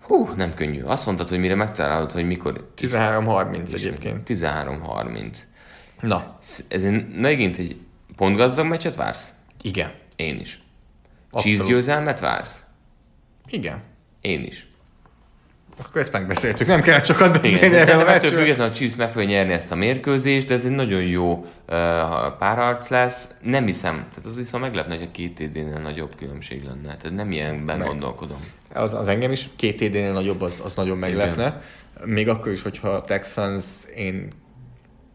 Hú, 0.00 0.28
nem 0.36 0.54
könnyű. 0.54 0.82
Azt 0.82 1.06
mondtad, 1.06 1.28
hogy 1.28 1.38
mire 1.38 1.54
megtalálod, 1.54 2.12
hogy 2.12 2.26
mikor... 2.26 2.72
13-30 2.76 3.74
egyébként. 3.74 4.28
13-30. 4.30 5.38
Na, 6.00 6.38
Ez 6.68 6.82
megint 7.12 7.56
egy 7.56 7.76
pontgazdag 8.16 8.66
meccset 8.66 8.94
vársz? 8.94 9.33
Igen. 9.64 9.92
Én 10.16 10.40
is. 10.40 10.62
Abszolút. 11.30 11.56
Chiefs 11.56 11.70
győzelmet 11.70 12.20
vársz? 12.20 12.62
Igen. 13.46 13.82
Én 14.20 14.44
is. 14.44 14.66
Akkor 15.78 16.00
ezt 16.00 16.12
megbeszéltük, 16.12 16.66
nem 16.66 16.82
kellett 16.82 17.04
sokat 17.04 17.28
Igen, 17.28 17.40
beszélni 17.40 17.76
erről 17.76 17.98
a 17.98 18.04
meccsről. 18.04 18.38
függetlenül 18.40 18.72
a 18.72 18.74
Chiefs 18.74 18.96
meg 18.96 19.08
fogja 19.08 19.28
nyerni 19.28 19.52
ezt 19.52 19.72
a 19.72 19.74
mérkőzést, 19.74 20.46
de 20.46 20.54
ez 20.54 20.64
egy 20.64 20.70
nagyon 20.70 21.02
jó 21.02 21.32
uh, 21.32 21.46
párharc 22.38 22.88
lesz. 22.88 23.30
Nem 23.42 23.66
hiszem, 23.66 23.94
tehát 23.94 24.24
az 24.24 24.36
viszont 24.36 24.62
meglepne, 24.62 24.94
hogy 24.94 25.04
a 25.04 25.10
két 25.10 25.34
TD-nél 25.34 25.78
nagyobb 25.78 26.16
különbség 26.16 26.64
lenne. 26.64 26.96
Tehát 26.96 27.12
nem 27.16 27.32
ilyenben 27.32 27.78
Meg. 27.78 27.86
gondolkodom. 27.86 28.38
Az, 28.74 28.94
az 28.94 29.08
engem 29.08 29.32
is 29.32 29.48
két 29.56 29.76
TD-nél 29.76 30.12
nagyobb, 30.12 30.40
az, 30.40 30.60
az 30.64 30.74
nagyon 30.74 30.98
meglepne. 30.98 31.62
Még 32.04 32.28
akkor 32.28 32.52
is, 32.52 32.62
hogyha 32.62 32.88
a 32.88 33.02
texans 33.02 33.64
én, 33.96 34.32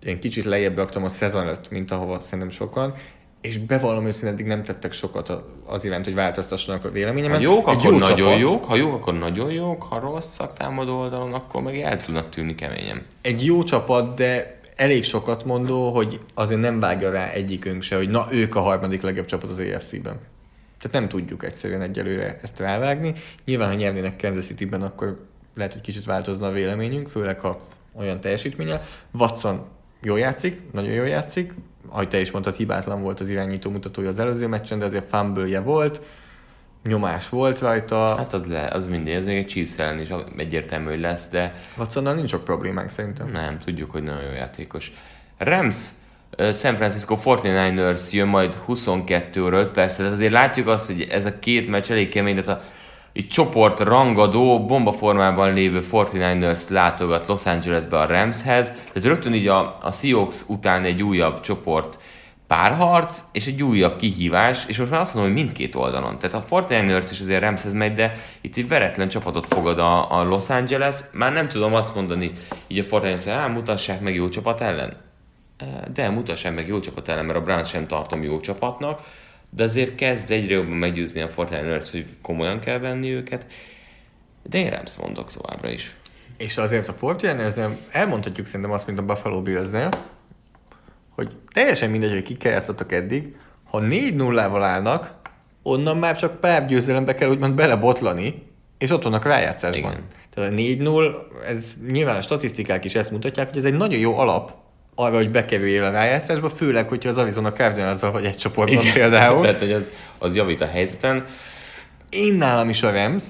én 0.05 0.19
kicsit 0.19 0.45
lejjebb 0.45 0.77
raktam 0.77 1.03
a 1.03 1.09
szezon 1.09 1.41
előtt, 1.41 1.69
mint 1.69 1.91
ahova 1.91 2.21
szerintem 2.21 2.49
sokan, 2.49 2.93
és 3.41 3.57
bevallom 3.57 4.05
őszintén, 4.05 4.29
eddig 4.29 4.45
nem 4.45 4.63
tettek 4.63 4.91
sokat 4.91 5.33
az 5.65 5.85
iránt, 5.85 6.05
hogy 6.05 6.15
változtassanak 6.15 6.85
a 6.85 6.91
véleményemen. 6.91 7.37
Ha 7.37 7.43
jók, 7.43 7.67
Egy 7.67 7.75
akkor 7.75 7.91
jó 7.91 7.97
nagyon 7.97 8.17
csapat, 8.17 8.39
jók, 8.39 8.65
ha 8.65 8.75
jók, 8.75 8.93
akkor 8.93 9.17
nagyon 9.17 9.51
jók, 9.51 9.83
ha 9.83 9.99
rosszak 9.99 10.53
támadó 10.53 10.99
oldalon, 10.99 11.33
akkor 11.33 11.61
meg 11.61 11.79
el 11.79 12.03
tudnak 12.03 12.29
tűnni 12.29 12.55
keményen. 12.55 13.05
Egy 13.21 13.45
jó 13.45 13.63
csapat, 13.63 14.15
de 14.15 14.59
elég 14.75 15.03
sokat 15.03 15.45
mondó, 15.45 15.91
hogy 15.91 16.19
azért 16.33 16.59
nem 16.59 16.79
vágja 16.79 17.11
rá 17.11 17.29
egyikünk 17.29 17.81
se, 17.81 17.95
hogy 17.95 18.09
na 18.09 18.27
ők 18.31 18.55
a 18.55 18.61
harmadik 18.61 19.01
legjobb 19.01 19.25
csapat 19.25 19.49
az 19.49 19.59
AFC-ben. 19.59 20.19
Tehát 20.79 20.91
nem 20.91 21.07
tudjuk 21.07 21.45
egyszerűen 21.45 21.81
egyelőre 21.81 22.39
ezt 22.41 22.59
rávágni. 22.59 23.13
Nyilván, 23.45 23.67
ha 23.67 23.73
nyernének 23.73 24.21
Kansas 24.21 24.45
City-ben, 24.45 24.81
akkor 24.81 25.25
lehet, 25.55 25.73
hogy 25.73 25.81
kicsit 25.81 26.05
változna 26.05 26.47
a 26.47 26.51
véleményünk, 26.51 27.07
főleg 27.07 27.39
ha 27.39 27.59
olyan 27.95 28.21
teljesítménnyel. 28.21 28.81
Watson 29.11 29.65
jól 30.01 30.19
játszik, 30.19 30.61
nagyon 30.71 30.91
jól 30.91 31.07
játszik. 31.07 31.53
Ahogy 31.89 32.07
te 32.09 32.19
is 32.19 32.31
mondtad, 32.31 32.55
hibátlan 32.55 33.01
volt 33.01 33.19
az 33.19 33.29
irányító 33.29 33.69
mutatója 33.69 34.09
az 34.09 34.19
előző 34.19 34.47
meccsen, 34.47 34.79
de 34.79 34.85
azért 34.85 35.09
fumble 35.09 35.59
volt, 35.59 36.01
nyomás 36.83 37.29
volt 37.29 37.59
rajta. 37.59 38.15
Hát 38.17 38.33
az, 38.33 38.45
le, 38.45 38.67
az 38.71 38.87
mindegy, 38.87 39.13
ez 39.13 39.25
még 39.25 39.37
egy 39.37 39.47
Chiefs 39.47 39.77
ellen 39.77 39.99
is 39.99 40.07
egyértelmű, 40.37 40.89
hogy 40.89 40.99
lesz, 40.99 41.29
de 41.29 41.53
Watsonnal 41.77 42.13
nincs 42.13 42.29
sok 42.29 42.43
problémánk 42.43 42.89
szerintem. 42.89 43.29
nem, 43.29 43.57
tudjuk, 43.57 43.91
hogy 43.91 44.03
nagyon 44.03 44.23
jó 44.23 44.31
játékos. 44.31 44.91
Rams, 45.37 45.89
San 46.37 46.75
Francisco 46.75 47.17
49ers 47.23 48.11
jön 48.11 48.27
majd 48.27 48.53
22 48.53 49.43
óra 49.43 49.59
5 49.59 49.71
percre, 49.71 49.97
tehát 49.97 50.17
azért 50.17 50.31
látjuk 50.31 50.67
azt, 50.67 50.85
hogy 50.87 51.07
ez 51.11 51.25
a 51.25 51.39
két 51.39 51.69
meccs 51.69 51.91
elég 51.91 52.09
kemény, 52.09 52.41
tehát 52.41 52.59
a 52.59 52.63
egy 53.13 53.27
csoport 53.27 53.79
rangadó, 53.79 54.65
bombaformában 54.65 55.53
lévő 55.53 55.85
49ers 55.91 56.69
látogat 56.69 57.27
Los 57.27 57.45
Angelesbe 57.45 57.97
a 57.99 58.05
Ramshez, 58.05 58.69
tehát 58.71 59.03
rögtön 59.03 59.33
így 59.33 59.47
a, 59.47 59.77
a 59.81 59.91
Seahawks 59.91 60.41
után 60.47 60.83
egy 60.83 61.03
újabb 61.03 61.41
csoport 61.41 61.97
párharc, 62.49 63.21
és 63.31 63.47
egy 63.47 63.63
újabb 63.63 63.95
kihívás, 63.95 64.65
és 64.67 64.77
most 64.77 64.91
már 64.91 64.99
azt 64.99 65.13
mondom, 65.13 65.33
hogy 65.33 65.41
mindkét 65.41 65.75
oldalon. 65.75 66.19
Tehát 66.19 66.45
a 66.51 66.55
49ers 66.55 67.07
is 67.11 67.19
azért 67.19 67.41
Ramshez 67.41 67.73
megy, 67.73 67.93
de 67.93 68.13
itt 68.41 68.57
egy 68.57 68.67
veretlen 68.67 69.09
csapatot 69.09 69.45
fogad 69.45 69.79
a, 69.79 70.19
a 70.19 70.23
Los 70.23 70.49
Angeles. 70.49 70.99
Már 71.13 71.33
nem 71.33 71.47
tudom 71.47 71.73
azt 71.73 71.95
mondani, 71.95 72.31
így 72.67 72.79
a 72.89 72.99
49ers, 72.99 73.41
hogy 73.43 73.53
mutassák 73.53 74.01
meg 74.01 74.15
jó 74.15 74.29
csapat 74.29 74.61
ellen. 74.61 74.97
De 75.93 76.09
mutassák 76.09 76.55
meg 76.55 76.67
jó 76.67 76.79
csapat 76.79 77.07
ellen, 77.07 77.25
mert 77.25 77.37
a 77.37 77.41
Browns 77.41 77.69
sem 77.69 77.87
tartom 77.87 78.23
jó 78.23 78.39
csapatnak, 78.39 79.01
de 79.49 79.63
azért 79.63 79.95
kezd 79.95 80.31
egyre 80.31 80.53
jobban 80.53 80.77
meggyőzni 80.77 81.21
a 81.21 81.29
49ers, 81.29 81.87
hogy 81.91 82.05
komolyan 82.21 82.59
kell 82.59 82.79
venni 82.79 83.09
őket. 83.09 83.45
De 84.43 84.57
én 84.57 84.69
Rams 84.69 84.95
mondok 84.95 85.31
továbbra 85.31 85.69
is. 85.69 85.95
És 86.37 86.57
azért 86.57 86.87
a 86.87 86.95
49 87.01 87.75
elmondhatjuk 87.91 88.45
szerintem 88.45 88.71
azt, 88.71 88.87
mint 88.87 88.99
a 88.99 89.05
Buffalo 89.05 89.41
Bills-nél, 89.41 89.89
hogy 91.09 91.35
teljesen 91.53 91.89
mindegy, 91.89 92.11
hogy 92.11 92.23
kikkel 92.23 92.51
játszottak 92.51 92.91
eddig, 92.91 93.35
ha 93.63 93.79
4-0-val 93.81 94.61
állnak, 94.61 95.13
onnan 95.63 95.97
már 95.97 96.17
csak 96.17 96.39
pár 96.39 96.65
győzelembe 96.65 97.15
kell 97.15 97.29
úgymond 97.29 97.55
belebotlani, 97.55 98.47
és 98.77 98.89
ott 98.89 99.03
vannak 99.03 99.25
rájátszásban. 99.25 99.91
Igen. 99.91 100.03
Tehát 100.33 100.51
a 100.51 100.53
4-0, 100.53 101.15
ez 101.47 101.73
nyilván 101.87 102.15
a 102.15 102.21
statisztikák 102.21 102.85
is 102.85 102.95
ezt 102.95 103.11
mutatják, 103.11 103.47
hogy 103.47 103.57
ez 103.57 103.63
egy 103.63 103.77
nagyon 103.77 103.99
jó 103.99 104.17
alap 104.17 104.53
arra, 104.99 105.15
hogy 105.15 105.31
bekerüljél 105.31 105.83
a 105.83 105.91
rájátszásba, 105.91 106.49
főleg, 106.49 106.87
hogyha 106.87 107.09
az 107.09 107.17
Arizona 107.17 107.53
cardinals 107.53 107.99
vagy 108.01 108.25
egy 108.25 108.37
csoportban 108.37 108.83
például. 108.93 109.41
Tehát, 109.45 109.59
hogy 109.59 109.71
az, 109.71 109.91
az 110.17 110.35
javít 110.35 110.61
a 110.61 110.67
helyzeten. 110.67 111.23
Én 112.09 112.33
nálam 112.33 112.69
is 112.69 112.83
a 112.83 112.91
Rams. 112.91 113.23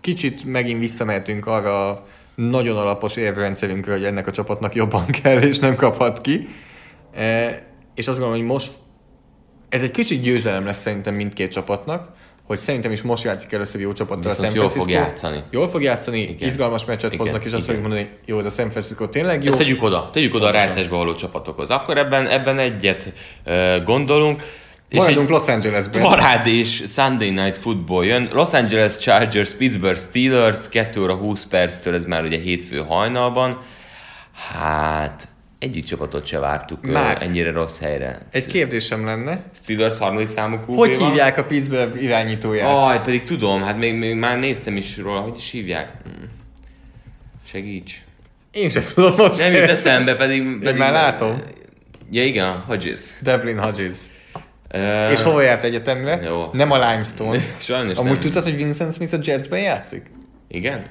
Kicsit 0.00 0.44
megint 0.44 0.80
visszamehetünk 0.80 1.46
arra 1.46 1.88
a 1.90 2.06
nagyon 2.34 2.76
alapos 2.76 3.16
érvrendszerünkre, 3.16 3.92
hogy 3.92 4.04
ennek 4.04 4.26
a 4.26 4.30
csapatnak 4.30 4.74
jobban 4.74 5.06
kell, 5.06 5.38
és 5.42 5.58
nem 5.58 5.74
kaphat 5.74 6.20
ki. 6.20 6.48
E, 7.14 7.48
és 7.94 8.08
azt 8.08 8.18
gondolom, 8.18 8.40
hogy 8.40 8.50
most 8.52 8.70
ez 9.68 9.82
egy 9.82 9.90
kicsit 9.90 10.20
győzelem 10.20 10.64
lesz 10.64 10.80
szerintem 10.80 11.14
mindkét 11.14 11.52
csapatnak, 11.52 12.08
hogy 12.46 12.58
szerintem 12.58 12.92
is 12.92 13.02
most 13.02 13.24
játszik 13.24 13.52
először 13.52 13.80
jó 13.80 13.92
csapattal 13.92 14.30
a 14.30 14.34
Viszont 14.34 14.46
San 14.46 14.56
jól 14.56 14.70
Francisco. 14.70 15.00
fog 15.00 15.08
játszani. 15.08 15.42
Jól 15.50 15.68
fog 15.68 15.82
játszani, 15.82 16.20
Igen. 16.20 16.48
izgalmas 16.48 16.84
meccset 16.84 17.12
Igen, 17.12 17.26
hoznak, 17.26 17.44
és 17.44 17.52
azt 17.52 17.64
fogjuk 17.64 17.82
mondani, 17.82 18.02
hogy 18.02 18.18
jó, 18.26 18.38
ez 18.38 18.46
a 18.46 18.50
San 18.50 18.70
Francisco 18.70 19.08
tényleg 19.08 19.42
jó. 19.42 19.48
Ezt 19.48 19.58
tegyük 19.58 19.82
oda, 19.82 20.10
tegyük 20.12 20.34
oda 20.34 20.46
a 20.46 20.50
rájátszásba 20.50 20.96
való 20.96 21.14
csapatokhoz. 21.14 21.70
Akkor 21.70 21.98
ebben, 21.98 22.26
ebben 22.26 22.58
egyet 22.58 23.12
uh, 23.46 23.82
gondolunk. 23.84 24.42
És 24.88 24.98
Maradunk 24.98 25.28
Los 25.28 25.46
Angelesben. 25.46 26.02
parádés 26.02 26.82
Sunday 26.92 27.30
Night 27.30 27.56
Football 27.56 28.04
jön. 28.04 28.28
Los 28.32 28.52
Angeles 28.52 28.96
Chargers, 28.98 29.50
Pittsburgh 29.50 29.98
Steelers, 29.98 30.68
2 30.68 31.02
óra 31.02 31.14
20 31.14 31.46
perctől, 31.46 31.94
ez 31.94 32.04
már 32.04 32.24
ugye 32.24 32.38
hétfő 32.38 32.78
hajnalban. 32.88 33.58
Hát, 34.52 35.28
egyik 35.66 35.84
csapatot 35.84 36.26
se 36.26 36.38
vártuk 36.38 36.86
Már. 36.86 37.22
ennyire 37.22 37.52
rossz 37.52 37.80
helyre. 37.80 38.18
Egy 38.30 38.46
kérdésem 38.46 39.04
lenne, 39.04 39.42
Steelers 39.62 39.98
harmadik 39.98 40.26
számú 40.26 40.56
QB 40.56 40.74
hogy 40.76 40.96
van. 40.96 41.08
hívják 41.08 41.38
a 41.38 41.44
Pittsburgh 41.44 42.02
irányítóját? 42.02 42.72
Aj, 42.74 43.00
pedig 43.00 43.22
tudom, 43.22 43.62
hát 43.62 43.78
még, 43.78 43.94
még 43.94 44.14
már 44.14 44.38
néztem 44.38 44.76
is 44.76 44.98
róla, 44.98 45.20
hogy 45.20 45.36
is 45.36 45.50
hívják. 45.50 45.92
Hm. 46.04 46.10
Segíts. 47.46 48.02
Én 48.52 48.68
sem 48.68 48.82
tudom 48.94 49.14
most. 49.16 49.40
Nem 49.40 49.52
jut 49.52 49.68
eszembe, 49.68 50.16
pedig... 50.16 50.58
pedig 50.62 50.78
már 50.78 50.92
látom. 50.92 51.42
Ja 52.10 52.24
igen, 52.24 52.62
Hodges. 52.66 53.00
Devlin 53.22 53.58
Hodges. 53.58 53.96
Uh, 54.74 55.10
És 55.10 55.22
hova 55.22 55.40
járt 55.40 55.64
egyetemre? 55.64 56.20
Jó. 56.24 56.50
Nem 56.52 56.70
a 56.70 56.76
Limestone. 56.76 57.38
Sajnos 57.58 57.98
Amúgy 57.98 58.10
nem. 58.10 58.20
tudtad, 58.20 58.42
hogy 58.42 58.56
Vincent 58.56 58.94
Smith 58.94 59.14
a 59.14 59.18
Jetsben 59.22 59.60
játszik? 59.60 60.10
Igen? 60.48 60.82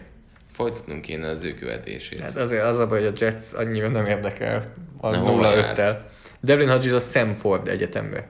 Folytatnunk 0.56 1.02
kéne 1.02 1.28
az 1.28 1.44
ő 1.44 1.54
követését. 1.54 2.20
Hát 2.20 2.38
azért 2.38 2.64
az 2.64 2.80
a 2.80 2.88
baj, 2.88 3.04
hogy 3.04 3.14
a 3.16 3.26
Jets 3.26 3.54
annyira 3.54 3.88
nem 3.88 4.06
érdekel 4.06 4.74
a 4.98 5.10
Na, 5.10 5.18
hova 5.18 5.52
0-5-tel. 5.54 5.98
Devlin 6.42 6.70
Hodges 6.70 6.92
a 6.92 7.00
Samford 7.00 7.68
egyetemre. 7.68 8.28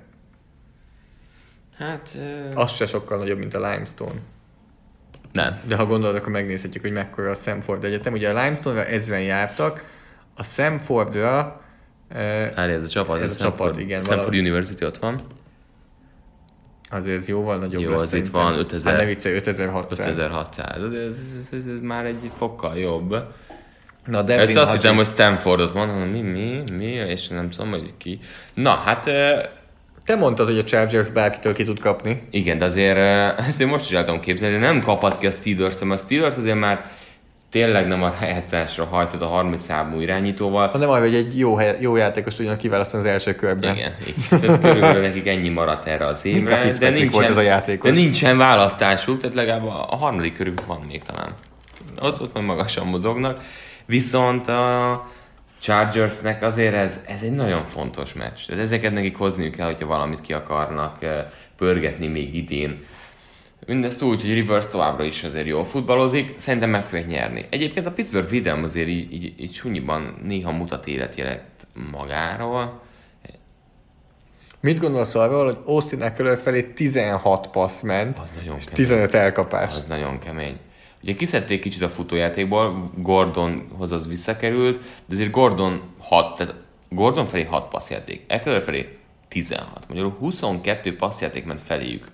Hát... 1.77 2.09
Uh, 2.53 2.59
Az 2.59 2.71
se 2.71 2.85
sokkal 2.85 3.17
nagyobb, 3.17 3.37
mint 3.37 3.53
a 3.53 3.57
Limestone. 3.71 4.19
nem. 5.31 5.59
De 5.67 5.75
ha 5.75 5.85
gondolod, 5.85 6.15
akkor 6.15 6.29
megnézhetjük, 6.31 6.83
hogy 6.83 6.91
mekkora 6.91 7.29
a 7.29 7.33
Samford 7.33 7.83
egyetem. 7.83 8.13
Ugye 8.13 8.29
a 8.29 8.43
Limestone-ra 8.43 8.85
ezren 8.85 9.21
jártak, 9.21 9.83
a 10.35 10.43
Samfordra 10.43 11.61
eh, 12.09 12.51
Hát 12.55 12.69
ez 12.69 12.83
a 12.83 12.87
csapat. 12.87 13.21
Ez 13.21 13.35
a 13.39 13.43
csapat, 13.43 13.77
igen, 13.77 14.01
Stanford 14.01 14.17
valahogy. 14.27 14.39
University 14.39 14.83
ott 14.85 14.97
van. 14.97 15.21
Azért 16.95 17.19
ez 17.19 17.27
jóval 17.27 17.57
nagyobb 17.57 17.81
Jó, 17.81 17.91
lesz 17.91 18.01
az 18.01 18.13
itt 18.13 18.27
van, 18.27 18.57
5000. 18.57 18.91
Hát 18.93 19.01
ne 19.01 19.07
viccelj, 19.07 19.35
5600. 19.35 20.07
5600. 20.07 20.83
Ez, 20.83 20.91
ez, 20.91 21.17
ez, 21.51 21.65
ez, 21.65 21.79
már 21.81 22.05
egy 22.05 22.31
fokkal 22.37 22.77
jobb. 22.77 23.09
Na, 24.05 24.21
Devlin 24.21 24.47
Ezt 24.47 24.57
azt 24.57 24.73
hittem, 24.73 24.95
hogy 24.95 25.05
Stanfordot 25.05 25.73
mondom, 25.73 25.97
mi, 25.97 26.21
mi, 26.21 26.63
mi, 26.73 26.85
és 26.85 27.27
nem 27.27 27.49
tudom, 27.49 27.69
hogy 27.69 27.93
ki. 27.97 28.17
Na, 28.53 28.69
hát 28.69 29.09
Te 30.05 30.15
mondtad, 30.15 30.47
hogy 30.47 30.57
a 30.57 30.63
Chargers 30.63 31.09
bárkitől 31.09 31.53
ki 31.53 31.63
tud 31.63 31.79
kapni. 31.79 32.27
igen, 32.29 32.57
de 32.57 32.65
azért 32.65 32.97
ezt 33.47 33.61
én 33.61 33.67
most 33.67 33.85
is 33.85 33.97
el 33.97 34.05
tudom 34.05 34.19
képzelni, 34.19 34.57
de 34.57 34.65
nem 34.65 34.81
kaphat 34.81 35.17
ki 35.17 35.27
a 35.27 35.31
Steelers, 35.31 35.81
a 35.81 35.97
Steelers 35.97 36.37
azért 36.37 36.59
már 36.59 36.91
tényleg 37.55 37.87
nem 37.87 38.03
a 38.03 38.13
rájátszásra 38.19 38.85
hajtott 38.85 39.21
a 39.21 39.27
30 39.27 39.63
számú 39.63 39.99
irányítóval. 39.99 40.67
Ha 40.67 40.77
nem 40.77 40.89
arra, 40.89 41.01
hogy 41.01 41.15
egy 41.15 41.39
jó, 41.39 41.55
hely, 41.55 41.77
jó 41.79 41.95
játékos 41.95 42.35
tudjanak 42.35 42.59
kiválasztani 42.59 43.03
az 43.03 43.09
első 43.09 43.35
körben. 43.35 43.75
Igen, 43.75 43.93
így. 44.07 44.27
Tehát 44.29 44.61
körülbelül 44.61 45.01
nekik 45.01 45.27
ennyi 45.27 45.49
maradt 45.49 45.85
erre 45.85 46.05
az 46.05 46.25
évre, 46.25 46.71
de 46.71 46.89
nincsen, 46.89 47.09
volt 47.09 47.29
ez 47.29 47.37
a 47.37 47.41
játékos. 47.41 47.89
de 47.89 47.95
nincsen 47.95 48.37
választásuk, 48.37 49.19
tehát 49.19 49.35
legalább 49.35 49.65
a, 49.65 49.87
a 49.89 49.95
harmadik 49.95 50.33
körük 50.33 50.65
van 50.65 50.81
még 50.87 51.03
talán. 51.03 51.33
Ott, 52.01 52.21
ott 52.21 52.33
majd 52.33 52.45
magasan 52.45 52.87
mozognak. 52.87 53.41
Viszont 53.85 54.47
a 54.47 55.05
Chargersnek 55.59 56.43
azért 56.43 56.75
ez, 56.75 56.99
ez 57.07 57.21
egy 57.21 57.35
nagyon 57.35 57.63
fontos 57.63 58.13
meccs. 58.13 58.45
Tehát 58.47 58.63
ezeket 58.63 58.93
nekik 58.93 59.17
hozniuk 59.17 59.55
kell, 59.55 59.65
hogyha 59.65 59.87
valamit 59.87 60.21
ki 60.21 60.33
akarnak 60.33 61.03
eh, 61.03 61.25
pörgetni 61.57 62.07
még 62.07 62.35
idén. 62.35 62.79
Mindezt 63.65 64.01
úgy, 64.01 64.21
hogy 64.21 64.33
Rivers 64.33 64.67
továbbra 64.67 65.03
is 65.03 65.23
azért 65.23 65.47
jól 65.47 65.63
futballozik, 65.63 66.37
szerintem 66.37 66.69
meg 66.69 66.83
fogják 66.83 67.07
nyerni. 67.07 67.45
Egyébként 67.49 67.85
a 67.85 67.91
Pittsburgh 67.91 68.29
védelem 68.29 68.63
azért 68.63 68.87
így, 68.87 69.13
így, 69.13 69.33
így 69.37 69.53
sunyiban 69.53 70.15
néha 70.23 70.51
mutat 70.51 70.87
életjelet 70.87 71.67
magáról. 71.91 72.81
Mit 74.59 74.79
gondolsz 74.79 75.15
arról, 75.15 75.45
hogy 75.45 75.57
Austin 75.65 76.01
Eckler 76.01 76.37
felé 76.37 76.63
16 76.63 77.47
passz 77.47 77.81
ment, 77.81 78.19
Az 78.19 78.31
nagyon 78.35 78.55
és 78.55 78.63
kemény. 78.63 78.85
15 78.87 79.13
elkapás? 79.13 79.75
Az 79.75 79.87
nagyon 79.87 80.19
kemény. 80.19 80.57
Ugye 81.03 81.13
kiszedték 81.13 81.61
kicsit 81.61 81.81
a 81.81 81.89
futójátékból, 81.89 82.91
Gordonhoz 82.97 83.91
az 83.91 84.07
visszakerült, 84.07 84.81
de 85.05 85.13
azért 85.15 85.31
Gordon 85.31 85.81
6, 85.99 86.37
tehát 86.37 86.55
Gordon 86.89 87.25
felé 87.25 87.43
6 87.43 87.67
passzjáték, 87.69 88.23
Eckler 88.27 88.61
felé 88.61 88.97
16. 89.27 89.87
Magyarul 89.87 90.15
22 90.19 90.95
passzjáték 90.95 91.45
ment 91.45 91.61
feléjük. 91.61 92.07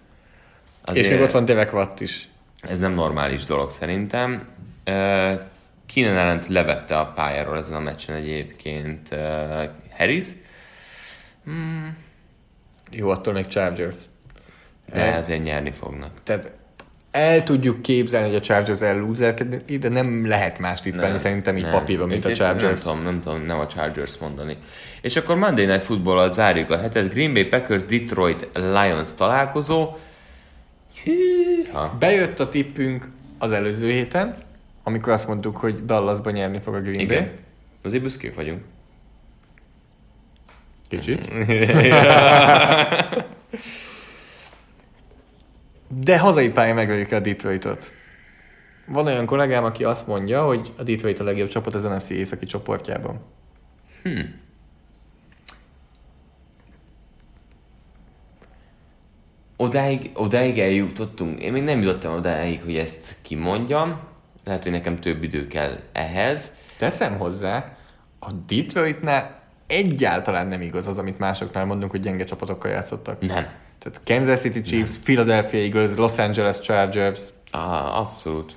És 0.93 1.09
még 1.09 1.19
ott 1.21 1.31
van 1.31 1.45
Derek 1.45 1.73
Watt 1.73 1.99
is. 1.99 2.29
Ez 2.61 2.79
nem 2.79 2.93
normális 2.93 3.45
dolog 3.45 3.69
szerintem. 3.71 4.47
Keenan 5.93 6.17
ellent 6.17 6.47
levette 6.47 6.99
a 6.99 7.05
pályáról 7.05 7.57
ezen 7.57 7.75
a 7.75 7.79
meccsen 7.79 8.15
egyébként 8.15 9.15
Harris, 9.97 10.25
Jó, 12.91 13.09
attól 13.09 13.33
még 13.33 13.47
Chargers. 13.47 13.95
de 14.93 15.13
ezért 15.13 15.43
nyerni 15.43 15.71
fognak. 15.71 16.11
Tehát 16.23 16.51
el 17.11 17.43
tudjuk 17.43 17.81
képzelni, 17.81 18.27
hogy 18.27 18.35
a 18.35 18.39
Chargers 18.39 18.81
ellúzerkedik, 18.81 19.79
de 19.79 19.89
nem 19.89 20.27
lehet 20.27 20.59
más 20.59 20.81
tippelni 20.81 21.17
szerintem 21.17 21.57
így 21.57 21.69
papíron, 21.69 22.07
mint 22.07 22.25
a 22.25 22.29
Én- 22.29 22.35
Nem 22.39 22.47
Chargers. 22.57 22.81
tudom, 22.81 23.03
nem 23.03 23.21
tudom, 23.21 23.41
nem 23.45 23.59
a 23.59 23.67
Chargers 23.67 24.17
mondani. 24.17 24.57
És 25.01 25.15
akkor 25.15 25.35
Monday 25.35 25.65
Night 25.65 25.81
Football-al 25.81 26.29
zárjuk 26.29 26.69
a 26.69 26.77
hetet. 26.79 27.09
Green 27.13 27.33
Bay 27.33 27.43
Packers 27.45 27.83
Detroit 27.85 28.49
Lions 28.53 29.13
találkozó. 29.13 29.89
Hűha. 31.03 31.95
Bejött 31.99 32.39
a 32.39 32.49
tippünk 32.49 33.09
az 33.37 33.51
előző 33.51 33.89
héten, 33.89 34.35
amikor 34.83 35.13
azt 35.13 35.27
mondtuk, 35.27 35.57
hogy 35.57 35.85
Dallasban 35.85 36.33
nyerni 36.33 36.59
fog 36.59 36.73
a 36.73 36.81
Green 36.81 36.99
Igen. 36.99 37.23
Bay. 37.23 37.31
Azért 37.83 38.03
büszkék 38.03 38.35
vagyunk. 38.35 38.63
Kicsit. 40.87 41.31
De 46.03 46.19
hazai 46.19 46.51
pályán 46.51 46.75
megöljük 46.75 47.11
a 47.11 47.19
Detroitot. 47.19 47.91
Van 48.85 49.05
olyan 49.05 49.25
kollégám, 49.25 49.63
aki 49.63 49.83
azt 49.83 50.07
mondja, 50.07 50.43
hogy 50.45 50.73
a 50.77 50.83
Detroit 50.83 51.19
a 51.19 51.23
legjobb 51.23 51.49
csapat 51.49 51.75
az 51.75 51.83
NFC 51.83 52.09
északi 52.09 52.45
csoportjában. 52.45 53.21
Odáig, 59.61 60.11
odáig 60.13 60.59
eljutottunk. 60.59 61.39
Én 61.39 61.51
még 61.51 61.63
nem 61.63 61.81
jutottam 61.81 62.13
odáig, 62.13 62.61
hogy 62.63 62.75
ezt 62.75 63.15
kimondjam. 63.21 63.99
Lehet, 64.43 64.63
hogy 64.63 64.71
nekem 64.71 64.95
több 64.95 65.23
idő 65.23 65.47
kell 65.47 65.79
ehhez. 65.91 66.51
Teszem 66.77 67.17
hozzá, 67.17 67.77
a 68.19 68.31
Detroitnál 68.47 69.41
egyáltalán 69.67 70.47
nem 70.47 70.61
igaz 70.61 70.87
az, 70.87 70.97
amit 70.97 71.19
másoknál 71.19 71.65
mondunk, 71.65 71.91
hogy 71.91 71.99
gyenge 71.99 72.23
csapatokkal 72.23 72.71
játszottak. 72.71 73.21
Nem. 73.21 73.47
Tehát 73.79 74.01
Kansas 74.05 74.39
City 74.39 74.61
Chiefs, 74.61 74.97
Philadelphia 74.97 75.59
Eagles, 75.59 75.95
Los 75.95 76.17
Angeles 76.17 76.59
Chargers, 76.59 77.19
Ah, 77.51 77.99
abszolút. 77.99 78.55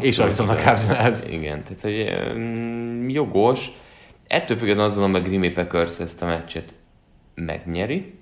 És 0.00 0.18
Arizona. 0.18 0.54
Cardinals. 0.54 1.18
Igen, 1.30 1.62
tehát 1.62 1.80
hogy 1.80 2.32
um, 2.36 3.08
jogos. 3.08 3.70
Ettől 4.26 4.56
függetlenül 4.56 4.90
azt 4.90 4.96
gondolom, 4.96 5.22
hogy 5.22 5.30
Green 5.30 5.54
Bay 5.54 5.64
Packers 5.64 5.98
ezt 5.98 6.22
a 6.22 6.26
meccset 6.26 6.74
megnyeri, 7.34 8.19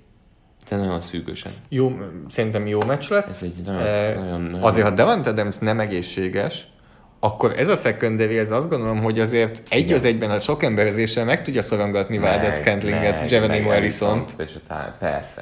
de 0.69 0.75
nagyon 0.75 1.01
szűkösen. 1.01 1.51
Jó, 1.69 1.91
szerintem 2.29 2.67
jó 2.67 2.79
meccs 2.87 3.09
lesz. 3.09 3.29
Ez 3.29 3.39
egy 3.43 3.65
nagyon- 3.65 3.81
Eh, 3.81 4.15
nagyon- 4.15 4.41
nagyon- 4.41 4.61
Azért, 4.63 4.87
ha 4.87 4.93
Devante 4.93 5.29
Adams 5.29 5.55
nem 5.59 5.79
egészséges, 5.79 6.67
akkor 7.19 7.53
ez 7.57 7.67
a 7.67 7.75
secondary, 7.75 8.37
ez 8.37 8.51
azt 8.51 8.69
gondolom, 8.69 9.01
hogy 9.01 9.19
azért 9.19 9.61
egy 9.69 9.91
az 9.91 10.05
egyben 10.05 10.29
a 10.31 10.39
sok 10.39 10.63
emberezéssel 10.63 11.25
meg 11.25 11.43
tudja 11.43 11.61
szorongatni 11.61 12.17
Valdez 12.17 12.53
Scantlinget, 12.53 13.31
Jeronimo 13.31 13.69
Harrison. 13.69 14.25
És 14.37 14.51
a 14.55 14.59
tá- 14.67 14.95
persze. 14.99 15.41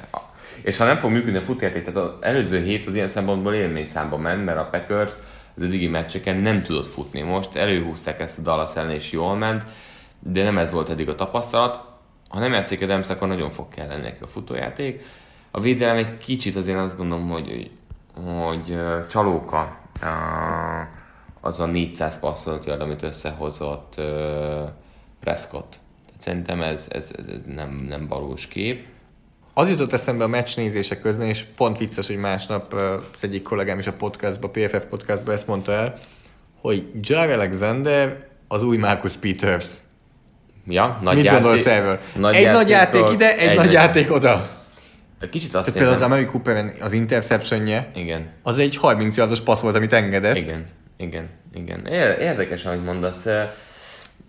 És 0.62 0.76
ha 0.76 0.84
nem 0.84 0.96
fog 0.98 1.10
működni 1.10 1.38
a 1.38 1.42
futjáték, 1.42 1.84
tehát 1.84 2.08
az 2.08 2.10
előző 2.20 2.62
hét 2.62 2.86
az 2.86 2.94
ilyen 2.94 3.08
szempontból 3.08 3.54
élményszámba 3.54 4.16
ment, 4.16 4.44
mert 4.44 4.58
a 4.58 4.68
Packers 4.70 5.12
az 5.56 5.62
eddigi 5.62 5.86
meccseken 5.88 6.36
nem 6.36 6.62
tudott 6.62 6.86
futni. 6.86 7.20
Most 7.20 7.56
előhúzták 7.56 8.20
ezt 8.20 8.38
a 8.38 8.40
Dallas 8.42 8.76
ellen, 8.76 8.90
és 8.90 9.12
jól 9.12 9.36
ment, 9.36 9.62
de 10.20 10.42
nem 10.42 10.58
ez 10.58 10.70
volt 10.70 10.90
eddig 10.90 11.08
a 11.08 11.14
tapasztalat. 11.14 11.80
Ha 12.28 12.38
nem 12.38 12.52
játszik 12.52 12.82
Adams, 12.82 13.08
akkor 13.08 13.28
nagyon 13.28 13.50
fog 13.50 13.68
kelleni 13.68 14.02
neki 14.02 14.22
a 14.22 14.26
futójáték. 14.26 15.02
A 15.50 15.60
védelem 15.60 15.96
egy 15.96 16.18
kicsit 16.18 16.56
azért 16.56 16.78
azt 16.78 16.96
gondolom, 16.96 17.28
hogy, 17.28 17.70
hogy, 18.14 18.78
csalóka 19.08 19.78
az 21.40 21.60
a 21.60 21.66
400 21.66 22.20
passzolt 22.20 22.64
yard, 22.64 22.80
amit 22.80 23.02
összehozott 23.02 23.94
Prescott. 25.20 25.80
Tehát 26.06 26.20
szerintem 26.20 26.62
ez, 26.62 26.88
ez, 26.90 27.12
ez, 27.18 27.26
ez 27.26 27.44
nem, 27.44 27.86
nem 27.88 28.06
valós 28.08 28.46
kép. 28.46 28.86
Az 29.54 29.68
jutott 29.68 29.92
eszembe 29.92 30.24
a 30.24 30.28
meccs 30.28 30.56
nézések 30.56 31.00
közben, 31.00 31.26
és 31.26 31.44
pont 31.56 31.78
vicces, 31.78 32.06
hogy 32.06 32.16
másnap 32.16 32.72
az 32.72 33.24
egyik 33.24 33.42
kollégám 33.42 33.78
is 33.78 33.86
a 33.86 33.92
podcastba, 33.92 34.50
PFF 34.50 34.84
podcastba 34.84 35.32
ezt 35.32 35.46
mondta 35.46 35.72
el, 35.72 35.98
hogy 36.60 36.90
Jar 37.00 37.30
Alexander 37.30 38.28
az 38.48 38.62
új 38.62 38.76
Marcus 38.76 39.16
Peters. 39.16 39.66
Ja, 40.68 40.98
nagy 41.02 41.14
Mit 41.14 41.24
játék, 41.24 41.40
gondolsz 41.42 41.66
erről? 41.66 41.98
nagy 42.16 42.34
egy 42.34 42.50
nagy 42.50 42.68
játék 42.68 43.10
ide, 43.12 43.36
egy, 43.36 43.56
nagy 43.56 43.72
játék 43.72 44.12
oda. 44.12 44.50
Kicsit 45.30 45.54
azt 45.54 45.64
Tehát 45.64 45.80
például 45.80 45.96
az. 45.96 46.02
Amari 46.02 46.26
Cooper 46.26 46.72
az 46.80 46.92
interceptionje, 46.92 47.90
Igen, 47.94 48.26
az 48.42 48.58
egy 48.58 48.76
30 48.76 49.16
yardos 49.16 49.40
passz 49.40 49.60
volt, 49.60 49.76
amit 49.76 49.92
engedett. 49.92 50.36
igen, 50.36 50.66
igen, 50.96 51.28
igen. 51.54 51.86
Ér- 51.86 52.18
Érdekes, 52.20 52.64
amit 52.64 52.84
mondasz. 52.84 53.26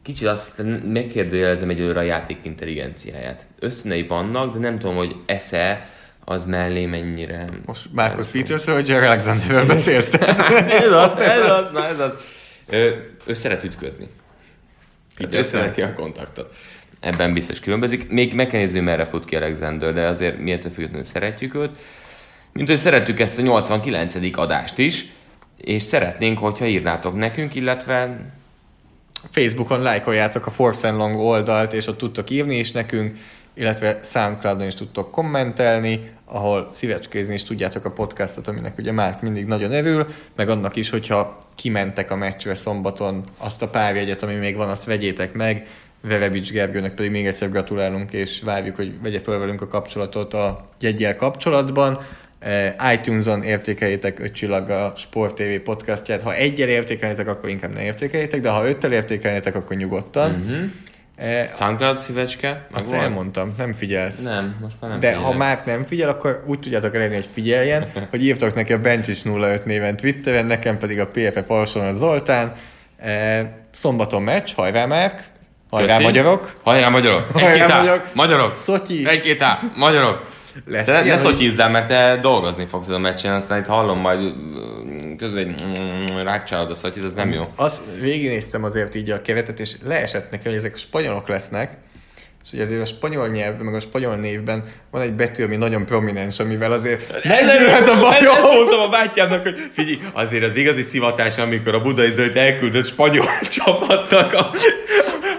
Kicsit 0.03 0.28
azt 0.28 0.52
megkérdőjelezem 0.88 1.70
egyelőre 1.70 1.99
a 1.99 2.03
játék 2.03 2.38
intelligenciáját. 2.41 3.45
Ösztönei 3.60 4.03
vannak, 4.07 4.53
de 4.53 4.60
nem 4.60 4.80
tudom, 4.80 4.95
hogy 4.95 5.16
esze 5.26 5.90
az 6.26 6.45
mellé 6.45 6.86
mennyire... 6.86 7.45
Most 7.66 7.82
Marcus 7.94 8.32
Petersről, 8.32 8.76
vagy 8.76 8.88
Jar 8.88 9.03
Alexanderről 9.03 9.66
beszélsz? 9.66 10.14
Ez 10.84 10.91
az, 10.91 11.20
ez 11.20 11.49
az, 11.49 11.70
na 11.72 11.86
ez 11.88 11.99
az. 11.99 12.14
Ő 13.26 13.34
szeret 13.34 13.64
ütközni. 13.64 14.07
Ő 15.32 15.44
szereti 15.44 15.82
a 15.82 15.94
kontaktot. 15.94 16.54
Ebben 17.00 17.34
biztos 17.34 17.60
különbözik. 17.60 18.10
Még 18.10 18.34
meg 18.34 18.48
kell 18.48 18.60
nézni, 18.60 18.80
merre 18.80 19.06
fut 19.06 19.26
ki 19.26 19.36
Alexander, 19.36 19.94
de 19.94 20.06
azért 20.06 20.40
mi 20.40 20.52
ettől 20.52 20.72
függetlenül 20.72 21.06
szeretjük 21.06 21.56
őt. 21.56 21.78
Mint 22.54 22.68
hogy 22.68 22.78
szerettük 22.78 23.20
ezt 23.20 23.38
a 23.38 23.41
89. 23.41 24.16
adást 24.32 24.78
is, 24.78 25.06
és 25.58 25.84
szeretnénk, 25.84 26.38
hogyha 26.38 26.66
írnátok 26.66 27.16
nekünk, 27.16 27.56
illetve 27.56 28.18
Facebookon 29.30 29.82
lájkoljátok 29.82 30.46
a 30.46 30.52
Force 30.52 30.88
and 30.88 30.98
Long 30.98 31.16
oldalt, 31.16 31.74
és 31.74 31.88
ott 31.88 31.98
tudtok 31.98 32.30
írni 32.30 32.58
is 32.58 32.72
nekünk, 32.72 33.18
illetve 33.54 34.00
Soundcloudon 34.04 34.68
is 34.68 34.74
tudtok 34.74 35.12
kommentelni, 35.12 36.10
ahol 36.31 36.72
szívecskézni 36.73 37.34
is 37.34 37.43
tudjátok 37.43 37.85
a 37.85 37.91
podcastot, 37.91 38.47
aminek 38.47 38.77
ugye 38.77 38.91
Márk 38.91 39.22
mindig 39.22 39.45
nagyon 39.45 39.72
örül, 39.72 40.07
meg 40.35 40.49
annak 40.49 40.76
is, 40.76 40.89
hogyha 40.89 41.38
kimentek 41.56 42.11
a 42.11 42.15
meccsre 42.15 42.56
szombaton, 42.56 43.23
azt 43.38 43.61
a 43.61 43.69
pár 43.69 43.95
jegyet, 43.95 44.23
ami 44.23 44.34
még 44.34 44.56
van, 44.56 44.69
azt 44.69 44.85
vegyétek 44.85 45.34
meg, 45.34 45.68
Verebics 46.01 46.51
Gergőnek 46.51 46.93
pedig 46.93 47.11
még 47.11 47.26
egyszer 47.26 47.49
gratulálunk, 47.49 48.14
és 48.14 48.41
várjuk, 48.41 48.76
hogy 48.76 49.01
vegye 49.01 49.19
fel 49.19 49.38
velünk 49.38 49.61
a 49.61 49.68
kapcsolatot 49.68 50.34
a 50.34 50.65
jegyel 50.80 51.15
kapcsolatban. 51.15 51.97
Eh, 52.39 52.73
iTunes-on 52.93 53.43
értékeljétek 53.43 54.19
öt 54.19 54.31
csillaggal 54.31 54.91
a 54.91 54.95
Sport 54.95 55.35
TV 55.35 55.64
podcastját. 55.64 56.22
Ha 56.22 56.35
egyel 56.35 56.68
értékelnétek, 56.68 57.27
akkor 57.27 57.49
inkább 57.49 57.73
ne 57.73 57.84
értékeljétek, 57.84 58.41
de 58.41 58.49
ha 58.49 58.68
öttel 58.68 58.91
értékelnétek, 58.91 59.56
akkor 59.56 59.76
nyugodtan. 59.76 60.31
Mm-hmm. 60.31 60.65
Eh, 61.20 61.48
SoundCloud 61.52 62.00
szívecske, 62.00 62.48
meg 62.72 62.82
azt 62.82 62.90
van? 62.90 63.00
elmondtam, 63.00 63.54
nem 63.58 63.74
figyelsz. 63.74 64.20
Nem, 64.22 64.56
most 64.62 64.76
már 64.82 64.90
nem 64.91 65.00
De 65.00 65.08
figyelek. 65.08 65.28
ha 65.32 65.38
már 65.38 65.62
nem 65.66 65.84
figyel, 65.84 66.10
akkor 66.10 66.44
úgy 66.48 66.60
tudjátok 66.60 66.96
elérni, 66.96 67.16
hogy 67.16 67.30
figyeljen, 67.34 67.86
hogy 68.12 68.24
írtok 68.24 68.54
neki 68.54 68.74
a 68.74 68.80
Bencsis 68.80 69.26
05 69.26 69.66
néven 69.66 69.98
Twitteren, 69.98 70.46
nekem 70.46 70.78
pedig 70.78 71.00
a 71.00 71.08
PFF 71.08 71.50
alson 71.50 71.86
a 71.86 71.94
Zoltán. 71.94 72.54
Eh, 72.98 73.48
szombaton 73.74 74.22
meccs, 74.22 74.50
hajrá 74.56 74.86
Márk, 74.86 75.24
hajrá 75.70 75.88
Köszi. 75.94 76.04
magyarok. 76.04 76.54
Hajrá 76.64 76.90
magyarok! 76.90 77.32
Hajrá, 77.34 77.50
Egy-két 77.52 77.68
magyarok! 77.78 78.04
Magyarok! 78.14 78.56
Szotyi! 78.56 79.08
Egy-két 79.08 79.41
á! 79.41 79.60
Magyarok! 79.76 80.38
Lesz 80.66 80.86
Te 80.86 80.91
ne, 80.91 80.98
ne 81.00 81.04
ilyen, 81.06 81.18
hogy- 81.20 81.26
szotyizzál, 81.32 81.70
mert 81.70 81.88
te 81.88 82.18
dolgozni 82.22 82.66
fogsz 82.66 82.88
a 82.88 83.00
meccsen, 83.00 83.34
aztán 83.34 83.60
itt 83.60 83.66
hallom 83.66 84.00
majd 84.00 84.34
közben 85.20 85.48
egy 85.48 85.66
mm, 85.66 86.18
rákcsálod 86.24 86.72
a 86.72 86.76
szotyit, 86.76 87.06
ez 87.06 87.14
nem 87.14 87.32
jó. 87.32 87.44
Azt 87.56 87.82
végignéztem 88.02 88.64
azért 88.64 88.96
így 88.96 89.10
a 89.10 89.22
keretet, 89.22 89.60
és 89.60 89.76
leesett 89.84 90.32
nekem, 90.32 90.52
hogy 90.52 90.60
ezek 90.62 90.76
spanyolok 90.76 91.28
lesznek, 91.28 91.78
és 92.44 92.50
hogy 92.50 92.60
azért 92.60 92.82
a 92.82 92.86
spanyol 92.86 93.28
nyelvben, 93.28 93.66
meg 93.66 93.74
a 93.74 93.80
spanyol 93.80 94.16
névben 94.16 94.64
van 94.91 95.02
egy 95.02 95.14
betű, 95.14 95.44
ami 95.44 95.56
nagyon 95.56 95.86
prominens, 95.86 96.40
amivel 96.40 96.72
azért 96.72 97.24
megderülhet 97.24 97.88
a 97.88 97.91
Ezt, 97.91 98.02
bajom. 98.02 98.36
ezt 98.36 98.54
mondtam 98.54 98.80
a 98.80 98.90
bátyámnak, 98.90 99.44
hogy 99.44 99.70
figyelj, 99.72 100.00
azért 100.14 100.44
az 100.44 100.56
igazi 100.56 100.82
szivatás, 100.82 101.38
amikor 101.38 101.74
a 101.74 101.82
budai 101.82 102.12
zöld 102.12 102.38
elküldött 102.38 102.86
spanyol 102.86 103.26
csapatnak 103.56 104.34
a, 104.34 104.52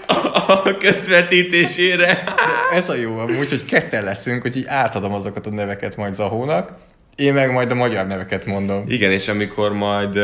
a, 0.06 0.60
a 0.64 0.76
közvetítésére. 0.78 2.34
Ez 2.72 2.88
a 2.88 2.94
jó, 2.94 3.18
amúgy, 3.18 3.48
hogy 3.48 3.64
ketten 3.64 4.04
leszünk, 4.04 4.42
hogy 4.42 4.56
így 4.56 4.66
átadom 4.66 5.12
azokat 5.12 5.46
a 5.46 5.50
neveket 5.50 5.96
majd 5.96 6.14
Zahónak, 6.14 6.70
én 7.14 7.32
meg 7.32 7.52
majd 7.52 7.70
a 7.70 7.74
magyar 7.74 8.06
neveket 8.06 8.46
mondom. 8.46 8.84
Igen, 8.88 9.10
és 9.10 9.28
amikor 9.28 9.72
majd, 9.72 10.18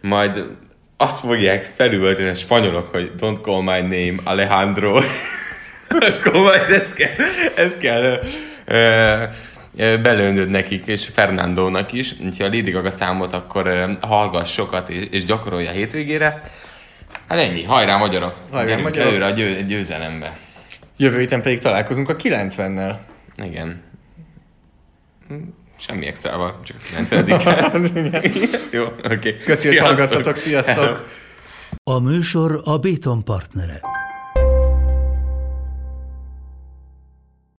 majd 0.00 0.44
azt 0.96 1.20
fogják 1.20 1.72
felülteni 1.74 2.28
a 2.28 2.34
spanyolok, 2.34 2.88
hogy 2.88 3.12
don't 3.18 3.42
call 3.42 3.62
my 3.62 3.80
name 3.80 4.14
Alejandro, 4.24 5.00
akkor 6.08 6.32
majd 6.32 6.70
ezt 6.70 6.92
kell, 6.94 7.14
ezt 7.56 7.78
kell 7.78 8.20
belőndöd 9.76 10.48
nekik, 10.48 10.86
és 10.86 11.08
Fernandónak 11.12 11.92
is. 11.92 12.12
Úgyhogy 12.20 12.46
a 12.46 12.56
Lady 12.56 12.70
Gaga 12.70 12.90
számot 12.90 13.32
akkor 13.32 13.96
hallgass 14.00 14.52
sokat, 14.52 14.88
és, 14.88 15.06
és 15.10 15.24
gyakorolja 15.24 15.70
a 15.70 15.72
hétvégére. 15.72 16.40
Hát 17.28 17.38
ennyi, 17.38 17.64
hajrá 17.64 17.96
magyarok! 17.96 18.34
Hajrá, 18.50 18.66
Gyerünk 18.66 18.86
magyarok! 18.86 19.08
előre 19.08 19.24
a 19.24 19.30
győ, 19.30 19.62
győzelembe. 19.62 20.38
Jövő 20.96 21.18
héten 21.18 21.42
pedig 21.42 21.58
találkozunk 21.58 22.08
a 22.08 22.16
90-nel. 22.16 22.94
Igen. 23.44 23.82
Semmi 25.86 26.06
extrával, 26.06 26.60
csak 26.64 26.76
a 26.76 26.80
90 26.94 28.22
Jó, 28.70 28.84
oké. 28.84 29.14
Okay. 29.14 29.36
Köszi, 29.44 29.68
hogy 29.68 29.78
hallgattatok, 29.78 30.36
sziasztok! 30.36 31.08
A 31.84 31.98
műsor 31.98 32.60
a 32.64 32.78
Béton 32.78 33.24
partnere. 33.24 33.80